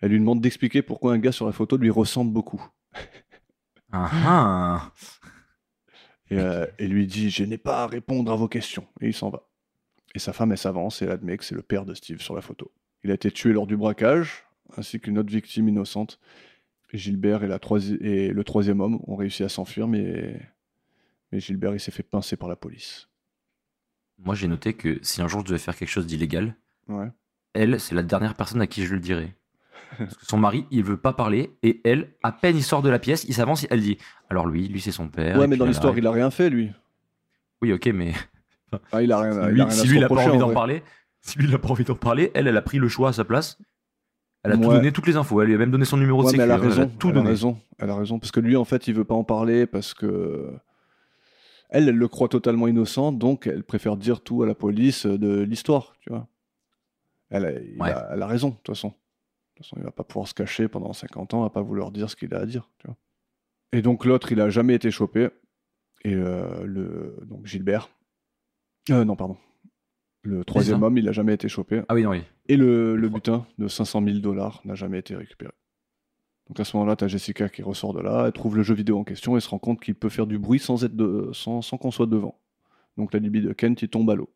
Elle 0.00 0.10
lui 0.10 0.18
demande 0.18 0.40
d'expliquer 0.40 0.82
pourquoi 0.82 1.12
un 1.12 1.18
gars 1.18 1.30
sur 1.30 1.46
la 1.46 1.52
photo 1.52 1.76
lui 1.76 1.90
ressemble 1.90 2.32
beaucoup. 2.32 2.64
Ah, 3.92 4.10
ah. 4.26 4.92
Et, 6.30 6.38
euh, 6.38 6.66
et 6.78 6.88
lui 6.88 7.06
dit 7.06 7.30
Je 7.30 7.44
n'ai 7.44 7.58
pas 7.58 7.82
à 7.82 7.86
répondre 7.86 8.32
à 8.32 8.36
vos 8.36 8.48
questions. 8.48 8.86
Et 9.00 9.08
il 9.08 9.14
s'en 9.14 9.28
va. 9.28 9.48
Et 10.14 10.18
sa 10.18 10.32
femme, 10.32 10.50
elle 10.50 10.58
s'avance 10.58 11.02
et 11.02 11.04
elle 11.04 11.12
admet 11.12 11.36
que 11.36 11.44
c'est 11.44 11.54
le 11.54 11.62
père 11.62 11.84
de 11.84 11.94
Steve 11.94 12.20
sur 12.20 12.34
la 12.34 12.40
photo. 12.40 12.72
Il 13.04 13.10
a 13.10 13.14
été 13.14 13.30
tué 13.30 13.52
lors 13.52 13.66
du 13.66 13.76
braquage, 13.76 14.44
ainsi 14.76 14.98
qu'une 14.98 15.18
autre 15.18 15.30
victime 15.30 15.68
innocente. 15.68 16.18
Gilbert 16.98 17.42
et, 17.44 17.48
la 17.48 17.58
troisi- 17.58 17.98
et 18.00 18.28
le 18.28 18.44
troisième 18.44 18.80
homme 18.80 18.98
ont 19.06 19.16
réussi 19.16 19.42
à 19.44 19.48
s'enfuir, 19.48 19.88
mais... 19.88 20.40
mais 21.30 21.40
Gilbert, 21.40 21.74
il 21.74 21.80
s'est 21.80 21.90
fait 21.90 22.02
pincer 22.02 22.36
par 22.36 22.48
la 22.48 22.56
police. 22.56 23.08
Moi, 24.18 24.34
j'ai 24.34 24.46
noté 24.48 24.74
que 24.74 24.98
si 25.02 25.20
un 25.22 25.28
jour 25.28 25.40
je 25.40 25.46
devais 25.46 25.58
faire 25.58 25.76
quelque 25.76 25.88
chose 25.88 26.06
d'illégal, 26.06 26.54
Ouais. 26.88 27.08
elle, 27.54 27.80
c'est 27.80 27.94
la 27.94 28.02
dernière 28.02 28.34
personne 28.34 28.60
à 28.60 28.66
qui 28.66 28.84
je 28.84 28.94
le 28.94 29.00
dirais. 29.00 29.34
Parce 29.98 30.16
que 30.16 30.24
son 30.26 30.38
mari, 30.38 30.66
il 30.70 30.84
veut 30.84 30.96
pas 30.96 31.12
parler, 31.12 31.50
et 31.62 31.80
elle, 31.84 32.12
à 32.22 32.32
peine 32.32 32.56
il 32.56 32.62
sort 32.62 32.82
de 32.82 32.88
la 32.88 32.98
pièce, 32.98 33.24
il 33.28 33.34
s'avance, 33.34 33.66
elle 33.70 33.80
dit 33.82 33.98
Alors 34.30 34.46
lui, 34.46 34.68
lui 34.68 34.80
c'est 34.80 34.90
son 34.92 35.08
père. 35.08 35.38
Ouais, 35.38 35.46
mais 35.46 35.56
dans 35.56 35.66
l'histoire, 35.66 35.96
il 35.98 36.06
a 36.06 36.10
rien 36.10 36.30
fait, 36.30 36.48
lui. 36.50 36.70
Oui, 37.60 37.72
ok, 37.72 37.86
mais 37.88 38.12
Ah, 38.90 39.02
il 39.02 39.12
a 39.12 39.18
rien, 39.20 39.48
lui, 39.48 39.56
il 39.58 39.60
a 39.60 39.64
rien 39.66 39.70
si 39.70 39.80
à 39.80 39.84
lui, 39.90 39.96
il 39.98 40.04
a 40.04 40.08
pas 40.08 40.14
envie 40.14 40.36
en 40.36 40.38
d'en 40.48 40.52
parler, 40.54 40.82
si 41.20 41.38
lui, 41.38 41.46
il 41.46 41.54
a 41.54 41.58
pas 41.58 41.68
envie 41.68 41.84
d'en 41.84 41.94
parler, 41.94 42.30
elle, 42.34 42.46
elle 42.46 42.56
a 42.56 42.62
pris 42.62 42.78
le 42.78 42.88
choix 42.88 43.10
à 43.10 43.12
sa 43.12 43.24
place. 43.24 43.58
Elle 44.44 44.52
a 44.52 44.56
tout 44.56 44.62
donné, 44.70 44.90
toutes 44.92 45.06
les 45.06 45.16
infos. 45.16 45.40
Elle 45.40 45.48
lui 45.48 45.54
a 45.54 45.58
même 45.58 45.70
donné 45.70 45.84
son 45.84 45.96
numéro 45.96 46.20
de 46.22 46.26
Ouais, 46.26 46.32
mais 46.32 46.38
sécu. 46.38 46.42
elle 46.42 46.50
a 46.50 46.56
raison. 46.56 46.88
tout 46.98 47.08
elle 47.08 47.14
donné. 47.14 47.26
a 47.28 47.30
raison. 47.30 47.58
Elle 47.78 47.90
a 47.90 47.94
raison. 47.96 48.18
Parce 48.18 48.32
que 48.32 48.40
lui, 48.40 48.56
en 48.56 48.64
fait, 48.64 48.88
il 48.88 48.94
veut 48.94 49.04
pas 49.04 49.14
en 49.14 49.24
parler 49.24 49.66
parce 49.66 49.94
que. 49.94 50.52
Elle, 51.70 51.88
elle 51.88 51.96
le 51.96 52.08
croit 52.08 52.28
totalement 52.28 52.66
innocent, 52.68 53.12
donc 53.12 53.46
elle 53.46 53.64
préfère 53.64 53.96
dire 53.96 54.20
tout 54.20 54.42
à 54.42 54.46
la 54.46 54.54
police 54.54 55.06
de 55.06 55.40
l'histoire, 55.40 55.94
tu 56.00 56.10
vois. 56.10 56.28
Elle 57.30 57.46
a, 57.46 57.52
il 57.52 57.80
Ouais. 57.80 57.90
a- 57.92 58.10
elle 58.12 58.20
a 58.22 58.26
raison, 58.26 58.48
de 58.50 58.54
toute 58.56 58.66
façon. 58.74 58.88
De 58.88 58.94
toute 59.56 59.64
façon, 59.66 59.76
il 59.78 59.82
va 59.84 59.90
pas 59.90 60.04
pouvoir 60.04 60.28
se 60.28 60.34
cacher 60.34 60.68
pendant 60.68 60.92
50 60.92 61.32
ans, 61.34 61.44
à 61.44 61.50
pas 61.50 61.62
vouloir 61.62 61.90
dire 61.90 62.10
ce 62.10 62.16
qu'il 62.16 62.34
a 62.34 62.40
à 62.40 62.46
dire, 62.46 62.68
tu 62.78 62.88
vois. 62.88 62.96
Et 63.72 63.80
donc 63.80 64.04
l'autre, 64.04 64.32
il 64.32 64.40
a 64.42 64.50
jamais 64.50 64.74
été 64.74 64.90
chopé. 64.90 65.30
Et 66.04 66.14
euh, 66.14 66.64
le 66.64 67.16
donc 67.26 67.46
Gilbert. 67.46 67.88
Euh, 68.90 69.04
non, 69.04 69.16
pardon. 69.16 69.36
Le 70.22 70.44
troisième 70.44 70.82
homme, 70.82 70.98
il 70.98 71.08
a 71.08 71.12
jamais 71.12 71.32
été 71.32 71.48
chopé. 71.48 71.82
Ah 71.88 71.94
oui, 71.94 72.02
non, 72.02 72.10
oui. 72.10 72.22
Et 72.48 72.56
le, 72.56 72.96
butin 73.08 73.46
de 73.58 73.68
500 73.68 74.02
000 74.04 74.18
dollars 74.18 74.60
n'a 74.64 74.74
jamais 74.74 74.98
été 74.98 75.14
récupéré. 75.14 75.52
Donc 76.48 76.58
à 76.58 76.64
ce 76.64 76.76
moment-là, 76.76 76.96
tu 76.96 77.04
as 77.04 77.08
Jessica 77.08 77.48
qui 77.48 77.62
ressort 77.62 77.94
de 77.94 78.00
là, 78.00 78.24
elle 78.26 78.32
trouve 78.32 78.56
le 78.56 78.62
jeu 78.62 78.74
vidéo 78.74 78.98
en 78.98 79.04
question 79.04 79.36
et 79.36 79.40
se 79.40 79.48
rend 79.48 79.58
compte 79.58 79.80
qu'il 79.80 79.94
peut 79.94 80.08
faire 80.08 80.26
du 80.26 80.38
bruit 80.38 80.58
sans, 80.58 80.84
être 80.84 80.96
de, 80.96 81.30
sans, 81.32 81.62
sans 81.62 81.78
qu'on 81.78 81.90
soit 81.90 82.06
devant. 82.06 82.38
Donc 82.96 83.14
la 83.14 83.20
libye 83.20 83.40
de 83.40 83.52
Kent, 83.52 83.82
il 83.82 83.88
tombe 83.88 84.10
à 84.10 84.14
l'eau. 84.14 84.30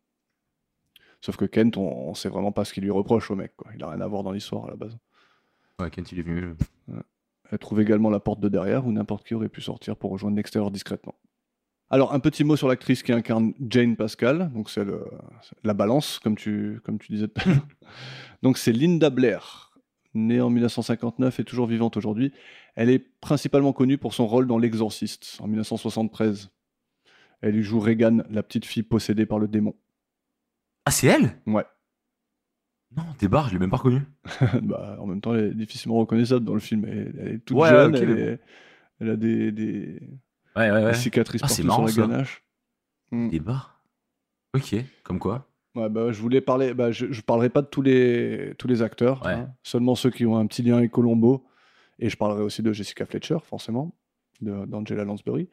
Sauf 1.21 1.35
que 1.35 1.45
Kent, 1.45 1.77
on, 1.77 2.09
on 2.09 2.13
sait 2.13 2.29
vraiment 2.29 2.51
pas 2.51 2.63
ce 2.63 2.73
qu'il 2.73 2.83
lui 2.83 2.91
reproche 2.91 3.29
au 3.29 3.35
mec. 3.35 3.53
Quoi. 3.57 3.71
Il 3.75 3.83
a 3.83 3.89
rien 3.89 4.01
à 4.01 4.07
voir 4.07 4.23
dans 4.23 4.31
l'histoire 4.31 4.65
à 4.65 4.69
la 4.69 4.75
base. 4.75 4.97
Ouais, 5.79 5.89
Kent, 5.91 6.11
il 6.11 6.19
est 6.19 6.23
venu. 6.23 6.55
Elle 7.51 7.59
trouve 7.59 7.81
également 7.81 8.09
la 8.09 8.19
porte 8.19 8.39
de 8.39 8.49
derrière 8.49 8.85
où 8.85 8.91
n'importe 8.91 9.25
qui 9.25 9.33
aurait 9.33 9.49
pu 9.49 9.61
sortir 9.61 9.95
pour 9.95 10.11
rejoindre 10.11 10.37
l'extérieur 10.37 10.71
discrètement. 10.71 11.15
Alors, 11.89 12.13
un 12.13 12.19
petit 12.19 12.43
mot 12.43 12.55
sur 12.57 12.67
l'actrice 12.67 13.01
qui 13.01 13.13
incarne 13.13 13.53
Jane 13.69 13.95
Pascal, 13.95 14.51
donc 14.53 14.69
c'est 14.69 14.83
la 15.63 15.73
balance, 15.73 16.19
comme 16.19 16.35
tu, 16.35 16.81
comme 16.83 16.99
tu 16.99 17.11
disais 17.13 17.27
tout 17.29 17.41
à 17.45 17.49
l'heure. 17.49 17.67
Donc, 18.43 18.57
c'est 18.57 18.73
Linda 18.73 19.09
Blair, 19.09 19.71
née 20.13 20.41
en 20.41 20.49
1959 20.49 21.39
et 21.39 21.43
toujours 21.43 21.65
vivante 21.65 21.95
aujourd'hui. 21.97 22.33
Elle 22.75 22.89
est 22.89 22.99
principalement 22.99 23.73
connue 23.73 23.97
pour 23.97 24.13
son 24.13 24.27
rôle 24.27 24.47
dans 24.47 24.57
L'Exorciste 24.59 25.37
en 25.39 25.47
1973. 25.47 26.51
Elle 27.41 27.55
y 27.55 27.63
joue 27.63 27.79
Regan, 27.79 28.23
la 28.29 28.43
petite 28.43 28.65
fille 28.65 28.83
possédée 28.83 29.25
par 29.25 29.39
le 29.39 29.47
démon. 29.47 29.75
Ah, 30.85 30.91
c'est 30.91 31.07
elle? 31.07 31.37
Ouais. 31.47 31.65
Non, 32.95 33.03
t'es 33.17 33.27
barre, 33.27 33.47
je 33.49 33.53
l'ai 33.53 33.59
même 33.59 33.69
pas 33.69 33.77
reconnu. 33.77 34.01
bah, 34.61 34.97
en 34.99 35.07
même 35.07 35.21
temps, 35.21 35.33
elle 35.35 35.45
est 35.45 35.55
difficilement 35.55 35.97
reconnaissable 35.97 36.45
dans 36.45 36.53
le 36.53 36.59
film. 36.59 36.85
Elle, 36.85 37.15
elle 37.19 37.27
est 37.35 37.39
toute 37.39 37.57
Ouais, 37.57 37.69
jeune, 37.69 37.95
elle, 38.99 39.09
a 39.09 39.15
des, 39.15 39.51
des- 39.51 40.01
Ouais, 40.57 40.71
ouais, 40.71 40.79
des 40.79 40.85
ouais. 40.87 40.93
cicatrices 40.93 41.41
Ah, 41.43 41.47
partout 41.47 41.63
marrant, 41.63 41.87
sur 41.87 42.01
la 42.01 42.07
ganache. 42.07 42.43
Mm. 43.11 43.29
Des 43.29 43.39
barres. 43.39 43.81
Ok, 44.55 44.75
comme 45.03 45.19
quoi. 45.19 45.47
Ouais, 45.75 45.89
bah, 45.89 46.11
je 46.11 46.19
voulais 46.19 46.41
parler. 46.41 46.73
Bah, 46.73 46.91
je, 46.91 47.11
je 47.11 47.21
parlerai 47.21 47.49
pas 47.49 47.61
de 47.61 47.67
tous 47.67 47.81
les, 47.81 48.53
tous 48.57 48.67
les 48.67 48.81
acteurs, 48.81 49.23
Ouais. 49.25 49.33
hein, 49.33 49.53
seulement 49.63 49.95
ceux 49.95 50.09
qui 50.09 50.25
ont 50.25 50.37
un 50.37 50.47
petit 50.47 50.63
lien 50.63 50.77
avec 50.77 50.91
Colombo. 50.91 51.45
Et 51.99 52.09
je 52.09 52.17
parlerai 52.17 52.41
aussi 52.41 52.61
de 52.63 52.71
Jessica 52.73 53.05
Fletcher, 53.05 53.37
forcément, 53.43 53.95
d'Angela 54.41 55.03
Lansbury. 55.03 55.49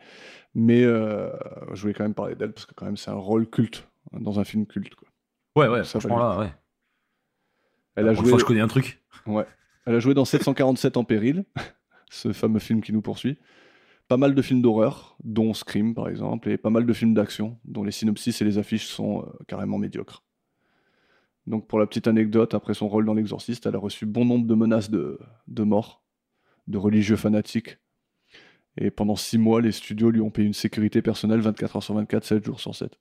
Mais 0.55 0.83
euh, 0.85 1.31
je 1.73 1.81
voulais 1.83 1.95
quand 1.95 2.05
même 2.05 2.15
parler 2.15 2.35
d'elle 2.35 2.53
parce 2.53 2.67
que 2.67 2.75
quand 2.75 2.85
même 2.85 2.97
c'est 2.99 3.11
un 3.11 3.15
rôle 3.15 3.49
culte 3.49 3.89
hein, 4.13 4.19
dans 4.21 4.39
un 4.41 4.45
film 4.45 4.67
culte. 4.67 4.95
quoi. 4.95 5.09
Ouais, 5.57 5.69
ouais, 5.69 5.85
Ça 5.85 6.01
franchement 6.01 6.19
là, 6.19 6.39
ouais. 6.39 6.53
Elle 7.97 8.09
a 8.09 8.15
joué. 8.15 8.29
fois, 8.29 8.39
je 8.39 8.45
connais 8.45 8.61
un 8.61 8.69
truc. 8.69 9.03
Elle 9.87 9.95
a 9.95 9.99
joué 10.01 10.15
dans 10.15 10.25
747 10.25 10.97
en 10.97 11.05
péril, 11.05 11.45
ce 12.11 12.33
fameux 12.33 12.59
film 12.59 12.83
qui 12.83 12.93
nous 12.93 13.03
poursuit. 13.03 13.39
Pas 14.09 14.17
mal 14.17 14.35
de 14.35 14.43
films 14.43 14.63
d'horreur, 14.63 15.17
dont 15.25 15.55
Scream 15.55 15.95
par 15.95 16.09
exemple, 16.09 16.51
et 16.51 16.59
pas 16.59 16.71
mal 16.71 16.87
de 16.87 16.93
films 16.93 17.15
d'action, 17.15 17.59
dont 17.65 17.85
les 17.85 17.91
synopsis 17.91 18.41
et 18.41 18.45
les 18.45 18.59
affiches 18.59 18.87
sont 18.87 19.23
euh, 19.23 19.45
carrément 19.47 19.79
médiocres. 19.79 20.23
Donc 21.47 21.67
pour 21.67 21.79
la 21.79 21.87
petite 21.87 22.07
anecdote, 22.07 22.55
après 22.55 22.75
son 22.75 22.89
rôle 22.89 23.05
dans 23.05 23.15
L'Exorciste, 23.15 23.67
elle 23.67 23.75
a 23.75 23.79
reçu 23.79 24.07
bon 24.07 24.25
nombre 24.25 24.47
de 24.47 24.55
menaces 24.55 24.91
de, 24.91 25.19
de 25.49 25.63
mort, 25.63 26.03
de 26.69 26.79
religieux 26.79 27.17
fanatiques. 27.17 27.79
Et 28.77 28.91
pendant 28.91 29.17
six 29.17 29.39
mois, 29.39 29.61
les 29.61 29.73
studios 29.73 30.11
lui 30.11 30.21
ont 30.21 30.31
payé 30.31 30.47
une 30.47 30.55
sécurité 30.55 31.01
personnelle 31.03 31.41
24 31.41 31.77
heures 31.77 31.83
sur 31.83 31.95
24, 31.95 32.25
7 32.25 32.45
jours 32.45 32.61
sur 32.61 32.75
7. 32.75 32.99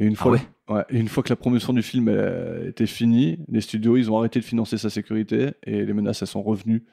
Et 0.00 0.06
une 0.06 0.14
Ah 0.14 0.22
fois, 0.22 0.32
ouais? 0.32 0.40
Ouais, 0.68 0.84
et 0.88 0.98
une 0.98 1.08
fois 1.08 1.22
que 1.22 1.28
la 1.28 1.36
promotion 1.36 1.72
du 1.72 1.82
film 1.82 2.08
elle, 2.08 2.68
était 2.68 2.86
finie, 2.86 3.38
les 3.48 3.60
studios 3.60 3.96
ils 3.96 4.10
ont 4.10 4.18
arrêté 4.18 4.40
de 4.40 4.44
financer 4.44 4.78
sa 4.78 4.88
sécurité 4.88 5.52
et 5.64 5.84
les 5.84 5.92
menaces 5.92 6.22
elles 6.22 6.28
sont 6.28 6.42
revenues 6.42 6.84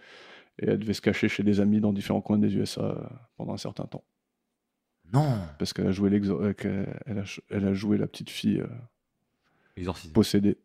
et 0.60 0.66
elle 0.70 0.80
devait 0.80 0.94
se 0.94 1.02
cacher 1.02 1.30
chez 1.30 1.44
des 1.44 1.60
amis 1.60 1.80
dans 1.82 1.94
différents 1.94 2.22
coins 2.22 2.38
des 2.40 2.56
USA 2.56 2.82
euh, 2.82 3.08
pendant 3.36 3.54
un 3.54 3.58
certain 3.58 3.86
temps 3.86 4.04
Non. 5.14 5.40
parce 5.60 5.74
qu'elle 5.74 5.88
a 5.88 5.92
joué 5.92 6.10
l'exo- 6.10 6.42
euh, 6.42 6.54
qu'elle- 6.54 7.00
elle 7.06 7.20
a, 7.20 7.26
ch- 7.26 7.42
elle 7.50 7.66
a 7.66 7.74
joué 7.74 7.98
la 7.98 8.08
petite 8.08 8.30
fille 8.30 8.60
euh, 8.62 8.68
possédée. 10.14 10.58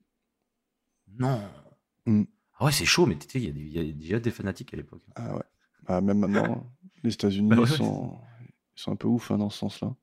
Non. 1.18 1.40
Mm. 2.06 2.22
Ah 2.58 2.66
ouais, 2.66 2.72
c'est 2.72 2.84
chaud, 2.86 3.06
mais 3.06 3.16
tu 3.18 3.28
sais, 3.28 3.40
il 3.42 3.72
y, 3.72 3.78
a 3.78 3.82
y 3.82 3.92
déjà 3.92 4.20
des 4.20 4.30
fanatiques 4.30 4.72
à 4.72 4.76
l'époque. 4.76 5.02
Ah 5.14 5.34
ouais. 5.36 5.42
Ah, 5.86 6.00
même 6.00 6.18
maintenant, 6.20 6.44
hein, 6.44 6.64
les 7.02 7.12
États-Unis 7.12 7.48
Bah 7.50 7.56
ouais, 7.56 7.66
sont, 7.66 8.16
ils 8.76 8.80
sont 8.80 8.92
un 8.92 8.96
peu 8.96 9.08
ouf 9.08 9.30
hein, 9.30 9.38
dans 9.38 9.50
ce 9.50 9.58
sens-là. 9.58 9.94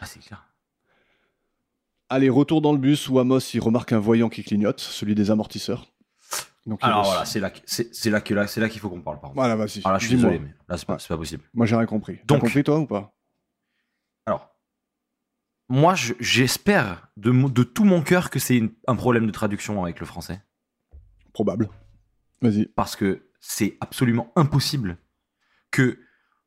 Ah, 0.00 0.06
c'est 0.06 0.20
clair. 0.20 0.46
Allez, 2.10 2.28
retour 2.28 2.60
dans 2.60 2.72
le 2.72 2.78
bus 2.78 3.08
où 3.08 3.18
Amos 3.18 3.38
il 3.54 3.60
remarque 3.60 3.92
un 3.92 3.98
voyant 3.98 4.28
qui 4.28 4.44
clignote, 4.44 4.80
celui 4.80 5.14
des 5.14 5.30
amortisseurs. 5.30 5.93
Donc, 6.66 6.78
Alors 6.82 7.04
voilà, 7.04 7.24
c'est 7.26 7.40
là, 7.40 7.52
c'est 7.66 8.10
là 8.10 8.20
que 8.22 8.32
là, 8.32 8.46
c'est 8.46 8.60
là 8.60 8.68
qu'il 8.70 8.80
faut 8.80 8.88
qu'on 8.88 9.02
parle. 9.02 9.18
Voilà. 9.34 9.52
Alors 9.52 9.58
là, 9.58 9.66
je 9.98 10.06
suis 10.06 10.16
désolé, 10.16 10.38
mais 10.38 10.54
là, 10.68 10.78
c'est 10.78 10.86
pas, 10.86 10.94
Ouais. 10.94 10.98
pas 11.06 11.16
possible. 11.16 11.42
Moi 11.52 11.66
j'ai 11.66 11.76
rien 11.76 11.84
compris. 11.86 12.16
T'as 12.18 12.24
Donc- 12.34 12.40
compris 12.40 12.64
toi 12.64 12.78
ou 12.78 12.86
pas? 12.86 13.14
Alors, 14.26 14.50
moi, 15.68 15.94
je- 15.94 16.14
j'espère 16.20 17.08
de, 17.16 17.62
tout 17.64 17.84
mon 17.84 18.02
cœur 18.02 18.30
que 18.30 18.38
c'est 18.38 18.62
un 18.86 18.96
problème 18.96 19.26
de 19.26 19.30
traduction 19.32 19.82
avec 19.82 20.00
le 20.00 20.06
français. 20.06 20.42
Probable. 21.32 21.68
Vas-y. 22.40 22.66
Parce 22.66 22.96
que 22.96 23.28
c'est 23.40 23.76
absolument 23.80 24.32
impossible 24.36 24.96
que 25.70 25.98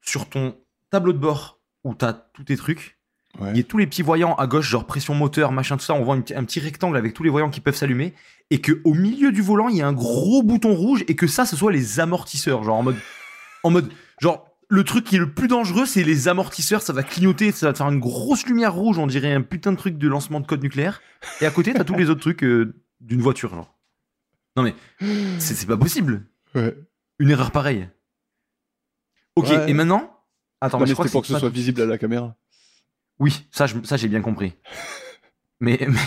sur 0.02 0.30
ton 0.30 0.58
tableau 0.90 1.14
de 1.14 1.18
bord 1.20 1.60
où 1.84 1.94
tu 1.94 2.06
as 2.06 2.14
tous 2.14 2.44
tes 2.46 2.58
trucs, 2.58 2.96
Ouais. 3.40 3.52
il 3.52 3.58
y 3.58 3.60
ait 3.60 3.64
tous 3.64 3.78
les 3.78 3.86
petits 3.86 4.02
voyants 4.02 4.34
à 4.36 4.48
gauche, 4.48 4.68
genre 4.68 4.88
pression 4.88 5.14
moteur, 5.14 5.52
machin, 5.52 5.78
tout 5.78 5.84
ça, 5.84 5.94
on 5.94 6.04
voit 6.04 6.16
une 6.16 6.24
un 6.36 6.44
petit 6.44 6.60
rectangle 6.60 6.98
avec 6.98 7.14
tous 7.14 7.22
les 7.24 7.30
voyants 7.30 7.50
qui 7.52 7.60
peuvent 7.62 7.76
s'allumer, 7.76 8.16
et 8.50 8.62
que 8.62 8.82
au 8.86 8.94
milieu 8.94 9.32
du 9.32 9.42
volant, 9.42 9.68
il 9.70 9.78
y 9.78 9.82
a 9.82 9.88
un 9.88 9.94
gros 9.94 10.42
bouton 10.44 10.74
rouge, 10.74 11.04
et 11.08 11.16
que 11.16 11.28
ça, 11.28 11.46
ce 11.46 11.56
soit 11.56 11.72
les 11.72 12.00
amortisseurs, 12.00 12.64
genre 12.64 12.78
en 12.78 12.84
mode, 12.84 12.98
en 13.64 13.70
mode, 13.72 13.92
genre, 14.22 14.46
le 14.70 14.84
truc 14.84 15.06
qui 15.06 15.16
est 15.16 15.20
le 15.20 15.32
plus 15.34 15.48
dangereux, 15.48 15.86
c'est 15.86 16.04
les 16.04 16.28
amortisseurs, 16.28 16.82
ça 16.82 16.92
va 16.94 17.04
clignoter, 17.04 17.52
ça 17.52 17.68
va 17.68 17.74
te 17.74 17.78
faire 17.78 17.90
une 17.90 18.00
grosse 18.00 18.46
lumière 18.46 18.74
rouge, 18.74 18.98
on 18.98 19.08
dirait 19.08 19.34
un 19.34 19.42
putain 19.42 19.72
de 19.72 19.78
truc 19.78 19.98
de 19.98 20.08
lancement 20.08 20.40
de 20.42 20.46
code 20.48 20.62
nucléaire, 20.62 21.02
et 21.42 21.46
à 21.46 21.52
côté, 21.52 21.74
t'as 21.74 21.84
tous 21.84 21.96
les 21.96 22.10
autres 22.10 22.22
trucs 22.22 22.44
euh, 22.44 22.76
d'une 23.02 23.22
voiture, 23.22 23.50
genre. 23.56 23.74
Non 24.56 24.64
mais, 24.64 24.76
c'est 25.40 25.68
pas 25.68 25.78
possible, 25.78 26.26
Ouais. 26.56 26.76
une 27.20 27.30
erreur 27.30 27.52
pareille. 27.52 27.88
Ok, 29.36 29.48
Ouais. 29.50 29.70
et 29.70 29.74
maintenant? 29.74 30.14
Attends, 30.62 30.78
Non, 30.80 30.84
mais 30.86 30.90
je 30.90 30.94
crois 30.94 31.06
c'était 31.06 31.12
pour 31.14 31.22
que 31.22 31.28
ce 31.28 31.38
soit 31.38 31.50
visible 31.50 31.82
à 31.82 31.86
la 31.86 31.98
caméra. 31.98 32.36
oui, 33.20 33.48
ça, 33.52 33.68
j'ai 33.68 34.08
bien 34.08 34.22
compris. 34.22 34.54
Mais, 35.60 35.80
mais, 35.90 35.98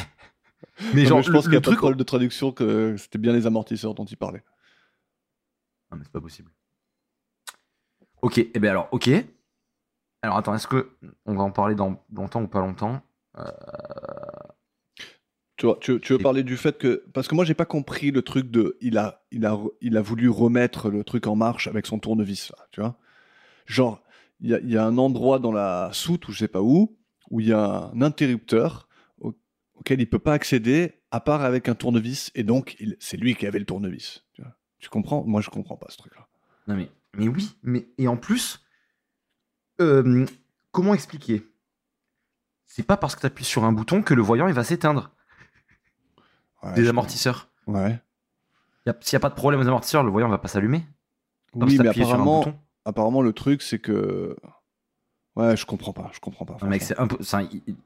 mais 0.92 1.04
Non, 1.04 1.08
genre, 1.08 1.18
mais 1.18 1.22
je 1.22 1.28
le, 1.30 1.34
pense 1.34 1.44
qu'il 1.44 1.52
y 1.52 1.56
le 1.56 1.58
a 1.58 1.60
pas 1.60 1.70
truc. 1.70 1.78
problème 1.78 1.98
de 1.98 2.04
traduction 2.04 2.52
que 2.52 2.96
c'était 2.96 3.18
bien 3.18 3.32
les 3.32 3.46
amortisseurs 3.46 3.94
dont 3.94 4.04
il 4.04 4.16
parlait. 4.16 4.42
Non, 5.90 5.98
mais 5.98 6.04
c'est 6.04 6.12
pas 6.12 6.20
possible. 6.20 6.50
Ok, 8.22 8.38
et 8.38 8.58
bien 8.58 8.70
alors, 8.70 8.88
ok. 8.92 9.10
Alors 10.22 10.36
attends, 10.36 10.54
est-ce 10.54 10.66
que 10.66 10.90
on 11.26 11.34
va 11.34 11.42
en 11.42 11.50
parler 11.50 11.74
dans 11.74 12.02
longtemps 12.12 12.42
ou 12.42 12.48
pas 12.48 12.60
longtemps? 12.60 13.02
Tu, 15.56 15.66
vois, 15.66 15.76
tu, 15.80 16.00
tu 16.00 16.14
veux 16.14 16.18
Et- 16.18 16.22
parler 16.22 16.42
du 16.42 16.56
fait 16.56 16.78
que. 16.78 17.04
Parce 17.12 17.28
que 17.28 17.34
moi, 17.34 17.44
j'ai 17.44 17.54
pas 17.54 17.66
compris 17.66 18.10
le 18.10 18.22
truc 18.22 18.50
de. 18.50 18.78
Il 18.80 18.96
a, 18.98 19.22
il, 19.30 19.44
a, 19.44 19.58
il 19.80 19.96
a 19.96 20.02
voulu 20.02 20.28
remettre 20.28 20.90
le 20.90 21.04
truc 21.04 21.26
en 21.26 21.36
marche 21.36 21.66
avec 21.68 21.86
son 21.86 21.98
tournevis, 21.98 22.50
là, 22.50 22.66
tu 22.70 22.80
vois? 22.80 22.96
Genre, 23.66 24.02
il 24.40 24.60
y 24.66 24.72
y 24.74 24.78
a 24.78 24.86
un 24.86 24.98
endroit 24.98 25.40
dans 25.40 25.52
la 25.52 25.90
soute, 25.92 26.28
ou 26.28 26.32
je 26.32 26.38
sais 26.40 26.48
pas 26.48 26.62
où, 26.62 26.98
où 27.30 27.40
il 27.40 27.48
y 27.48 27.54
a 27.54 27.90
un 27.94 28.02
interrupteur 28.02 28.88
auquel 29.80 30.00
il 30.00 30.08
peut 30.08 30.18
pas 30.18 30.34
accéder, 30.34 31.00
à 31.10 31.20
part 31.20 31.42
avec 31.42 31.68
un 31.68 31.74
tournevis, 31.74 32.30
et 32.34 32.42
donc 32.44 32.76
c'est 33.00 33.16
lui 33.16 33.34
qui 33.34 33.46
avait 33.46 33.58
le 33.58 33.64
tournevis. 33.66 34.24
Tu, 34.34 34.42
vois. 34.42 34.52
Tu 34.78 34.88
comprends? 34.88 35.24
Moi, 35.24 35.40
je 35.40 35.50
comprends 35.50 35.76
pas 35.76 35.86
ce 35.90 35.96
truc-là. 35.98 36.26
Non 36.66 36.76
mais, 36.76 36.90
mais 37.16 37.26
oui, 37.28 37.56
mais 37.62 37.88
et 37.98 38.06
en 38.06 38.16
plus, 38.16 38.64
euh, 39.80 40.26
comment 40.70 40.94
expliquer? 40.94 41.44
C'est 42.66 42.84
pas 42.86 42.96
parce 42.96 43.16
que 43.16 43.20
tu 43.20 43.26
appuies 43.26 43.44
sur 43.44 43.64
un 43.64 43.72
bouton 43.72 44.02
que 44.02 44.14
le 44.14 44.22
voyant 44.22 44.46
il 44.46 44.54
va 44.54 44.62
s'éteindre. 44.62 45.10
Ouais, 46.62 46.74
des 46.74 46.88
amortisseurs. 46.88 47.48
Ouais. 47.66 47.98
Y 48.86 48.90
a- 48.90 48.96
S'il 49.00 49.16
n'y 49.16 49.20
a 49.20 49.20
pas 49.20 49.30
de 49.30 49.34
problème 49.34 49.60
aux 49.60 49.66
amortisseurs, 49.66 50.04
le 50.04 50.10
voyant 50.10 50.28
va 50.28 50.38
pas 50.38 50.48
s'allumer. 50.48 50.84
Oui, 51.54 51.76
mais 51.78 51.84
t'appuies 51.84 52.04
sur 52.04 52.10
un 52.10 52.20
apparemment, 52.20 52.44
apparemment, 52.84 53.22
le 53.22 53.32
truc, 53.32 53.62
c'est 53.62 53.78
que. 53.80 54.36
Ouais, 55.36 55.56
je 55.56 55.64
comprends 55.66 55.92
pas. 55.92 56.10
Je 56.12 56.20
comprends 56.20 56.44
pas. 56.44 56.58
Non, 56.62 56.68
mec, 56.68 56.82
franchement. 56.84 57.06
c'est 57.08 57.16
impo- 57.16 57.22
ça, 57.24 57.42
il- 57.42 57.76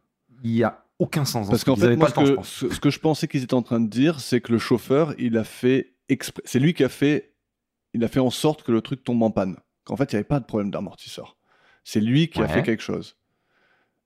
il 0.43 0.51
y 0.51 0.65
a 0.65 0.84
aucun 0.99 1.25
sens. 1.25 1.49
Parce 1.49 1.61
ce 1.61 1.65
qu'en 1.65 1.77
fait, 1.77 1.97
moi, 1.97 2.11
temps, 2.11 2.25
ce, 2.27 2.33
que, 2.33 2.43
ce- 2.45 2.69
ce 2.75 2.81
que 2.81 2.91
je 2.91 2.99
pensais 3.01 3.27
qu'ils 3.29 3.43
étaient 3.43 3.55
en 3.55 3.63
train 3.63 3.81
de 3.81 3.89
dire, 3.89 4.21
c'est 4.21 4.41
que 4.41 4.53
le 4.53 4.59
chauffeur, 4.59 5.15
il 5.19 5.37
a 5.37 5.45
fait 5.45 5.95
exprès. 6.09 6.43
C'est 6.45 6.59
lui 6.61 6.75
qui 6.75 6.85
a 6.85 6.89
fait. 6.89 7.35
Il 7.95 8.03
a 8.05 8.09
fait 8.09 8.21
en 8.21 8.31
sorte 8.31 8.63
que 8.63 8.73
le 8.73 8.81
truc 8.81 9.05
tombe 9.05 9.23
en 9.23 9.31
panne. 9.31 9.57
Qu'en 9.85 9.97
fait, 9.97 10.13
il 10.13 10.17
n'y 10.17 10.19
avait 10.19 10.25
pas 10.25 10.41
de 10.41 10.45
problème 10.47 10.71
d'amortisseur. 10.71 11.37
C'est 11.85 12.01
lui 12.01 12.29
qui 12.29 12.41
a 12.43 12.49
fait 12.49 12.63
quelque 12.63 12.83
chose. 12.83 13.17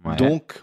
Ouais. 0.04 0.16
Donc, 0.16 0.62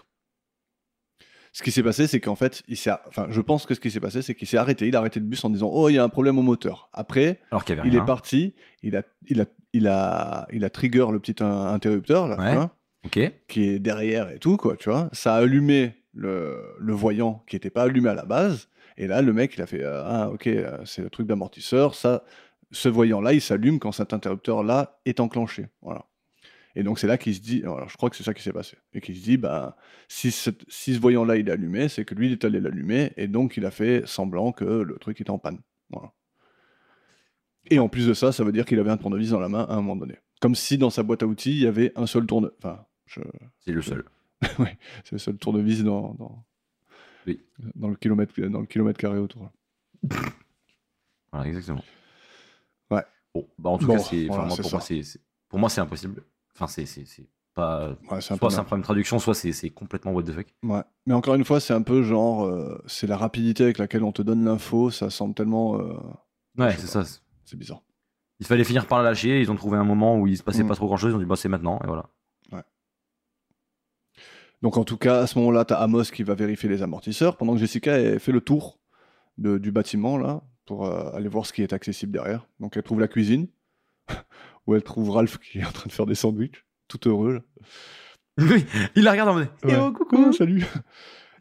ce 1.52 1.62
qui 1.62 1.70
s'est 1.70 1.82
passé, 1.82 2.06
c'est 2.06 2.20
qu'en 2.20 2.34
fait, 2.34 2.62
il 2.68 2.76
s'est. 2.76 2.90
Enfin, 3.08 3.26
je 3.30 3.40
pense 3.40 3.64
que 3.64 3.74
ce 3.74 3.80
qui 3.80 3.90
s'est 3.90 4.00
passé, 4.00 4.20
c'est 4.20 4.34
qu'il 4.34 4.46
s'est 4.46 4.58
arrêté. 4.58 4.86
Il 4.88 4.94
a 4.94 4.98
arrêté 4.98 5.20
le 5.20 5.26
bus 5.26 5.42
en 5.44 5.50
disant 5.50 5.70
Oh, 5.72 5.88
il 5.88 5.94
y 5.94 5.98
a 5.98 6.04
un 6.04 6.08
problème 6.10 6.38
au 6.38 6.42
moteur. 6.42 6.90
Après, 6.92 7.40
Alors 7.50 7.64
il 7.68 7.80
rien. 7.80 8.02
est 8.02 8.04
parti. 8.06 8.54
Il 8.82 8.94
a, 8.96 9.02
il 9.28 9.40
a, 9.40 9.46
il 9.72 9.86
a, 9.88 10.46
il 10.52 10.64
a 10.64 10.70
trigger 10.70 11.06
le 11.10 11.18
petit 11.18 11.42
in- 11.42 11.66
interrupteur 11.72 12.28
là. 12.28 12.36
Ouais. 12.60 12.66
Ok. 13.06 13.32
qui 13.48 13.62
est 13.68 13.78
derrière 13.78 14.28
et 14.30 14.38
tout, 14.38 14.56
quoi, 14.56 14.76
tu 14.76 14.90
vois. 14.90 15.08
Ça 15.12 15.34
a 15.36 15.38
allumé 15.38 15.94
le, 16.16 16.58
le 16.78 16.92
voyant 16.92 17.44
qui 17.46 17.56
n'était 17.56 17.70
pas 17.70 17.82
allumé 17.84 18.08
à 18.08 18.14
la 18.14 18.24
base. 18.24 18.68
Et 18.96 19.06
là, 19.06 19.20
le 19.22 19.32
mec, 19.32 19.54
il 19.56 19.62
a 19.62 19.66
fait 19.66 19.82
euh, 19.82 20.02
Ah, 20.04 20.30
ok, 20.30 20.46
euh, 20.46 20.78
c'est 20.84 21.02
le 21.02 21.10
truc 21.10 21.26
d'amortisseur. 21.26 21.94
Ça, 21.94 22.24
ce 22.72 22.88
voyant-là, 22.88 23.32
il 23.34 23.40
s'allume 23.40 23.78
quand 23.78 23.92
cet 23.92 24.12
interrupteur-là 24.12 24.98
est 25.04 25.20
enclenché. 25.20 25.66
Voilà. 25.82 26.06
Et 26.74 26.82
donc, 26.82 26.98
c'est 26.98 27.06
là 27.06 27.16
qu'il 27.18 27.34
se 27.34 27.40
dit 27.40 27.60
Alors, 27.62 27.88
je 27.88 27.96
crois 27.96 28.10
que 28.10 28.16
c'est 28.16 28.22
ça 28.24 28.34
qui 28.34 28.42
s'est 28.42 28.52
passé. 28.52 28.76
Et 28.94 29.00
qu'il 29.00 29.16
se 29.16 29.22
dit 29.22 29.36
bah, 29.36 29.76
si, 30.08 30.30
ce- 30.30 30.50
si 30.68 30.94
ce 30.94 31.00
voyant-là, 31.00 31.36
il 31.36 31.48
est 31.48 31.52
allumé, 31.52 31.88
c'est 31.88 32.04
que 32.04 32.14
lui, 32.14 32.26
il 32.26 32.32
est 32.32 32.44
allé 32.44 32.60
l'allumer. 32.60 33.12
Et 33.16 33.28
donc, 33.28 33.56
il 33.56 33.64
a 33.66 33.70
fait 33.70 34.02
semblant 34.06 34.52
que 34.52 34.64
le 34.64 34.96
truc 34.98 35.20
était 35.20 35.30
en 35.30 35.38
panne. 35.38 35.58
Voilà. 35.90 36.12
Et 37.70 37.78
en 37.78 37.88
plus 37.88 38.06
de 38.06 38.14
ça, 38.14 38.32
ça 38.32 38.44
veut 38.44 38.52
dire 38.52 38.64
qu'il 38.64 38.78
avait 38.78 38.90
un 38.90 38.96
tournevis 38.96 39.30
dans 39.30 39.40
la 39.40 39.48
main 39.48 39.64
à 39.68 39.72
un 39.74 39.76
moment 39.76 39.96
donné. 39.96 40.16
Comme 40.40 40.54
si 40.54 40.78
dans 40.78 40.90
sa 40.90 41.02
boîte 41.02 41.22
à 41.22 41.26
outils, 41.26 41.52
il 41.52 41.62
y 41.62 41.66
avait 41.66 41.92
un 41.96 42.06
seul 42.06 42.26
tournevis. 42.26 42.54
Enfin, 42.58 42.84
je... 43.06 43.20
C'est 43.60 43.72
le 43.72 43.82
seul. 43.82 44.04
ouais, 44.58 44.78
c'est 45.04 45.12
le 45.12 45.18
seul 45.18 45.36
tournevis 45.38 45.82
dans, 45.82 46.14
dans... 46.14 46.44
Oui. 47.26 47.40
dans, 47.74 47.88
le 47.88 47.96
kilomètre, 47.96 48.32
dans 48.48 48.60
le 48.60 48.66
kilomètre 48.66 48.98
carré 48.98 49.18
autour. 49.18 49.50
Voilà, 51.32 51.48
exactement. 51.48 51.82
Ouais. 52.90 53.02
Bon, 53.34 53.48
bah 53.58 53.70
en 53.70 53.78
tout 53.78 53.86
Bon, 53.86 53.94
cas, 53.94 53.98
c'est, 54.00 54.26
voilà, 54.26 54.46
pour, 54.54 54.70
moi, 54.70 54.80
c'est, 54.80 55.02
c'est- 55.02 55.20
pour 55.48 55.58
moi, 55.58 55.68
c'est 55.68 55.80
impossible. 55.80 56.22
Enfin, 56.54 56.66
c'est, 56.66 56.86
c'est, 56.86 57.04
pas. 57.54 57.90
Ouais, 58.10 58.20
Soit 58.20 58.38
c'est 58.50 58.58
un 58.58 58.64
problème 58.64 58.80
de 58.80 58.84
traduction, 58.84 59.18
soit 59.18 59.34
c'est, 59.34 59.70
complètement 59.70 60.12
what 60.12 60.22
the 60.22 60.32
fuck. 60.32 60.46
Ouais. 60.62 60.82
Mais 61.06 61.14
encore 61.14 61.34
une 61.34 61.44
fois, 61.44 61.58
c'est 61.60 61.72
un 61.74 61.82
peu 61.82 62.02
genre, 62.02 62.44
euh, 62.44 62.80
c'est 62.86 63.06
la 63.06 63.16
rapidité 63.16 63.64
avec 63.64 63.78
laquelle 63.78 64.04
on 64.04 64.12
te 64.12 64.22
donne 64.22 64.44
l'info, 64.44 64.90
ça 64.90 65.10
semble 65.10 65.34
tellement, 65.34 65.80
euh, 65.80 65.94
Ouais, 66.58 66.74
c'est 66.78 66.86
ça. 66.86 67.04
c'est- 67.04 67.56
bizarre. 67.56 67.82
Il 68.40 68.46
fallait 68.46 68.64
finir 68.64 68.86
par 68.86 69.02
lâcher. 69.02 69.40
Ils 69.40 69.50
ont 69.50 69.56
trouvé 69.56 69.78
un 69.78 69.84
moment 69.84 70.18
où 70.18 70.26
il 70.26 70.36
se 70.36 70.42
passait 70.42 70.62
Mm. 70.62 70.68
pas 70.68 70.74
trop 70.74 70.86
grand 70.86 70.96
chose. 70.98 71.12
Ils 71.12 71.16
ont 71.16 71.18
dit, 71.20 71.24
bah, 71.24 71.36
c'est 71.36 71.48
maintenant. 71.48 71.80
Et 71.82 71.86
voilà. 71.86 72.10
Donc 74.62 74.76
en 74.76 74.84
tout 74.84 74.96
cas, 74.96 75.20
à 75.20 75.26
ce 75.26 75.38
moment-là, 75.38 75.64
t'as 75.64 75.76
Amos 75.76 76.04
qui 76.04 76.22
va 76.22 76.34
vérifier 76.34 76.68
les 76.68 76.82
amortisseurs, 76.82 77.36
pendant 77.36 77.52
que 77.54 77.58
Jessica 77.60 77.98
elle 77.98 78.20
fait 78.20 78.32
le 78.32 78.40
tour 78.40 78.78
de- 79.38 79.58
du 79.58 79.70
bâtiment 79.70 80.16
là 80.18 80.42
pour 80.64 80.86
euh, 80.86 81.10
aller 81.12 81.28
voir 81.28 81.46
ce 81.46 81.52
qui 81.52 81.62
est 81.62 81.72
accessible 81.72 82.12
derrière. 82.12 82.46
Donc 82.60 82.76
elle 82.76 82.82
trouve 82.82 83.00
la 83.00 83.08
cuisine, 83.08 83.48
où 84.66 84.74
elle 84.74 84.82
trouve 84.82 85.10
Ralph 85.10 85.38
qui 85.38 85.58
est 85.58 85.64
en 85.66 85.70
train 85.72 85.86
de 85.88 85.92
faire 85.92 86.06
des 86.06 86.14
sandwichs, 86.14 86.64
tout 86.88 87.06
heureux. 87.08 87.34
Là. 87.34 87.40
Oui, 88.38 88.66
il 88.96 89.04
la 89.04 89.12
regarde 89.12 89.28
en 89.30 89.34
mode. 89.34 89.48
Ouais. 89.64 89.76
oh, 89.80 89.92
coucou. 89.92 90.32
salut. 90.32 90.64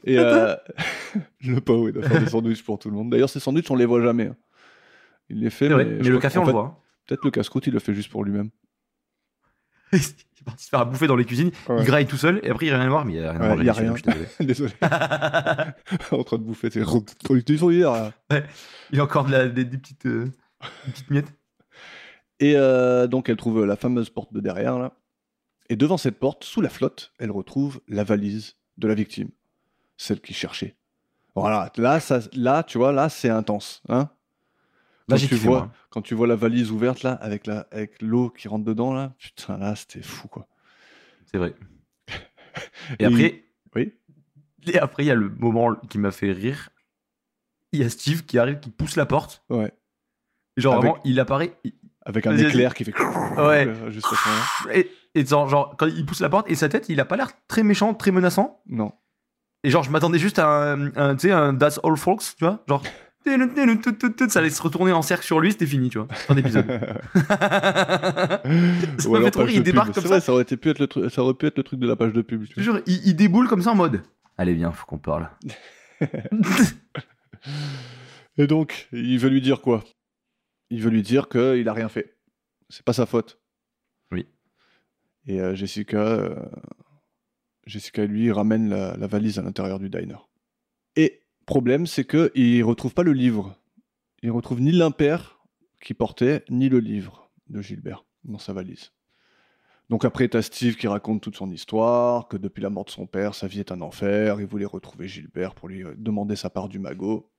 Et 0.03 0.17
euh, 0.19 0.55
le 1.41 1.59
pauvre, 1.61 1.89
il 1.89 1.93
doit 1.93 2.03
faire 2.03 2.19
des 2.21 2.29
sandwichs 2.29 2.63
pour 2.63 2.77
tout 2.79 2.89
le 2.89 2.95
monde. 2.95 3.09
D'ailleurs, 3.09 3.29
ces 3.29 3.39
sandwichs, 3.39 3.69
on 3.71 3.75
les 3.75 3.85
voit 3.85 4.01
jamais. 4.01 4.27
hein. 4.27 4.35
Il 5.29 5.39
les 5.39 5.49
fait, 5.49 5.67
mais, 5.69 5.83
mais, 5.83 5.97
le 6.03 6.19
café, 6.19 6.37
on 6.37 6.45
le 6.45 6.51
voit. 6.51 6.81
Peut-être 7.07 7.25
le 7.25 7.31
casse-croûte, 7.31 7.65
il 7.67 7.73
le 7.73 7.79
fait 7.79 7.93
juste 7.93 8.11
pour 8.11 8.23
lui-même. 8.23 8.49
Il 9.97 10.41
est 10.41 10.43
parti 10.45 10.63
se 10.65 10.69
faire 10.69 10.85
bouffer 10.85 11.07
dans 11.07 11.15
les 11.15 11.25
cuisines. 11.25 11.51
Ouais. 11.67 11.77
Il 11.79 11.85
graille 11.85 12.05
tout 12.05 12.17
seul. 12.17 12.39
Et 12.43 12.49
après, 12.49 12.67
il 12.67 12.73
revient 12.75 12.87
voir. 12.87 13.05
Mais 13.05 13.13
il 13.13 13.19
y 13.19 13.23
a 13.23 13.31
rien 13.31 13.39
à 13.39 13.43
Ouais, 13.43 13.49
manger. 13.49 13.61
il 13.61 13.65
y 13.65 13.69
a 13.69 13.73
rien. 13.73 13.95
Je 13.95 14.01
suis 14.01 14.11
désolé. 14.11 14.27
Désolé. 14.39 14.73
en 16.11 16.23
train 16.23 16.37
de 16.37 16.43
bouffer 16.43 16.69
tes 16.69 16.81
producteurs 17.23 17.71
hier. 17.71 17.91
là. 17.91 18.11
il 18.91 18.97
y 18.97 18.99
a 18.99 19.03
encore 19.03 19.25
de 19.25 19.31
la- 19.31 19.47
des, 19.47 19.65
des 19.65 19.77
petites, 19.77 20.05
euh, 20.05 20.25
des 20.85 20.91
petites 20.91 21.09
miettes. 21.11 21.33
Et 22.39 22.53
euh, 22.57 23.07
donc, 23.07 23.29
elle 23.29 23.37
trouve 23.37 23.65
la 23.65 23.75
fameuse 23.75 24.09
porte 24.09 24.33
de 24.33 24.39
derrière, 24.41 24.77
là. 24.77 24.93
Et 25.69 25.75
devant 25.75 25.97
cette 25.97 26.19
porte, 26.19 26.43
sous 26.43 26.61
la 26.61 26.69
flotte, 26.69 27.11
elle 27.17 27.31
retrouve 27.31 27.81
la 27.87 28.03
valise 28.03 28.55
de 28.77 28.87
la 28.87 28.93
victime. 28.93 29.29
Celle 29.97 30.19
qui 30.21 30.33
cherchait. 30.33 30.75
Voilà, 31.33 31.71
là, 31.77 31.99
ça, 31.99 32.19
là 32.33 32.63
tu 32.63 32.77
vois, 32.77 32.91
là, 32.91 33.09
c'est 33.09 33.29
intense. 33.29 33.81
Hein 33.89 34.09
quand, 35.09 35.17
tu 35.17 35.35
vois, 35.35 35.57
moi. 35.59 35.71
quand 35.89 36.01
tu 36.01 36.15
vois 36.15 36.27
la 36.27 36.35
valise 36.35 36.71
ouverte, 36.71 37.03
là, 37.03 37.13
avec 37.13 37.45
la- 37.47 37.67
avec 37.71 38.01
l'eau 38.01 38.29
qui 38.29 38.47
rentre 38.47 38.65
dedans, 38.65 38.93
là, 38.93 39.13
putain, 39.19 39.57
là, 39.57 39.75
c'était 39.75 40.01
fou, 40.01 40.27
quoi. 40.27 40.47
C'est 41.31 41.37
vrai. 41.37 41.53
Et 42.07 42.13
Et 42.99 43.05
après, 43.05 43.43
Oui 43.75 43.93
et 44.67 44.79
après, 44.79 45.03
il 45.03 45.07
y 45.07 45.11
a 45.11 45.15
le 45.15 45.29
moment 45.29 45.75
qui 45.89 45.99
m'a 45.99 46.09
fait 46.11 46.31
rire. 46.31 46.69
Il 47.71 47.81
y 47.81 47.83
a 47.83 47.89
Steve 47.89 48.25
qui 48.25 48.39
arrive, 48.39 48.59
qui 48.59 48.71
pousse 48.71 48.95
la 48.95 49.05
porte. 49.05 49.43
Ouais. 49.49 49.71
Genre, 50.57 50.73
Avec- 50.73 50.85
vraiment, 50.85 51.03
il 51.05 51.19
apparaît. 51.19 51.55
il- 51.63 51.73
Avec 52.03 52.25
un 52.25 52.35
éclair 52.37 52.73
qui 52.73 52.83
fait. 52.83 52.93
Ouais. 53.37 53.71
Juste. 53.91 54.07
Et, 54.73 54.89
et 55.13 55.23
genre, 55.25 55.47
genre, 55.49 55.75
quand 55.77 55.85
il 55.87 56.03
pousse 56.05 56.21
la 56.21 56.29
porte, 56.29 56.49
et 56.49 56.55
sa 56.55 56.67
tête, 56.69 56.89
il 56.89 56.99
a 56.99 57.05
pas 57.05 57.15
l'air 57.17 57.31
très 57.47 57.61
méchant, 57.63 57.93
très 57.93 58.09
menaçant. 58.11 58.61
Non. 58.65 58.91
Et 59.63 59.69
genre, 59.69 59.83
je 59.83 59.91
m'attendais 59.91 60.17
juste 60.19 60.39
à 60.39 60.47
un, 60.73 60.95
un, 60.95 61.15
tu 61.15 61.27
sais, 61.27 61.31
un 61.31 61.55
That's 61.55 61.79
All 61.83 61.97
Folks, 61.97 62.23
tu 62.37 62.45
vois. 62.45 62.63
Genre, 62.67 62.81
ça 63.25 64.39
allait 64.39 64.49
se 64.49 64.61
retourner 64.61 64.91
en 64.91 65.01
cercle 65.01 65.25
sur 65.25 65.39
lui, 65.39 65.51
c'était 65.51 65.65
fini, 65.65 65.89
tu 65.89 65.97
vois. 65.97 66.07
Fin 66.11 66.35
d'épisode. 66.35 66.65
ça 67.15 69.09
m'a 69.09 69.21
fait 69.21 69.31
trop 69.31 69.47
il 69.47 69.63
débarque 69.63 69.87
pub. 69.87 69.95
comme 69.95 70.03
C'est 70.03 70.07
ça. 70.07 70.07
vrai, 70.07 70.21
ça 70.21 70.31
aurait, 70.33 70.43
été 70.43 70.57
pu 70.57 70.69
être 70.69 70.79
le 70.79 70.87
truc- 70.87 71.09
ça 71.11 71.23
aurait 71.23 71.33
pu 71.33 71.47
être 71.47 71.57
le 71.57 71.63
truc 71.63 71.79
de 71.79 71.87
la 71.87 71.95
page 71.95 72.13
de 72.13 72.21
pub. 72.21 72.45
tu 72.47 72.61
jure, 72.63 72.81
il, 72.85 73.01
il 73.07 73.15
déboule 73.15 73.47
comme 73.47 73.61
ça 73.61 73.71
en 73.71 73.75
mode. 73.75 74.01
Allez, 74.37 74.53
viens, 74.53 74.71
faut 74.71 74.85
qu'on 74.85 74.97
parle. 74.99 75.29
Et 78.37 78.47
donc, 78.47 78.87
il 78.91 79.17
veut 79.17 79.29
lui 79.29 79.41
dire 79.41 79.61
quoi? 79.61 79.83
Il 80.69 80.81
veut 80.81 80.89
lui 80.89 81.01
dire 81.03 81.29
qu'il 81.29 81.67
a 81.69 81.73
rien 81.73 81.89
fait. 81.89 82.17
C'est 82.69 82.83
pas 82.83 82.93
sa 82.93 83.05
faute. 83.05 83.39
Oui. 84.11 84.27
Et 85.27 85.39
euh, 85.39 85.55
Jessica, 85.55 85.97
euh, 85.97 86.35
Jessica 87.65 88.05
lui 88.05 88.31
ramène 88.31 88.69
la, 88.69 88.97
la 88.97 89.07
valise 89.07 89.39
à 89.39 89.41
l'intérieur 89.41 89.79
du 89.79 89.89
diner. 89.89 90.17
Et 90.95 91.21
problème, 91.45 91.87
c'est 91.87 92.05
que 92.05 92.31
il 92.35 92.63
retrouve 92.63 92.93
pas 92.93 93.03
le 93.03 93.13
livre. 93.13 93.55
Il 94.23 94.31
retrouve 94.31 94.61
ni 94.61 94.71
l'impair 94.71 95.39
qu'il 95.81 95.95
portait, 95.95 96.43
ni 96.49 96.69
le 96.69 96.79
livre 96.79 97.29
de 97.47 97.61
Gilbert 97.61 98.05
dans 98.23 98.39
sa 98.39 98.53
valise. 98.53 98.91
Donc 99.89 100.03
après, 100.03 100.27
t'as 100.27 100.41
Steve 100.41 100.75
qui 100.77 100.87
raconte 100.87 101.21
toute 101.21 101.35
son 101.35 101.51
histoire, 101.51 102.27
que 102.27 102.37
depuis 102.37 102.61
la 102.61 102.71
mort 102.71 102.85
de 102.85 102.89
son 102.89 103.05
père, 103.05 103.35
sa 103.35 103.47
vie 103.47 103.59
est 103.59 103.71
un 103.71 103.81
enfer, 103.81 104.41
il 104.41 104.47
voulait 104.47 104.65
retrouver 104.65 105.07
Gilbert 105.07 105.53
pour 105.53 105.67
lui 105.67 105.83
euh, 105.83 105.93
demander 105.95 106.35
sa 106.35 106.49
part 106.49 106.69
du 106.69 106.79
magot. 106.79 107.29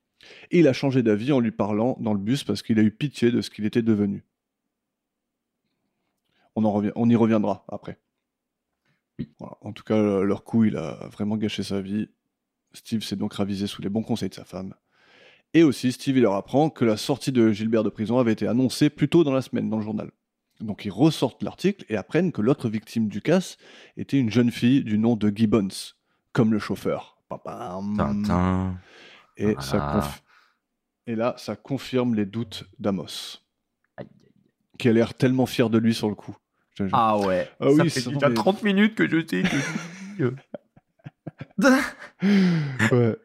Et 0.50 0.60
il 0.60 0.68
a 0.68 0.72
changé 0.72 1.02
d'avis 1.02 1.32
en 1.32 1.40
lui 1.40 1.50
parlant 1.50 1.96
dans 2.00 2.12
le 2.12 2.20
bus 2.20 2.44
parce 2.44 2.62
qu'il 2.62 2.78
a 2.78 2.82
eu 2.82 2.92
pitié 2.92 3.32
de 3.32 3.40
ce 3.40 3.50
qu'il 3.50 3.64
était 3.64 3.82
devenu. 3.82 4.24
On, 6.54 6.64
en 6.64 6.72
revient, 6.72 6.92
on 6.94 7.10
y 7.10 7.16
reviendra 7.16 7.64
après. 7.68 7.98
Voilà. 9.38 9.56
En 9.60 9.72
tout 9.72 9.82
cas, 9.82 10.22
leur 10.22 10.44
coup, 10.44 10.64
il 10.64 10.76
a 10.76 11.08
vraiment 11.08 11.36
gâché 11.36 11.62
sa 11.62 11.80
vie. 11.80 12.08
Steve 12.76 13.02
s'est 13.02 13.16
donc 13.16 13.34
ravisé 13.34 13.66
sous 13.66 13.82
les 13.82 13.88
bons 13.88 14.02
conseils 14.02 14.28
de 14.28 14.34
sa 14.34 14.44
femme. 14.44 14.74
Et 15.54 15.62
aussi, 15.62 15.92
Steve, 15.92 16.16
il 16.18 16.22
leur 16.22 16.34
apprend 16.34 16.70
que 16.70 16.84
la 16.84 16.96
sortie 16.96 17.32
de 17.32 17.50
Gilbert 17.52 17.84
de 17.84 17.88
prison 17.88 18.18
avait 18.18 18.32
été 18.32 18.46
annoncée 18.46 18.90
plus 18.90 19.08
tôt 19.08 19.24
dans 19.24 19.32
la 19.32 19.42
semaine 19.42 19.70
dans 19.70 19.78
le 19.78 19.82
journal. 19.84 20.10
Donc 20.60 20.84
ils 20.84 20.90
ressortent 20.90 21.42
l'article 21.42 21.84
et 21.88 21.96
apprennent 21.96 22.32
que 22.32 22.40
l'autre 22.42 22.68
victime 22.68 23.08
du 23.08 23.20
casse 23.20 23.56
était 23.96 24.18
une 24.18 24.30
jeune 24.30 24.50
fille 24.50 24.82
du 24.84 24.98
nom 24.98 25.16
de 25.16 25.30
Gibbons, 25.34 25.68
comme 26.32 26.52
le 26.52 26.58
chauffeur. 26.58 27.18
Tintin. 27.96 28.78
Et, 29.36 29.44
Voilà. 29.46 29.60
ça 29.60 29.78
conf- 29.78 30.20
et 31.06 31.14
là, 31.14 31.34
ça 31.38 31.56
confirme 31.56 32.14
les 32.14 32.24
doutes 32.26 32.64
d'Amos, 32.78 33.38
qui 34.78 34.88
a 34.88 34.92
l'air 34.92 35.14
tellement 35.14 35.46
fier 35.46 35.70
de 35.70 35.78
lui 35.78 35.94
sur 35.94 36.08
le 36.08 36.14
coup. 36.14 36.36
Ah 36.92 37.18
ouais. 37.18 37.48
Ah 37.60 37.68
ça 37.76 37.84
fait 37.84 38.00
ça, 38.00 38.10
déjà 38.10 38.28
mais- 38.28 38.34
30 38.34 38.62
minutes 38.62 38.94
que 38.94 39.08
je 39.08 39.26
sais 39.26 39.42
que. 40.18 40.34
Ouais. 42.22 43.16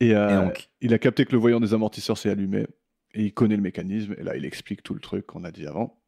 Et, 0.00 0.14
euh, 0.14 0.28
Et 0.28 0.44
donc, 0.46 0.70
il 0.80 0.92
a 0.94 0.98
capté 0.98 1.24
que 1.24 1.32
le 1.32 1.38
voyant 1.38 1.60
des 1.60 1.72
amortisseurs 1.74 2.18
s'est 2.18 2.30
allumé, 2.30 2.66
et 3.12 3.24
il 3.24 3.32
connaît 3.32 3.56
le 3.56 3.62
mécanisme, 3.62 4.14
et 4.18 4.22
là, 4.22 4.36
il 4.36 4.44
explique 4.44 4.82
tout 4.82 4.94
le 4.94 5.00
truc 5.00 5.26
qu'on 5.26 5.44
a 5.44 5.50
dit 5.52 5.66
avant. 5.66 6.00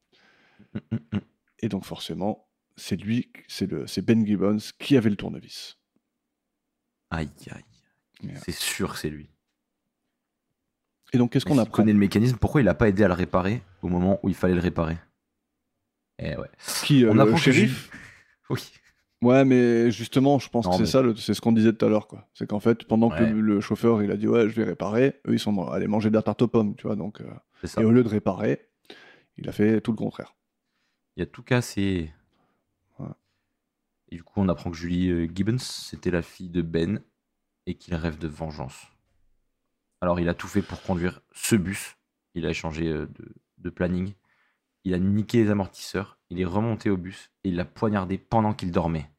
Et 1.60 1.68
donc, 1.68 1.84
forcément, 1.84 2.48
c'est 2.76 2.96
lui, 2.96 3.30
c'est 3.48 3.66
Ben 4.02 4.26
Gibbons 4.26 4.58
qui 4.78 4.96
avait 4.96 5.10
le 5.10 5.16
tournevis. 5.16 5.78
aïe, 7.10 7.30
aïe. 7.50 7.64
Yeah. 8.22 8.40
C'est 8.44 8.52
sûr 8.52 8.94
que 8.94 8.98
c'est 8.98 9.10
lui. 9.10 9.28
Et 11.12 11.18
donc, 11.18 11.32
qu'est-ce 11.32 11.44
qu'on 11.44 11.58
apprend 11.58 11.82
connaît 11.82 11.92
le 11.92 11.98
mécanisme, 11.98 12.36
pourquoi 12.38 12.60
il 12.62 12.68
a 12.68 12.74
pas 12.74 12.88
aidé 12.88 13.04
à 13.04 13.08
le 13.08 13.14
réparer 13.14 13.62
au 13.82 13.88
moment 13.88 14.18
où 14.22 14.28
il 14.28 14.34
fallait 14.34 14.54
le 14.54 14.60
réparer? 14.60 14.96
Eh 16.18 16.36
ouais. 16.36 16.48
Qui, 16.84 17.04
euh, 17.04 17.10
On 17.12 17.14
le 17.14 17.36
shérif 17.36 17.90
Oui. 18.50 18.72
Ouais, 19.22 19.44
mais 19.46 19.90
justement, 19.90 20.38
je 20.38 20.48
pense 20.50 20.66
Non, 20.66 20.72
que 20.72 20.76
c'est 20.76 20.82
mais- 20.82 20.88
ça, 20.88 21.02
le- 21.02 21.16
c'est 21.16 21.32
ce 21.34 21.40
qu'on 21.40 21.52
disait 21.52 21.72
tout 21.72 21.84
à 21.86 21.88
l'heure, 21.88 22.06
quoi. 22.06 22.28
C'est 22.34 22.46
qu'en 22.46 22.60
fait, 22.60 22.84
pendant 22.84 23.08
que 23.08 23.22
Ouais. 23.22 23.30
le, 23.30 23.40
le 23.40 23.60
chauffeur 23.60 24.02
il 24.02 24.10
a 24.10 24.16
dit 24.16 24.28
ouais, 24.28 24.48
je 24.48 24.54
vais 24.54 24.64
réparer, 24.64 25.20
eux 25.26 25.32
ils 25.34 25.38
sont 25.38 25.68
allés 25.68 25.86
manger 25.88 26.10
de 26.10 26.14
la 26.14 26.22
tarte 26.22 26.42
aux 26.42 26.48
pommes, 26.48 26.76
tu 26.76 26.86
vois. 26.86 26.96
Donc, 26.96 27.20
euh, 27.22 27.30
C'est 27.62 27.66
ça. 27.68 27.80
et 27.80 27.84
au 27.84 27.90
lieu 27.90 28.04
de 28.04 28.08
réparer, 28.08 28.68
il 29.38 29.48
a 29.48 29.52
fait 29.52 29.80
tout 29.80 29.90
le 29.92 29.96
contraire. 29.96 30.34
Il 31.16 31.22
a 31.22 31.26
tout 31.26 31.42
cassé. 31.42 32.12
Ouais. 32.98 33.06
Et 34.10 34.16
du 34.16 34.22
coup, 34.22 34.40
on 34.40 34.48
apprend 34.50 34.70
que 34.70 34.76
Julie 34.76 35.08
euh, 35.10 35.26
Gibbons, 35.34 35.58
c'était 35.58 36.10
la 36.10 36.20
fille 36.22 36.50
de 36.50 36.60
Ben 36.60 37.00
et 37.66 37.74
qu'il 37.74 37.94
rêve 37.94 38.18
de 38.18 38.28
vengeance. 38.28 38.86
Alors, 40.02 40.20
il 40.20 40.28
a 40.28 40.34
tout 40.34 40.46
fait 40.46 40.60
pour 40.62 40.82
conduire 40.82 41.22
ce 41.32 41.56
bus. 41.56 41.96
Il 42.34 42.44
a 42.44 42.50
échangé 42.50 42.86
euh, 42.88 43.06
de, 43.06 43.34
de 43.58 43.70
planning. 43.70 44.12
Il 44.86 44.94
a 44.94 45.00
niqué 45.00 45.42
les 45.42 45.50
amortisseurs. 45.50 46.16
Il 46.30 46.40
est 46.40 46.44
remonté 46.44 46.90
au 46.90 46.96
bus 46.96 47.32
et 47.42 47.48
il 47.48 47.56
l'a 47.56 47.64
poignardé 47.64 48.18
pendant 48.18 48.54
qu'il 48.54 48.70
dormait. 48.70 49.10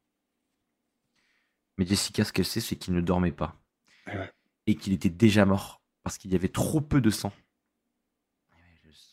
Mais 1.77 1.85
Jessica, 1.85 2.23
ce 2.23 2.31
qu'elle 2.31 2.45
sait, 2.45 2.61
c'est 2.61 2.77
qu'il 2.77 2.93
ne 2.93 3.01
dormait 3.01 3.33
pas. 3.33 3.59
Ouais. 4.07 4.31
Et 4.65 4.75
qu'il 4.75 4.93
était 4.93 5.09
déjà 5.09 5.45
mort 5.45 5.81
parce 6.03 6.17
qu'il 6.17 6.31
y 6.31 6.35
avait 6.35 6.47
trop 6.47 6.79
peu 6.79 7.01
de 7.01 7.09
sang. 7.09 7.33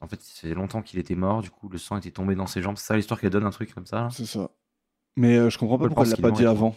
En 0.01 0.07
fait, 0.07 0.23
ça 0.23 0.43
faisait 0.43 0.55
longtemps 0.55 0.81
qu'il 0.81 1.01
était 1.01 1.17
mort, 1.17 1.43
du 1.43 1.51
coup, 1.51 1.69
le 1.69 1.77
sang 1.77 1.97
était 1.97 2.13
tombé 2.13 2.37
dans 2.37 2.47
ses 2.47 2.63
jambes. 2.63 2.77
C'est 2.77 2.87
ça 2.87 2.97
l'histoire 2.97 3.19
qu'elle 3.19 3.31
donne, 3.31 3.47
un 3.47 3.51
truc 3.51 3.75
comme 3.75 3.87
ça 3.87 4.09
C'est 4.13 4.25
ça. 4.25 4.53
Mais 5.17 5.37
euh, 5.37 5.51
je 5.51 5.59
comprends 5.59 5.77
pas 5.79 5.89
pourquoi 5.89 6.05
elle 6.05 6.11
l'a 6.13 6.17
pas 6.19 6.31
dit 6.31 6.47
avant. 6.47 6.77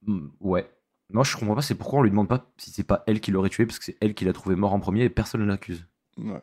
Hmm, 0.00 0.28
Ouais. 0.40 0.66
Moi, 1.10 1.24
je 1.24 1.36
comprends 1.36 1.56
pas, 1.56 1.62
c'est 1.62 1.74
pourquoi 1.74 1.98
on 1.98 2.02
lui 2.04 2.10
demande 2.10 2.28
pas 2.28 2.50
si 2.56 2.70
c'est 2.70 2.84
pas 2.84 3.04
elle 3.06 3.20
qui 3.20 3.32
l'aurait 3.32 3.50
tué, 3.50 3.66
parce 3.66 3.78
que 3.78 3.84
c'est 3.84 3.98
elle 4.00 4.14
qui 4.14 4.24
l'a 4.24 4.32
trouvé 4.32 4.56
mort 4.56 4.72
en 4.72 4.80
premier 4.80 5.04
et 5.04 5.10
personne 5.10 5.42
ne 5.42 5.46
l'accuse. 5.46 5.86
Ouais. 6.16 6.40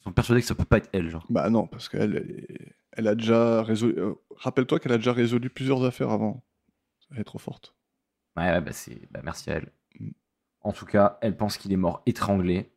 Ils 0.00 0.04
sont 0.04 0.12
persuadés 0.12 0.40
que 0.40 0.46
ça 0.46 0.54
peut 0.54 0.64
pas 0.64 0.78
être 0.78 0.88
elle, 0.92 1.10
genre. 1.10 1.26
Bah 1.28 1.50
non, 1.50 1.66
parce 1.66 1.88
qu'elle, 1.88 2.46
elle, 2.92 3.08
a 3.08 3.14
déjà 3.14 3.62
résolu. 3.62 3.94
euh, 3.98 4.14
Rappelle-toi 4.36 4.78
qu'elle 4.78 4.92
a 4.92 4.96
déjà 4.98 5.12
résolu 5.12 5.50
plusieurs 5.50 5.84
affaires 5.84 6.10
avant. 6.10 6.44
Elle 7.10 7.20
est 7.20 7.24
trop 7.24 7.38
forte. 7.38 7.74
Ouais, 8.36 8.44
ouais, 8.50 8.60
bah 8.60 8.72
c'est. 8.72 9.10
Bah 9.10 9.20
merci 9.24 9.50
à 9.50 9.54
elle. 9.56 9.72
Mm. 9.98 10.10
En 10.60 10.72
tout 10.72 10.86
cas, 10.86 11.18
elle 11.20 11.36
pense 11.36 11.56
qu'il 11.58 11.72
est 11.72 11.76
mort 11.76 12.02
étranglé. 12.06 12.70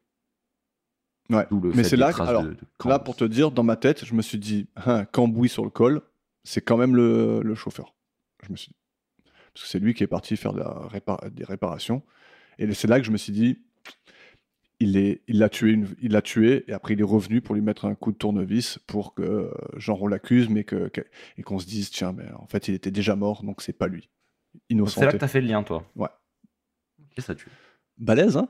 Ouais. 1.29 1.45
D'où 1.49 1.59
le 1.61 1.69
Mais 1.69 1.77
fait 1.77 1.83
c'est 1.89 1.95
des 1.95 2.01
là, 2.01 2.11
traces 2.11 2.27
alors, 2.29 2.43
de- 2.43 2.53
de 2.53 2.89
là, 2.89 2.99
pour 2.99 3.15
te 3.15 3.23
dire, 3.23 3.51
dans 3.51 3.63
ma 3.63 3.75
tête, 3.77 4.03
je 4.03 4.13
me 4.13 4.21
suis 4.21 4.37
dit, 4.37 4.67
hein, 4.75 5.05
Cambouis 5.05 5.49
sur 5.49 5.63
le 5.63 5.69
col, 5.69 6.01
c'est 6.43 6.61
quand 6.61 6.77
même 6.77 6.95
le, 6.95 7.41
le 7.43 7.55
chauffeur. 7.55 7.95
Je 8.43 8.51
me 8.51 8.57
suis 8.57 8.69
dit. 8.71 8.75
Parce 9.53 9.63
que 9.65 9.69
c'est 9.69 9.79
lui 9.79 9.93
qui 9.93 10.03
est 10.03 10.07
parti 10.07 10.35
faire 10.37 10.53
de 10.53 10.59
la 10.59 10.69
répa- 10.89 11.29
des 11.29 11.43
réparations. 11.45 12.03
Et 12.57 12.73
c'est 12.73 12.87
là 12.87 12.99
que 12.99 13.05
je 13.05 13.11
me 13.11 13.17
suis 13.17 13.31
dit, 13.33 13.61
il 14.81 14.97
est- 14.97 15.21
il 15.27 15.37
l'a 15.39 15.49
tué, 15.49 15.71
une- 15.71 15.87
il 16.01 16.11
l'a 16.11 16.21
tué, 16.21 16.63
et 16.67 16.73
après 16.73 16.93
il 16.95 16.99
est 16.99 17.03
revenu 17.03 17.39
pour 17.41 17.55
lui 17.55 17.61
mettre 17.61 17.85
un 17.85 17.95
coup 17.95 18.11
de 18.11 18.17
tournevis 18.17 18.79
pour 18.87 19.13
que, 19.13 19.21
euh, 19.21 19.51
genre, 19.77 20.01
on 20.01 20.07
l'accuse, 20.07 20.49
mais 20.49 20.63
que, 20.63 20.87
que- 20.89 21.05
et 21.37 21.43
qu'on 21.43 21.59
se 21.59 21.65
dise, 21.67 21.89
tiens, 21.89 22.11
mais 22.13 22.29
en 22.33 22.47
fait, 22.47 22.67
il 22.67 22.73
était 22.73 22.91
déjà 22.91 23.15
mort, 23.15 23.43
donc 23.43 23.61
c'est 23.61 23.73
pas 23.73 23.87
lui. 23.87 24.09
Innocent. 24.69 24.99
C'est 24.99 25.05
là 25.05 25.11
que 25.13 25.17
t'as 25.17 25.27
fait 25.27 25.41
le 25.41 25.47
lien, 25.47 25.63
toi. 25.63 25.85
Ouais. 25.95 26.09
Ok, 26.99 27.23
ça 27.23 27.35
tue. 27.35 27.47
Balèze, 27.97 28.35
hein 28.37 28.49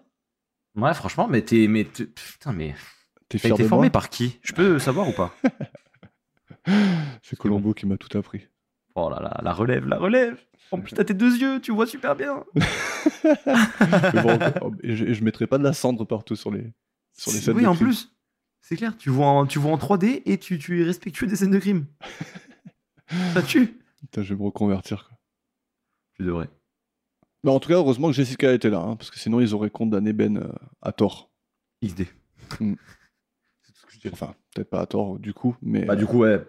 Ouais, 0.75 0.93
franchement, 0.93 1.27
mais 1.27 1.41
t'es. 1.41 1.67
Mais 1.67 1.83
t'es- 1.83 2.05
putain, 2.05 2.53
mais. 2.53 2.73
T'es 3.29 3.37
T'as 3.37 3.47
fier 3.47 3.53
été 3.55 3.63
de 3.63 3.67
formé 3.67 3.85
moi 3.87 3.91
par 3.91 4.09
qui? 4.09 4.39
Je 4.41 4.53
peux 4.53 4.79
savoir 4.79 5.07
ou 5.07 5.11
pas? 5.13 5.35
C'est 7.23 7.37
Colombo 7.37 7.73
qui 7.73 7.85
m'a 7.85 7.97
tout 7.97 8.15
appris. 8.17 8.47
Oh 8.95 9.09
là 9.09 9.19
là, 9.21 9.39
la 9.43 9.53
relève, 9.53 9.87
la 9.87 9.97
relève 9.97 10.37
En 10.71 10.79
plus, 10.79 10.93
t'as 10.93 11.03
tes 11.03 11.13
deux 11.13 11.37
yeux, 11.37 11.59
tu 11.61 11.71
vois 11.71 11.87
super 11.87 12.15
bien 12.15 12.43
bon, 14.23 14.75
et 14.83 14.95
je, 14.95 15.13
je 15.13 15.23
mettrai 15.23 15.47
pas 15.47 15.57
de 15.57 15.63
la 15.63 15.73
cendre 15.73 16.05
partout 16.05 16.35
sur 16.35 16.51
les, 16.51 16.73
sur 17.13 17.31
les 17.31 17.39
scènes 17.39 17.55
Oui, 17.55 17.63
de 17.63 17.67
en 17.67 17.73
crime. 17.75 17.87
plus, 17.87 18.13
c'est 18.61 18.75
clair, 18.75 18.97
tu 18.97 19.09
vois, 19.09 19.27
en, 19.27 19.45
tu 19.45 19.59
vois 19.59 19.71
en 19.71 19.77
3D 19.77 20.21
et 20.25 20.37
tu, 20.37 20.57
tu 20.59 20.81
es 20.81 20.83
respectueux 20.83 21.27
des 21.27 21.35
scènes 21.35 21.51
de 21.51 21.59
crime. 21.59 21.85
ça 23.33 23.41
tue 23.41 23.77
Putain, 24.01 24.23
je 24.23 24.33
vais 24.33 24.39
me 24.39 24.45
reconvertir. 24.45 25.07
Quoi. 25.07 25.17
Tu 26.15 26.23
devrais. 26.23 26.49
Mais 27.43 27.51
en 27.51 27.59
tout 27.59 27.69
cas, 27.69 27.75
heureusement 27.75 28.07
que 28.07 28.13
Jessica 28.13 28.51
était 28.53 28.69
là, 28.69 28.79
hein, 28.79 28.95
parce 28.95 29.09
que 29.11 29.19
sinon 29.19 29.39
ils 29.39 29.53
auraient 29.55 29.69
condamné 29.69 30.13
Ben 30.13 30.37
euh, 30.37 30.51
à 30.81 30.91
tort. 30.91 31.31
XD. 31.83 32.07
Mm. 32.59 32.73
C'est 33.63 33.71
tout 33.73 33.79
ce 33.81 33.85
que 33.85 33.93
je 33.93 33.99
dirais. 33.99 34.13
Enfin, 34.13 34.33
peut-être 34.53 34.69
pas 34.69 34.81
à 34.81 34.85
tort 34.85 35.17
du 35.19 35.33
coup, 35.33 35.55
mais 35.61 35.85
Bah, 35.85 35.95
du 35.95 36.05
coup, 36.05 36.19
ouais. 36.19 36.43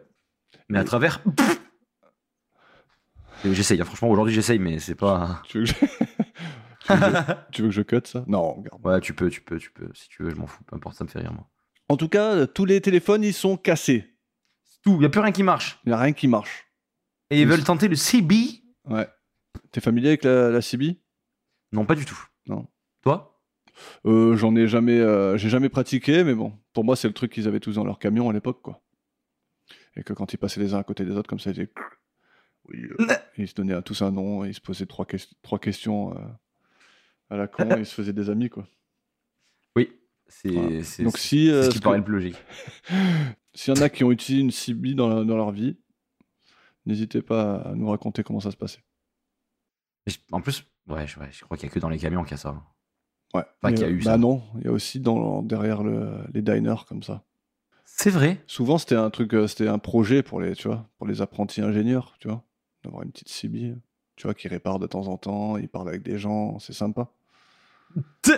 Mais 0.69 0.79
à 0.79 0.85
travers. 0.85 1.23
J'essaye, 3.45 3.81
hein, 3.81 3.85
franchement, 3.85 4.09
aujourd'hui 4.09 4.35
j'essaye, 4.35 4.59
mais 4.59 4.79
c'est 4.79 4.95
pas. 4.95 5.43
tu, 5.45 5.59
veux 5.59 5.65
que 5.65 5.71
je... 5.71 5.75
tu, 5.81 6.93
veux 6.93 6.99
que 6.99 7.17
je... 7.17 7.33
tu 7.53 7.63
veux 7.63 7.69
que 7.69 7.75
je 7.75 7.83
cut 7.83 8.01
ça? 8.05 8.25
Non, 8.27 8.55
regarde. 8.55 8.85
Ouais, 8.85 9.01
tu 9.01 9.15
peux, 9.15 9.29
tu 9.31 9.41
peux, 9.41 9.59
tu 9.59 9.71
peux. 9.73 9.89
Si 9.95 10.09
tu 10.09 10.23
veux, 10.23 10.31
je 10.31 10.37
m'en 10.37 10.47
fous, 10.47 10.63
peu 10.65 10.77
importe, 10.77 10.97
ça 10.97 11.05
me 11.05 11.09
fait 11.09 11.19
rire, 11.19 11.33
moi. 11.33 11.49
En 11.89 11.97
tout 11.97 12.09
cas, 12.09 12.35
euh, 12.35 12.47
tous 12.47 12.65
les 12.65 12.81
téléphones 12.81 13.23
ils 13.25 13.35
sont 13.35 13.57
cassés. 13.57 14.15
Tout, 14.85 15.01
y 15.01 15.05
a 15.05 15.09
plus 15.09 15.21
rien 15.21 15.33
qui 15.33 15.43
marche. 15.43 15.79
Il 15.85 15.91
n'y 15.91 15.93
a 15.95 15.99
rien 15.99 16.13
qui 16.13 16.29
marche. 16.29 16.67
Et 17.31 17.41
ils 17.41 17.47
veulent 17.47 17.65
tenter 17.65 17.89
le 17.89 17.97
CB 17.97 18.35
Ouais. 18.89 19.09
T'es 19.71 19.81
familier 19.81 20.09
avec 20.09 20.25
la, 20.25 20.51
la 20.51 20.61
CB 20.61 20.97
Non, 21.73 21.85
pas 21.85 21.95
du 21.95 22.05
tout. 22.05 22.19
Non. 22.47 22.67
Toi? 23.03 23.41
Euh, 24.07 24.37
J'en 24.37 24.55
ai 24.57 24.67
jamais, 24.67 25.01
euh, 25.01 25.37
j'ai 25.37 25.49
jamais 25.49 25.69
pratiqué, 25.69 26.25
mais 26.25 26.35
bon, 26.35 26.53
pour 26.73 26.85
moi 26.85 26.97
c'est 26.97 27.09
le 27.09 27.15
truc 27.15 27.33
qu'ils 27.33 27.49
avaient 27.49 27.61
tous 27.61 27.75
dans 27.75 27.85
leur 27.85 27.99
camion 27.99 28.29
à 28.29 28.33
l'époque, 28.33 28.61
quoi. 28.63 28.83
Et 29.97 30.03
que 30.03 30.13
quand 30.13 30.33
ils 30.33 30.39
passaient 30.39 30.61
les 30.61 30.75
uns 30.75 30.79
à 30.79 30.85
côté 30.85 31.05
des 31.05 31.13
autres, 31.13 31.29
comme 31.29 31.41
ça, 31.41 31.51
ils 31.51 31.55
disaient... 31.55 31.71
Oui, 32.69 32.79
euh, 33.01 33.07
ils 33.39 33.49
se 33.49 33.55
donnaient 33.55 33.75
à 33.75 33.83
tous 33.83 34.03
un 34.03 34.11
nom, 34.13 34.45
ils 34.45 34.55
se 34.55 34.61
posaient 34.61 34.87
trois, 34.87 35.05
ques- 35.05 35.29
trois 35.43 35.59
questions 35.59 36.17
euh, 36.17 36.21
à 37.31 37.37
la 37.37 37.49
con, 37.49 37.69
et 37.77 37.81
ils 37.81 37.87
se 37.87 37.95
faisaient 37.95 38.13
des 38.13 38.31
amis, 38.31 38.49
quoi. 38.51 38.67
Oui. 39.77 39.91
C'est 40.29 40.49
Voilà. 40.51 40.83
si, 40.85 41.51
euh, 41.51 41.63
ce 41.63 41.69
ce 41.69 41.73
qui 41.75 41.79
que- 41.81 41.85
paraît 41.85 41.99
le 41.99 42.05
plus 42.05 42.15
logique. 42.15 42.37
s'il 43.55 43.75
y 43.75 43.79
en 43.79 43.83
a 43.83 43.89
qui 43.89 44.05
ont 44.05 44.13
utilisé 44.13 44.43
une 44.43 44.51
CB 44.51 44.95
dans, 44.95 45.09
la- 45.09 45.25
dans 45.25 45.37
leur 45.37 45.51
vie, 45.51 45.77
n'hésitez 46.87 47.21
pas 47.23 47.57
à 47.63 47.75
nous 47.75 47.89
raconter 47.91 48.23
comment 48.23 48.41
ça 48.41 48.51
se 48.51 48.57
passait. 48.57 48.83
En 50.33 50.41
plus, 50.41 50.65
ouais, 50.89 51.07
je, 51.07 51.19
ouais, 51.21 51.29
je 51.31 51.45
crois 51.45 51.57
qu'il 51.57 51.69
y 51.69 51.71
a 51.71 51.75
que 51.75 51.79
dans 51.79 51.89
les 51.89 51.99
camions 51.99 52.23
qu'il 52.23 52.33
y 52.33 52.35
a 52.35 52.39
ça. 52.39 52.63
Ouais. 53.35 53.43
Pas 53.61 53.71
Mais, 53.71 53.75
qu'il 53.75 53.83
y 53.83 53.87
a 53.87 53.89
euh, 53.89 53.93
eu 53.93 53.99
bah 53.99 54.05
ça. 54.13 54.19
non, 54.19 54.43
il 54.59 54.65
y 54.65 54.69
a 54.69 54.73
aussi 54.73 55.01
dans, 55.01 55.43
derrière 55.43 55.83
le- 55.83 56.19
les 56.35 56.43
diners 56.43 56.85
comme 56.89 57.03
ça. 57.03 57.25
C'est 57.85 58.11
vrai. 58.11 58.43
Souvent, 58.47 58.79
c'était 58.79 58.95
un 58.97 59.11
truc, 59.11 59.35
euh, 59.35 59.47
c'était 59.47 59.69
un 59.69 59.79
projet 59.79 60.23
pour 60.23 60.41
les, 60.41 60.55
tu 60.57 60.67
vois, 60.69 60.89
pour 60.99 61.07
les 61.07 61.21
apprentis 61.23 61.61
ingénieurs, 61.61 62.17
tu 62.21 62.29
vois, 62.29 62.43
d'avoir 62.85 63.03
une 63.03 63.11
petite 63.13 63.29
CB, 63.29 63.75
tu 64.17 64.27
vois, 64.27 64.35
qui 64.35 64.49
répare 64.49 64.79
de 64.79 64.87
temps 64.87 65.09
en 65.09 65.17
temps, 65.17 65.57
ils 65.57 65.69
parlent 65.69 65.89
avec 65.89 66.03
des 66.03 66.19
gens, 66.19 66.59
c'est 66.59 66.73
sympa. 66.73 67.09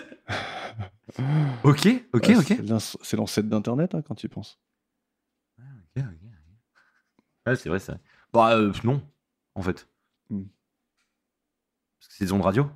Ok, 1.62 1.86
ok, 2.12 2.26
Ouais, 2.28 2.36
ok. 2.36 2.61
C'est 3.03 3.16
l'ancêtre 3.16 3.49
d'Internet, 3.49 3.95
hein, 3.95 4.03
quand 4.03 4.14
tu 4.14 4.26
y 4.26 4.28
penses. 4.28 4.59
Ok, 5.59 6.03
ok. 6.03 6.05
Ouais, 7.47 7.57
c'est 7.57 7.68
vrai, 7.68 7.78
c'est 7.78 7.92
vrai. 7.92 8.01
Bah, 8.32 8.57
euh, 8.57 8.72
non, 8.82 9.03
en 9.55 9.62
fait. 9.62 9.86
Hmm. 10.30 10.45
Parce 11.99 12.09
que 12.09 12.14
c'est 12.14 12.24
des 12.24 12.32
ondes 12.32 12.42
radio. 12.42 12.66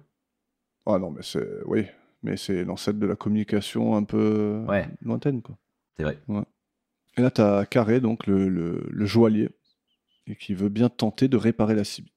Ah 0.86 0.98
non, 0.98 1.10
mais 1.10 1.22
c'est, 1.22 1.46
oui, 1.66 1.86
mais 2.22 2.36
c'est 2.36 2.64
l'ancêtre 2.64 2.98
de 2.98 3.06
la 3.06 3.16
communication 3.16 3.96
un 3.96 4.04
peu 4.04 4.64
Ouais. 4.68 4.88
lointaine, 5.02 5.42
quoi. 5.42 5.56
C'est 5.96 6.04
vrai. 6.04 6.18
Et 7.16 7.22
là, 7.22 7.30
t'as 7.30 7.66
Carré, 7.66 8.00
donc 8.00 8.26
le, 8.26 8.48
le, 8.48 8.86
le 8.88 9.06
joaillier, 9.06 9.50
et 10.28 10.36
qui 10.36 10.54
veut 10.54 10.68
bien 10.68 10.88
tenter 10.88 11.28
de 11.28 11.36
réparer 11.36 11.74
la 11.74 11.84
CB. 11.84 12.08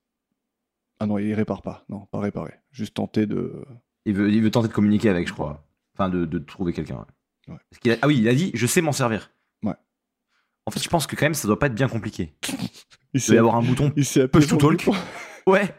Ah 0.99 1.05
non, 1.07 1.17
il 1.17 1.33
répare 1.33 1.61
pas, 1.61 1.83
non, 1.89 2.05
pas 2.07 2.19
réparer, 2.19 2.53
juste 2.71 2.93
tenter 2.95 3.25
de. 3.25 3.65
Il 4.05 4.13
veut, 4.15 4.29
il 4.31 4.41
veut 4.41 4.51
tenter 4.51 4.67
de 4.67 4.73
communiquer 4.73 5.09
avec, 5.09 5.27
je 5.27 5.33
crois. 5.33 5.67
Enfin, 5.95 6.09
de, 6.09 6.25
de 6.25 6.39
trouver 6.39 6.73
quelqu'un. 6.73 6.97
ouais. 6.97 7.53
Ouais. 7.53 7.59
Parce 7.69 7.79
qu'il 7.79 7.91
a- 7.91 7.97
ah 8.01 8.07
oui, 8.07 8.17
il 8.19 8.27
a 8.27 8.35
dit 8.35 8.51
Je 8.53 8.67
sais 8.67 8.81
m'en 8.81 8.91
servir. 8.91 9.31
Ouais. 9.63 9.73
En 10.65 10.71
fait, 10.71 10.81
je 10.81 10.87
pense 10.89 11.07
que 11.07 11.15
quand 11.15 11.25
même, 11.25 11.33
ça 11.33 11.47
doit 11.47 11.57
pas 11.59 11.67
être 11.67 11.75
bien 11.75 11.87
compliqué. 11.89 12.35
Il 13.13 13.21
doit 13.25 13.35
y 13.35 13.37
avoir 13.39 13.55
un 13.55 13.61
bouton. 13.63 13.91
il 13.97 14.05
s'est 14.05 14.21
appuyé 14.21 14.47
talk. 14.47 14.85
Ouais 15.47 15.75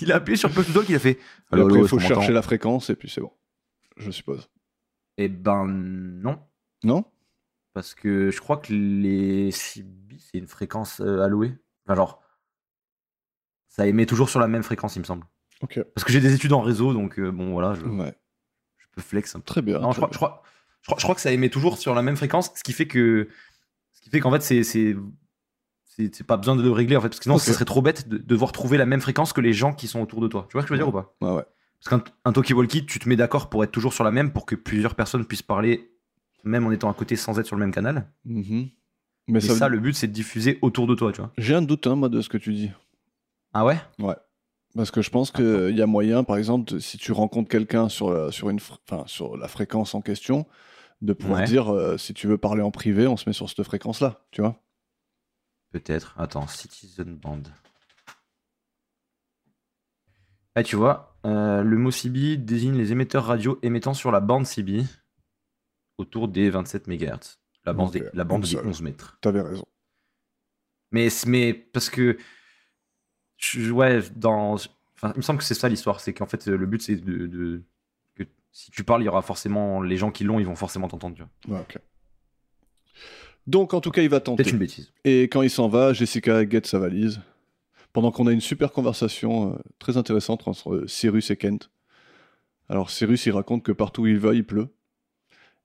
Il 0.00 0.12
a 0.12 0.16
appuyé 0.16 0.36
sur 0.36 0.52
Push 0.52 0.66
to 0.68 0.72
Talk, 0.72 0.88
il 0.88 0.94
a 0.94 0.98
fait 1.00 1.18
Et 1.56 1.60
après, 1.60 1.80
il 1.80 1.88
faut 1.88 1.98
chercher 1.98 2.32
la 2.32 2.42
fréquence, 2.42 2.90
et 2.90 2.94
puis 2.96 3.08
c'est 3.08 3.20
bon. 3.20 3.32
Je 3.96 4.10
suppose. 4.12 4.48
Eh 5.16 5.28
ben, 5.28 5.66
non. 5.66 6.38
Non? 6.84 7.04
Parce 7.74 7.94
que 7.94 8.30
je 8.30 8.40
crois 8.40 8.56
que 8.56 8.72
les 8.72 9.50
CB, 9.50 10.16
c'est 10.18 10.38
une 10.38 10.46
fréquence 10.46 11.00
euh, 11.00 11.20
allouée. 11.22 11.54
Enfin, 11.84 11.96
genre, 11.96 12.22
ça 13.68 13.86
émet 13.86 14.06
toujours 14.06 14.28
sur 14.30 14.40
la 14.40 14.46
même 14.48 14.62
fréquence, 14.62 14.96
il 14.96 15.00
me 15.00 15.04
semble. 15.04 15.24
Ok. 15.60 15.80
Parce 15.94 16.04
que 16.04 16.12
j'ai 16.12 16.20
des 16.20 16.34
études 16.34 16.52
en 16.52 16.60
réseau, 16.60 16.92
donc 16.92 17.18
euh, 17.18 17.30
bon, 17.32 17.52
voilà, 17.52 17.74
je, 17.74 17.84
Ouais. 17.84 18.14
je 18.78 18.86
peux 18.92 19.02
flex 19.02 19.34
un 19.34 19.40
peu. 19.40 19.44
Très 19.44 19.62
bien. 19.62 19.80
Non, 19.80 19.90
je 19.92 19.96
crois, 19.96 20.08
je, 20.12 20.16
crois, 20.16 20.42
je, 20.82 20.86
crois, 20.86 20.98
je 20.98 21.02
crois 21.02 21.14
que 21.16 21.20
ça 21.20 21.32
émet 21.32 21.48
toujours 21.50 21.76
sur 21.78 21.94
la 21.94 22.02
même 22.02 22.16
fréquence, 22.16 22.52
ce 22.54 22.62
qui 22.62 22.72
fait 22.72 22.86
que, 22.86 23.28
ce 23.92 24.00
qui 24.02 24.10
fait 24.10 24.20
qu'en 24.20 24.30
fait, 24.30 24.40
c'est, 24.42 24.62
c'est, 24.62 24.94
pas 26.26 26.36
besoin 26.36 26.54
de 26.56 26.62
le 26.62 26.70
régler, 26.70 26.96
en 26.96 27.00
fait, 27.00 27.08
parce 27.08 27.18
que 27.18 27.24
sinon, 27.24 27.36
Ok. 27.36 27.40
ça 27.42 27.52
serait 27.52 27.64
trop 27.64 27.82
bête 27.82 28.08
de, 28.08 28.18
de 28.18 28.22
devoir 28.22 28.52
trouver 28.52 28.78
la 28.78 28.86
même 28.86 29.00
fréquence 29.00 29.32
que 29.32 29.40
les 29.40 29.52
gens 29.52 29.72
qui 29.74 29.88
sont 29.88 30.00
autour 30.00 30.20
de 30.20 30.28
toi. 30.28 30.46
Tu 30.48 30.52
vois 30.52 30.62
ce 30.62 30.66
que 30.68 30.74
je 30.74 30.78
veux 30.80 30.84
dire 30.84 30.88
ou 30.94 31.00
pas? 31.00 31.16
Ouais, 31.20 31.32
ouais. 31.32 31.44
Parce 31.82 32.02
qu'un 32.02 32.12
un 32.24 32.32
talkie-walkie, 32.32 32.86
tu 32.86 32.98
te 33.00 33.08
mets 33.08 33.16
d'accord 33.16 33.50
pour 33.50 33.62
être 33.64 33.72
toujours 33.72 33.92
sur 33.92 34.04
la 34.04 34.10
même, 34.12 34.32
pour 34.32 34.46
que 34.46 34.54
plusieurs 34.54 34.94
personnes 34.94 35.24
puissent 35.26 35.42
parler, 35.42 35.90
même 36.44 36.66
en 36.66 36.70
étant 36.70 36.90
à 36.90 36.94
côté 36.94 37.16
sans 37.16 37.38
être 37.38 37.46
sur 37.46 37.56
le 37.56 37.60
même 37.60 37.72
canal. 37.74 38.10
Mhm. 38.24 38.68
Mais 39.28 39.38
Et 39.38 39.40
ça, 39.48 39.54
ça, 39.56 39.68
le 39.68 39.78
but, 39.78 39.94
c'est 39.94 40.06
de 40.08 40.12
diffuser 40.12 40.58
autour 40.62 40.86
de 40.86 40.94
toi, 40.94 41.10
tu 41.12 41.20
vois. 41.20 41.32
j'ai 41.38 41.54
un 41.54 41.62
doute, 41.62 41.86
hein, 41.86 41.94
moi, 41.96 42.08
de 42.08 42.20
ce 42.20 42.28
que 42.28 42.36
tu 42.38 42.52
dis. 42.52 42.70
Ah 43.54 43.64
ouais? 43.64 43.78
Parce 44.74 44.90
que 44.90 45.02
je 45.02 45.10
pense 45.10 45.30
qu'il 45.30 45.74
y 45.76 45.80
a 45.82 45.86
moyen, 45.86 46.24
par 46.24 46.36
exemple, 46.36 46.72
de- 46.74 46.78
si 46.78 46.98
tu 46.98 47.12
rencontres 47.12 47.48
quelqu'un 47.48 47.88
sur, 47.88 48.10
la- 48.12 48.30
sur, 48.32 48.50
une 48.50 48.58
fr- 48.58 48.76
enfin, 48.90 49.04
sur 49.06 49.36
la 49.36 49.48
fréquence 49.48 49.94
en 49.94 50.00
question, 50.02 50.46
de 51.00 51.12
pouvoir 51.12 51.40
Ouais. 51.40 51.46
dire 51.46 51.72
euh, 51.72 51.96
si 51.96 52.12
tu 52.12 52.26
veux 52.26 52.38
parler 52.38 52.62
en 52.62 52.70
privé, 52.70 53.06
on 53.06 53.16
se 53.16 53.28
met 53.28 53.32
sur 53.32 53.48
cette 53.48 53.62
fréquence-là, 53.62 54.24
tu 54.30 54.40
vois. 54.40 54.60
Peut-être. 55.70 56.14
Attends, 56.18 56.46
Citizen 56.48 57.16
Band. 57.16 57.42
Ah, 60.56 60.62
tu 60.62 60.76
vois, 60.76 61.16
euh, 61.26 61.62
le 61.62 61.76
mot 61.76 61.90
CB 61.90 62.36
désigne 62.36 62.74
les 62.76 62.92
émetteurs 62.92 63.24
radio 63.24 63.58
émettant 63.62 63.94
sur 63.94 64.12
la 64.12 64.20
bande 64.20 64.46
CB 64.46 64.84
autour 65.98 66.28
des 66.28 66.50
27 66.50 66.86
MHz. 66.88 67.38
La 67.64 67.72
bande, 67.72 67.88
Ok, 67.88 68.02
des, 68.02 68.08
la 68.12 68.24
bande 68.24 68.42
des 68.42 68.48
seule. 68.48 68.66
11 68.66 68.82
mètres. 68.82 69.18
T'avais 69.20 69.40
raison. 69.40 69.64
Mais, 70.90 71.08
mais 71.26 71.54
parce 71.54 71.88
que. 71.90 72.18
je- 73.38 73.70
ouais, 73.70 74.02
dans. 74.16 74.54
Enfin, 74.96 75.12
il 75.14 75.18
me 75.18 75.22
semble 75.22 75.38
que 75.38 75.44
c'est 75.44 75.54
ça 75.54 75.68
l'histoire. 75.68 76.00
C'est 76.00 76.12
qu'en 76.12 76.26
fait, 76.26 76.46
le 76.46 76.66
but, 76.66 76.82
c'est 76.82 76.96
de, 76.96 77.26
de- 77.26 77.62
que 78.16 78.24
si 78.52 78.70
tu 78.70 78.84
parles, 78.84 79.02
il 79.02 79.06
y 79.06 79.08
aura 79.08 79.22
forcément. 79.22 79.82
Les 79.82 79.96
gens 79.96 80.10
qui 80.10 80.24
l'ont, 80.24 80.38
ils 80.38 80.46
vont 80.46 80.56
forcément 80.56 80.88
t'entendre. 80.88 81.16
Ouais, 81.48 81.58
ok. 81.60 81.78
Donc, 83.46 83.74
en 83.74 83.80
tout 83.80 83.90
cas, 83.90 84.02
il 84.02 84.08
va 84.08 84.20
tenter. 84.20 84.42
Peut-être 84.42 84.52
une 84.54 84.58
bêtise. 84.58 84.92
Et 85.04 85.22
quand 85.24 85.42
il 85.42 85.50
s'en 85.50 85.68
va, 85.68 85.92
Jessica 85.92 86.44
guette 86.44 86.66
sa 86.66 86.78
valise. 86.78 87.20
Pendant 87.92 88.10
qu'on 88.10 88.26
a 88.26 88.32
une 88.32 88.40
super 88.40 88.72
conversation 88.72 89.54
euh, 89.54 89.58
très 89.78 89.96
intéressante 89.96 90.48
entre 90.48 90.74
euh, 90.74 90.86
Cyrus 90.88 91.30
et 91.30 91.36
Kent. 91.36 91.70
Alors 92.68 92.90
Cyrus, 92.90 93.24
il 93.26 93.30
raconte 93.32 93.62
que 93.62 93.70
partout 93.72 94.02
où 94.02 94.06
il 94.06 94.18
va, 94.18 94.34
il 94.34 94.44
pleut. 94.44 94.68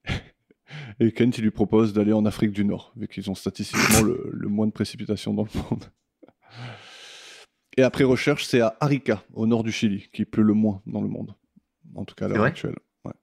et 0.99 1.11
Kent, 1.11 1.37
il 1.37 1.43
lui 1.43 1.51
propose 1.51 1.93
d'aller 1.93 2.13
en 2.13 2.25
Afrique 2.25 2.51
du 2.51 2.65
Nord, 2.65 2.93
vu 2.95 3.07
qu'ils 3.07 3.29
ont 3.29 3.35
statistiquement 3.35 4.01
le, 4.01 4.29
le 4.31 4.47
moins 4.47 4.67
de 4.67 4.71
précipitations 4.71 5.33
dans 5.33 5.43
le 5.43 5.61
monde. 5.69 5.85
Et 7.77 7.83
après 7.83 8.03
recherche, 8.03 8.45
c'est 8.45 8.61
à 8.61 8.75
Arica, 8.79 9.23
au 9.33 9.45
nord 9.47 9.63
du 9.63 9.71
Chili, 9.71 10.09
qui 10.11 10.25
pleut 10.25 10.43
le 10.43 10.53
moins 10.53 10.81
dans 10.85 11.01
le 11.01 11.07
monde. 11.07 11.35
En 11.95 12.03
tout 12.05 12.15
cas, 12.15 12.25
à 12.25 12.27
l'heure 12.27 12.37
actuelle. 12.47 12.75
Ouais. 13.05 13.13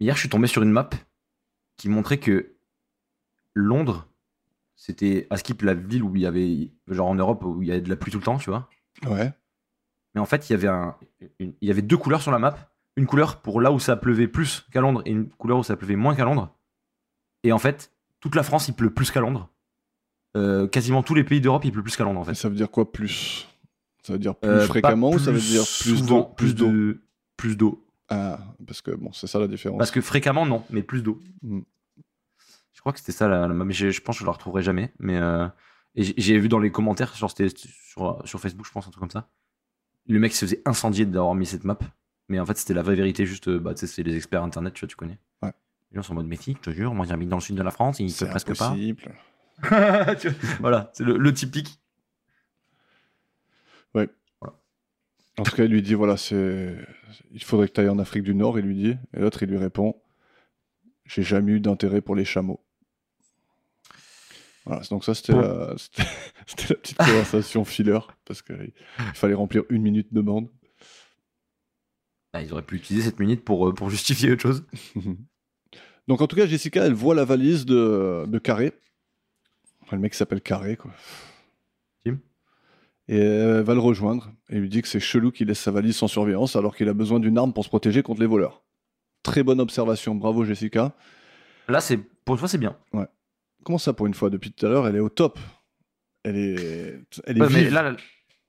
Hier, 0.00 0.14
je 0.14 0.20
suis 0.20 0.28
tombé 0.28 0.46
sur 0.46 0.62
une 0.62 0.70
map 0.70 0.90
qui 1.76 1.88
montrait 1.88 2.18
que 2.18 2.54
Londres, 3.54 4.08
c'était 4.76 5.26
à 5.30 5.36
Skip 5.36 5.62
la 5.62 5.74
ville 5.74 6.02
où 6.02 6.14
il 6.16 6.22
y 6.22 6.26
avait, 6.26 6.72
genre 6.88 7.08
en 7.08 7.14
Europe, 7.14 7.44
où 7.44 7.62
il 7.62 7.68
y 7.68 7.70
avait 7.72 7.80
de 7.80 7.88
la 7.88 7.96
pluie 7.96 8.12
tout 8.12 8.18
le 8.18 8.24
temps, 8.24 8.38
tu 8.38 8.50
vois. 8.50 8.68
Ouais. 9.06 9.32
Mais 10.14 10.20
en 10.20 10.26
fait, 10.26 10.48
il 10.48 10.52
y 10.52 10.56
avait, 10.56 10.68
un, 10.68 10.96
une- 11.38 11.54
il 11.60 11.68
y 11.68 11.70
avait 11.70 11.82
deux 11.82 11.96
couleurs 11.96 12.22
sur 12.22 12.30
la 12.32 12.38
map. 12.38 12.73
Une 12.96 13.06
couleur 13.06 13.40
pour 13.42 13.60
là 13.60 13.72
où 13.72 13.78
ça 13.78 13.96
pleuvait 13.96 14.28
plus 14.28 14.66
qu'à 14.72 14.80
Londres 14.80 15.02
et 15.04 15.10
une 15.10 15.28
couleur 15.28 15.58
où 15.58 15.62
ça 15.64 15.76
pleuvait 15.76 15.96
moins 15.96 16.14
qu'à 16.14 16.24
Londres. 16.24 16.54
Et 17.42 17.52
en 17.52 17.58
fait, 17.58 17.92
toute 18.20 18.34
la 18.34 18.42
France, 18.42 18.68
il 18.68 18.74
pleut 18.74 18.90
plus 18.92 19.10
qu'à 19.10 19.20
Londres. 19.20 19.48
Euh, 20.36 20.66
quasiment 20.66 21.02
tous 21.02 21.14
les 21.14 21.24
pays 21.24 21.40
d'Europe, 21.40 21.64
il 21.64 21.72
pleut 21.72 21.82
plus 21.82 21.96
qu'à 21.96 22.04
Londres 22.04 22.20
en 22.20 22.24
Et 22.24 22.26
fait. 22.26 22.34
ça 22.34 22.48
veut 22.48 22.54
dire 22.56 22.70
quoi 22.70 22.90
plus? 22.90 23.46
Ça 24.02 24.12
veut 24.14 24.18
dire 24.18 24.34
plus 24.34 24.50
Euh, 24.50 24.66
fréquemment 24.66 25.10
ou 25.10 25.18
ça 25.18 25.30
veut 25.32 25.38
dire 25.40 25.62
plus 25.80 26.02
d'eau 26.04 26.24
Plus 26.36 26.54
d'eau? 26.54 26.70
de- 26.70 27.00
Plus 27.36 27.56
d'eau. 27.56 27.84
Ah, 28.08 28.38
parce 28.66 28.80
que 28.82 28.90
bon, 28.92 29.12
c'est 29.12 29.26
ça 29.26 29.38
la 29.38 29.48
différence. 29.48 29.78
Parce 29.78 29.90
que 29.90 30.00
fréquemment, 30.00 30.44
non, 30.46 30.64
mais 30.70 30.82
plus 30.82 31.02
d'eau. 31.02 31.20
Mm. 31.42 31.60
Je 32.72 32.80
crois 32.80 32.92
que 32.92 32.98
c'était 32.98 33.12
ça, 33.12 33.28
la, 33.28 33.48
mais 33.48 33.72
je, 33.72 34.00
pense 34.02 34.16
que 34.16 34.20
je 34.20 34.26
la 34.26 34.32
retrouverai 34.32 34.62
jamais. 34.62 34.92
Mais 34.98 35.16
euh, 35.16 35.46
j'ai- 35.96 36.14
j'ai 36.16 36.38
vu 36.38 36.48
dans 36.48 36.58
les 36.58 36.70
commentaires, 36.70 37.14
genre 37.16 37.30
c'était 37.30 37.48
sur, 37.56 38.20
sur 38.26 38.40
Facebook, 38.40 38.66
je 38.66 38.72
pense, 38.72 38.86
un 38.86 38.90
truc 38.90 39.00
comme 39.00 39.10
ça. 39.10 39.28
Le 40.06 40.18
mec 40.20 40.32
se 40.34 40.44
faisait 40.44 40.62
incendier 40.66 41.06
d'avoir 41.06 41.34
mis 41.34 41.46
cette 41.46 41.64
map. 41.64 41.78
Mais 42.28 42.38
en 42.40 42.46
fait, 42.46 42.56
c'était 42.56 42.74
la 42.74 42.82
vraie 42.82 42.94
vérité, 42.94 43.26
juste, 43.26 43.48
euh, 43.48 43.58
bah, 43.58 43.74
tu 43.74 43.80
sais, 43.80 43.86
c'est 43.86 44.02
les 44.02 44.16
experts 44.16 44.42
internet, 44.42 44.72
tu 44.74 44.80
vois, 44.80 44.88
tu 44.88 44.96
connais. 44.96 45.18
Ouais. 45.42 45.52
Les 45.90 45.96
gens 45.96 46.02
sont 46.02 46.12
en 46.16 46.22
mode, 46.22 46.34
si, 46.40 46.52
je 46.54 46.58
te 46.58 46.70
jure, 46.70 46.94
moi 46.94 47.04
j'habite 47.06 47.28
dans 47.28 47.36
le 47.36 47.42
sud 47.42 47.56
de 47.56 47.62
la 47.62 47.70
France, 47.70 48.00
il 48.00 48.12
peut 48.12 48.26
presque 48.26 48.56
pas. 48.56 48.74
Voilà, 50.60 50.90
c'est 50.94 51.04
le, 51.04 51.16
le 51.18 51.32
typique. 51.32 51.78
En 55.36 55.42
tout 55.42 55.56
cas, 55.56 55.64
il 55.64 55.70
lui 55.72 55.82
dit 55.82 55.94
voilà, 55.94 56.16
c'est 56.16 56.76
il 57.32 57.42
faudrait 57.42 57.66
que 57.66 57.72
tu 57.72 57.80
ailles 57.80 57.88
en 57.88 57.98
Afrique 57.98 58.22
du 58.22 58.36
Nord, 58.36 58.56
il 58.58 58.64
lui 58.66 58.76
dit. 58.76 58.96
Et 59.14 59.18
l'autre, 59.20 59.42
il 59.42 59.48
lui 59.50 59.58
répond 59.58 59.96
j'ai 61.06 61.22
jamais 61.24 61.52
eu 61.52 61.60
d'intérêt 61.60 62.00
pour 62.00 62.14
les 62.14 62.24
chameaux. 62.24 62.64
Voilà, 64.64 64.80
donc 64.90 65.04
ça, 65.04 65.12
c'était 65.14 65.32
Bon. 65.34 65.40
la... 65.40 65.74
c'était- 65.76 66.04
c'était 66.46 66.68
la 66.74 66.74
petite 66.76 66.96
conversation 66.98 67.64
filler, 67.64 67.98
parce 68.24 68.40
qu'il 68.42 68.72
fallait 69.12 69.34
remplir 69.34 69.64
une 69.70 69.82
minute 69.82 70.14
de 70.14 70.20
bande. 70.22 70.48
Bah, 72.34 72.42
ils 72.42 72.52
auraient 72.52 72.62
pu 72.62 72.74
utiliser 72.74 73.06
cette 73.10 73.20
minute 73.20 73.44
pour, 73.44 73.68
euh, 73.68 73.72
pour 73.72 73.88
justifier 73.90 74.32
autre 74.32 74.42
chose. 74.42 74.64
Donc 76.08 76.20
en 76.20 76.26
tout 76.26 76.34
cas, 76.34 76.46
Jessica, 76.46 76.84
elle 76.84 76.92
voit 76.92 77.14
la 77.14 77.24
valise 77.24 77.64
de, 77.64 78.24
de 78.26 78.38
Carré. 78.40 78.72
Enfin, 79.82 79.94
le 79.96 80.02
mec 80.02 80.14
s'appelle 80.14 80.40
Carré, 80.40 80.76
quoi. 80.76 80.90
Tim. 82.04 82.18
Et 83.06 83.18
elle 83.18 83.62
va 83.62 83.74
le 83.74 83.80
rejoindre 83.80 84.32
et 84.50 84.58
lui 84.58 84.68
dit 84.68 84.82
que 84.82 84.88
c'est 84.88 84.98
chelou 84.98 85.30
qu'il 85.30 85.46
laisse 85.46 85.60
sa 85.60 85.70
valise 85.70 85.94
sans 85.96 86.08
surveillance 86.08 86.56
alors 86.56 86.74
qu'il 86.74 86.88
a 86.88 86.92
besoin 86.92 87.20
d'une 87.20 87.38
arme 87.38 87.52
pour 87.52 87.62
se 87.64 87.68
protéger 87.68 88.02
contre 88.02 88.20
les 88.20 88.26
voleurs. 88.26 88.64
Très 89.22 89.44
bonne 89.44 89.60
observation, 89.60 90.16
bravo 90.16 90.44
Jessica. 90.44 90.92
Là, 91.68 91.80
c'est 91.80 91.98
pour 92.24 92.34
une 92.34 92.38
fois, 92.40 92.48
c'est 92.48 92.58
bien. 92.58 92.76
Comment 93.62 93.78
ça 93.78 93.92
pour 93.92 94.06
une 94.06 94.14
fois? 94.14 94.28
Depuis 94.28 94.50
tout 94.52 94.66
à 94.66 94.68
l'heure, 94.68 94.88
elle 94.88 94.96
est 94.96 95.00
au 95.00 95.08
top. 95.08 95.38
Elle 96.24 96.36
est, 96.36 96.98
elle 97.26 97.38
est 97.38 97.40
Ouais, 97.40 97.48
mais 97.50 97.62
vive. 97.64 97.72
là- 97.72 97.96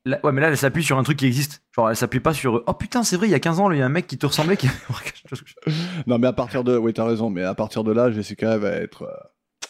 là- 0.05 0.19
ouais, 0.23 0.31
mais 0.31 0.41
là, 0.41 0.47
elle 0.49 0.57
s'appuie 0.57 0.83
sur 0.83 0.97
un 0.97 1.03
truc 1.03 1.17
qui 1.17 1.25
existe. 1.25 1.63
Genre, 1.75 1.89
elle 1.89 1.95
s'appuie 1.95 2.19
pas 2.19 2.33
sur. 2.33 2.63
Oh 2.65 2.73
putain, 2.73 3.03
c'est 3.03 3.17
vrai, 3.17 3.27
il 3.27 3.31
y 3.31 3.35
a 3.35 3.39
15 3.39 3.59
ans, 3.59 3.71
il 3.71 3.77
y 3.79 3.81
a 3.81 3.85
un 3.85 3.89
mec 3.89 4.07
qui 4.07 4.17
te 4.17 4.25
ressemblait 4.25 4.57
qui. 4.57 4.67
Non, 6.07 6.19
mais 6.19 6.27
à 6.27 6.33
partir 6.33 6.63
de, 6.63 6.77
oui, 6.77 6.93
t'as 6.93 7.05
raison, 7.05 7.29
mais 7.29 7.43
à 7.43 7.55
partir 7.55 7.83
de 7.83 7.91
là, 7.91 8.11
Jessica 8.11 8.57
va 8.57 8.69
être 8.69 9.03
euh, 9.03 9.69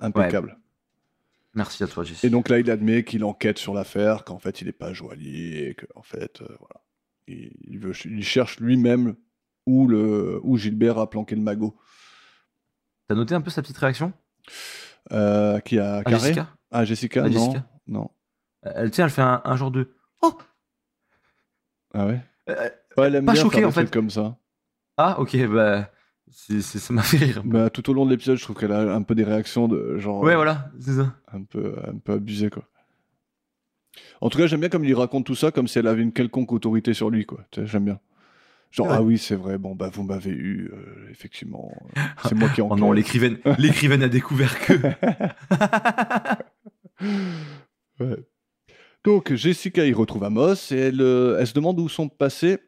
impeccable. 0.00 0.58
Merci 1.54 1.82
à 1.84 1.86
toi, 1.86 2.02
Jesse. 2.02 2.24
Et 2.24 2.30
donc 2.30 2.48
là, 2.48 2.58
il 2.58 2.70
admet 2.70 3.04
qu'il 3.04 3.24
enquête 3.24 3.58
sur 3.58 3.74
l'affaire, 3.74 4.24
qu'en 4.24 4.38
fait, 4.38 4.60
il 4.60 4.66
n'est 4.66 4.72
pas 4.72 4.92
joaillier, 4.92 5.68
et 5.68 5.74
qu'en 5.74 6.02
fait, 6.02 6.40
euh, 6.40 6.46
voilà, 6.58 6.80
il, 7.28 7.52
il 7.68 7.78
veut, 7.78 7.92
il 8.06 8.24
cherche 8.24 8.58
lui-même 8.58 9.14
où 9.66 9.86
le, 9.86 10.40
où 10.42 10.56
Gilbert 10.56 10.98
a 10.98 11.08
planqué 11.10 11.34
le 11.36 11.42
magot. 11.42 11.76
T'as 13.06 13.14
noté 13.14 13.34
un 13.34 13.40
peu 13.42 13.50
sa 13.50 13.62
petite 13.62 13.78
réaction? 13.78 14.12
Euh, 15.12 15.60
qui 15.60 15.78
a 15.78 15.96
à 15.96 16.04
carré? 16.04 16.18
Jessica? 16.28 16.48
Ah, 16.70 16.84
Jessica, 16.84 17.24
À 17.24 17.28
non, 17.28 17.32
Jessica? 17.32 17.66
Non. 17.86 18.10
Elle, 18.62 18.90
tu 18.90 18.96
sais, 18.96 19.02
elle 19.02 19.10
fait 19.10 19.22
un, 19.22 19.40
un 19.44 19.56
genre 19.56 19.70
de. 19.70 19.94
Oh 20.22 20.36
Ah 21.94 22.06
ouais? 22.06 22.20
Euh, 22.48 22.68
Ouais, 22.96 23.06
elle 23.06 23.14
aime 23.16 23.24
pas 23.24 23.32
bien 23.32 23.42
choquée, 23.42 23.58
faire 23.60 23.68
en 23.68 23.72
fait. 23.72 23.90
comme 23.90 24.10
ça. 24.10 24.36
Ah, 24.98 25.18
ok, 25.18 25.36
bah. 25.46 25.90
ça 26.30 26.92
m'a 26.92 27.02
fait 27.02 27.16
rire. 27.16 27.42
Bah, 27.44 27.70
tout 27.70 27.88
au 27.90 27.94
long 27.94 28.04
de 28.04 28.10
l'épisode, 28.10 28.36
je 28.36 28.42
trouve 28.44 28.56
qu'elle 28.56 28.72
a 28.72 28.94
un 28.94 29.02
peu 29.02 29.14
des 29.14 29.24
réactions 29.24 29.66
de 29.68 29.98
genre 29.98 30.20
Ouais, 30.20 30.32
euh, 30.32 30.36
voilà, 30.36 30.70
c'est 30.80 30.92
ça. 30.94 31.14
un 31.32 31.42
peu, 31.42 31.76
un 31.86 31.96
peu 31.98 32.12
abusées 32.12 32.50
quoi. 32.50 32.64
En 34.20 34.30
tout 34.30 34.38
cas, 34.38 34.46
j'aime 34.46 34.60
bien 34.60 34.68
comme 34.68 34.84
il 34.84 34.94
raconte 34.94 35.26
tout 35.26 35.34
ça 35.34 35.50
comme 35.50 35.66
si 35.68 35.78
elle 35.78 35.86
avait 35.86 36.02
une 36.02 36.12
quelconque 36.12 36.52
autorité 36.52 36.94
sur 36.94 37.10
lui 37.10 37.24
quoi. 37.26 37.40
J'aime 37.64 37.84
bien. 37.86 37.98
Genre 38.70 38.86
Ouais. 38.86 38.94
ah 38.96 39.02
oui 39.02 39.18
c'est 39.18 39.34
vrai 39.36 39.58
bon 39.58 39.74
bah 39.74 39.90
vous 39.92 40.02
m'avez 40.02 40.30
eu 40.30 40.70
euh, 40.72 41.08
effectivement 41.10 41.70
euh, 41.98 42.00
c'est 42.26 42.34
moi 42.34 42.48
qui 42.48 42.60
Oh 42.62 42.66
enquête. 42.66 42.78
non, 42.78 42.92
l'écrivaine, 42.92 43.36
l'écrivaine 43.58 44.02
a 44.02 44.08
découvert 44.08 44.58
que. 44.60 44.72
Ouais. 48.00 48.16
Donc 49.04 49.32
Jessica 49.32 49.84
y 49.86 49.92
retrouve 49.92 50.24
Amos 50.24 50.54
et 50.72 50.76
elle, 50.76 51.00
euh, 51.00 51.38
elle 51.40 51.46
se 51.46 51.54
demande 51.54 51.78
où 51.80 51.88
sont 51.88 52.08
passés 52.08 52.58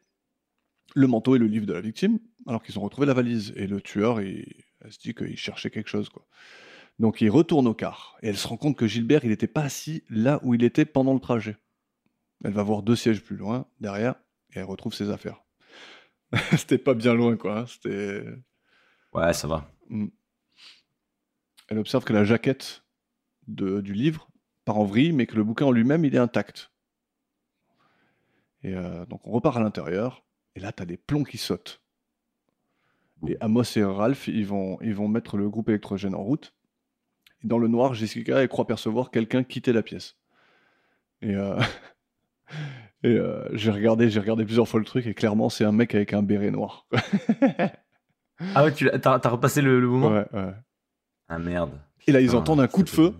le 0.95 1.07
manteau 1.07 1.37
et 1.37 1.39
le 1.39 1.47
livre 1.47 1.67
de 1.67 1.73
la 1.73 1.81
victime 1.81 2.19
alors 2.47 2.63
qu'ils 2.63 2.79
ont 2.79 2.83
retrouvé 2.83 3.07
la 3.07 3.15
valise 3.15 3.53
et 3.57 3.67
le 3.67 3.81
tueur 3.81 4.21
il, 4.21 4.45
elle 4.81 4.93
se 4.93 4.99
dit 4.99 5.15
qu'il 5.15 5.37
cherchait 5.37 5.71
quelque 5.71 5.89
chose 5.89 6.09
quoi. 6.09 6.27
Donc 6.99 7.21
il 7.21 7.31
retourne 7.31 7.67
au 7.67 7.75
car 7.75 8.17
et 8.23 8.29
elle 8.29 8.37
se 8.37 8.47
rend 8.49 8.57
compte 8.57 8.77
que 8.77 8.87
Gilbert 8.87 9.25
il 9.25 9.31
n'était 9.31 9.47
pas 9.47 9.63
assis 9.63 10.03
là 10.11 10.41
où 10.43 10.55
il 10.55 10.65
était 10.65 10.85
pendant 10.85 11.15
le 11.15 11.21
trajet. 11.21 11.57
Elle 12.45 12.53
va 12.53 12.63
voir 12.63 12.83
deux 12.83 12.97
sièges 12.97 13.23
plus 13.23 13.37
loin 13.37 13.67
derrière 13.81 14.15
et 14.55 14.59
elle 14.59 14.65
retrouve 14.65 14.93
ses 14.95 15.11
affaires. 15.11 15.43
C'était 16.57 16.79
pas 16.79 16.95
bien 16.95 17.15
loin 17.15 17.37
quoi. 17.37 17.61
hein, 17.61 17.67
C'était 17.67 18.25
Ouais, 19.13 19.33
ça 19.33 19.47
va. 19.47 19.71
elle 21.69 21.79
observe 21.79 22.05
que 22.05 22.13
la 22.13 22.25
jaquette 22.25 22.85
de- 23.47 23.81
du 23.81 23.93
livre 23.95 24.29
part 24.65 24.79
en 24.79 24.85
vrille, 24.85 25.13
mais 25.13 25.27
que 25.27 25.37
le 25.37 25.45
bouquin 25.45 25.67
en 25.67 25.73
lui-même, 25.73 26.05
il 26.05 26.15
est 26.15 26.19
intact. 26.19 26.71
Et 28.63 28.75
euh, 28.75 29.05
donc 29.07 29.27
on 29.27 29.31
repart 29.31 29.57
à 29.57 29.61
l'intérieur, 29.61 30.25
et 30.57 30.61
là, 30.61 30.73
tu 30.73 30.83
as 30.83 30.87
des 30.87 30.97
plombs 30.97 31.25
qui 31.25 31.39
sautent. 31.39 31.81
Et 33.27 33.37
Amos 33.41 33.77
et 33.77 33.85
Ralph, 33.85 34.29
ils 34.29 34.47
vont, 34.47 34.79
ils 34.83 34.95
vont 34.95 35.09
mettre 35.09 35.37
le 35.37 35.49
groupe 35.49 35.69
électrogène 35.69 36.15
en 36.15 36.23
route. 36.23 36.55
Et 37.43 37.47
dans 37.47 37.59
le 37.59 37.69
noir, 37.69 37.95
Jessica, 37.95 38.41
elle 38.41 38.49
croit 38.49 38.67
percevoir 38.67 39.11
quelqu'un 39.11 39.45
quitter 39.45 39.73
la 39.73 39.83
pièce. 39.83 40.17
Et, 41.23 41.35
euh, 41.35 41.59
et 43.03 43.09
euh, 43.09 43.49
j'ai 43.53 43.71
regardé, 43.71 44.11
j'ai 44.11 44.21
regardé 44.21 44.45
plusieurs 44.45 44.69
fois 44.69 44.81
le 44.81 44.87
truc, 44.87 45.07
et 45.07 45.15
clairement, 45.15 45.49
c'est 45.49 45.65
un 45.65 45.73
mec 45.73 45.95
avec 45.95 46.13
un 46.13 46.23
béret 46.23 46.51
noir. 46.51 46.87
Ah 48.55 48.65
ouais, 48.65 48.75
tu 48.75 48.91
t'as 49.01 49.29
repassé 49.29 49.63
le, 49.63 49.81
le 49.81 49.87
moment 49.87 50.11
Ouais, 50.11 50.27
ouais. 50.33 50.53
Ah 51.29 51.39
merde. 51.39 51.79
Et 52.09 52.13
là, 52.13 52.21
ils 52.21 52.35
entendent 52.35 52.61
un 52.61 52.67
coup 52.67 52.83
de 52.83 52.89
feu. 52.91 53.15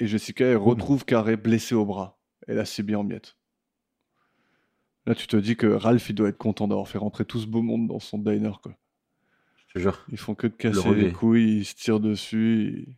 Et 0.00 0.06
Jessica, 0.06 0.44
elle 0.46 0.56
retrouve 0.56 1.04
Carré 1.04 1.36
blessé 1.36 1.74
au 1.74 1.84
bras. 1.84 2.18
Là, 2.46 2.64
c'est 2.64 2.82
bien 2.82 2.98
en 2.98 3.04
miettes. 3.04 3.36
Là, 5.06 5.14
tu 5.14 5.26
te 5.26 5.36
dis 5.36 5.56
que 5.56 5.66
Ralph, 5.66 6.08
il 6.10 6.14
doit 6.14 6.28
être 6.28 6.38
content 6.38 6.68
d'avoir 6.68 6.86
fait 6.88 6.98
rentrer 6.98 7.24
tout 7.24 7.40
ce 7.40 7.46
beau 7.46 7.62
monde 7.62 7.88
dans 7.88 7.98
son 8.00 8.18
diner, 8.18 8.52
quoi. 8.62 8.74
Je 9.68 9.74
te 9.74 9.78
jure. 9.80 10.04
Ils 10.10 10.18
font 10.18 10.34
que 10.34 10.46
de 10.46 10.52
casser 10.54 10.94
les 10.94 11.12
couilles, 11.12 11.58
ils 11.58 11.64
se 11.64 11.74
tirent 11.74 12.00
dessus. 12.00 12.86
ils- 12.88 12.94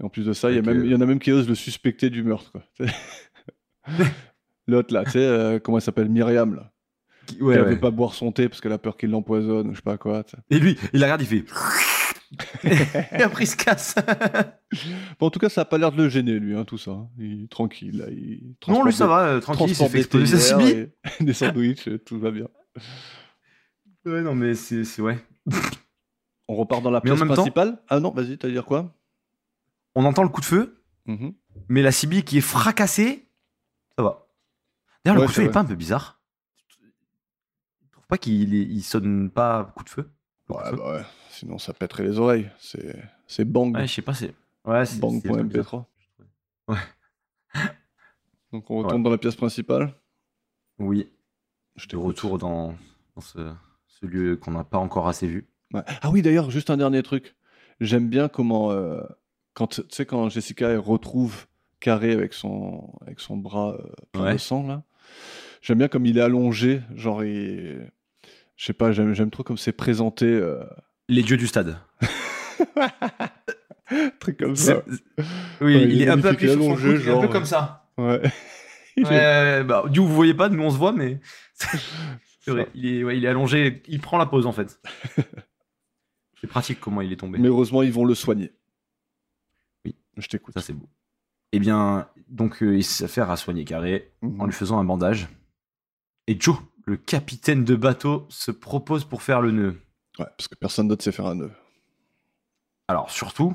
Et 0.00 0.04
en 0.04 0.08
plus 0.08 0.24
de 0.26 0.32
ça, 0.32 0.50
il 0.50 0.56
y, 0.56 0.58
a 0.60 0.70
euh, 0.70 0.86
y 0.86 0.94
en 0.94 1.00
a 1.00 1.06
même 1.06 1.18
qui 1.18 1.32
osent 1.32 1.48
le 1.48 1.54
suspecter 1.54 2.10
du 2.10 2.22
meurtre, 2.22 2.52
quoi. 2.52 2.62
L'autre, 4.66 4.92
là, 4.92 5.04
tu 5.04 5.12
sais, 5.12 5.18
euh, 5.20 5.58
comment 5.58 5.78
elle 5.78 5.82
s'appelle 5.82 6.08
Myriam, 6.08 6.54
là. 6.54 6.72
Qui- 7.26 7.42
Ouais, 7.42 7.56
qui 7.56 7.60
ouais. 7.62 7.70
veut 7.74 7.80
pas 7.80 7.90
boire 7.90 8.14
son 8.14 8.30
thé 8.32 8.48
parce 8.48 8.60
qu'elle 8.60 8.72
a 8.72 8.78
peur 8.78 8.96
qu'il 8.96 9.10
l'empoisonne, 9.10 9.68
ou 9.68 9.72
je 9.72 9.76
sais 9.76 9.82
pas 9.82 9.98
quoi. 9.98 10.24
Et 10.50 10.58
lui, 10.58 10.76
il 10.92 11.00
la 11.00 11.06
regarde, 11.06 11.22
il 11.22 11.26
fait. 11.26 11.44
Et 12.64 13.22
après, 13.22 13.44
il 13.44 13.46
se 13.46 13.56
casse. 13.56 13.94
Bon, 15.18 15.26
en 15.26 15.30
tout 15.30 15.38
cas, 15.38 15.48
ça 15.48 15.62
a 15.62 15.64
pas 15.64 15.78
l'air 15.78 15.92
de 15.92 16.02
le 16.02 16.08
gêner, 16.08 16.38
lui, 16.38 16.56
hein, 16.56 16.64
tout 16.64 16.76
ça. 16.78 17.08
Il 17.18 17.44
est 17.44 17.50
tranquille, 17.50 17.98
là. 17.98 18.06
Il 18.10 18.54
non, 18.68 18.84
lui, 18.84 18.92
ça 18.92 19.06
va, 19.06 19.20
euh, 19.28 19.40
tranquille, 19.40 19.68
il 19.70 19.74
s'est 19.74 19.88
fait 19.88 19.92
des 19.98 19.98
exploser 20.00 20.36
sa 20.38 20.58
sandwichs, 21.46 21.86
et 21.88 21.98
tout 21.98 22.18
va 22.18 22.30
bien. 22.30 22.48
Ouais, 24.04 24.20
non, 24.22 24.34
mais 24.34 24.54
c'est 24.54 24.82
ouais. 25.00 25.18
On 26.48 26.56
repart 26.56 26.82
dans 26.82 26.90
la 26.90 27.00
pièce 27.00 27.18
temps- 27.18 27.26
principale. 27.34 27.78
Ah 27.88 28.00
non, 28.00 28.10
vas-y, 28.10 28.38
t'as 28.38 28.48
à 28.48 28.50
dire 28.50 28.64
quoi? 28.64 28.94
On 29.94 30.04
entend 30.04 30.22
le 30.22 30.28
coup 30.28 30.40
de 30.40 30.46
feu, 30.46 30.82
Mhm. 31.06 31.32
mais 31.68 31.82
la 31.82 31.92
Sibylle 31.92 32.24
qui 32.24 32.38
est 32.38 32.42
fracassée, 32.42 33.28
ça 33.96 34.02
va. 34.02 34.26
D'ailleurs, 35.04 35.20
le 35.20 35.26
coup 35.26 35.32
de 35.32 35.34
feu 35.34 35.42
est 35.42 35.44
vrai. 35.46 35.52
pas 35.54 35.60
un 35.60 35.64
peu 35.64 35.74
bizarre 35.74 36.20
Tu 37.80 37.90
trouves 37.90 38.06
pas 38.06 38.18
qu'il 38.18 38.52
il 38.54 38.82
sonne 38.82 39.30
pas 39.30 39.72
coup 39.76 39.84
de 39.84 39.88
feu 39.90 40.10
le 40.48 40.54
coup 40.54 40.60
de 40.60 40.64
Ouais, 40.66 40.70
feu? 40.70 40.76
bah 40.76 40.92
ouais, 40.92 41.02
sinon 41.38 41.58
ça 41.58 41.72
pèterait 41.72 42.04
les 42.04 42.18
oreilles. 42.18 42.50
C'est 42.58 42.96
c'est 43.26 43.44
bang. 43.44 43.74
Ouais, 43.74 43.86
je 43.86 43.94
sais 43.94 44.02
pas, 44.02 44.14
c'est. 44.14 44.34
Ouais, 44.64 44.84
c'est. 44.86 45.00
c'est 45.00 45.04
un 45.04 45.20
peu 45.20 45.42
bizarre. 45.42 45.70
Bang.mp3. 45.72 45.84
Ouais. 46.68 46.76
Donc 48.52 48.70
on 48.70 48.78
retourne 48.78 49.02
dans 49.02 49.10
la 49.10 49.18
pièce 49.18 49.36
principale. 49.36 49.94
Oui, 50.78 51.08
Je 51.76 51.84
de 51.84 51.90
t'écoute. 51.90 52.04
retour 52.06 52.38
dans, 52.38 52.74
dans 53.14 53.20
ce, 53.22 53.52
ce 53.88 54.06
lieu 54.06 54.36
qu'on 54.36 54.52
n'a 54.52 54.64
pas 54.64 54.78
encore 54.78 55.08
assez 55.08 55.26
vu. 55.26 55.46
Ouais. 55.74 55.82
Ah 56.02 56.10
oui, 56.10 56.22
d'ailleurs, 56.22 56.50
juste 56.50 56.70
un 56.70 56.76
dernier 56.76 57.02
truc. 57.02 57.36
J'aime 57.80 58.08
bien 58.08 58.28
comment, 58.28 58.70
euh, 58.72 59.02
quand 59.54 59.66
tu 59.68 59.82
sais, 59.90 60.06
quand 60.06 60.28
Jessica 60.28 60.68
elle 60.70 60.78
retrouve 60.78 61.46
Carré 61.80 62.12
avec 62.12 62.32
son, 62.32 62.92
avec 63.02 63.20
son 63.20 63.36
bras 63.36 63.74
euh, 63.74 63.92
plein 64.12 64.22
Ouais. 64.24 64.32
de 64.34 64.38
sang 64.38 64.66
là. 64.66 64.82
J'aime 65.62 65.78
bien 65.78 65.88
comme 65.88 66.06
il 66.06 66.16
est 66.18 66.22
allongé, 66.22 66.80
genre 66.94 67.22
il, 67.24 67.90
je 68.56 68.64
sais 68.64 68.72
pas, 68.72 68.92
j'aime, 68.92 69.14
j'aime 69.14 69.30
trop 69.30 69.42
comme 69.42 69.58
c'est 69.58 69.72
présenté, 69.72 70.26
euh, 70.26 70.64
Les 71.08 71.22
dieux 71.22 71.36
du 71.36 71.46
stade. 71.46 71.78
truc 74.20 74.38
comme 74.38 74.56
ça. 74.56 74.82
Oui, 75.60 75.60
Ouais, 75.60 75.82
il, 75.84 75.92
il 75.92 76.02
est 76.02 76.08
un 76.08 76.18
peu 76.20 76.28
appuyé 76.28 76.52
sur 76.52 76.62
son 76.62 76.76
il 76.78 76.86
est 76.86 76.90
un 76.90 76.92
peu 76.92 76.96
genre, 76.98 77.30
comme 77.30 77.44
ça. 77.46 77.88
Ouais. 77.96 78.20
Est- 78.96 79.64
bah, 79.64 79.84
du 79.88 80.00
coup, 80.00 80.06
vous 80.06 80.14
voyez 80.14 80.34
pas, 80.34 80.48
nous 80.48 80.62
on 80.62 80.70
se 80.70 80.76
voit, 80.76 80.92
mais. 80.92 81.20
C'est 82.40 82.50
vrai, 82.50 82.68
il 82.74 82.86
est, 82.86 83.04
ouais, 83.04 83.16
il 83.18 83.24
est 83.24 83.28
allongé, 83.28 83.82
il 83.88 84.00
prend 84.00 84.16
la 84.16 84.24
pause 84.26 84.46
en 84.46 84.52
fait. 84.52 84.80
c'est 86.40 86.46
pratique 86.46 86.80
comment 86.80 87.02
il 87.02 87.12
est 87.12 87.16
tombé. 87.16 87.38
Mais 87.38 87.48
heureusement, 87.48 87.82
ils 87.82 87.92
vont 87.92 88.06
le 88.06 88.14
soigner. 88.14 88.52
Oui. 89.84 89.94
Je 90.16 90.26
t'écoute. 90.28 90.54
Ça 90.54 90.62
c'est 90.62 90.72
beau. 90.72 90.88
Eh 91.52 91.58
bien, 91.58 92.08
donc 92.28 92.62
euh, 92.62 92.76
il 92.76 92.84
s'affaire 92.84 93.30
à 93.30 93.36
soigner 93.36 93.64
Carré 93.64 94.12
Mhm. 94.22 94.40
en 94.40 94.46
lui 94.46 94.52
faisant 94.54 94.78
un 94.78 94.84
bandage. 94.84 95.28
Et 96.26 96.40
Joe, 96.40 96.56
le 96.86 96.96
capitaine 96.96 97.64
de 97.64 97.74
bateau, 97.76 98.26
se 98.30 98.50
propose 98.50 99.04
pour 99.04 99.22
faire 99.22 99.42
le 99.42 99.50
nœud. 99.50 99.78
Ouais, 100.18 100.26
parce 100.36 100.48
que 100.48 100.54
personne 100.56 100.88
d'autre 100.88 101.02
sait 101.04 101.12
faire 101.12 101.26
un 101.26 101.34
nœud. 101.36 101.52
Alors 102.88 103.10
surtout, 103.10 103.54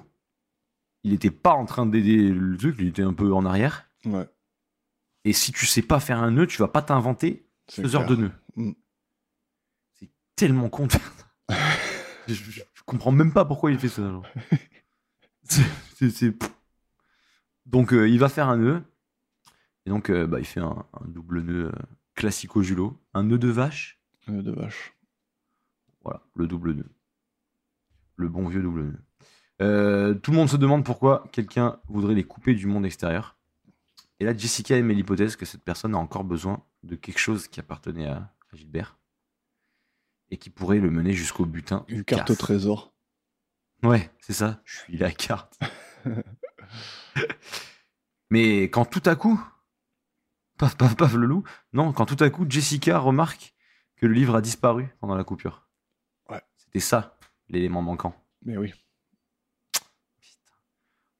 il 1.03 1.11
n'était 1.11 1.31
pas 1.31 1.51
en 1.53 1.65
train 1.65 1.85
d'aider 1.85 2.29
le 2.29 2.57
truc, 2.57 2.75
il 2.79 2.87
était 2.87 3.01
un 3.03 3.13
peu 3.13 3.33
en 3.33 3.45
arrière. 3.45 3.89
Ouais, 4.05 4.27
Et 5.25 5.33
si 5.33 5.51
tu 5.51 5.65
sais 5.65 5.81
pas 5.81 5.99
faire 5.99 6.19
un 6.19 6.31
nœud, 6.31 6.47
tu 6.47 6.57
vas 6.59 6.67
pas 6.67 6.81
t'inventer 6.81 7.47
faiseur 7.69 8.05
clair. 8.05 8.17
de 8.17 8.21
nœud. 8.23 8.31
Mm. 8.55 8.71
C'est 9.93 10.09
tellement 10.35 10.69
con 10.69 10.87
je, 12.27 12.33
je- 12.33 12.61
je 12.73 12.81
comprends 12.85 13.11
même 13.11 13.33
pas 13.33 13.43
pourquoi 13.45 13.71
il 13.71 13.79
fait 13.79 13.89
ça. 13.89 14.01
genre. 14.09 14.25
Donc 17.65 17.93
euh, 17.93 18.07
il 18.09 18.19
va 18.19 18.29
faire 18.29 18.49
un 18.49 18.57
nœud. 18.57 18.83
Et 19.85 19.89
donc 19.89 20.09
euh, 20.09 20.27
bah, 20.27 20.39
il 20.39 20.45
fait 20.45 20.59
un, 20.61 20.85
un 20.93 21.07
double 21.07 21.41
nœud 21.41 21.65
euh, 21.67 21.71
classico 22.15 22.61
julo. 22.61 22.97
Un 23.13 23.23
nœud 23.23 23.37
de 23.37 23.49
vache. 23.49 23.99
Un 24.27 24.33
nœud 24.33 24.43
de 24.43 24.51
vache. 24.51 24.93
Voilà, 26.03 26.21
le 26.35 26.47
double 26.47 26.73
nœud. 26.73 26.89
Le 28.15 28.29
bon 28.29 28.47
vieux 28.47 28.61
double 28.61 28.83
nœud. 28.83 29.01
Euh, 29.61 30.13
tout 30.13 30.31
le 30.31 30.37
monde 30.37 30.49
se 30.49 30.57
demande 30.57 30.83
pourquoi 30.83 31.27
quelqu'un 31.31 31.79
voudrait 31.87 32.15
les 32.15 32.23
couper 32.23 32.53
du 32.53 32.67
monde 32.67 32.85
extérieur. 32.85 33.37
Et 34.19 34.25
là, 34.25 34.35
Jessica 34.35 34.77
émet 34.77 34.93
l'hypothèse 34.93 35.35
que 35.35 35.45
cette 35.45 35.63
personne 35.63 35.95
a 35.95 35.97
encore 35.97 36.23
besoin 36.23 36.63
de 36.83 36.95
quelque 36.95 37.19
chose 37.19 37.47
qui 37.47 37.59
appartenait 37.59 38.07
à, 38.07 38.33
à 38.51 38.55
Gilbert 38.55 38.97
et 40.29 40.37
qui 40.37 40.49
pourrait 40.49 40.79
le 40.79 40.89
mener 40.89 41.13
jusqu'au 41.13 41.45
butin. 41.45 41.85
Une 41.87 42.03
carte 42.03 42.29
au 42.29 42.35
trésor. 42.35 42.93
Ouais, 43.83 44.11
c'est 44.19 44.33
ça. 44.33 44.61
Je 44.65 44.79
suis 44.79 44.97
la 44.97 45.11
carte. 45.11 45.59
Mais 48.29 48.63
quand 48.63 48.85
tout 48.85 49.03
à 49.05 49.15
coup, 49.15 49.39
paf 50.57 50.75
paf 50.75 50.95
paf 50.95 51.13
le 51.13 51.27
loup, 51.27 51.43
non, 51.73 51.93
quand 51.93 52.05
tout 52.05 52.21
à 52.23 52.29
coup 52.29 52.45
Jessica 52.49 52.97
remarque 52.97 53.53
que 53.95 54.07
le 54.07 54.13
livre 54.13 54.35
a 54.35 54.41
disparu 54.41 54.87
pendant 54.99 55.15
la 55.15 55.23
coupure. 55.23 55.67
C'était 56.73 56.85
ça 56.85 57.17
l'élément 57.49 57.83
manquant. 57.83 58.15
Mais 58.43 58.57
oui. 58.57 58.73
Putain. 59.73 59.85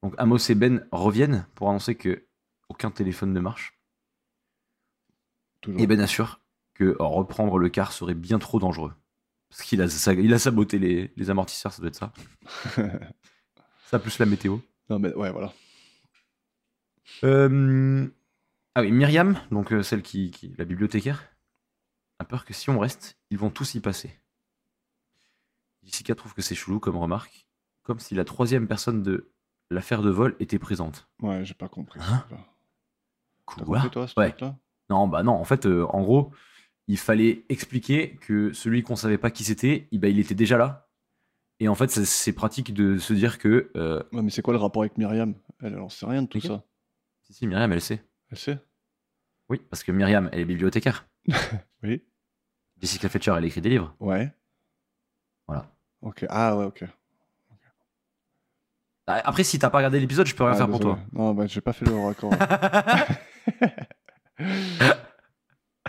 Donc 0.02 0.14
Amos 0.18 0.38
et 0.50 0.54
Ben 0.56 0.86
reviennent 0.90 1.46
pour 1.54 1.68
annoncer 1.70 1.94
que 1.94 2.26
aucun 2.68 2.90
téléphone 2.90 3.32
ne 3.32 3.38
marche. 3.40 3.78
Toujours. 5.60 5.80
Et 5.80 5.86
Ben 5.86 6.00
assure 6.00 6.40
que 6.74 6.96
reprendre 6.98 7.58
le 7.58 7.68
car 7.68 7.92
serait 7.92 8.14
bien 8.14 8.40
trop 8.40 8.58
dangereux. 8.58 8.94
Parce 9.48 9.62
qu'il 9.62 9.80
a, 9.80 9.88
sa- 9.88 10.14
il 10.14 10.34
a 10.34 10.40
saboté 10.40 10.80
les, 10.80 11.12
les 11.14 11.30
amortisseurs, 11.30 11.72
ça 11.72 11.80
doit 11.80 11.88
être 11.88 11.94
ça. 11.94 12.12
Ça 13.86 13.98
plus 14.00 14.18
la 14.18 14.26
météo. 14.26 14.58
non, 14.90 14.98
mais 14.98 15.14
ouais, 15.14 15.30
voilà. 15.30 15.52
Euh, 17.22 18.08
Ah 18.74 18.80
oui, 18.80 18.90
Myriam, 18.90 19.38
donc 19.52 19.72
euh, 19.72 19.84
celle 19.84 20.02
qui, 20.02 20.32
qui 20.32 20.52
la 20.58 20.64
bibliothécaire, 20.64 21.22
a 22.18 22.24
peur 22.24 22.44
que 22.44 22.52
si 22.54 22.70
on 22.70 22.78
reste, 22.80 23.16
ils 23.30 23.38
vont 23.38 23.50
tous 23.50 23.74
y 23.76 23.80
passer. 23.80 24.18
Jessica 25.84 26.14
trouve 26.14 26.34
que 26.34 26.42
c'est 26.42 26.54
chelou 26.54 26.80
comme 26.80 26.96
remarque, 26.96 27.46
comme 27.82 27.98
si 28.00 28.14
la 28.14 28.24
troisième 28.24 28.66
personne 28.66 29.02
de 29.02 29.30
l'affaire 29.70 30.02
de 30.02 30.10
vol 30.10 30.36
était 30.40 30.58
présente. 30.58 31.08
Ouais, 31.20 31.44
j'ai 31.44 31.54
pas 31.54 31.68
compris. 31.68 32.00
Hein 32.02 32.24
Quoi 33.46 33.64
compris, 33.64 33.90
toi, 33.90 34.08
ce 34.08 34.18
Ouais. 34.18 34.34
Non, 34.90 35.08
bah 35.08 35.22
non, 35.22 35.32
en 35.32 35.44
fait, 35.44 35.66
euh, 35.66 35.84
en 35.90 36.02
gros, 36.02 36.32
il 36.88 36.98
fallait 36.98 37.44
expliquer 37.48 38.16
que 38.16 38.52
celui 38.52 38.82
qu'on 38.82 38.96
savait 38.96 39.18
pas 39.18 39.30
qui 39.30 39.44
c'était, 39.44 39.88
il, 39.90 40.00
bah, 40.00 40.08
il 40.08 40.18
était 40.18 40.34
déjà 40.34 40.56
là. 40.58 40.88
Et 41.60 41.68
en 41.68 41.74
fait, 41.74 41.88
c'est- 41.90 42.32
pratique 42.32 42.74
de 42.74 42.98
se 42.98 43.14
dire 43.14 43.38
que. 43.38 43.70
euh, 43.76 44.02
Ouais, 44.12 44.22
mais 44.22 44.30
c'est 44.30 44.42
quoi 44.42 44.52
le 44.54 44.58
rapport 44.60 44.82
avec 44.82 44.98
Myriam? 44.98 45.34
Elle, 45.60 45.74
elle 45.74 45.78
en 45.78 45.88
sait 45.88 46.04
rien 46.06 46.22
de 46.22 46.26
tout 46.28 46.40
ça. 46.40 46.64
si, 47.22 47.32
si, 47.32 47.46
Myriam, 47.46 47.72
elle 47.72 47.80
sait. 47.80 48.04
Elle 48.30 48.38
sait? 48.38 48.58
Oui, 49.48 49.60
parce 49.70 49.84
que 49.84 49.92
Myriam, 49.92 50.28
elle 50.32 50.40
est 50.40 50.44
bibliothécaire. 50.44 51.06
Oui. 51.82 52.02
Jessica 52.80 53.08
Fletcher, 53.10 53.34
elle 53.36 53.44
écrit 53.44 53.60
des 53.60 53.68
livres. 53.68 53.94
Ouais. 54.00 54.34
Voilà. 55.46 55.70
Ok. 56.04 56.24
Ah 56.28 56.56
ouais, 56.56 56.64
ok. 56.66 56.84
Ah, 59.06 59.20
Après, 59.24 59.42
si 59.44 59.58
t'as 59.58 59.68
pas 59.70 59.78
regardé 59.78 59.98
l'épisode, 60.00 60.26
je 60.26 60.34
peux 60.34 60.44
rien 60.44 60.52
Ah, 60.54 60.56
faire 60.56 60.68
pour 60.68 60.80
toi. 60.80 60.98
Non, 61.12 61.34
bah, 61.34 61.46
j'ai 61.46 61.60
pas 61.60 61.72
fait 61.74 61.84
le 61.84 61.94
raccord. 61.98 62.32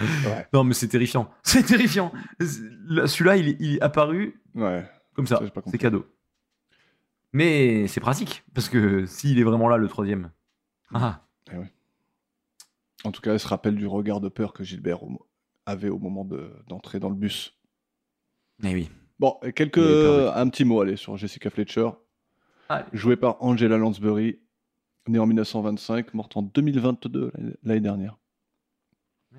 ouais. 0.02 0.48
non, 0.54 0.64
mais 0.64 0.74
c'est 0.74 0.88
terrifiant. 0.88 1.30
C'est 1.44 1.64
terrifiant. 1.64 2.12
Là, 2.88 3.08
Celui-là, 3.08 3.38
il, 3.38 3.50
est- 3.50 3.58
il 3.60 3.76
est 3.76 3.82
apparu 3.82 4.42
Ouais. 4.54 4.86
comme 5.14 5.28
ça. 5.28 5.40
C'est 5.72 5.78
cadeau. 5.78 6.06
Mais 7.34 7.88
c'est 7.88 8.00
pratique, 8.00 8.44
parce 8.54 8.70
que 8.70 9.06
s'il 9.06 9.40
est 9.40 9.44
vraiment 9.44 9.68
là, 9.68 9.76
le 9.78 9.88
troisième. 9.90 10.32
Ah, 10.94 11.22
En 13.04 13.12
tout 13.12 13.22
cas, 13.22 13.34
elle 13.34 13.40
se 13.40 13.48
rappelle 13.48 13.76
du 13.76 13.88
regard 13.88 14.22
de 14.22 14.30
peur 14.30 14.54
que 14.54 14.64
Gilbert 14.64 15.00
avait 15.66 15.90
au 15.90 16.00
moment 16.00 16.24
de- 16.26 16.54
d'entrer 16.68 17.00
dans 17.00 17.10
le 17.10 17.16
bus. 17.16 17.58
mais 18.60 18.74
oui. 18.74 18.90
Bon, 19.20 19.38
et 19.44 19.54
quelques, 19.54 19.78
un 19.78 20.50
petit 20.50 20.66
mot 20.66 20.82
allez, 20.82 20.98
sur 20.98 21.16
Jessica 21.18 21.50
Fletcher, 21.50 21.90
jouée 22.94 23.16
par 23.16 23.38
Angela 23.42 23.78
Lansbury, 23.78 24.40
née 25.08 25.20
en 25.20 25.26
1925, 25.28 26.14
morte 26.14 26.36
en 26.36 26.42
2022, 26.42 27.32
l'année- 27.64 27.80
dernière. 27.80 28.18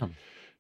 Euh, 0.03 0.07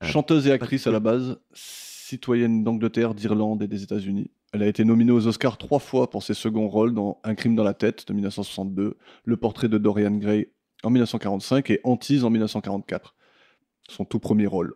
Chanteuse 0.06 0.46
et 0.46 0.52
actrice 0.52 0.86
à 0.86 0.90
la 0.90 1.00
base, 1.00 1.38
citoyenne 1.54 2.62
d'Angleterre, 2.64 3.14
d'Irlande 3.14 3.62
et 3.62 3.68
des 3.68 3.82
États-Unis. 3.82 4.30
Elle 4.52 4.62
a 4.62 4.66
été 4.66 4.84
nominée 4.84 5.12
aux 5.12 5.26
Oscars 5.26 5.56
trois 5.58 5.78
fois 5.78 6.10
pour 6.10 6.22
ses 6.22 6.34
seconds 6.34 6.68
rôles 6.68 6.92
dans 6.94 7.20
Un 7.24 7.34
crime 7.34 7.56
dans 7.56 7.64
la 7.64 7.74
tête 7.74 8.06
de 8.08 8.12
1962, 8.12 8.96
Le 9.24 9.36
portrait 9.36 9.68
de 9.68 9.78
Dorian 9.78 10.12
Gray 10.12 10.50
en 10.82 10.90
1945 10.90 11.70
et 11.70 11.80
Antise 11.84 12.24
en 12.24 12.30
1944. 12.30 13.14
Son 13.88 14.04
tout 14.04 14.18
premier 14.18 14.46
rôle. 14.46 14.74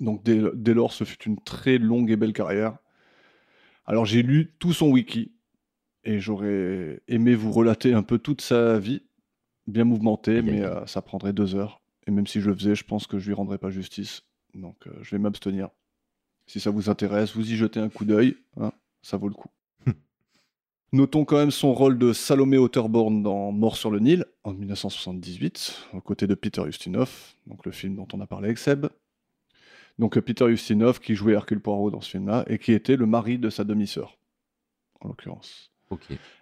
Donc 0.00 0.22
dès, 0.22 0.40
dès 0.54 0.74
lors, 0.74 0.92
ce 0.92 1.04
fut 1.04 1.22
une 1.24 1.40
très 1.40 1.78
longue 1.78 2.10
et 2.10 2.16
belle 2.16 2.32
carrière. 2.32 2.76
Alors 3.90 4.06
j'ai 4.06 4.22
lu 4.22 4.54
tout 4.60 4.72
son 4.72 4.88
wiki 4.88 5.32
et 6.04 6.20
j'aurais 6.20 7.02
aimé 7.08 7.34
vous 7.34 7.50
relater 7.50 7.92
un 7.92 8.04
peu 8.04 8.20
toute 8.20 8.40
sa 8.40 8.78
vie, 8.78 9.02
bien 9.66 9.82
mouvementée, 9.82 10.42
mais 10.42 10.62
euh, 10.62 10.86
ça 10.86 11.02
prendrait 11.02 11.32
deux 11.32 11.56
heures. 11.56 11.82
Et 12.06 12.12
même 12.12 12.28
si 12.28 12.40
je 12.40 12.48
le 12.48 12.54
faisais, 12.54 12.76
je 12.76 12.84
pense 12.84 13.08
que 13.08 13.18
je 13.18 13.26
lui 13.26 13.34
rendrais 13.34 13.58
pas 13.58 13.70
justice. 13.70 14.22
Donc 14.54 14.76
euh, 14.86 14.92
je 15.02 15.10
vais 15.10 15.18
m'abstenir. 15.18 15.70
Si 16.46 16.60
ça 16.60 16.70
vous 16.70 16.88
intéresse, 16.88 17.34
vous 17.34 17.50
y 17.50 17.56
jetez 17.56 17.80
un 17.80 17.88
coup 17.88 18.04
d'œil, 18.04 18.36
hein, 18.60 18.70
ça 19.02 19.16
vaut 19.16 19.28
le 19.28 19.34
coup. 19.34 19.50
Notons 20.92 21.24
quand 21.24 21.38
même 21.38 21.50
son 21.50 21.74
rôle 21.74 21.98
de 21.98 22.12
Salomé 22.12 22.58
Otterborn 22.58 23.24
dans 23.24 23.50
Mort 23.50 23.76
sur 23.76 23.90
le 23.90 23.98
Nil 23.98 24.24
en 24.44 24.52
1978, 24.52 25.88
aux 25.94 26.00
côtés 26.00 26.28
de 26.28 26.36
Peter 26.36 26.62
Ustinov, 26.64 27.34
donc 27.48 27.66
le 27.66 27.72
film 27.72 27.96
dont 27.96 28.06
on 28.12 28.20
a 28.20 28.26
parlé 28.28 28.46
avec 28.46 28.58
Seb. 28.58 28.86
Donc 29.98 30.16
euh, 30.16 30.22
Peter 30.22 30.46
Ustinov 30.46 31.00
qui 31.00 31.14
jouait 31.14 31.34
Hercule 31.34 31.60
Poirot 31.60 31.90
dans 31.90 32.00
ce 32.00 32.10
film-là 32.10 32.44
et 32.46 32.58
qui 32.58 32.72
était 32.72 32.96
le 32.96 33.06
mari 33.06 33.38
de 33.38 33.50
sa 33.50 33.64
demi-sœur, 33.64 34.18
en 35.00 35.08
l'occurrence. 35.08 35.72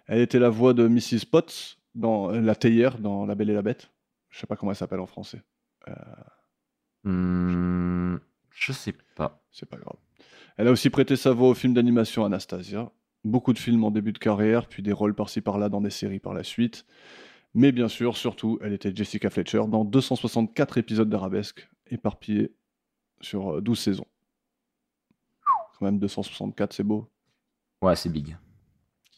Elle 0.07 0.21
était 0.21 0.39
la 0.39 0.49
voix 0.49 0.73
de 0.73 0.87
Mrs. 0.87 1.25
Potts 1.29 1.79
dans 1.95 2.31
euh, 2.31 2.39
La 2.39 2.55
Théière 2.55 2.99
dans 2.99 3.25
La 3.25 3.35
Belle 3.35 3.49
et 3.49 3.53
la 3.53 3.61
Bête. 3.61 3.91
Je 4.29 4.39
sais 4.39 4.47
pas 4.47 4.55
comment 4.55 4.71
elle 4.71 4.77
s'appelle 4.77 4.99
en 4.99 5.07
français. 5.07 5.41
Hmm, 7.03 8.17
je 8.51 8.71
sais 8.71 8.93
pas. 9.15 9.41
C'est 9.51 9.67
pas 9.67 9.77
grave. 9.77 9.97
Elle 10.57 10.67
a 10.67 10.71
aussi 10.71 10.89
prêté 10.89 11.15
sa 11.15 11.31
voix 11.31 11.49
au 11.49 11.53
film 11.53 11.73
d'animation 11.73 12.25
Anastasia. 12.25 12.91
Beaucoup 13.23 13.53
de 13.53 13.59
films 13.59 13.83
en 13.83 13.91
début 13.91 14.11
de 14.11 14.17
carrière, 14.17 14.67
puis 14.67 14.83
des 14.83 14.91
rôles 14.91 15.15
par-ci 15.15 15.41
par-là 15.41 15.69
dans 15.69 15.81
des 15.81 15.89
séries 15.89 16.19
par 16.19 16.33
la 16.33 16.43
suite. 16.43 16.85
Mais 17.53 17.71
bien 17.71 17.87
sûr, 17.87 18.15
surtout, 18.15 18.59
elle 18.61 18.73
était 18.73 18.95
Jessica 18.95 19.29
Fletcher 19.29 19.63
dans 19.67 19.83
264 19.83 20.77
épisodes 20.77 21.09
d'Arabesque, 21.09 21.69
éparpillés 21.87 22.51
sur 23.21 23.55
euh, 23.55 23.61
12 23.61 23.79
saisons. 23.79 24.07
Quand 25.77 25.85
même 25.85 25.99
264, 25.99 26.73
c'est 26.73 26.83
beau. 26.83 27.09
Ouais, 27.81 27.95
c'est 27.95 28.09
big. 28.09 28.35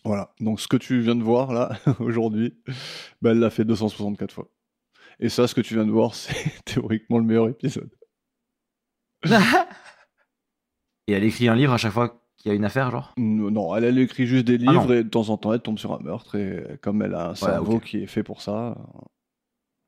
Voilà, 0.03 0.34
donc 0.40 0.60
ce 0.60 0.68
que 0.68 0.78
tu 0.78 0.99
viens 1.02 1.15
de 1.15 1.23
voir 1.23 1.52
là, 1.53 1.72
aujourd'hui, 1.99 2.56
bah, 3.22 3.32
elle 3.32 3.40
l'a 3.40 3.49
fait 3.49 3.65
264 3.65 4.32
fois. 4.32 4.48
Et 5.19 5.30
ça, 5.30 5.48
ce 5.48 5.53
que 5.53 5.61
tu 5.61 5.76
viens 5.76 5.86
de 5.86 5.91
voir, 5.91 6.15
c'est 6.15 6.64
théoriquement 6.65 7.18
le 7.19 7.26
meilleur 7.26 7.49
épisode. 7.49 7.90
Et 11.07 11.14
elle 11.14 11.23
écrit 11.23 11.48
un 11.48 11.56
livre 11.56 11.73
à 11.73 11.78
chaque 11.78 11.91
fois 11.94 12.23
qu'il 12.38 12.49
y 12.49 12.53
a 12.53 12.56
une 12.56 12.65
affaire, 12.65 12.90
genre? 12.90 13.14
Non, 13.18 13.76
elle, 13.76 13.84
elle 13.84 13.99
écrit 13.99 14.26
juste 14.26 14.45
des 14.45 14.57
Ah 14.68 14.72
livres 14.72 14.94
et 14.94 15.03
de 15.03 15.10
temps 15.10 15.30
en 15.30 15.38
temps 15.38 15.53
elle 15.53 15.61
tombe 15.61 15.78
sur 15.78 15.94
un 15.94 15.99
meurtre 15.99 16.36
et 16.36 16.80
comme 16.82 17.02
elle 17.02 17.14
a 17.14 17.30
un 17.30 17.36
cerveau 17.36 17.80
qui 17.80 17.98
est 17.98 18.07
fait 18.07 18.23
pour 18.23 18.41
ça. 18.41 18.78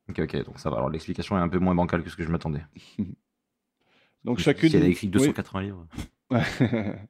Ok, 0.10 0.19
ok, 0.19 0.45
donc 0.45 0.60
ça 0.60 0.69
va. 0.69 0.77
Alors 0.77 0.90
l'explication 0.90 1.38
est 1.38 1.41
un 1.41 1.49
peu 1.49 1.60
moins 1.60 1.73
bancale 1.76 2.03
que 2.03 2.10
ce 2.10 2.15
que 2.15 2.23
je 2.23 2.30
m'attendais. 2.30 2.64
Donc 4.25 4.39
Si 4.39 4.45
chacune. 4.45 4.73
elle 4.73 4.83
a 4.83 4.87
écrit 4.87 5.07
oui. 5.07 5.11
280 5.11 5.61
livres. 5.61 5.87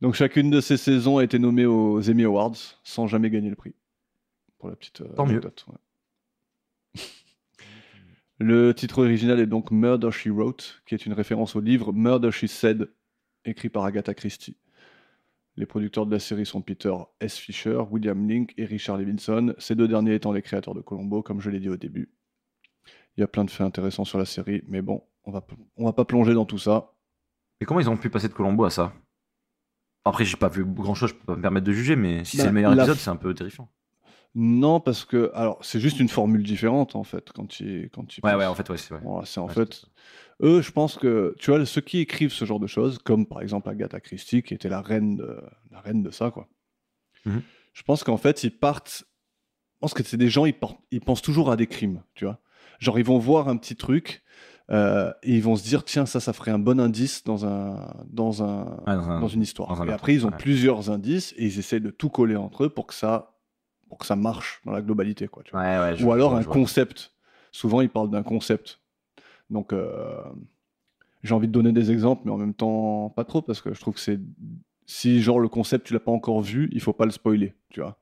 Donc 0.00 0.14
chacune 0.14 0.50
de 0.50 0.60
ces 0.60 0.76
saisons 0.76 1.18
a 1.18 1.24
été 1.24 1.38
nommée 1.38 1.66
aux 1.66 2.08
Emmy 2.08 2.24
Awards 2.24 2.54
sans 2.84 3.06
jamais 3.08 3.30
gagner 3.30 3.50
le 3.50 3.56
prix. 3.56 3.74
Pour 4.58 4.68
la 4.68 4.76
petite 4.76 5.00
euh, 5.00 5.08
mieux. 5.24 5.30
anecdote. 5.30 5.64
ouais. 5.68 7.02
Le 8.40 8.72
titre 8.72 9.00
original 9.02 9.40
est 9.40 9.46
donc 9.46 9.72
Murder 9.72 10.12
She 10.12 10.28
Wrote, 10.28 10.82
qui 10.86 10.94
est 10.94 11.04
une 11.06 11.12
référence 11.12 11.56
au 11.56 11.60
livre 11.60 11.92
Murder 11.92 12.30
She 12.30 12.46
Said, 12.46 12.88
écrit 13.44 13.68
par 13.68 13.84
Agatha 13.84 14.14
Christie. 14.14 14.56
Les 15.56 15.66
producteurs 15.66 16.06
de 16.06 16.12
la 16.12 16.20
série 16.20 16.46
sont 16.46 16.62
Peter 16.62 16.94
S. 17.18 17.36
Fisher, 17.36 17.82
William 17.90 18.28
Link 18.28 18.54
et 18.56 18.64
Richard 18.64 18.98
Levinson, 18.98 19.54
ces 19.58 19.74
deux 19.74 19.88
derniers 19.88 20.14
étant 20.14 20.30
les 20.30 20.42
créateurs 20.42 20.74
de 20.74 20.80
Colombo, 20.80 21.20
comme 21.20 21.40
je 21.40 21.50
l'ai 21.50 21.58
dit 21.58 21.68
au 21.68 21.76
début. 21.76 22.10
Il 23.16 23.20
y 23.22 23.24
a 23.24 23.26
plein 23.26 23.44
de 23.44 23.50
faits 23.50 23.66
intéressants 23.66 24.04
sur 24.04 24.18
la 24.18 24.24
série, 24.24 24.62
mais 24.68 24.82
bon, 24.82 25.02
on 25.28 25.32
va, 25.32 25.46
on 25.76 25.84
va 25.84 25.92
pas 25.92 26.04
plonger 26.04 26.34
dans 26.34 26.44
tout 26.44 26.58
ça. 26.58 26.92
Et 27.60 27.64
comment 27.66 27.78
ils 27.78 27.88
ont 27.88 27.96
pu 27.96 28.10
passer 28.10 28.26
de 28.28 28.32
Colombo 28.34 28.64
à 28.64 28.70
ça? 28.70 28.92
Après, 30.04 30.24
j'ai 30.24 30.36
pas 30.36 30.48
vu 30.48 30.64
grand 30.64 30.94
chose, 30.96 31.10
je 31.10 31.14
peux 31.14 31.24
pas 31.24 31.36
me 31.36 31.42
permettre 31.42 31.66
de 31.66 31.72
juger, 31.72 31.94
mais 31.94 32.24
si 32.24 32.36
Bah, 32.36 32.42
c'est 32.42 32.48
le 32.48 32.54
meilleur 32.54 32.72
épisode, 32.72 32.96
f- 32.96 33.00
c'est 33.00 33.10
un 33.10 33.16
peu 33.16 33.32
terrifiant. 33.32 33.70
Non, 34.34 34.78
parce 34.80 35.04
que 35.04 35.30
alors 35.34 35.58
c'est 35.64 35.80
juste 35.80 36.00
une 36.00 36.08
formule 36.08 36.42
différente 36.42 36.94
en 36.96 37.02
fait 37.02 37.32
quand 37.32 37.46
tu 37.46 37.90
quand 37.92 38.04
tu 38.04 38.20
Ouais, 38.22 38.34
ouais, 38.34 38.46
en 38.46 38.54
fait, 38.54 38.68
ouais, 38.70 38.76
c'est 38.76 38.94
vrai. 38.94 39.02
Voilà, 39.02 39.24
c'est 39.26 39.40
en 39.40 39.48
Ouais, 39.48 39.54
fait 39.54 39.86
eux, 40.42 40.60
je 40.62 40.70
pense 40.70 40.96
que 40.96 41.34
tu 41.38 41.50
vois 41.50 41.64
ceux 41.66 41.80
qui 41.80 41.98
écrivent 41.98 42.32
ce 42.32 42.44
genre 42.44 42.60
de 42.60 42.66
choses, 42.66 42.98
comme 42.98 43.26
par 43.26 43.40
exemple 43.42 43.68
Agatha 43.68 44.00
Christie 44.00 44.42
qui 44.42 44.54
était 44.54 44.68
la 44.68 44.82
reine 44.82 45.16
de 45.16 45.40
la 45.70 45.80
reine 45.80 46.02
de 46.02 46.10
ça 46.10 46.30
quoi. 46.30 46.48
Mhm. 47.24 47.42
Je 47.72 47.82
pense 47.82 48.04
qu'en 48.04 48.16
fait 48.16 48.44
ils 48.44 48.50
partent. 48.56 49.04
Je 49.76 49.80
pense 49.80 49.94
que 49.94 50.02
c'est 50.02 50.16
des 50.16 50.30
gens 50.30 50.46
ils, 50.46 50.56
ils 50.90 51.00
pensent 51.00 51.22
toujours 51.22 51.50
à 51.50 51.56
des 51.56 51.66
crimes, 51.66 52.02
tu 52.14 52.24
vois. 52.24 52.40
Genre 52.80 52.98
ils 52.98 53.04
vont 53.04 53.18
voir 53.18 53.48
un 53.48 53.56
petit 53.56 53.76
truc 53.76 54.22
euh, 54.70 55.12
et 55.22 55.34
ils 55.36 55.42
vont 55.42 55.56
se 55.56 55.64
dire 55.64 55.84
tiens 55.84 56.04
ça 56.06 56.20
ça 56.20 56.32
ferait 56.32 56.50
un 56.50 56.58
bon 56.58 56.78
indice 56.80 57.24
dans 57.24 57.46
un 57.46 57.94
dans 58.10 58.42
un 58.42 58.64
Ouais, 58.86 58.94
dans 58.96 59.10
un- 59.10 59.20
dans 59.20 59.28
une 59.28 59.42
histoire. 59.42 59.68
dans 59.68 59.82
un 59.82 59.86
et 59.86 59.92
après 59.92 60.14
ils 60.14 60.26
ont 60.26 60.30
ouais. 60.30 60.36
plusieurs 60.36 60.90
indices 60.90 61.32
et 61.38 61.46
ils 61.46 61.58
essaient 61.58 61.80
de 61.80 61.90
tout 61.90 62.10
coller 62.10 62.36
entre 62.36 62.64
eux 62.64 62.68
pour 62.68 62.86
que 62.86 62.94
ça 62.94 63.34
pour 63.88 63.96
que 63.98 64.04
ça 64.06 64.16
marche 64.16 64.60
dans 64.66 64.72
la 64.72 64.82
globalité 64.82 65.26
quoi. 65.28 65.42
Tu 65.42 65.52
vois. 65.52 65.60
Ouais, 65.62 65.78
ouais, 65.78 65.96
je- 65.96 66.04
Ou 66.04 66.12
alors 66.12 66.34
un 66.34 66.44
concept. 66.44 67.12
Souvent, 67.50 67.80
ils 67.80 67.88
parlent 67.88 68.10
d'un 68.10 68.22
concept. 68.22 68.78
Donc, 69.48 69.72
euh, 69.72 70.20
j'ai 71.22 71.34
envie 71.34 71.48
de 71.48 71.52
donner 71.52 71.72
des 71.72 71.90
exemples, 71.90 72.22
mais 72.26 72.30
en 72.30 72.36
même 72.36 72.52
temps, 72.52 73.08
pas 73.16 73.24
trop, 73.24 73.40
parce 73.40 73.62
que 73.62 73.72
je 73.72 73.80
trouve 73.80 73.94
que 73.94 74.00
c'est. 74.00 74.20
Si, 74.84 75.22
genre, 75.22 75.40
le 75.40 75.48
concept, 75.48 75.86
tu 75.86 75.94
l'as 75.94 76.00
pas 76.00 76.10
encore 76.12 76.42
vu, 76.42 76.68
il 76.72 76.80
faut 76.82 76.92
pas 76.92 77.06
le 77.06 77.10
spoiler, 77.10 77.54
tu 77.70 77.80
vois. 77.80 77.98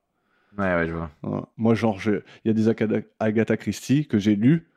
Ouais, 0.58 0.74
ouais, 0.74 0.86
je 0.88 0.92
vois. 0.94 1.10
Hein. 1.22 1.44
Moi, 1.56 1.74
genre, 1.74 2.00
il 2.04 2.22
y 2.44 2.50
a 2.50 2.52
des 2.52 2.68
Agatha, 2.68 2.96
Agatha 3.20 3.56
Christie 3.56 4.06
que 4.08 4.18
j'ai 4.18 4.34
lus. 4.34 4.68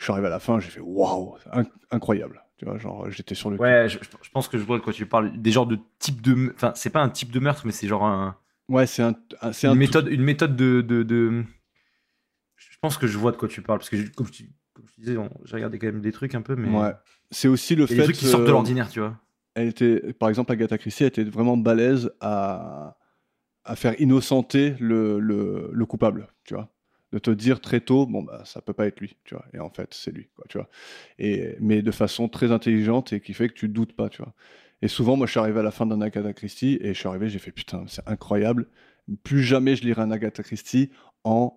Je 0.00 0.04
suis 0.04 0.12
arrivé 0.12 0.28
à 0.28 0.30
la 0.30 0.38
fin, 0.40 0.58
j'ai 0.60 0.70
fait 0.70 0.80
waouh, 0.80 1.36
inc- 1.52 1.70
incroyable. 1.90 2.42
Tu 2.56 2.64
vois, 2.64 2.78
genre, 2.78 3.10
j'étais 3.10 3.34
sur 3.34 3.50
le. 3.50 3.58
Ouais, 3.58 3.86
je, 3.88 3.98
je 4.00 4.30
pense 4.30 4.48
que 4.48 4.56
je 4.58 4.64
vois 4.64 4.78
de 4.78 4.82
quoi 4.82 4.92
tu 4.94 5.04
parles. 5.06 5.30
Des 5.40 5.50
genres 5.52 5.66
de 5.66 5.78
type 5.98 6.20
de. 6.22 6.52
Enfin, 6.54 6.72
c'est 6.74 6.90
pas 6.90 7.00
un 7.02 7.10
type 7.10 7.30
de 7.30 7.38
meurtre, 7.38 7.62
mais 7.66 7.72
c'est 7.72 7.86
genre 7.86 8.04
un, 8.04 8.36
Ouais, 8.68 8.86
c'est 8.86 9.02
un, 9.02 9.14
un- 9.42 9.52
c'est 9.52 9.66
une, 9.66 9.72
un 9.74 9.76
méthode, 9.76 10.08
une 10.08 10.22
méthode 10.22 10.56
de, 10.56 10.80
de, 10.80 11.02
de- 11.02 11.44
Je 12.56 12.76
pense 12.80 12.96
que 12.98 13.06
je 13.06 13.18
vois 13.18 13.32
de 13.32 13.36
quoi 13.36 13.48
tu 13.48 13.60
parles. 13.62 13.78
Parce 13.78 13.90
que, 13.90 13.96
je- 13.98 14.10
comme 14.10 14.26
je, 14.32 14.44
comme 14.72 14.86
je 14.88 15.00
disais, 15.02 15.16
j'ai 15.44 15.54
regardé 15.56 15.78
quand 15.78 15.86
même 15.88 16.00
des 16.00 16.12
trucs 16.12 16.34
un 16.34 16.42
peu, 16.42 16.56
mais. 16.56 16.68
Ouais. 16.68 16.92
C'est 17.30 17.48
aussi 17.48 17.74
le 17.76 17.86
fait. 17.86 17.96
des 17.96 18.02
trucs 18.04 18.16
qui 18.16 18.24
sortent 18.26 18.44
de 18.46 18.50
l'ordinaire, 18.50 18.88
tu 18.88 19.00
vois. 19.00 19.16
elle 19.54 19.68
était, 19.68 20.12
par 20.14 20.28
exemple, 20.30 20.50
Agatha 20.52 20.78
Christie, 20.78 21.02
elle 21.04 21.08
était 21.08 21.24
vraiment 21.24 21.56
balèze 21.58 22.10
à, 22.20 22.96
à 23.64 23.76
faire 23.76 24.00
innocenter 24.00 24.74
le, 24.80 25.18
le, 25.20 25.68
le 25.72 25.86
coupable, 25.86 26.28
tu 26.44 26.54
vois. 26.54 26.68
De 27.12 27.18
te 27.18 27.30
dire 27.30 27.60
très 27.60 27.80
tôt, 27.80 28.06
bon, 28.06 28.22
bah, 28.22 28.42
ça 28.44 28.60
peut 28.62 28.72
pas 28.72 28.86
être 28.86 29.00
lui, 29.00 29.16
tu 29.24 29.34
vois. 29.34 29.44
Et 29.52 29.58
en 29.58 29.70
fait, 29.70 29.92
c'est 29.94 30.12
lui, 30.12 30.28
quoi, 30.36 30.44
tu 30.48 30.58
vois. 30.58 30.68
Et, 31.18 31.56
mais 31.58 31.82
de 31.82 31.90
façon 31.90 32.28
très 32.28 32.52
intelligente 32.52 33.12
et 33.12 33.20
qui 33.20 33.34
fait 33.34 33.48
que 33.48 33.54
tu 33.54 33.68
doutes 33.68 33.94
pas, 33.94 34.08
tu 34.08 34.22
vois. 34.22 34.32
Et 34.80 34.86
souvent, 34.88 35.16
moi, 35.16 35.26
je 35.26 35.32
suis 35.32 35.40
arrivé 35.40 35.58
à 35.58 35.62
la 35.64 35.72
fin 35.72 35.86
d'un 35.86 36.00
Agatha 36.00 36.32
Christie 36.32 36.78
et 36.80 36.94
je 36.94 36.98
suis 36.98 37.08
arrivé, 37.08 37.28
j'ai 37.28 37.40
fait, 37.40 37.50
putain, 37.50 37.84
c'est 37.88 38.06
incroyable. 38.08 38.68
Plus 39.24 39.42
jamais 39.42 39.74
je 39.74 39.82
lirai 39.82 40.02
un 40.02 40.10
Agatha 40.12 40.42
Christie 40.44 40.90
en, 41.24 41.56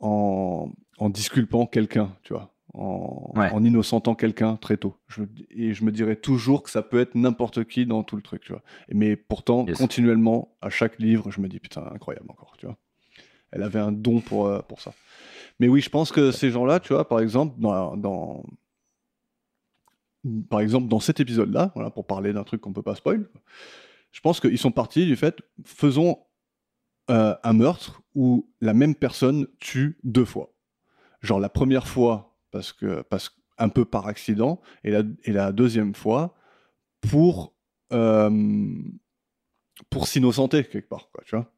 en, 0.00 0.72
en 0.98 1.08
disculpant 1.10 1.66
quelqu'un, 1.66 2.16
tu 2.22 2.32
vois. 2.32 2.52
En, 2.74 3.32
Ouais. 3.36 3.50
en 3.52 3.64
innocentant 3.64 4.14
quelqu'un 4.16 4.56
très 4.56 4.76
tôt. 4.76 4.96
Je, 5.08 5.22
et 5.50 5.72
je 5.72 5.84
me 5.84 5.92
dirais 5.92 6.16
toujours 6.16 6.62
que 6.64 6.70
ça 6.70 6.82
peut 6.82 7.00
être 7.00 7.14
n'importe 7.14 7.64
qui 7.64 7.86
dans 7.86 8.02
tout 8.02 8.16
le 8.16 8.22
truc, 8.22 8.42
tu 8.42 8.52
vois. 8.52 8.62
Mais 8.92 9.14
pourtant, 9.16 9.66
Yes. 9.66 9.78
continuellement, 9.78 10.56
à 10.60 10.68
chaque 10.70 10.98
livre, 10.98 11.30
je 11.30 11.40
me 11.40 11.48
dis, 11.48 11.60
putain, 11.60 11.84
incroyable 11.92 12.26
encore, 12.30 12.56
tu 12.58 12.66
vois. 12.66 12.76
Elle 13.52 13.62
avait 13.62 13.80
un 13.80 13.92
don 13.92 14.20
pour, 14.20 14.46
euh, 14.46 14.60
pour 14.60 14.80
ça. 14.80 14.92
Mais 15.58 15.68
oui, 15.68 15.80
je 15.80 15.90
pense 15.90 16.12
que 16.12 16.32
ces 16.32 16.50
gens-là, 16.50 16.80
tu 16.80 16.92
vois, 16.92 17.06
par 17.06 17.20
exemple, 17.20 17.60
dans, 17.60 17.96
dans, 17.96 18.42
par 20.48 20.60
exemple, 20.60 20.88
dans 20.88 21.00
cet 21.00 21.20
épisode-là, 21.20 21.72
voilà, 21.74 21.90
pour 21.90 22.06
parler 22.06 22.32
d'un 22.32 22.44
truc 22.44 22.60
qu'on 22.60 22.72
peut 22.72 22.82
pas 22.82 22.94
spoil, 22.94 23.28
je 24.12 24.20
pense 24.20 24.40
qu'ils 24.40 24.58
sont 24.58 24.72
partis 24.72 25.06
du 25.06 25.16
fait, 25.16 25.36
faisons 25.64 26.18
euh, 27.10 27.34
un 27.42 27.52
meurtre 27.52 28.02
où 28.14 28.48
la 28.60 28.74
même 28.74 28.94
personne 28.94 29.46
tue 29.58 29.98
deux 30.04 30.24
fois. 30.24 30.52
Genre 31.22 31.40
la 31.40 31.48
première 31.48 31.86
fois 31.86 32.36
parce 32.50 32.72
que 32.72 33.02
parce 33.02 33.36
un 33.58 33.68
peu 33.68 33.84
par 33.84 34.06
accident 34.06 34.60
et 34.84 34.90
la, 34.90 35.02
et 35.24 35.32
la 35.32 35.52
deuxième 35.52 35.94
fois 35.94 36.34
pour 37.00 37.54
euh, 37.92 38.72
pour 39.90 40.06
s'innocenter 40.06 40.64
quelque 40.64 40.88
part 40.88 41.10
tu 41.24 41.36
vois. 41.36 41.52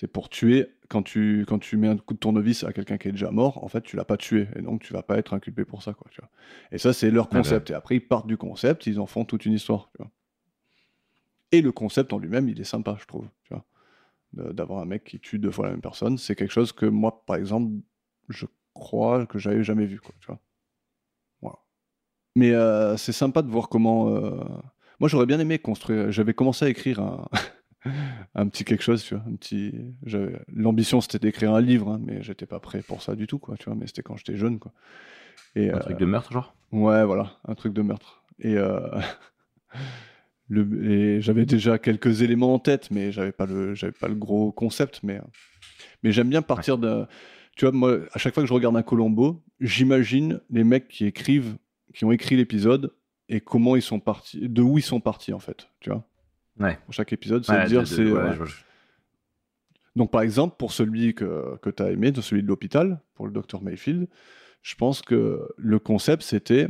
C'est 0.00 0.06
pour 0.06 0.28
tuer 0.28 0.76
quand 0.88 1.02
tu 1.02 1.44
quand 1.48 1.58
tu 1.58 1.76
mets 1.76 1.88
un 1.88 1.96
coup 1.96 2.14
de 2.14 2.20
tournevis 2.20 2.62
à 2.62 2.72
quelqu'un 2.72 2.98
qui 2.98 3.08
est 3.08 3.12
déjà 3.12 3.32
mort, 3.32 3.64
en 3.64 3.68
fait, 3.68 3.82
tu 3.82 3.96
l'as 3.96 4.04
pas 4.04 4.16
tué 4.16 4.46
et 4.54 4.62
donc 4.62 4.80
tu 4.82 4.92
vas 4.92 5.02
pas 5.02 5.18
être 5.18 5.34
inculpé 5.34 5.64
pour 5.64 5.82
ça 5.82 5.92
quoi, 5.92 6.06
tu 6.12 6.20
vois. 6.20 6.30
Et 6.70 6.78
ça 6.78 6.92
c'est 6.92 7.10
leur 7.10 7.26
Ah 7.30 7.30
concept 7.38 7.70
et 7.70 7.74
après 7.74 7.96
ils 7.96 8.06
partent 8.06 8.28
du 8.28 8.36
concept, 8.36 8.86
ils 8.86 9.00
en 9.00 9.06
font 9.06 9.24
toute 9.24 9.44
une 9.44 9.54
histoire, 9.54 9.90
tu 9.96 10.02
vois. 10.02 10.10
Et 11.50 11.62
le 11.62 11.72
concept 11.72 12.12
en 12.12 12.18
lui-même, 12.18 12.48
il 12.48 12.60
est 12.60 12.64
sympa, 12.64 12.96
je 13.00 13.06
trouve, 13.06 13.26
tu 13.42 13.54
vois. 13.54 13.64
De- 14.34 14.52
D'avoir 14.52 14.80
un 14.80 14.84
mec 14.84 15.04
qui 15.04 15.20
tue 15.20 15.38
deux 15.38 15.50
fois 15.50 15.66
la 15.66 15.72
même 15.72 15.80
personne, 15.80 16.18
c'est 16.18 16.36
quelque 16.36 16.52
chose 16.52 16.72
que 16.72 16.86
moi, 16.86 17.24
par 17.26 17.36
exemple, 17.36 17.72
je 18.28 18.46
crois 18.74 19.26
que 19.26 19.38
j'avais 19.38 19.64
jamais 19.64 19.86
vu, 19.86 20.00
quoi, 20.00 20.14
tu 20.20 20.26
vois. 20.28 20.40
Voilà. 21.42 21.58
Mais 22.36 22.52
euh, 22.52 22.96
c'est 22.96 23.12
sympa 23.12 23.42
de 23.42 23.48
voir 23.50 23.68
comment. 23.68 24.10
euh, 24.10 24.44
Moi, 25.00 25.08
j'aurais 25.08 25.26
bien 25.26 25.40
aimé 25.40 25.58
construire. 25.58 26.12
J'avais 26.12 26.34
commencé 26.34 26.64
à 26.66 26.68
écrire 26.68 27.00
un, 27.00 27.28
un 28.34 28.48
petit 28.48 28.64
quelque 28.64 28.82
chose, 28.82 29.04
tu 29.04 29.14
vois. 29.14 29.24
Un 29.26 29.36
petit. 29.36 29.74
L'ambition, 30.52 31.00
c'était 31.00 31.18
d'écrire 31.18 31.54
un 31.54 31.60
livre, 31.60 31.90
hein, 31.90 32.00
mais 32.04 32.22
j'étais 32.22 32.46
pas 32.46 32.60
prêt 32.60 32.82
pour 32.82 33.02
ça 33.02 33.14
du 33.14 33.26
tout, 33.26 33.38
quoi, 33.38 33.56
tu 33.56 33.66
vois. 33.66 33.74
Mais 33.74 33.86
c'était 33.86 34.02
quand 34.02 34.16
j'étais 34.16 34.36
jeune, 34.36 34.58
quoi. 34.58 34.72
Et, 35.54 35.70
Un 35.70 35.76
euh, 35.76 35.80
truc 35.80 35.98
de 35.98 36.04
meurtre, 36.04 36.32
genre? 36.32 36.54
Ouais, 36.72 37.04
voilà, 37.04 37.38
un 37.46 37.54
truc 37.54 37.72
de 37.72 37.82
meurtre. 37.82 38.22
Et, 38.40 38.56
euh, 38.56 38.80
le, 40.48 40.90
et 40.90 41.20
j'avais 41.20 41.46
déjà 41.46 41.78
quelques 41.78 42.22
éléments 42.22 42.54
en 42.54 42.58
tête, 42.58 42.90
mais 42.90 43.12
j'avais 43.12 43.32
pas 43.32 43.46
le, 43.46 43.74
j'avais 43.74 43.92
pas 43.92 44.08
le 44.08 44.14
gros 44.14 44.52
concept. 44.52 45.00
Mais, 45.02 45.16
euh, 45.16 45.22
mais 46.02 46.12
j'aime 46.12 46.28
bien 46.28 46.42
partir 46.42 46.78
de. 46.78 47.06
Tu 47.56 47.64
vois, 47.64 47.72
moi, 47.72 47.98
à 48.12 48.18
chaque 48.18 48.34
fois 48.34 48.42
que 48.42 48.48
je 48.48 48.54
regarde 48.54 48.76
un 48.76 48.82
Colombo, 48.82 49.42
j'imagine 49.60 50.40
les 50.50 50.62
mecs 50.62 50.88
qui 50.88 51.06
écrivent, 51.06 51.56
qui 51.92 52.04
ont 52.04 52.12
écrit 52.12 52.36
l'épisode 52.36 52.94
et 53.28 53.40
comment 53.40 53.76
ils 53.76 53.82
sont 53.82 54.00
partis, 54.00 54.48
de 54.48 54.62
où 54.62 54.78
ils 54.78 54.82
sont 54.82 55.00
partis 55.00 55.32
en 55.32 55.40
fait. 55.40 55.68
Tu 55.80 55.90
vois. 55.90 56.07
Ouais. 56.60 56.78
Pour 56.84 56.94
chaque 56.94 57.12
épisode, 57.12 57.44
c'est 57.44 57.52
Ouais, 57.52 57.66
dire 57.66 57.86
c'est. 57.86 58.10
ouais, 58.10 58.32
je 58.44 58.54
donc, 59.96 60.12
par 60.12 60.20
exemple, 60.22 60.54
pour 60.58 60.72
celui 60.72 61.14
que, 61.14 61.56
que 61.60 61.70
tu 61.70 61.82
as 61.82 61.90
aimé, 61.90 62.12
de 62.12 62.20
celui 62.20 62.42
de 62.42 62.46
l'hôpital, 62.48 63.00
pour 63.14 63.26
le 63.26 63.32
docteur 63.32 63.62
Mayfield, 63.62 64.06
je 64.62 64.74
pense 64.76 65.02
que 65.02 65.48
le 65.56 65.78
concept, 65.80 66.22
c'était. 66.22 66.68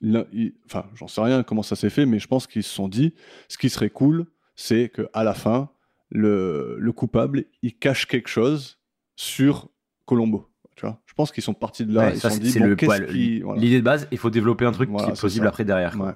il- 0.00 0.54
Enfin, 0.66 0.86
j'en 0.94 1.08
sais 1.08 1.20
rien 1.22 1.42
comment 1.42 1.62
ça 1.64 1.74
s'est 1.76 1.90
fait, 1.90 2.06
mais 2.06 2.18
je 2.20 2.28
pense 2.28 2.46
qu'ils 2.46 2.62
se 2.62 2.72
sont 2.72 2.88
dit 2.88 3.14
ce 3.48 3.58
qui 3.58 3.68
serait 3.68 3.90
cool, 3.90 4.26
c'est 4.54 4.90
qu'à 4.90 5.24
la 5.24 5.34
fin, 5.34 5.70
le, 6.10 6.76
le 6.78 6.92
coupable, 6.92 7.44
il 7.62 7.76
cache 7.76 8.06
quelque 8.06 8.28
chose 8.28 8.78
sur 9.16 9.68
Colombo. 10.06 10.48
Tu 10.76 10.86
vois? 10.86 11.00
Je 11.06 11.14
pense 11.14 11.32
qu'ils 11.32 11.42
sont 11.42 11.54
partis 11.54 11.84
de 11.84 11.92
là. 11.94 12.06
Ouais, 12.08 12.14
ils 12.14 12.20
ça, 12.20 12.30
sont 12.30 12.38
dit, 12.38 12.58
bon, 12.58 12.76
voilà. 12.78 13.60
L'idée 13.60 13.78
de 13.78 13.84
base, 13.84 14.06
il 14.12 14.18
faut 14.18 14.30
développer 14.30 14.64
un 14.66 14.72
truc 14.72 14.88
Voilà, 14.90 15.06
qui 15.08 15.12
est 15.12 15.20
possible 15.20 15.44
ça. 15.44 15.48
après 15.48 15.64
derrière. 15.64 15.96
quoi. 15.96 16.14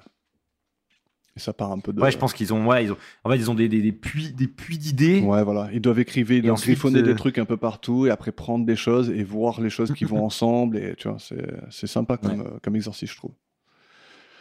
Et 1.37 1.39
ça 1.39 1.53
part 1.53 1.71
un 1.71 1.77
peu 1.77 1.93
de. 1.93 2.01
Ouais, 2.01 2.09
je 2.09 2.17
pense 2.17 2.33
qu'ils 2.33 2.51
ont, 2.51 2.65
ouais, 2.65 2.83
ils 2.85 2.91
ont, 2.91 2.97
en 3.23 3.29
fait, 3.29 3.37
ils 3.37 3.51
ont 3.51 3.53
des, 3.53 3.69
des, 3.69 3.79
des 3.83 3.91
puits, 3.91 4.33
des 4.33 4.47
puits 4.47 4.79
d'idées. 4.79 5.21
Ouais, 5.21 5.43
voilà. 5.43 5.69
Ils 5.71 5.79
doivent 5.81 5.99
écrire, 5.99 6.29
ils 6.31 6.41
doivent 6.41 6.59
griffonner 6.59 6.99
euh, 6.99 7.03
des 7.03 7.15
trucs 7.15 7.37
un 7.37 7.45
peu 7.45 7.57
partout 7.57 8.07
et 8.07 8.09
après 8.09 8.31
prendre 8.31 8.65
des 8.65 8.75
choses 8.75 9.11
et 9.11 9.23
voir 9.23 9.61
les 9.61 9.69
choses 9.69 9.93
qui 9.93 10.03
vont 10.03 10.25
ensemble. 10.25 10.77
Et 10.77 10.95
tu 10.95 11.07
vois, 11.07 11.19
c'est 11.19 11.45
c'est 11.69 11.85
sympa 11.85 12.17
comme, 12.17 12.41
euh, 12.41 12.59
comme 12.63 12.75
exercice, 12.75 13.11
je 13.11 13.17
trouve. 13.17 13.33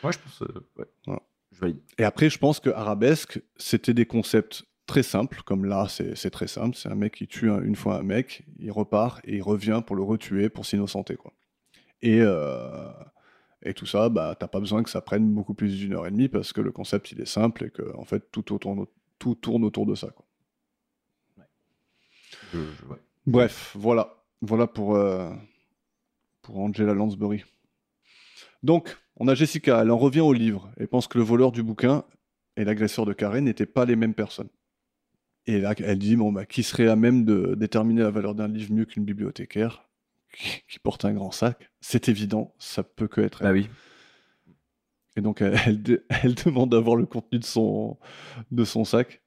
Ouais, 0.02 0.12
je 0.12 0.18
pense. 0.18 0.40
euh, 0.42 0.46
ouais. 0.78 0.86
Voilà. 1.06 1.20
Je 1.52 1.60
valide. 1.60 1.78
Et 1.98 2.04
après, 2.04 2.30
je 2.30 2.38
pense 2.38 2.60
que 2.60 2.70
Arabesque, 2.70 3.40
c'était 3.56 3.94
des 3.94 4.06
concepts 4.06 4.64
très 4.86 5.02
simples, 5.02 5.42
comme 5.44 5.64
là, 5.66 5.86
c'est 5.90 6.16
c'est 6.16 6.30
très 6.30 6.46
simple. 6.46 6.76
C'est 6.76 6.88
un 6.88 6.94
mec 6.94 7.14
qui 7.16 7.26
tue 7.26 7.50
un- 7.50 7.60
une 7.60 7.76
fois 7.76 7.98
un 7.98 8.02
mec, 8.04 8.44
il 8.58 8.70
repart 8.72 9.20
et 9.24 9.36
il 9.36 9.42
revient 9.42 9.82
pour 9.86 9.96
le 9.96 10.02
retuer, 10.02 10.48
pour 10.48 10.64
s'innocenter, 10.64 11.16
quoi. 11.16 11.32
Et, 12.02 12.20
euh, 12.20 12.88
et 13.62 13.74
tout 13.74 13.86
ça, 13.86 14.08
bah, 14.08 14.36
t'as 14.38 14.48
pas 14.48 14.60
besoin 14.60 14.82
que 14.82 14.90
ça 14.90 15.00
prenne 15.00 15.28
beaucoup 15.32 15.54
plus 15.54 15.76
d'une 15.76 15.94
heure 15.94 16.06
et 16.06 16.10
demie 16.10 16.28
parce 16.28 16.52
que 16.52 16.60
le 16.60 16.72
concept, 16.72 17.12
il 17.12 17.20
est 17.20 17.26
simple 17.26 17.64
et 17.64 17.70
que, 17.70 17.94
en 17.96 18.04
fait, 18.04 18.30
tout, 18.30 18.52
autour, 18.52 18.86
tout 19.18 19.34
tourne 19.34 19.64
autour 19.64 19.86
de 19.86 19.94
ça, 19.94 20.08
quoi. 20.08 20.24
Je- 22.52 22.58
je- 22.58 22.84
ouais. 22.86 22.98
Bref, 23.26 23.74
voilà. 23.78 24.14
Voilà 24.42 24.66
pour, 24.66 24.96
euh, 24.96 25.30
pour 26.42 26.58
Angela 26.58 26.94
Lansbury. 26.94 27.44
Donc, 28.62 28.96
on 29.16 29.28
a 29.28 29.34
Jessica, 29.34 29.80
elle 29.82 29.90
en 29.90 29.96
revient 29.98 30.20
au 30.20 30.32
livre 30.32 30.70
et 30.78 30.86
pense 30.86 31.08
que 31.08 31.18
le 31.18 31.24
voleur 31.24 31.52
du 31.52 31.62
bouquin 31.62 32.04
et 32.56 32.64
l'agresseur 32.64 33.06
de 33.06 33.12
Karen 33.12 33.44
n'étaient 33.44 33.66
pas 33.66 33.84
les 33.84 33.96
mêmes 33.96 34.14
personnes. 34.14 34.48
Et 35.46 35.60
là, 35.60 35.74
elle 35.78 35.98
dit, 35.98 36.16
bon, 36.16 36.32
bah, 36.32 36.44
qui 36.44 36.62
serait 36.62 36.88
à 36.88 36.96
même 36.96 37.24
de 37.24 37.54
déterminer 37.54 38.02
la 38.02 38.10
valeur 38.10 38.34
d'un 38.34 38.48
livre 38.48 38.72
mieux 38.72 38.84
qu'une 38.84 39.04
bibliothécaire 39.04 39.88
qui, 40.36 40.62
qui 40.68 40.78
porte 40.78 41.04
un 41.04 41.14
grand 41.14 41.30
sac? 41.30 41.70
C'est 41.88 42.08
évident, 42.08 42.52
ça 42.58 42.82
peut 42.82 43.06
que 43.06 43.20
être 43.20 43.42
elle. 43.42 43.46
Bah 43.46 43.52
oui. 43.52 43.68
Et 45.16 45.20
donc, 45.20 45.40
elle, 45.40 45.56
elle, 45.66 45.82
de- 45.84 46.04
elle 46.22 46.34
demande 46.34 46.70
d'avoir 46.70 46.96
le 46.96 47.06
contenu 47.06 47.38
de 47.38 47.44
son, 47.44 47.96
de 48.50 48.64
son 48.64 48.84
sac. 48.84 49.22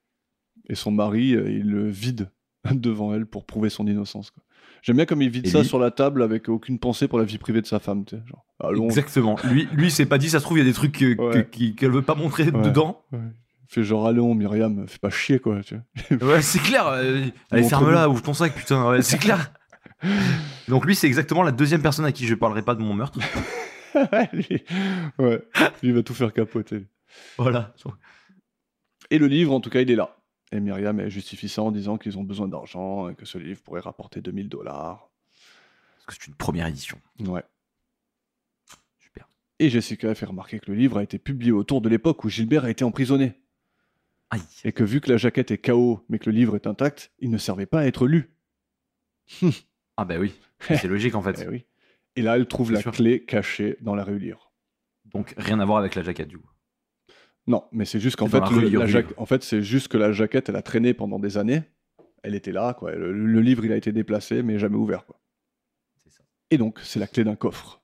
Et 0.67 0.75
son 0.75 0.91
mari, 0.91 1.35
euh, 1.35 1.49
il 1.49 1.69
le 1.69 1.87
vide 1.89 2.29
devant 2.73 3.13
elle 3.13 3.25
pour 3.25 3.45
prouver 3.45 3.69
son 3.69 3.87
innocence. 3.87 4.33
J'aime 4.81 4.97
bien 4.97 5.05
comme 5.05 5.21
il 5.21 5.29
vide 5.29 5.47
Et 5.47 5.49
ça 5.49 5.61
lui- 5.61 5.67
sur 5.67 5.79
la 5.79 5.89
table 5.89 6.21
avec 6.21 6.49
aucune 6.49 6.79
pensée 6.79 7.07
pour 7.07 7.17
la 7.17 7.23
vie 7.23 7.37
privée 7.37 7.61
de 7.61 7.65
sa 7.65 7.79
femme. 7.79 8.03
tu 8.03 8.17
sais, 8.17 8.21
Genre, 8.27 8.45
allons, 8.59 8.85
Exactement. 8.87 9.37
Lui, 9.45 9.67
lui, 9.71 9.89
s'est 9.89 10.05
pas 10.05 10.17
dit, 10.17 10.29
ça 10.29 10.39
se 10.39 10.43
trouve, 10.43 10.57
il 10.57 10.61
y 10.61 10.63
a 10.63 10.69
des 10.69 10.73
trucs 10.73 10.99
Ouais. 11.17 11.45
qu'elle 11.77 11.91
veut 11.91 12.01
pas 12.01 12.15
montrer 12.15 12.43
Ouais. 12.43 12.61
dedans. 12.61 13.05
Ouais. 13.13 13.19
Fait 13.69 13.83
genre, 13.83 14.05
allons, 14.05 14.35
Myriam, 14.35 14.85
fais 14.87 14.97
pas 14.99 15.09
chier, 15.11 15.39
quoi. 15.39 15.61
Tu 15.63 15.75
vois. 16.17 16.33
Ouais, 16.35 16.41
c'est 16.41 16.59
clair. 16.59 16.87
euh, 16.87 17.25
allez, 17.51 17.63
ferme-la, 17.63 18.09
ouvre 18.09 18.21
ton 18.21 18.33
sac, 18.33 18.53
putain. 18.53 19.01
C'est 19.01 19.17
clair. 19.17 19.53
Donc 20.67 20.85
lui, 20.85 20.95
c'est 20.95 21.07
exactement 21.07 21.43
la 21.43 21.51
deuxième 21.51 21.81
personne 21.81 22.05
à 22.05 22.11
qui 22.11 22.27
je 22.27 22.35
parlerai 22.35 22.61
pas 22.61 22.75
de 22.75 22.81
mon 22.81 22.93
meurtre. 22.93 23.19
lui, 24.33 24.63
ouais, 25.17 25.41
lui, 25.81 25.91
va 25.91 26.03
tout 26.03 26.13
faire 26.13 26.33
capoter. 26.33 26.87
Voilà. 27.37 27.73
Et 29.09 29.17
le 29.17 29.27
livre, 29.27 29.53
en 29.53 29.59
tout 29.59 29.69
cas, 29.69 29.81
il 29.81 29.91
est 29.91 29.95
là. 29.95 30.17
Et 30.51 30.59
Myriam, 30.59 31.07
justifie 31.09 31.49
ça 31.49 31.61
en 31.61 31.71
disant 31.71 31.97
qu'ils 31.97 32.17
ont 32.17 32.23
besoin 32.23 32.47
d'argent 32.47 33.09
et 33.09 33.15
que 33.15 33.25
ce 33.25 33.37
livre 33.37 33.61
pourrait 33.61 33.81
rapporter 33.81 34.21
2000 34.21 34.49
dollars. 34.49 35.09
Parce 36.05 36.17
que 36.17 36.23
c'est 36.23 36.27
une 36.27 36.35
première 36.35 36.67
édition. 36.67 36.99
Ouais. 37.19 37.43
Super. 38.97 39.27
Et 39.59 39.69
Jessica 39.69 40.13
fait 40.15 40.25
remarquer 40.25 40.59
que 40.59 40.71
le 40.71 40.77
livre 40.77 40.97
a 40.97 41.03
été 41.03 41.19
publié 41.19 41.51
autour 41.51 41.81
de 41.81 41.89
l'époque 41.89 42.23
où 42.23 42.29
Gilbert 42.29 42.65
a 42.65 42.69
été 42.71 42.83
emprisonné. 42.83 43.39
Aïe. 44.31 44.41
Et 44.63 44.71
que 44.71 44.83
vu 44.83 45.01
que 45.01 45.11
la 45.11 45.17
jaquette 45.17 45.51
est 45.51 45.57
KO, 45.57 46.03
mais 46.09 46.19
que 46.19 46.29
le 46.29 46.35
livre 46.35 46.55
est 46.55 46.67
intact, 46.67 47.11
il 47.19 47.29
ne 47.29 47.37
servait 47.37 47.65
pas 47.65 47.81
à 47.81 47.85
être 47.85 48.07
lu. 48.07 48.31
Ah 50.01 50.05
bah 50.05 50.15
oui. 50.17 50.33
C'est 50.61 50.85
logique 50.87 51.15
en 51.15 51.21
fait. 51.21 51.45
oui. 51.49 51.65
Et 52.15 52.21
là, 52.21 52.35
elle 52.37 52.47
trouve 52.47 52.71
la 52.71 52.79
sûr. 52.81 52.91
clé 52.91 53.23
cachée 53.23 53.77
dans 53.81 53.95
la 53.95 54.03
reliure. 54.03 54.51
Donc 55.05 55.33
rien 55.37 55.59
à 55.59 55.65
voir 55.65 55.77
avec 55.79 55.95
la 55.95 56.03
jaquette 56.03 56.27
du 56.29 56.37
coup. 56.37 56.49
Non, 57.47 57.65
mais 57.71 57.85
c'est 57.85 57.99
juste 57.99 58.15
qu'en 58.15 58.27
fait, 58.27 58.39
le- 58.51 58.69
la 58.69 58.85
ja- 58.85 59.01
en 59.17 59.25
fait, 59.25 59.43
c'est 59.43 59.61
juste 59.63 59.87
que 59.87 59.97
la 59.97 60.11
jaquette, 60.11 60.49
elle 60.49 60.55
a 60.55 60.61
traîné 60.61 60.93
pendant 60.93 61.17
des 61.19 61.37
années. 61.37 61.63
Elle 62.21 62.35
était 62.35 62.51
là, 62.51 62.73
quoi. 62.75 62.91
Le, 62.93 63.11
le 63.11 63.41
livre, 63.41 63.65
il 63.65 63.71
a 63.71 63.75
été 63.75 63.91
déplacé, 63.91 64.43
mais 64.43 64.59
jamais 64.59 64.75
ouvert, 64.75 65.05
quoi. 65.05 65.19
Ça. 66.09 66.23
Et 66.51 66.57
donc, 66.57 66.79
c'est 66.83 66.99
la 66.99 67.07
clé 67.07 67.23
d'un 67.23 67.35
coffre. 67.35 67.81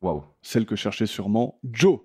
Waouh. 0.00 0.22
Celle 0.42 0.64
que 0.64 0.76
cherchait 0.76 1.06
sûrement 1.06 1.58
Joe. 1.64 2.00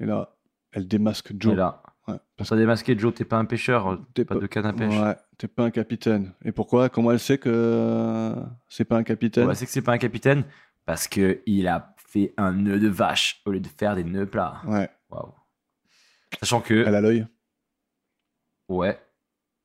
Et 0.00 0.04
là, 0.06 0.36
elle 0.72 0.86
démasque 0.86 1.32
Joe. 1.40 1.54
Et 1.54 1.56
là, 1.56 1.82
Ouais. 2.06 2.14
pour 2.36 2.46
ça 2.46 2.56
démasquer, 2.56 2.96
Joe, 2.98 3.12
t'es 3.14 3.24
pas 3.24 3.36
un 3.38 3.44
pêcheur, 3.44 4.00
T'es 4.14 4.24
pas 4.24 4.36
de 4.36 4.46
canne 4.46 4.66
à 4.66 4.72
pêche. 4.72 4.94
Ouais, 4.98 5.16
t'es 5.38 5.48
pas 5.48 5.64
un 5.64 5.70
capitaine. 5.70 6.32
Et 6.44 6.52
pourquoi? 6.52 6.88
Comment 6.88 7.12
elle 7.12 7.20
sait 7.20 7.38
que 7.38 7.48
euh, 7.52 8.34
c'est 8.68 8.84
pas 8.84 8.96
un 8.96 9.04
capitaine? 9.04 9.46
Ouais, 9.46 9.54
c'est 9.54 9.64
que 9.66 9.72
c'est 9.72 9.82
pas 9.82 9.92
un 9.92 9.98
capitaine? 9.98 10.44
Parce 10.84 11.08
que 11.08 11.40
il 11.46 11.68
a 11.68 11.94
fait 11.96 12.34
un 12.36 12.52
nœud 12.52 12.78
de 12.80 12.88
vache 12.88 13.40
au 13.44 13.52
lieu 13.52 13.60
de 13.60 13.68
faire 13.68 13.94
des 13.94 14.04
nœuds 14.04 14.26
plats. 14.26 14.60
Ouais, 14.66 14.88
Waouh. 15.10 15.32
Sachant 16.40 16.60
que 16.60 16.84
elle 16.86 16.94
a 16.94 17.00
l'œil. 17.00 17.26
ouais, 18.68 18.98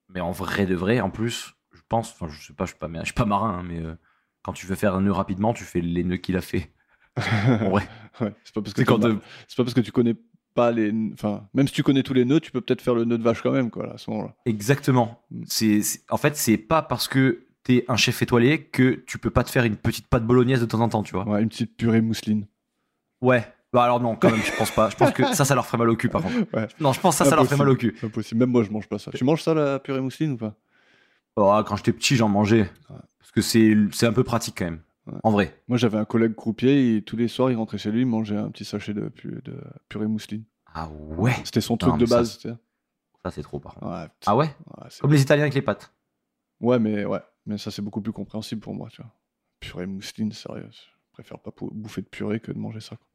mais 0.09 0.21
en 0.21 0.31
vrai 0.31 0.65
de 0.65 0.75
vrai, 0.75 1.01
en 1.01 1.09
plus, 1.09 1.53
je 1.71 1.81
pense, 1.89 2.11
enfin 2.13 2.27
je 2.29 2.41
sais 2.47 2.53
pas, 2.53 2.65
je 2.65 2.71
suis 2.71 2.79
pas, 2.79 2.87
je 2.99 3.05
suis 3.05 3.13
pas 3.13 3.25
marin, 3.25 3.59
hein, 3.59 3.63
mais 3.63 3.79
euh, 3.81 3.95
quand 4.43 4.53
tu 4.53 4.65
veux 4.65 4.75
faire 4.75 4.95
un 4.95 5.01
nœud 5.01 5.11
rapidement, 5.11 5.53
tu 5.53 5.63
fais 5.63 5.81
les 5.81 6.03
nœuds 6.03 6.17
qu'il 6.17 6.37
a 6.37 6.41
fait. 6.41 6.71
Ouais, 8.19 8.33
c'est 8.43 8.53
pas 8.53 8.61
parce 8.61 8.73
que 8.73 8.83
quand 8.83 9.01
c'est 9.01 9.55
pas 9.57 9.63
parce 9.63 9.73
que 9.73 9.81
tu 9.81 9.91
connais 9.91 10.15
pas 10.53 10.71
les. 10.71 10.93
Enfin, 11.13 11.47
même 11.53 11.67
si 11.67 11.73
tu 11.73 11.83
connais 11.83 12.03
tous 12.03 12.13
les 12.13 12.25
nœuds, 12.25 12.39
tu 12.39 12.51
peux 12.51 12.61
peut-être 12.61 12.81
faire 12.81 12.95
le 12.95 13.05
nœud 13.05 13.17
de 13.17 13.23
vache 13.23 13.41
quand 13.41 13.51
même, 13.51 13.69
quoi, 13.69 13.93
à 13.93 13.97
ce 13.97 14.09
moment-là. 14.11 14.35
exactement. 14.45 15.21
Mm. 15.31 15.43
C'est 15.47 15.81
en 16.09 16.17
fait 16.17 16.35
c'est 16.35 16.57
pas 16.57 16.81
parce 16.81 17.07
que 17.07 17.45
t'es 17.63 17.85
un 17.87 17.95
chef 17.95 18.21
étoilé 18.21 18.63
que 18.63 19.03
tu 19.07 19.17
peux 19.17 19.29
pas 19.29 19.43
te 19.43 19.49
faire 19.49 19.63
une 19.63 19.77
petite 19.77 20.07
pâte 20.07 20.25
bolognaise 20.25 20.61
de 20.61 20.65
temps 20.65 20.81
en 20.81 20.89
temps, 20.89 21.03
tu 21.03 21.13
vois. 21.13 21.27
Ouais, 21.27 21.41
une 21.41 21.49
petite 21.49 21.75
purée 21.75 22.01
mousseline. 22.01 22.47
Ouais. 23.21 23.45
Bah 23.71 23.83
alors 23.83 23.99
non, 23.99 24.15
quand 24.15 24.29
même, 24.29 24.41
je 24.41 24.55
pense 24.55 24.69
pas. 24.69 24.89
Je 24.89 24.95
pense 24.95 25.11
que 25.11 25.33
ça, 25.33 25.45
ça 25.45 25.55
leur 25.55 25.65
ferait 25.65 25.79
mal 25.79 25.89
au 25.89 25.95
cul, 25.95 26.09
par 26.09 26.21
contre. 26.21 26.35
Ouais. 26.53 26.67
Non, 26.79 26.93
je 26.93 26.99
pense 26.99 27.17
que 27.17 27.23
ça, 27.23 27.29
ça 27.29 27.35
leur 27.35 27.45
ferait 27.45 27.57
mal 27.57 27.69
au 27.69 27.75
cul. 27.75 27.95
Impossible. 28.03 28.39
Même 28.39 28.49
moi, 28.51 28.63
je 28.63 28.69
mange 28.69 28.87
pas 28.87 28.99
ça. 28.99 29.11
Tu 29.11 29.23
manges 29.23 29.41
ça, 29.41 29.53
la 29.55 29.79
purée 29.79 30.01
mousseline 30.01 30.33
ou 30.33 30.37
pas? 30.37 30.55
Oh, 31.35 31.59
quand 31.65 31.75
j'étais 31.77 31.93
petit, 31.93 32.15
j'en 32.15 32.29
mangeais. 32.29 32.69
Ouais. 32.89 32.97
Parce 33.19 33.31
que 33.31 33.41
c'est 33.41 33.75
c'est 33.91 34.05
un 34.05 34.13
peu 34.13 34.23
pratique 34.23 34.55
quand 34.59 34.65
même. 34.65 34.81
Ouais. 35.07 35.19
En 35.23 35.31
vrai. 35.31 35.61
Moi, 35.67 35.77
j'avais 35.77 35.97
un 35.97 36.05
collègue 36.05 36.33
croupier 36.35 36.95
et 36.95 37.01
tous 37.01 37.17
les 37.17 37.27
soirs, 37.27 37.51
il 37.51 37.55
rentrait 37.55 37.77
chez 37.77 37.91
lui, 37.91 38.01
il 38.01 38.05
mangeait 38.07 38.37
un 38.37 38.49
petit 38.49 38.63
sachet 38.65 38.93
de, 38.93 39.09
pu- 39.09 39.41
de 39.43 39.59
purée 39.89 40.07
mousseline. 40.07 40.43
Ah 40.73 40.89
ouais. 40.89 41.33
C'était 41.43 41.61
son 41.61 41.75
truc 41.77 41.91
Non, 41.91 41.97
de 41.97 42.03
mais 42.03 42.07
ça, 42.09 42.17
base, 42.17 42.37
tu 42.37 42.49
sais. 42.49 42.55
Ça, 43.25 43.31
c'est 43.31 43.41
trop, 43.43 43.59
par 43.59 43.75
contre. 43.75 43.87
Ouais, 43.87 44.07
Ah 44.25 44.35
ouais 44.35 44.45
ouais, 44.45 44.87
c'est- 44.89 45.01
Comme 45.01 45.11
les 45.11 45.21
Italiens 45.21 45.43
avec 45.43 45.53
les 45.53 45.61
pâtes. 45.61 45.93
ouais, 46.61 46.79
mais 46.79 47.05
ouais, 47.05 47.19
mais 47.45 47.57
ça 47.57 47.69
c'est 47.71 47.81
beaucoup 47.81 48.01
plus 48.01 48.11
compréhensible 48.13 48.61
pour 48.61 48.73
moi, 48.75 48.89
tu 48.89 49.01
vois. 49.01 49.11
Purée 49.59 49.85
mousseline, 49.85 50.31
sérieux. 50.31 50.67
Je 50.71 50.79
préfère 51.13 51.39
pas 51.39 51.51
pou- 51.51 51.69
bouffer 51.73 52.01
de 52.01 52.07
purée 52.07 52.39
que 52.39 52.51
de 52.51 52.57
manger 52.59 52.79
ça. 52.79 52.95
quoi. 52.95 53.05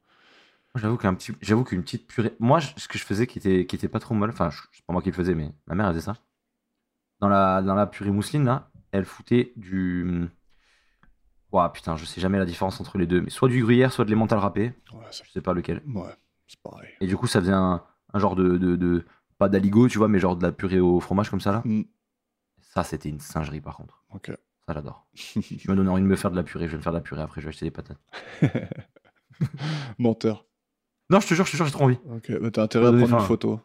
Moi, 0.74 0.82
J'avoue 0.82 0.96
qu'un 0.98 1.14
petit, 1.14 1.32
j'avoue 1.40 1.64
qu'une 1.64 1.82
petite 1.82 2.06
purée. 2.06 2.34
Moi, 2.38 2.58
je- 2.60 2.68
ce 2.76 2.86
que 2.88 2.98
je 2.98 3.04
faisais 3.04 3.26
qui 3.26 3.38
était, 3.38 3.66
qui 3.66 3.76
était 3.76 3.88
pas 3.88 3.98
trop 4.00 4.14
mal. 4.14 4.28
Enfin, 4.30 4.50
je- 4.50 4.60
c'est 4.72 4.84
pas 4.84 4.92
moi 4.92 5.00
qui 5.02 5.08
le 5.08 5.14
faisais, 5.14 5.34
mais 5.34 5.50
ma 5.66 5.74
mère 5.74 5.86
elle 5.88 5.94
faisait 5.94 6.04
ça. 6.04 6.16
Dans 7.20 7.28
la, 7.28 7.62
dans 7.62 7.74
la 7.74 7.86
purée 7.86 8.10
mousseline 8.10 8.44
là, 8.44 8.70
elle 8.92 9.04
foutait 9.06 9.52
du. 9.56 10.28
Ouah, 11.52 11.72
putain, 11.72 11.96
je 11.96 12.04
sais 12.04 12.20
jamais 12.20 12.38
la 12.38 12.44
différence 12.44 12.80
entre 12.80 12.98
les 12.98 13.06
deux, 13.06 13.20
mais 13.22 13.30
soit 13.30 13.48
du 13.48 13.62
gruyère, 13.62 13.92
soit 13.92 14.04
de 14.04 14.10
l'emmental 14.10 14.38
râpé. 14.38 14.72
Ouais, 14.92 15.00
ça- 15.10 15.24
Je 15.26 15.30
sais 15.32 15.40
pas 15.40 15.54
lequel. 15.54 15.82
ouais, 15.86 16.14
c'est 16.46 16.60
pareil. 16.62 16.90
Et 17.00 17.06
du 17.06 17.16
coup, 17.16 17.26
ça 17.26 17.40
faisait 17.40 17.52
un, 17.52 17.82
un 18.12 18.18
genre 18.18 18.36
de, 18.36 18.58
de, 18.58 18.76
de- 18.76 19.04
pas 19.38 19.48
d'aligot, 19.48 19.88
tu 19.88 19.96
vois, 19.98 20.08
mais 20.08 20.18
genre 20.18 20.36
de 20.36 20.42
la 20.44 20.52
purée 20.52 20.80
au 20.80 21.00
fromage 21.00 21.30
comme 21.30 21.40
ça 21.40 21.52
là. 21.52 21.62
Mm, 21.64 21.82
Ça, 22.60 22.84
c'était 22.84 23.08
une 23.08 23.20
singerie 23.20 23.60
par 23.62 23.76
contre. 23.76 24.04
ok. 24.14 24.32
Ça, 24.66 24.74
j'adore. 24.74 25.06
Tu 25.14 25.70
me 25.70 25.74
donnes 25.76 25.88
envie 25.88 26.02
de 26.02 26.06
me 26.06 26.16
faire 26.16 26.30
de 26.30 26.36
la 26.36 26.42
purée. 26.42 26.66
Je 26.66 26.72
vais 26.72 26.76
me 26.76 26.82
faire 26.82 26.92
de 26.92 26.98
la 26.98 27.02
purée 27.02 27.22
après. 27.22 27.40
Je 27.40 27.46
vais 27.46 27.50
acheter 27.50 27.64
des 27.64 27.70
patates. 27.70 27.96
Menteur. 29.98 30.44
Non, 31.08 31.20
je 31.20 31.28
te 31.28 31.32
jure, 31.34 31.46
je 31.46 31.52
te 31.52 31.56
jure, 31.56 31.64
j'ai 31.64 31.72
trop 31.72 31.84
envie. 31.84 31.98
Ok, 32.10 32.30
bah, 32.38 32.50
t'as 32.50 32.64
intérêt 32.64 32.88
à 32.88 32.92
prendre 32.92 33.14
une 33.18 33.26
photo 33.26 33.60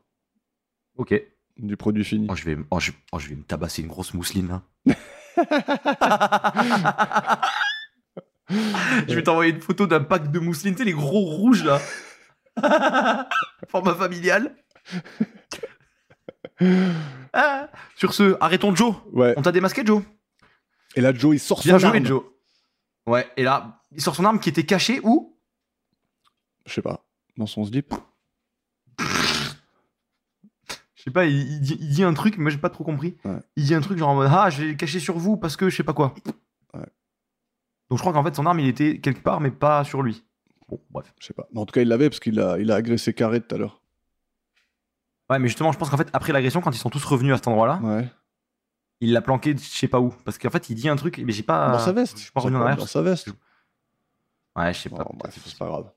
Ok. 0.96 1.14
du 1.58 1.76
produit 1.76 2.06
fini. 2.06 2.28
Oh, 2.30 2.36
je 2.36 2.46
vais, 2.46 2.58
oh, 2.72 2.80
je, 2.80 2.92
oh, 3.12 3.20
je 3.20 3.28
vais 3.28 3.36
me 3.36 3.44
tabasser 3.44 3.82
une 3.82 3.90
grosse 3.90 4.14
mousseline 4.14 4.48
là. 4.48 4.62
je 8.50 9.14
vais 9.16 9.24
t'envoyer 9.24 9.54
une 9.54 9.62
photo 9.62 9.88
d'un 9.88 10.02
pack 10.02 10.32
de 10.32 10.40
mousseline, 10.40 10.74
tu 10.76 10.80
sais, 10.80 10.86
les 10.86 10.94
gros 10.94 11.26
rouges 11.26 11.64
là. 11.64 11.80
Format 13.70 13.96
familial. 13.96 14.56
Ah. 17.34 17.68
Sur 17.96 18.14
ce, 18.14 18.38
arrêtons 18.40 18.76
Joe. 18.76 18.96
Ouais, 19.12 19.34
On 19.38 19.42
t'a 19.42 19.52
démasqué 19.52 19.84
Joe. 19.86 20.04
et 20.96 21.02
là, 21.02 21.14
Joe, 21.14 21.36
il 21.36 21.40
sort 21.40 21.62
Bien 21.62 21.74
son 21.74 21.88
joué 21.90 21.98
arme. 21.98 22.06
Joe. 22.06 22.24
Ouais, 23.08 23.28
et 23.36 23.44
là, 23.44 23.82
il 23.92 24.02
sort 24.02 24.16
son 24.16 24.24
arme 24.24 24.40
qui 24.40 24.50
était 24.50 24.64
cachée 24.66 25.00
où? 25.04 25.36
Je 26.66 26.74
sais 26.74 26.82
pas, 26.82 27.04
dans 27.36 27.48
son 27.48 27.66
slip. 27.66 27.94
Je 30.96 31.04
sais 31.04 31.12
pas, 31.12 31.26
il, 31.26 31.36
il 31.36 31.60
dit, 31.60 31.78
il 31.82 31.90
dit 31.90 32.04
un 32.04 32.14
truc, 32.14 32.38
mais 32.38 32.44
moi 32.44 32.52
j'ai 32.52 32.58
pas 32.60 32.70
trop 32.70 32.84
compris. 32.86 33.18
Ouais. 33.26 33.40
Il 33.58 33.66
dit 33.66 33.74
un 33.76 33.82
truc 33.82 33.98
genre 33.98 34.10
en 34.10 34.16
mode 34.16 34.30
Ah, 34.32 34.50
je 34.50 34.62
vais 34.62 34.68
le 34.70 34.76
cacher 34.76 35.00
sur 35.02 35.18
vous 35.18 35.36
parce 35.36 35.58
que 35.58 35.70
je 35.70 35.76
sais 35.76 35.84
pas 35.84 35.94
quoi. 35.94 36.14
Ouais. 36.74 36.86
Donc 37.90 37.98
je 38.00 38.04
crois 38.04 38.14
qu'en 38.14 38.24
fait 38.24 38.36
son 38.36 38.46
arme 38.46 38.60
il 38.60 38.68
était 38.68 39.00
quelque 39.00 39.22
part, 39.22 39.40
mais 39.40 39.52
pas 39.52 39.84
sur 39.84 40.02
lui. 40.02 40.24
Bon, 40.70 40.80
bref. 40.90 41.14
Je 41.20 41.28
sais 41.28 41.34
pas. 41.34 41.48
Mais 41.54 41.60
en 41.60 41.66
tout 41.66 41.74
cas, 41.74 41.82
il 41.82 41.88
l'avait 41.88 42.10
parce 42.10 42.20
qu'il 42.20 42.40
a, 42.40 42.58
il 42.58 42.72
a 42.72 42.76
agressé 42.76 43.14
Carré 43.14 43.42
tout 43.42 43.54
à 43.54 43.58
l'heure. 43.58 43.82
Ouais, 45.30 45.40
mais 45.40 45.48
justement, 45.48 45.72
je 45.72 45.78
pense 45.78 45.90
qu'en 45.90 45.98
fait, 45.98 46.10
après 46.14 46.34
l'agression, 46.34 46.62
quand 46.62 46.72
ils 46.72 46.78
sont 46.80 46.90
tous 46.90 47.04
revenus 47.06 47.34
à 47.34 47.38
cet 47.38 47.48
endroit-là, 47.48 47.80
Ouais. 47.84 48.08
il 49.02 49.12
l'a 49.14 49.22
planqué 49.22 49.54
de 49.54 49.60
je 49.60 49.66
sais 49.66 49.88
pas 49.88 50.00
où. 50.00 50.10
Parce 50.26 50.38
qu'en 50.38 50.50
fait, 50.50 50.70
il 50.70 50.76
dit 50.76 50.90
un 50.90 50.96
truc, 50.96 51.18
mais 51.26 51.32
j'ai 51.34 51.44
pas. 51.44 51.72
dans 51.72 51.80
sa 51.80 51.92
veste. 51.92 52.18
Je 52.18 52.24
suis 52.24 52.32
pas 52.32 52.42
revenu 52.42 52.58
en 52.58 52.76
Dans 52.76 52.86
sa 52.86 53.02
veste. 53.02 53.30
Ouais, 54.56 54.74
je 54.74 54.80
sais 54.80 54.90
pas. 54.90 55.04
Bon, 55.04 55.16
bref, 55.16 55.38
c'est 55.44 55.58
pas 55.58 55.66
grave. 55.68 55.92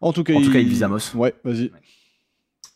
En 0.00 0.12
tout 0.12 0.24
cas, 0.24 0.34
En 0.34 0.42
tout 0.42 0.52
cas, 0.52 0.58
il 0.58 0.68
vise 0.68 0.82
Amos. 0.82 1.14
Ouais, 1.14 1.34
vas-y. 1.44 1.70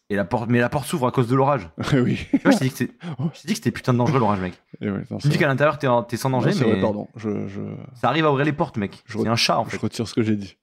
Et 0.08 0.14
la 0.14 0.24
porte, 0.24 0.48
mais 0.48 0.60
la 0.60 0.68
porte 0.68 0.86
s'ouvre 0.86 1.08
à 1.08 1.10
cause 1.10 1.26
de 1.28 1.34
l'orage. 1.34 1.68
oui. 1.94 2.26
Tu 2.30 2.38
vois, 2.38 2.52
je 2.52 2.58
t'ai 2.58 2.64
dit 2.66 2.70
que 2.70 2.76
c'était, 2.76 3.70
je 3.70 3.70
putain 3.70 3.92
de 3.92 3.98
dangereux 3.98 4.20
l'orage, 4.20 4.40
mec. 4.40 4.54
Et 4.80 4.88
ouais, 4.88 5.02
non, 5.10 5.18
Tu 5.18 5.26
me 5.26 5.32
dis 5.32 5.38
qu'à 5.38 5.48
l'intérieur 5.48 5.78
t'es, 6.06 6.16
sans 6.16 6.30
danger, 6.30 6.50
Non, 6.50 6.56
c'est 6.56 6.64
mais 6.64 6.72
vrai, 6.72 6.80
pardon. 6.80 7.08
Je, 7.16 7.48
je, 7.48 7.60
ça 7.94 8.08
arrive 8.08 8.24
à 8.24 8.30
ouvrir 8.30 8.44
les 8.44 8.52
portes, 8.52 8.76
mec. 8.76 9.02
Je 9.06 9.18
C'est 9.18 9.26
un 9.26 9.34
chat 9.36 9.58
en 9.58 9.64
je 9.64 9.70
fait. 9.70 9.78
retire 9.78 10.06
ce 10.06 10.14
que 10.14 10.22
j'ai 10.22 10.36
dit. 10.36 10.56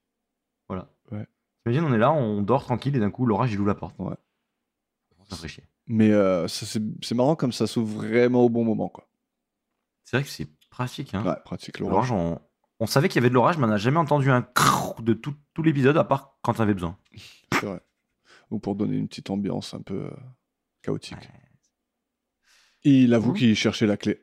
T'imagines, 1.65 1.86
on 1.86 1.94
est 1.94 1.98
là, 1.98 2.11
on 2.11 2.41
dort 2.41 2.65
tranquille 2.65 2.94
et 2.95 2.99
d'un 2.99 3.10
coup 3.10 3.26
l'orage 3.26 3.53
il 3.53 3.60
ouvre 3.60 3.70
la 3.70 3.76
porte. 3.76 3.95
Ouais. 3.98 4.15
Ça 5.30 5.38
ferait 5.38 5.48
chier. 5.48 5.64
Mais 5.88 6.11
euh, 6.11 6.45
c'est 6.49 7.15
marrant 7.15 7.36
comme 7.38 7.53
ça 7.53 7.68
s'ouvre 7.68 7.95
vraiment 8.02 8.41
au 8.44 8.49
bon 8.49 8.65
moment. 8.65 8.90
Quoi. 8.90 9.07
C'est 10.03 10.18
vrai 10.18 10.24
que 10.26 10.30
c'est 10.30 10.49
pratique. 10.70 11.14
Hein. 11.14 11.24
Ouais, 11.26 11.36
pratique 11.45 11.80
l'orage. 11.80 12.11
On... 12.11 12.38
on 12.82 12.86
savait 12.86 13.07
qu'il 13.07 13.22
y 13.22 13.24
avait 13.24 13.30
de 13.30 13.34
l'orage, 13.34 13.57
mais 13.57 13.64
on 13.64 13.70
n'a 13.70 13.78
jamais 13.78 13.98
entendu 13.98 14.30
un 14.30 14.41
crrrr 14.41 15.02
de 15.02 15.14
tout, 15.14 15.36
tout 15.53 15.64
l'épisode 15.64 15.98
à 15.98 16.03
part 16.03 16.38
quand 16.41 16.56
t'avais 16.56 16.74
besoin. 16.74 16.98
C'est 17.53 17.65
vrai. 17.65 17.80
Ou 18.54 18.60
pour 18.60 18.76
donner 18.76 18.96
une 18.98 19.08
petite 19.08 19.30
ambiance 19.32 19.74
un 19.74 19.82
peu 19.82 20.06
euh, 20.06 20.12
chaotique. 20.84 21.30
Et 22.84 23.02
il 23.04 23.14
avoue 23.14 23.32
Mhm. 23.32 23.38
qu'il 23.38 23.56
cherchait 23.56 23.88
la 23.88 23.98
clé. 23.98 24.22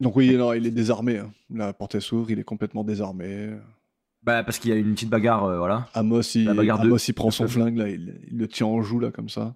Donc 0.00 0.16
oui, 0.16 0.34
non, 0.36 0.52
il 0.54 0.66
est 0.66 0.70
désarmé. 0.70 1.18
hein. 1.18 1.32
La 1.50 1.72
porte 1.72 2.00
s'ouvre, 2.00 2.30
il 2.30 2.38
est 2.38 2.44
complètement 2.44 2.84
désarmé. 2.84 3.54
Bah, 4.22 4.42
parce 4.42 4.58
qu'il 4.58 4.70
y 4.70 4.72
a 4.72 4.76
une 4.76 4.94
petite 4.94 5.10
bagarre, 5.10 5.44
euh, 5.44 5.58
voilà. 5.58 5.88
Amos, 5.92 6.22
il, 6.34 6.46
de- 6.46 6.70
Amos, 6.70 6.96
il 6.96 7.12
prend 7.14 7.30
son 7.30 7.46
flingue, 7.46 7.76
là, 7.76 7.88
il, 7.90 8.18
il 8.30 8.38
le 8.38 8.48
tient 8.48 8.66
en 8.66 8.80
joue, 8.82 8.98
là, 8.98 9.10
comme 9.10 9.28
ça. 9.28 9.54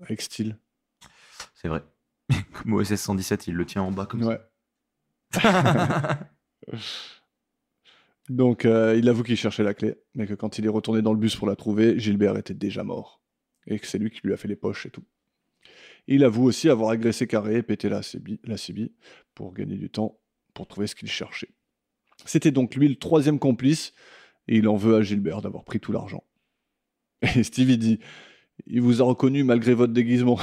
Avec 0.00 0.22
style. 0.22 0.56
C'est 1.54 1.68
vrai. 1.68 1.82
Comme 2.54 2.72
OSS 2.72 2.94
117, 2.96 3.46
il 3.48 3.54
le 3.54 3.66
tient 3.66 3.82
en 3.82 3.92
bas 3.92 4.06
comme 4.06 4.24
ça. 4.24 4.48
Donc, 8.28 8.64
euh, 8.64 8.96
il 8.96 9.08
avoue 9.08 9.22
qu'il 9.22 9.36
cherchait 9.36 9.64
la 9.64 9.74
clé, 9.74 9.96
mais 10.14 10.26
que 10.26 10.34
quand 10.34 10.58
il 10.58 10.64
est 10.64 10.68
retourné 10.70 11.02
dans 11.02 11.12
le 11.12 11.18
bus 11.18 11.36
pour 11.36 11.46
la 11.48 11.56
trouver, 11.56 11.98
Gilbert 11.98 12.36
était 12.36 12.54
déjà 12.54 12.84
mort. 12.84 13.20
Et 13.66 13.78
que 13.78 13.86
c'est 13.86 13.98
lui 13.98 14.10
qui 14.10 14.20
lui 14.24 14.32
a 14.32 14.36
fait 14.36 14.48
les 14.48 14.56
poches 14.56 14.86
et 14.86 14.90
tout. 14.90 15.04
Il 16.08 16.24
avoue 16.24 16.44
aussi 16.44 16.68
avoir 16.68 16.90
agressé 16.90 17.26
Carré 17.26 17.56
et 17.58 17.62
pété 17.62 17.88
la 17.88 18.02
CB, 18.02 18.40
la 18.44 18.56
CB 18.56 18.92
pour 19.34 19.52
gagner 19.54 19.76
du 19.76 19.88
temps, 19.90 20.18
pour 20.54 20.66
trouver 20.66 20.86
ce 20.88 20.94
qu'il 20.94 21.08
cherchait. 21.08 21.50
C'était 22.24 22.50
donc 22.50 22.74
lui 22.74 22.88
le 22.88 22.96
troisième 22.96 23.38
complice, 23.38 23.94
et 24.48 24.56
il 24.56 24.68
en 24.68 24.76
veut 24.76 24.96
à 24.96 25.02
Gilbert 25.02 25.42
d'avoir 25.42 25.64
pris 25.64 25.80
tout 25.80 25.92
l'argent. 25.92 26.24
Et 27.36 27.42
Steve, 27.44 27.70
il 27.70 27.78
dit 27.78 28.00
Il 28.66 28.80
vous 28.80 29.00
a 29.00 29.04
reconnu 29.04 29.44
malgré 29.44 29.74
votre 29.74 29.92
déguisement. 29.92 30.38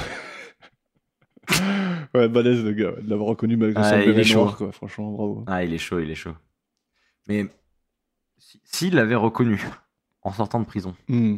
ouais, 2.14 2.28
balèze 2.28 2.64
le 2.64 2.72
gars, 2.72 2.92
ouais, 2.92 3.02
de 3.02 3.10
l'avoir 3.10 3.28
reconnu 3.28 3.56
malgré 3.56 3.82
Ah, 3.82 3.90
son 3.90 3.96
il 3.96 4.02
est 4.02 4.06
béret 4.06 4.24
chaud. 4.24 4.40
noir, 4.40 4.56
quoi. 4.56 4.72
Franchement, 4.72 5.10
bravo. 5.12 5.44
Ah, 5.46 5.64
il 5.64 5.74
est 5.74 5.78
chaud, 5.78 6.00
il 6.00 6.10
est 6.10 6.14
chaud. 6.14 6.34
Mais 7.28 7.46
s'il 8.64 8.94
l'avait 8.94 9.14
reconnu 9.14 9.62
en 10.22 10.32
sortant 10.32 10.60
de 10.60 10.64
prison, 10.66 10.94
Hmm, 11.08 11.36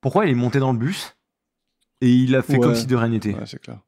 pourquoi 0.00 0.26
il 0.26 0.30
est 0.32 0.34
monté 0.34 0.58
dans 0.58 0.72
le 0.72 0.78
bus 0.78 1.16
et 2.00 2.10
il 2.12 2.34
a 2.36 2.42
fait 2.42 2.54
Ouais. 2.54 2.60
comme 2.60 2.74
si 2.74 2.86
de 2.86 2.94
rien 2.96 3.08
n'était 3.08 3.34
ouais, 3.34 3.46
c'est 3.46 3.60
clair. 3.60 3.78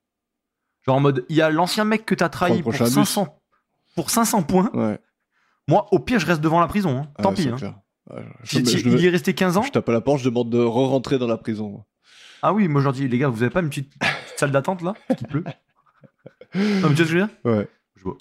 Genre 0.86 0.97
en 0.97 1.01
mode, 1.01 1.24
il 1.28 1.36
y 1.36 1.43
a 1.43 1.51
l'ancien 1.51 1.85
mec 1.85 2.05
que 2.07 2.15
t'as 2.15 2.28
trahi 2.28 2.62
pour 2.62 2.73
le 2.73 2.77
prochain 2.78 2.85
bus. 2.86 2.94
500, 2.94 3.40
pour 3.94 4.11
500 4.11 4.43
points. 4.44 4.70
Ouais, 4.74 4.98
Moi, 5.69 5.86
au 5.93 5.98
pire, 5.98 6.19
je 6.19 6.27
reste 6.27 6.40
devant 6.40 6.59
la 6.61 6.66
prison. 6.69 6.98
hein. 7.02 7.12
Tant 7.23 7.32
pis. 7.35 7.48
hein. 7.48 7.57
je, 8.43 8.59
je- 8.59 8.65
je- 8.78 8.89
il 8.89 9.05
est 9.05 9.11
resté 9.11 9.35
15 9.35 9.57
ans. 9.57 9.62
je 9.62 9.70
tape 9.70 9.89
à 9.89 9.93
la 9.93 10.01
porte, 10.01 10.19
je 10.20 10.24
demande 10.24 10.51
de 10.51 10.59
re-rentrer 10.59 11.19
dans 11.19 11.27
la 11.28 11.36
prison. 11.36 11.85
Ah 12.43 12.52
oui, 12.55 12.66
moi 12.69 12.81
je 12.81 12.85
leur 12.86 12.93
dis, 12.94 13.07
les 13.07 13.19
gars, 13.19 13.28
vous 13.28 13.43
avez 13.43 13.51
pas 13.52 13.61
une 13.61 13.69
petite, 13.69 13.93
petite 13.98 14.39
salle 14.39 14.51
d'attente 14.51 14.81
là 14.82 14.94
Qui 15.16 15.24
pleut 15.24 15.44
Non, 16.55 16.55
mais 16.55 16.70
tu 16.73 16.81
vois 16.81 16.89
ce 16.90 16.97
que 16.97 17.05
je 17.05 17.19
veux 17.19 17.27
dire? 17.27 17.28
Ouais. 17.44 17.69
Je 17.97 18.02
vois. 18.02 18.16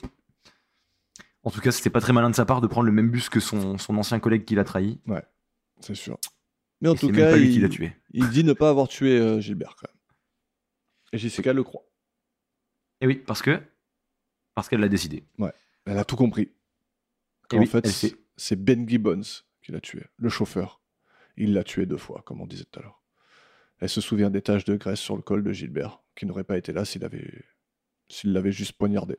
En 1.43 1.51
tout 1.51 1.61
cas, 1.61 1.71
c'était 1.71 1.89
pas 1.89 2.01
très 2.01 2.13
malin 2.13 2.29
de 2.29 2.35
sa 2.35 2.45
part 2.45 2.61
de 2.61 2.67
prendre 2.67 2.85
le 2.85 2.91
même 2.91 3.09
bus 3.09 3.29
que 3.29 3.39
son, 3.39 3.77
son 3.77 3.97
ancien 3.97 4.19
collègue 4.19 4.45
qui 4.45 4.55
l'a 4.55 4.63
trahi. 4.63 4.99
C'est 5.79 5.95
sûr. 5.95 6.17
Mais 6.81 6.89
en 6.89 6.95
Et 6.95 6.97
tout 6.97 7.11
cas, 7.11 7.37
il, 7.37 7.61
qui 7.61 7.69
tué. 7.69 7.93
il 8.11 8.29
dit 8.29 8.43
ne 8.43 8.53
pas 8.53 8.69
avoir 8.69 8.87
tué 8.87 9.17
euh, 9.19 9.39
Gilbert 9.39 9.75
quand 9.75 9.87
même. 9.87 9.97
Et 11.13 11.17
Jessica 11.17 11.53
le 11.53 11.63
croit. 11.63 11.85
Et 13.01 13.07
oui, 13.07 13.15
parce 13.15 13.41
que. 13.41 13.61
Parce 14.55 14.67
qu'elle 14.69 14.81
l'a 14.81 14.89
décidé. 14.89 15.23
Elle 15.85 15.97
a 15.97 16.05
tout 16.05 16.15
compris. 16.15 16.51
Oui, 17.53 17.65
fait, 17.67 17.87
c'est 18.37 18.55
Ben 18.55 18.87
Gibbons 18.87 19.21
qui 19.61 19.71
l'a 19.71 19.81
tué, 19.81 20.03
le 20.17 20.29
chauffeur. 20.29 20.81
Il 21.35 21.53
l'a 21.53 21.63
tué 21.63 21.85
deux 21.85 21.97
fois, 21.97 22.21
comme 22.25 22.41
on 22.41 22.47
disait 22.47 22.65
tout 22.65 22.79
à 22.79 22.83
l'heure. 22.83 23.01
Elle 23.79 23.89
se 23.89 24.01
souvient 24.01 24.29
des 24.29 24.41
taches 24.41 24.65
de 24.65 24.75
graisse 24.75 24.99
sur 24.99 25.15
le 25.15 25.21
col 25.21 25.41
de 25.43 25.51
Gilbert, 25.51 26.01
qui 26.15 26.25
n'aurait 26.25 26.43
pas 26.43 26.57
été 26.57 26.73
là 26.73 26.85
s'il 26.85 27.03
avait 27.05 27.45
s'il 28.09 28.33
l'avait 28.33 28.51
juste 28.51 28.73
poignardé. 28.73 29.17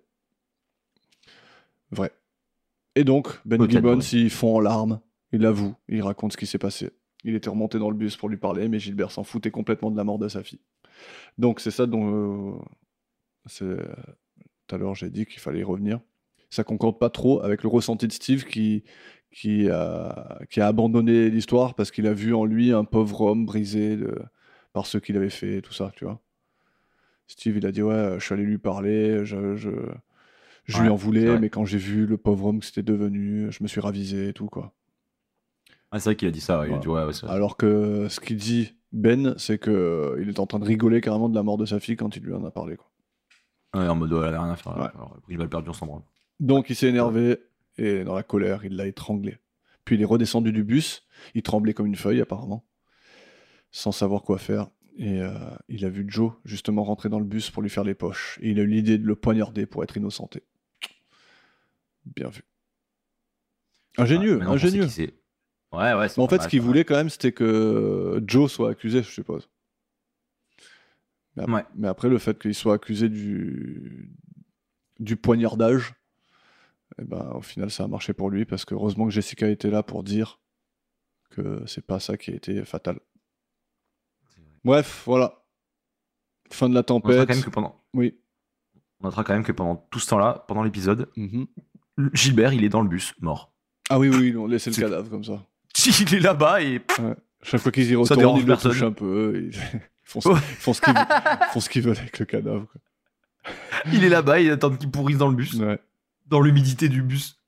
Vrai. 1.91 2.13
Et 2.97 3.05
donc, 3.05 3.29
Ben 3.45 3.69
Gibbons, 3.71 3.97
vrai. 3.97 4.07
il 4.13 4.31
fond 4.31 4.57
en 4.57 4.61
larmes, 4.61 5.01
il 5.33 5.47
avoue, 5.47 5.75
il 5.89 6.03
raconte 6.03 6.33
ce 6.33 6.37
qui 6.37 6.47
s'est 6.47 6.59
passé. 6.59 6.91
Il 7.25 7.35
était 7.35 7.51
remonté 7.51 7.79
dans 7.79 7.91
le 7.91 7.97
bus 7.97 8.17
pour 8.17 8.29
lui 8.29 8.37
parler, 8.37 8.69
mais 8.69 8.79
Gilbert 8.79 9.11
s'en 9.11 9.25
foutait 9.25 9.51
complètement 9.51 9.91
de 9.91 9.97
la 9.97 10.05
mort 10.05 10.19
de 10.19 10.29
sa 10.29 10.43
fille. 10.43 10.61
Donc 11.39 11.61
c'est 11.61 11.71
ça 11.71 11.87
dont... 11.87 12.55
euh, 12.55 12.59
c'est- 13.47 13.77
Tout 14.67 14.75
à 14.77 14.79
l'heure, 14.79 14.95
j'ai 14.95 15.11
dit 15.11 15.27
qu'il 15.27 15.41
fallait 15.41 15.61
y 15.61 15.65
revenir. 15.65 16.01
Ça 16.51 16.65
concorde 16.65 16.99
pas 16.99 17.11
trop 17.11 17.43
avec 17.43 17.63
le 17.63 17.69
ressenti 17.69 18.07
de 18.09 18.13
Steve 18.13 18.45
qui, 18.45 18.85
qui, 19.33 19.69
a, 19.71 20.39
qui 20.51 20.61
a 20.61 20.67
abandonné 20.69 21.31
l'histoire 21.31 21.75
parce 21.75 21.91
qu'il 21.91 22.07
a 22.07 22.15
vu 22.15 22.35
en 22.35 22.45
lui 22.45 22.73
un 22.73 22.85
pauvre 22.85 23.23
homme 23.23 23.47
brisé 23.47 23.97
de- 23.97 24.19
par 24.73 24.87
ce 24.87 24.99
qu'il 24.99 25.17
avait 25.17 25.31
fait, 25.31 25.63
tout 25.63 25.73
ça, 25.73 25.93
tu 25.97 26.05
vois. 26.05 26.21
Steve, 27.27 27.57
il 27.59 27.67
a 27.67 27.73
dit, 27.73 27.83
ouais, 27.83 28.15
je 28.19 28.25
suis 28.25 28.35
allé 28.35 28.45
lui 28.45 28.59
parler, 28.59 29.25
je, 29.25 29.57
je, 29.57 29.71
je 30.71 30.83
lui 30.83 30.89
en 30.89 30.95
voulais, 30.97 31.39
mais 31.39 31.51
quand 31.51 31.65
j'ai 31.65 31.79
vu 31.79 32.07
le 32.07 32.17
pauvre 32.17 32.47
homme 32.47 32.61
que 32.61 32.67
c'était 32.67 32.83
devenu, 32.83 33.51
je 33.51 33.63
me 33.63 33.69
suis 33.69 33.81
ravisé 33.81 34.29
et 34.29 34.33
tout, 34.33 34.47
quoi. 34.47 34.73
Ah, 35.93 35.99
c'est 35.99 36.11
vrai 36.11 36.17
qu'il 36.17 36.29
a 36.29 36.31
dit 36.31 36.41
ça. 36.41 36.61
ouais, 36.61 36.69
Il 36.69 36.75
a 36.75 36.79
dit. 36.79 37.21
Alors 37.29 37.57
que 37.57 38.07
ce 38.09 38.21
qu'il 38.21 38.37
dit, 38.37 38.75
Ben, 38.93 39.35
c'est 39.39 39.59
que 39.59 40.17
il 40.21 40.29
est 40.29 40.39
en 40.39 40.47
train 40.47 40.59
de 40.59 40.65
rigoler 40.65 41.01
carrément 41.01 41.29
de 41.29 41.35
la 41.35 41.43
mort 41.43 41.59
de 41.59 41.67
sa 41.67 41.81
fille 41.81 41.97
quand 41.97 42.17
il 42.17 42.23
lui 42.23 42.33
en 42.33 42.45
a 42.45 42.51
parlé, 42.51 42.77
quoi. 42.77 42.91
Ouais, 43.75 43.87
en 43.89 43.95
mode, 43.95 44.13
elle 44.13 44.19
avait 44.29 44.39
rien 44.39 44.51
à 44.51 44.57
faire. 44.57 44.73
Alors, 44.73 45.17
pris 45.23 45.35
une 45.35 45.39
balle 45.39 45.49
perdue, 45.49 45.71
on 45.71 45.73
s'en 45.73 45.87
branle. 45.87 46.03
Donc 46.41 46.71
il 46.71 46.77
s'est 46.77 46.89
énervé 46.89 47.39
et 47.79 48.03
dans 48.03 48.15
la 48.15 48.23
colère, 48.23 48.65
il 48.65 48.75
l'a 48.77 48.87
étranglé. 48.87 49.39
Puis 49.85 49.97
il 49.97 50.03
est 50.03 50.07
redescendu 50.07 50.53
du 50.53 50.65
bus, 50.65 51.07
il 51.35 51.43
tremblait 51.43 51.75
comme 51.75 51.87
une 51.87 51.97
feuille 51.97 52.21
apparemment, 52.21 52.65
sans 53.71 53.93
savoir 53.93 54.23
quoi 54.23 54.39
faire. 54.39 54.69
Et 54.97 55.21
euh, 55.23 55.33
il 55.69 55.85
a 55.85 55.89
vu 55.89 56.05
Joe 56.09 56.33
justement 56.45 56.83
rentrer 56.83 57.09
dans 57.09 57.19
le 57.21 57.25
bus 57.25 57.51
pour 57.51 57.63
lui 57.63 57.71
faire 57.71 57.85
les 57.85 57.95
poches. 57.95 58.39
Et 58.43 58.51
il 58.51 58.59
a 58.59 58.63
eu 58.63 58.67
l'idée 58.67 58.99
de 58.99 59.07
le 59.07 59.15
poignarder 59.15 59.67
pour 59.67 59.83
être 59.85 59.97
innocenté. 59.97 60.43
Bien 62.15 62.29
vu. 62.29 62.43
Ingénieux, 63.99 64.39
sait 64.41 64.47
ingénieux. 64.47 64.87
Ouais, 65.73 65.95
ouais. 65.95 66.19
en 66.19 66.29
fait, 66.29 66.37
mal, 66.37 66.43
ce 66.43 66.49
qu'il 66.49 66.61
voulait 66.63 66.85
quand 66.85 66.97
même, 66.97 67.11
c'était 67.11 67.33
que 67.33 68.21
Joe 68.27 68.51
soit 68.51 68.71
accusé, 68.71 69.03
je 69.03 69.11
suppose. 69.11 69.49
Mais, 71.37 71.45
ap- 71.45 71.49
Ouais. 71.51 71.65
mais 71.77 71.89
après, 71.89 72.09
le 72.09 72.19
fait 72.19 72.39
qu'il 72.41 72.55
soit 72.55 72.75
accusé 72.75 73.09
du, 73.09 74.13
du 74.99 75.17
poignardage, 75.17 75.95
eh 76.99 77.05
ben, 77.05 77.31
au 77.35 77.41
final, 77.41 77.71
ça 77.71 77.85
a 77.85 77.89
marché 77.89 78.13
pour 78.13 78.31
lui, 78.31 78.45
parce 78.45 78.65
que 78.65 78.75
heureusement 78.75 79.05
que 79.07 79.13
Jessica 79.13 79.49
était 79.49 79.71
là 79.71 79.83
pour 79.85 80.03
dire 80.03 80.41
que 81.31 81.65
c'est 81.67 81.87
pas 81.87 82.01
ça 82.01 82.17
qui 82.17 82.33
a 82.33 82.35
été 82.35 82.65
fatal. 82.65 82.99
Bref, 84.65 85.05
voilà. 85.07 85.45
Fin 86.51 86.69
de 86.69 86.75
la 86.75 86.81
On 86.81 86.95
notera 86.95 87.01
tempête. 87.01 87.29
quand 87.29 87.35
même 87.35 87.45
que 87.45 87.51
pendant, 87.51 87.85
Oui. 87.95 88.21
on 89.01 89.05
notera 89.07 89.23
quand 89.23 89.35
même 89.35 89.45
que 89.45 89.53
pendant 89.53 89.77
tout 89.77 90.01
ce 90.01 90.09
temps-là, 90.11 90.45
pendant 90.49 90.65
l'épisode, 90.65 91.09
Mhm. 91.17 91.47
Gilbert, 92.13 92.53
il 92.53 92.65
est 92.65 92.69
dans 92.69 92.83
le 92.83 92.89
bus, 92.89 93.15
mort. 93.21 93.53
Ah 93.89 93.99
oui, 93.99 94.09
oui, 94.09 94.37
on 94.37 94.47
laissait 94.47 94.71
le 94.71 94.75
C'est- 94.75 94.83
cadavre 94.83 95.09
comme 95.11 95.25
ça. 95.25 95.45
Il 96.01 96.15
est 96.15 96.21
là-bas 96.21 96.63
et 96.63 96.81
Chaque 97.43 97.61
fois 97.61 97.73
qu'ils 97.73 97.91
y 97.91 97.97
retournent, 97.97 98.39
ils 98.41 98.47
le 98.47 98.57
touchent 98.57 98.83
un 98.83 98.93
peu. 98.93 99.51
Ils 99.51 99.53
font 100.05 100.21
ce, 100.21 100.29
Ouais. 100.29 100.35
ils 100.39 100.57
font 101.53 101.61
ce 101.61 101.69
qu'ils 101.71 101.83
veulent 101.83 101.97
avec 101.99 102.19
le 102.19 102.25
cadavre. 102.27 102.67
quoi. 102.71 103.53
il 103.93 104.05
est 104.05 104.09
là-bas, 104.09 104.41
il 104.41 104.51
attend 104.51 104.71
qu'il 104.77 104.91
pourrisse 104.91 105.17
dans 105.19 105.29
le 105.29 105.35
bus, 105.37 105.55
Ouais. 105.55 105.79
dans 106.27 106.41
l'humidité 106.41 106.89
du 106.89 107.03
bus. 107.03 107.39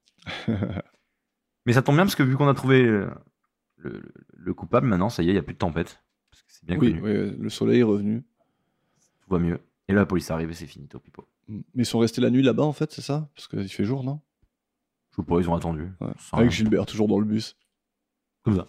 Mais 1.67 1.73
ça 1.73 1.83
tombe 1.83 1.97
bien 1.97 2.05
parce 2.05 2.15
que 2.17 2.23
vu 2.23 2.37
qu'on 2.37 2.49
a 2.49 2.55
trouvé 2.55 2.83
euh, 2.85 3.09
le, 3.77 3.91
le- 3.91 4.13
le 4.37 4.55
coupable, 4.55 4.87
maintenant, 4.89 5.09
ça 5.11 5.23
y 5.23 5.27
est, 5.27 5.31
il 5.31 5.35
n'y 5.35 5.39
a 5.39 5.43
plus 5.43 5.55
de 5.55 5.59
tempête. 5.59 6.01
Parce 6.31 6.43
que 6.43 6.49
c'est 6.53 6.65
bien 6.67 6.77
Oui, 6.79 6.95
connu, 7.01 7.03
oui, 7.31 7.37
le 7.39 7.49
soleil 7.51 7.81
est 7.81 7.85
revenu. 7.85 8.23
tout 9.23 9.31
va 9.31 9.39
mieux. 9.39 9.61
Et 9.89 9.93
là, 9.93 10.01
la 10.01 10.07
police 10.07 10.31
arrive 10.31 10.51
et 10.51 10.55
c'est 10.55 10.67
fini, 10.67 10.89
top 10.89 11.03
pipo. 11.05 11.29
Mm. 11.49 11.61
Mais 11.75 11.83
ils 11.83 11.87
sont 11.87 11.99
restés 12.01 12.21
la 12.21 12.31
nuit 12.31 12.43
là-bas, 12.43 12.65
en 12.65 12.73
fait, 12.73 12.91
c'est 12.93 13.03
ça? 13.03 13.29
Parce 13.37 13.47
qu'il 13.49 13.69
fait 13.69 13.85
jour, 13.85 14.03
non? 14.05 14.21
Je 15.13 15.17
sais 15.23 15.27
pas, 15.27 15.39
ils 15.41 15.49
ont 15.49 15.55
attendu. 15.55 15.93
Ouais. 16.01 16.09
Avec. 16.33 16.51
Gilbert, 16.51 16.87
toujours 16.87 17.09
dans 17.09 17.19
le 17.19 17.25
bus. 17.27 17.57
Comme 18.43 18.57
ça. 18.57 18.69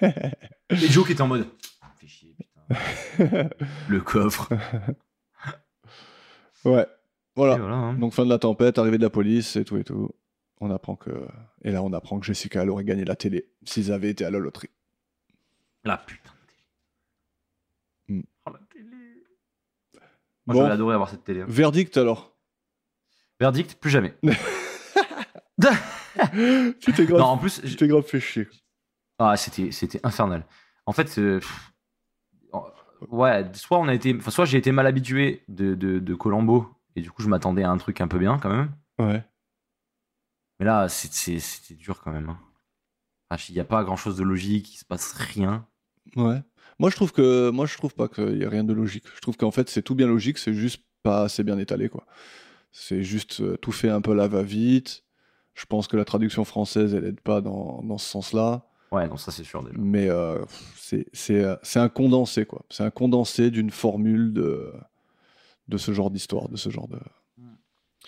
Et 0.70 0.76
Joe 0.88 1.06
qui 1.06 1.12
était 1.12 1.22
en 1.22 1.28
mode. 1.28 1.46
Fais 1.98 2.06
chier, 2.08 2.34
putain. 2.36 3.48
Le 3.88 4.00
coffre. 4.00 4.48
ouais. 6.64 6.86
Voilà. 7.36 7.54
Hein. 7.54 7.94
Donc, 7.94 8.12
fin 8.12 8.24
de 8.24 8.30
la 8.30 8.38
tempête, 8.38 8.78
arrivée 8.78 8.98
de 8.98 9.02
la 9.02 9.10
police 9.10 9.56
et 9.56 9.64
tout 9.64 9.76
et 9.78 9.84
tout. 9.84 10.10
On 10.60 10.70
apprend 10.70 10.96
que. 10.96 11.10
Et 11.62 11.72
là, 11.72 11.82
on 11.82 11.92
apprend 11.92 12.20
que 12.20 12.26
Jessica, 12.26 12.62
elle 12.62 12.70
aurait 12.70 12.84
gagné 12.84 13.04
la 13.04 13.16
télé 13.16 13.48
s'ils 13.64 13.90
avaient 13.92 14.10
été 14.10 14.24
à 14.24 14.30
la 14.30 14.38
loterie. 14.38 14.70
La 15.84 15.96
putain 15.96 16.30
de 16.30 18.12
télé. 18.12 18.20
Hmm. 18.20 18.24
Oh, 18.46 18.50
la 18.52 18.58
télé. 18.72 18.96
Moi, 20.46 20.54
Bon. 20.54 20.60
j'aurais 20.60 20.72
adoré 20.72 20.94
avoir 20.94 21.08
cette 21.08 21.24
télé. 21.24 21.40
hein. 21.42 21.46
Verdict 21.48 21.96
alors? 21.96 22.36
Verdict, 23.40 23.74
plus 23.76 23.90
jamais. 23.90 24.14
Tu 25.60 26.92
t'es 26.92 27.06
grave, 27.06 27.20
Non, 27.20 27.26
en 27.26 27.38
plus, 27.38 27.60
tu 27.62 27.76
t'es 27.76 27.88
grave 27.88 28.04
fait 28.04 28.20
chier. 28.20 28.48
ah, 29.18 29.36
c'était, 29.36 29.70
c'était 29.70 30.00
infernal. 30.04 30.46
En 30.86 30.92
fait, 30.92 31.16
euh, 31.18 31.38
pff, 31.40 31.72
ouais, 33.10 33.44
soit 33.54 33.78
on 33.78 33.88
a 33.88 33.94
été, 33.94 34.14
enfin, 34.16 34.30
soit 34.30 34.44
j'ai 34.44 34.58
été 34.58 34.72
mal 34.72 34.86
habitué 34.86 35.44
de, 35.48 35.74
de, 35.74 35.98
de 35.98 36.14
Colombo 36.14 36.68
et 36.96 37.00
du 37.00 37.10
coup 37.10 37.22
je 37.22 37.28
m'attendais 37.28 37.62
à 37.62 37.70
un 37.70 37.78
truc 37.78 38.00
un 38.00 38.08
peu 38.08 38.18
bien 38.18 38.38
quand 38.38 38.50
même. 38.50 38.72
Ouais. 38.98 39.22
Mais 40.58 40.66
là, 40.66 40.88
c'est- 40.88 41.12
c'est- 41.12 41.38
c'était 41.38 41.74
dur 41.74 42.00
quand 42.02 42.12
même. 42.12 42.28
hein. 42.30 42.38
Il 43.48 43.54
n'y 43.54 43.60
a 43.60 43.64
pas 43.64 43.82
grand 43.84 43.96
chose 43.96 44.16
de 44.18 44.22
logique, 44.24 44.74
il 44.74 44.76
se 44.76 44.84
passe 44.84 45.12
rien. 45.14 45.66
Ouais. 46.16 46.42
Moi, 46.78 46.90
je 46.90 46.96
trouve 46.96 47.12
que, 47.12 47.48
moi, 47.50 47.64
je 47.64 47.76
trouve 47.78 47.94
pas 47.94 48.08
qu'il 48.08 48.36
y 48.36 48.44
a 48.44 48.50
rien 48.50 48.62
de 48.64 48.74
logique. 48.74 49.04
Je 49.14 49.20
trouve 49.20 49.36
qu'en 49.38 49.50
fait, 49.50 49.70
c'est 49.70 49.80
tout 49.82 49.94
bien 49.94 50.06
logique, 50.06 50.36
c'est 50.36 50.52
juste 50.52 50.84
pas 51.02 51.22
assez 51.22 51.42
bien 51.42 51.58
étalé, 51.58 51.88
quoi. 51.88 52.04
C'est 52.72 53.02
juste 53.02 53.40
euh, 53.40 53.56
tout 53.56 53.72
fait 53.72 53.88
un 53.88 54.00
peu 54.02 54.12
la 54.14 54.28
va-vite. 54.28 55.01
Je 55.54 55.66
pense 55.66 55.86
que 55.86 55.96
la 55.96 56.04
traduction 56.04 56.44
française, 56.44 56.94
elle 56.94 57.04
aide 57.04 57.20
pas 57.20 57.40
dans, 57.40 57.82
dans 57.82 57.98
ce 57.98 58.08
sens-là. 58.08 58.66
Ouais, 58.90 59.08
non, 59.08 59.16
ça 59.16 59.32
c'est 59.32 59.44
sûr 59.44 59.62
déjà. 59.62 59.76
Mais 59.78 60.08
euh, 60.08 60.42
c'est 60.74 61.06
euh, 61.30 61.56
c'est 61.62 61.78
un 61.78 61.88
condensé, 61.88 62.44
quoi. 62.44 62.64
C'est 62.68 62.84
un 62.84 62.90
condensé 62.90 63.50
d'une 63.50 63.70
formule 63.70 64.32
de, 64.32 64.72
de 65.68 65.78
ce 65.78 65.92
genre 65.92 66.10
d'histoire, 66.10 66.48
de 66.48 66.56
ce 66.56 66.68
genre 66.68 66.88
de. 66.88 66.98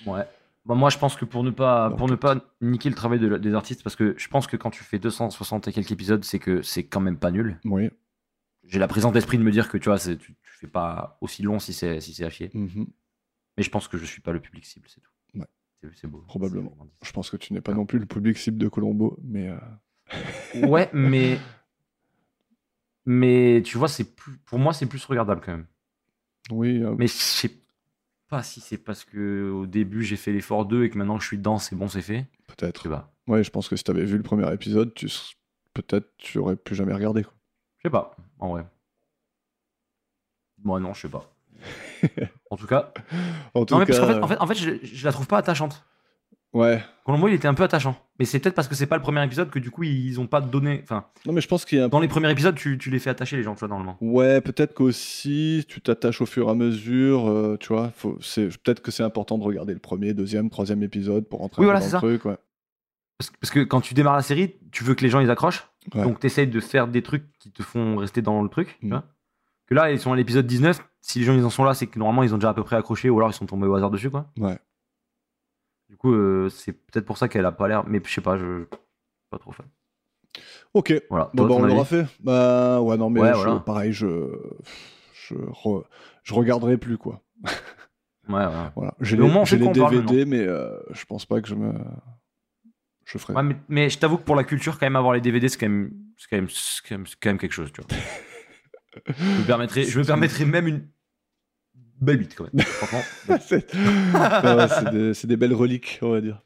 Ouais. 0.07 0.27
Bah, 0.67 0.75
moi, 0.75 0.91
je 0.91 0.99
pense 0.99 1.17
que 1.17 1.25
pour 1.25 1.43
ne 1.43 1.51
pas, 1.51 1.91
pour 1.91 2.09
ne 2.09 2.15
pas 2.15 2.37
niquer 2.61 2.89
le 2.89 2.95
travail 2.95 3.19
de 3.19 3.37
des 3.37 3.55
artistes, 3.55 3.83
parce 3.83 3.97
que 3.97 4.15
je 4.17 4.29
pense 4.29 4.47
que 4.47 4.57
quand 4.57 4.71
tu 4.71 4.83
fais 4.83 4.99
260 4.99 5.69
et 5.69 5.73
quelques 5.73 5.93
épisodes, 5.93 6.25
c'est 6.25 6.39
que 6.39 6.63
c'est 6.63 6.85
quand 6.85 7.01
même 7.01 7.19
pas 7.19 7.31
nul. 7.31 7.59
Oui. 7.65 7.91
J'ai 8.67 8.79
la 8.79 8.89
présence 8.89 9.13
d'esprit 9.13 9.37
de 9.37 9.43
me 9.43 9.51
dire 9.51 9.69
que 9.69 9.77
tu 9.77 9.91
vois, 9.91 9.99
tu, 9.99 10.17
tu 10.17 10.37
fais 10.43 10.67
pas 10.67 11.19
aussi 11.21 11.43
long 11.43 11.59
si 11.59 11.75
c'est 11.75 12.01
si 12.01 12.25
à 12.25 12.31
chier. 12.31 12.51
Mhm. 12.55 12.87
Mais 13.57 13.63
je 13.63 13.71
pense 13.71 13.89
que 13.89 13.99
je 13.99 14.05
suis 14.05 14.23
pas 14.23 14.33
le 14.33 14.41
public 14.41 14.65
cible, 14.65 14.87
c'est 14.89 15.01
tout. 15.01 15.11
C'est 15.95 16.07
beau. 16.07 16.25
Probablement. 16.27 16.77
Je 17.03 17.13
pense 17.13 17.31
que 17.31 17.37
tu 17.37 17.53
n'es 17.53 17.61
pas 17.61 17.75
non 17.75 17.87
plus 17.87 17.99
le 17.99 18.07
public 18.07 18.37
cible 18.39 18.59
de 18.59 18.69
Colombo, 18.69 19.19
mais 19.23 19.49
euh, 19.49 20.67
Ouais, 20.67 20.91
mais. 20.93 21.39
Mais 23.07 23.63
tu 23.65 23.77
vois, 23.77 23.89
c'est 23.89 24.15
plus... 24.17 24.39
pour 24.39 24.59
moi, 24.59 24.73
c'est 24.73 24.87
plus 24.87 25.05
regardable 25.05 25.43
quand 25.45 25.53
même. 25.53 25.67
oui, 26.51 26.83
euh, 26.83 26.95
Mais 26.99 27.07
je 27.07 27.13
sais 27.13 27.51
pas 28.29 28.43
si 28.43 28.61
c'est 28.61 28.79
parce 28.79 29.05
que 29.05 29.51
au 29.51 29.67
début 29.67 30.03
j'ai 30.03 30.17
fait 30.17 30.33
l'effort 30.33 30.65
2 30.65 30.85
et 30.85 30.91
que 30.91 30.97
maintenant 30.97 31.17
que 31.19 31.23
je 31.23 31.29
suis 31.29 31.37
dedans, 31.39 31.59
c'est 31.59 31.77
bon, 31.77 31.89
c'est 31.89 32.01
fait. 32.03 32.27
Peut-être. 32.47 32.89
Ouais, 33.27 33.45
je 33.45 33.51
pense 33.51 33.69
que 33.69 33.77
si 33.77 33.85
tu 33.85 33.91
avais 33.91 34.05
vu 34.05 34.17
le 34.17 34.23
premier 34.23 34.51
épisode, 34.53 34.95
tu 34.95 35.09
peut-être 35.75 36.09
tu 36.17 36.39
aurais 36.39 36.57
plus 36.57 36.75
jamais 36.75 36.95
regardé. 36.95 37.23
Je 37.79 37.89
sais 37.89 37.91
pas, 37.91 38.17
en 38.39 38.51
vrai. 38.51 38.67
Moi, 40.63 40.81
non, 40.81 40.95
je 40.95 41.03
sais 41.03 41.09
pas. 41.09 41.31
en 42.55 42.57
tout 42.57 42.67
cas. 42.67 42.93
En 43.55 43.65
tout 43.65 43.75
Non, 43.75 43.81
mais 43.81 43.87
cas, 43.87 43.93
parce 43.99 43.99
qu'en 44.01 44.15
fait, 44.15 44.23
en 44.23 44.29
fait, 44.29 44.39
en 44.41 44.47
fait, 44.47 44.55
je, 44.55 44.87
je 44.87 45.05
la 45.05 45.13
trouve 45.13 45.27
pas 45.27 45.39
attachante. 45.39 45.85
ouais. 46.53 46.83
Colombo, 47.05 47.29
il 47.29 47.35
était 47.35 47.49
un 47.49 47.53
peu 47.55 47.63
attachant. 47.65 47.97
Mais 48.19 48.25
c'est 48.25 48.39
peut-être 48.39 48.55
parce 48.55 48.67
que 48.69 48.75
c'est 48.75 48.87
pas 48.87 48.97
le 48.97 49.03
premier 49.03 49.23
épisode 49.23 49.51
que 49.51 49.59
du 49.59 49.71
coup, 49.71 49.83
ils 49.83 50.19
ont 50.21 50.27
pas 50.27 50.41
donné. 50.41 50.81
Enfin, 50.85 51.05
Non, 51.27 51.33
mais 51.35 51.43
je 51.43 51.49
pense 51.49 51.65
qu'il 51.67 51.77
y 51.79 51.81
a 51.83 51.85
un 51.85 51.89
dans 51.89 52.01
les 52.01 52.09
premiers 52.09 52.31
épisodes, 52.31 52.55
tu, 52.55 52.79
tu 52.79 52.89
les 52.91 52.99
fais 52.99 53.11
attacher, 53.11 53.37
les 53.37 53.43
gens, 53.43 53.55
tu 53.55 53.59
vois, 53.59 53.69
normalement. 53.69 53.99
Ouais, 54.01 54.41
peut-être 54.41 54.73
qu'aussi 54.73 55.67
tu 55.69 55.83
t'attaches 55.83 56.23
au 56.23 56.27
fur 56.27 56.49
et 56.49 56.51
à 56.51 56.55
mesure, 56.55 57.29
euh, 57.29 57.59
tu 57.61 57.69
vois. 57.75 57.93
Peut-être 58.01 58.81
que 58.81 58.91
c'est 58.91 59.03
important 59.03 59.37
de 59.37 59.43
regarder 59.45 59.75
le 59.75 59.81
premier, 59.81 60.15
deuxième, 60.15 60.49
troisième 60.49 60.83
épisode 60.83 61.29
pour 61.29 61.41
rentrer 61.41 61.61
Oui, 61.61 61.67
voilà, 61.67 61.81
dans 61.81 61.87
le 61.87 61.99
truc. 61.99 62.25
Ouais. 62.25 62.37
Parce, 63.19 63.31
que- 63.31 63.37
parce 63.41 63.51
que 63.53 63.61
quand 63.61 63.81
tu 63.83 63.93
démarres 63.95 64.17
la 64.17 64.23
série, 64.23 64.55
tu 64.73 64.83
veux 64.85 64.95
que 64.95 65.03
les 65.03 65.11
gens 65.11 65.21
ils 65.21 65.31
accrochent. 65.31 65.69
Ouais. 65.95 66.03
Donc 66.05 66.21
tu 66.21 66.27
essayes 66.27 66.47
de 66.47 66.61
faire 66.61 66.89
des 66.89 67.03
trucs 67.03 67.25
qui 67.39 67.51
te 67.53 67.63
font 67.63 67.97
rester 67.97 68.23
dans 68.23 68.43
le 68.43 68.49
truc. 68.49 68.79
tu 68.81 68.87
Mm. 68.87 68.91
vois. 68.91 69.05
Que 69.67 69.75
là, 69.75 69.91
ils 69.93 69.99
sont 70.01 70.13
à 70.13 70.17
l'épisode 70.17 70.47
19. 70.47 70.81
Si 71.07 71.19
les 71.19 71.27
gens 71.27 71.35
ils 71.35 71.45
en 71.45 71.51
sont 71.51 71.65
là, 71.65 71.75
c'est 71.75 71.87
que 71.87 71.99
normalement 71.99 72.23
ils 72.23 72.33
ont 72.35 72.39
déjà 72.39 72.49
à 72.49 72.55
peu 72.55 72.65
près 72.65 72.77
accroché 72.77 73.11
ou 73.11 73.19
alors 73.19 73.29
ils 73.31 73.35
sont 73.35 73.45
tombés 73.45 73.67
au 73.67 73.75
hasard 73.75 73.91
dessus. 73.91 74.09
quoi. 74.11 74.27
Ouais. 74.39 74.59
Du 75.91 75.97
coup, 75.99 76.15
euh, 76.15 76.49
c'est 76.49 76.73
peut-être 76.73 77.05
pour 77.05 77.19
ça 77.19 77.29
qu'elle 77.29 77.45
a 77.45 77.53
pas 77.53 77.69
l'air. 77.69 77.85
Mais 77.87 78.01
je 78.05 78.11
sais 78.11 78.23
pas, 78.23 78.39
je. 78.39 78.65
Pas 79.31 79.39
trop 79.39 79.53
fan. 79.53 79.67
Ok. 80.73 80.95
Voilà. 81.11 81.31
Bon, 81.35 81.47
bah, 81.47 81.55
on 81.57 81.63
l'aura 81.67 81.85
fait. 81.85 82.07
Bah, 82.21 82.81
ouais, 82.81 82.97
non, 82.97 83.11
mais 83.11 83.21
Ouais, 83.21 83.29
je- 83.35 83.35
voilà. 83.35 83.61
pareil, 83.61 83.93
je, 83.93 84.31
je, 85.29 85.35
re- 85.35 85.85
je 86.23 86.33
regarderai 86.35 86.79
plus, 86.79 86.97
quoi. 86.97 87.23
Ouais, 88.29 88.47
ouais. 88.47 88.51
Voilà. 88.75 88.95
J'ai 89.01 89.17
les, 89.19 89.23
les 89.29 89.79
parle 89.79 90.07
DVD, 90.07 90.25
mais 90.25 90.41
euh, 90.41 90.75
je 90.91 91.05
pense 91.05 91.27
pas 91.27 91.43
que 91.43 91.49
je 91.49 91.55
me. 91.55 91.75
Je 93.05 93.19
ferai. 93.19 93.35
Ouais, 93.35 93.43
mais, 93.43 93.57
mais 93.69 93.91
je 93.91 93.99
t'avoue 93.99 94.17
que 94.17 94.23
pour 94.25 94.37
la 94.37 94.45
culture, 94.45 94.79
quand 94.79 94.87
même, 94.87 94.97
avoir 94.97 95.13
les 95.13 95.21
DVD, 95.21 95.47
c'est 95.51 95.59
quand 95.59 95.69
même, 95.69 95.93
c'est 96.17 96.29
quand 96.31 96.37
même, 96.37 96.49
c'est 96.49 96.81
quand 96.89 97.05
quand 97.23 97.29
même 97.29 97.39
quelque 97.39 97.53
chose, 97.53 97.71
tu 97.73 97.83
vois. 97.83 97.91
je 99.19 99.41
me 99.43 99.47
permettrais, 99.47 99.83
je 99.85 99.99
me 100.01 100.05
permettrais 100.05 100.47
même 100.47 100.67
une 100.67 100.89
belle 102.05 102.19
bite, 102.19 102.35
quand 102.37 102.45
même. 102.53 102.65
C'est, 103.41 103.75
Ouais, 103.75 105.27
des, 105.27 105.37
belles 105.37 105.55
reliques, 105.55 105.99
on 106.03 106.11
va 106.11 106.21
dire. 106.21 106.43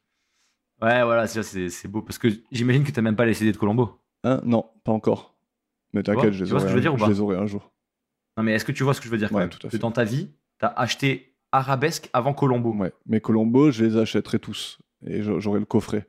Ouais, 0.80 1.02
voilà, 1.02 1.26
c'est, 1.26 1.88
beau. 1.88 2.02
Parce 2.02 2.18
que 2.18 2.28
j'imagine 2.52 2.84
que 2.84 2.92
t'as 2.92 3.02
même 3.02 3.16
pas 3.16 3.26
les 3.26 3.34
CD 3.34 3.50
de 3.52 3.56
Colombo. 3.56 4.00
Hein? 4.24 4.40
Non, 4.44 4.64
pas 4.84 4.92
encore. 4.92 5.34
Mais 5.92 6.02
t'inquiète, 6.02 6.32
je, 6.32 6.44
les 6.44 6.52
aurai 6.52 6.68
je 6.68 6.72
je 6.74 7.06
les 7.10 7.20
aurai 7.20 7.36
un 7.36 7.46
jour. 7.46 7.72
Non, 8.36 8.44
mais 8.44 8.52
est-ce 8.52 8.64
que 8.64 8.72
tu 8.72 8.84
vois 8.84 8.94
ce 8.94 9.00
que 9.00 9.06
je 9.06 9.10
veux 9.10 9.18
dire 9.18 9.28
quand 9.30 9.36
Ouais, 9.36 9.42
même? 9.42 9.50
tout 9.50 9.58
à 9.66 9.70
Que 9.70 9.76
fait. 9.76 9.78
dans 9.78 9.90
ta 9.90 10.04
vie, 10.04 10.30
t'as 10.58 10.68
acheté 10.68 11.34
Arabesque 11.50 12.08
avant 12.12 12.32
Colombo. 12.34 12.72
Ouais. 12.74 12.92
Mais 13.06 13.20
Colombo, 13.20 13.70
je 13.72 13.84
les 13.84 13.96
achèterai 13.96 14.38
tous. 14.38 14.78
Et 15.04 15.22
j'a- 15.22 15.38
j'aurai 15.40 15.58
le 15.60 15.64
coffret. 15.66 16.08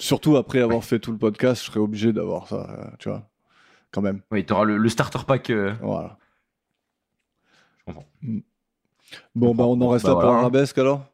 Surtout 0.00 0.36
après 0.36 0.60
avoir 0.60 0.84
fait 0.84 0.98
tout 0.98 1.12
le 1.12 1.18
podcast, 1.18 1.62
je 1.62 1.66
serai 1.70 1.80
obligé 1.80 2.12
d'avoir 2.12 2.48
ça, 2.48 2.68
euh, 2.68 2.96
tu 2.98 3.08
vois. 3.08 3.30
Quand 3.92 4.02
même. 4.02 4.20
Oui, 4.32 4.44
t'auras 4.44 4.64
le, 4.64 4.76
le 4.76 4.88
starter 4.88 5.20
pack. 5.26 5.50
euh, 5.50 5.72
Voilà. 5.80 6.18
Je 7.86 7.92
comprends. 7.92 8.06
Bon, 9.34 9.54
bah 9.54 9.64
on 9.64 9.80
en 9.80 9.88
reste 9.90 10.04
bah 10.06 10.14
là 10.14 10.20
pour. 10.20 10.30
Arabesque 10.30 10.78
alors? 10.78 11.04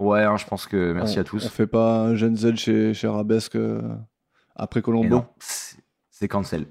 Ouais, 0.00 0.22
hein, 0.24 0.36
je 0.36 0.44
pense 0.46 0.66
que 0.66 0.92
merci 0.92 1.18
On- 1.18 1.20
à 1.20 1.24
tous. 1.24 1.46
On 1.46 1.48
fait 1.48 1.66
pas 1.66 2.00
un 2.02 2.14
Gen 2.16 2.36
Z 2.36 2.56
chez, 2.56 2.92
chez 2.92 3.06
Arabesque 3.06 3.56
euh, 3.56 3.80
après 4.54 4.82
Colombo? 4.82 5.08
Non, 5.08 5.26
c'est, 5.38 6.28
cancel. 6.28 6.66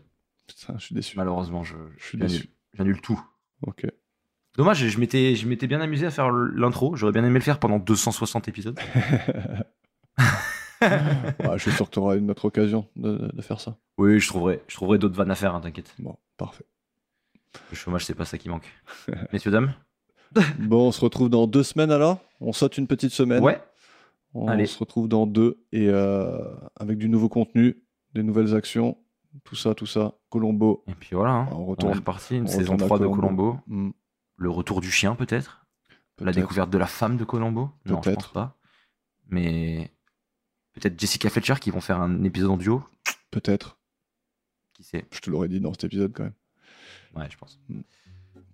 Putain, 0.47 0.75
je 0.77 0.85
suis 0.85 0.93
déçu. 0.95 1.17
Malheureusement, 1.17 1.63
je, 1.63 1.75
Je 1.97 2.05
suis 2.05 2.17
déçu. 2.17 2.49
J'annule 2.73 3.01
tout. 3.01 3.19
Ok. 3.65 3.87
Dommage, 4.57 4.87
je 4.87 4.99
m'étais, 4.99 5.35
je 5.35 5.47
m'étais 5.47 5.67
bien 5.67 5.81
amusé 5.81 6.05
à 6.05 6.11
faire 6.11 6.29
l'intro. 6.31 6.95
J'aurais 6.95 7.11
bien 7.13 7.23
aimé 7.25 7.39
le 7.39 7.43
faire 7.43 7.59
pendant 7.59 7.79
260 7.79 8.47
épisodes. 8.47 8.79
Ouais, 10.81 11.57
je 11.57 11.57
suis 11.57 11.71
sûr 11.71 11.85
que 11.87 11.91
tu 11.93 11.99
auras 11.99 12.15
une 12.17 12.29
autre 12.29 12.45
occasion 12.45 12.87
de, 12.95 13.31
de 13.33 13.41
faire 13.41 13.59
ça. 13.59 13.77
Oui, 13.97 14.19
je 14.19 14.27
trouverai, 14.27 14.61
je 14.67 14.75
trouverai 14.75 14.97
d'autres 14.99 15.15
vannes 15.15 15.31
à 15.31 15.35
faire, 15.35 15.55
hein, 15.55 15.61
t'inquiète. 15.61 15.91
Bon, 15.99 16.15
parfait. 16.37 16.65
Le 17.71 17.75
chômage, 17.75 18.05
c'est 18.05 18.15
pas 18.15 18.25
ça 18.25 18.37
qui 18.37 18.49
manque. 18.49 18.67
Messieurs, 19.33 19.51
dames 19.51 19.73
Bon, 20.59 20.87
on 20.87 20.91
se 20.91 21.01
retrouve 21.01 21.29
dans 21.29 21.47
deux 21.47 21.63
semaines 21.63 21.91
alors? 21.91 22.19
On 22.41 22.51
saute 22.53 22.77
une 22.77 22.87
petite 22.87 23.11
semaine. 23.11 23.43
Ouais, 23.43 23.61
On 24.33 24.47
Allez. 24.47 24.65
se 24.65 24.77
retrouve 24.77 25.07
dans 25.07 25.25
deux 25.27 25.63
et 25.71 25.87
euh, 25.89 26.37
avec 26.75 26.97
du 26.97 27.07
nouveau 27.09 27.29
contenu, 27.29 27.81
des 28.13 28.23
nouvelles 28.23 28.55
actions, 28.55 28.97
tout 29.43 29.55
ça, 29.55 29.73
tout 29.75 29.85
ça. 29.85 30.13
Colombo. 30.29 30.83
et 30.87 30.95
puis 30.95 31.15
voilà. 31.15 31.31
hein. 31.31 31.47
On 31.51 31.57
On, 31.59 31.65
retourne- 31.65 31.93
est 31.93 31.95
reparti, 31.97 32.35
une 32.37 32.43
on 32.43 32.47
saison 32.47 32.73
retourne 32.73 32.81
à 32.83 32.85
3 32.85 32.99
de 32.99 33.07
Colombo. 33.07 33.57
Hmm, 33.67 33.91
Le 34.37 34.49
retour 34.49 34.81
du 34.81 34.91
chien, 34.91 35.15
peut-être? 35.15 35.65
La 36.19 36.31
découverte 36.31 36.69
de 36.69 36.77
la 36.77 36.87
femme 36.87 37.17
de 37.17 37.23
Colombo? 37.25 37.61
Non, 37.61 37.71
je 37.85 37.93
pense 37.93 38.05
Peut-être. 38.05 38.31
pas. 38.33 38.57
Mais 39.29 39.91
peut-être 40.73 40.99
Jessica 40.99 41.29
Fletcher 41.29 41.55
qui 41.59 41.71
vont 41.71 41.81
faire 41.81 41.99
un 42.01 42.23
épisode 42.23 42.51
en 42.51 42.57
duo? 42.57 42.83
Peut-être. 43.31 43.77
Qui 44.73 44.83
sait? 44.83 45.05
Je 45.11 45.19
te 45.19 45.29
l'aurais 45.29 45.47
dit 45.49 45.59
dans 45.61 45.71
cet 45.73 45.85
épisode 45.85 46.13
quand 46.13 46.23
même. 46.23 46.33
Ouais, 47.15 47.25
je 47.29 47.37
pense. 47.37 47.59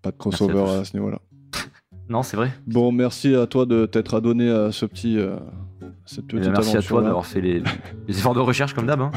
Pas 0.01 0.11
de 0.11 0.15
à 0.15 0.17
crossover 0.17 0.63
à, 0.79 0.83
ce 0.85 0.95
niveau-là. 0.95 1.19
Non, 2.09 2.23
c'est 2.23 2.35
vrai. 2.35 2.51
Bon, 2.67 2.91
merci 2.91 3.35
à 3.35 3.47
toi 3.47 3.65
de 3.65 3.85
t'être 3.85 4.15
adonné 4.15 4.49
à 4.49 4.73
ce 4.73 4.85
petit, 4.85 5.17
euh, 5.17 5.38
cette 6.05 6.25
Eh 6.25 6.27
petite 6.27 6.41
bien, 6.41 6.51
merci 6.51 6.75
à 6.75 6.81
toi 6.81 7.01
d'avoir 7.01 7.25
fait 7.25 7.39
les, 7.39 7.59
les 8.07 8.17
efforts 8.17 8.33
de 8.33 8.41
recherche 8.41 8.73
comme 8.73 8.85
d'hab. 8.85 8.99
hein. 8.99 9.11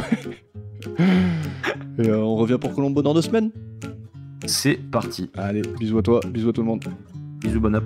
Et 1.98 2.08
euh, 2.08 2.18
on 2.18 2.36
revient 2.36 2.58
pour 2.60 2.72
Colombo 2.72 3.02
dans 3.02 3.12
deux 3.14 3.22
semaines. 3.22 3.50
C'est 4.46 4.74
parti. 4.74 5.28
Allez, 5.34 5.62
bisous 5.80 5.98
à 5.98 6.02
toi, 6.02 6.20
bisous 6.28 6.50
à 6.50 6.52
tout 6.52 6.60
le 6.60 6.68
monde. 6.68 6.84
Bisous, 7.40 7.60
bon 7.60 7.74
up. 7.74 7.84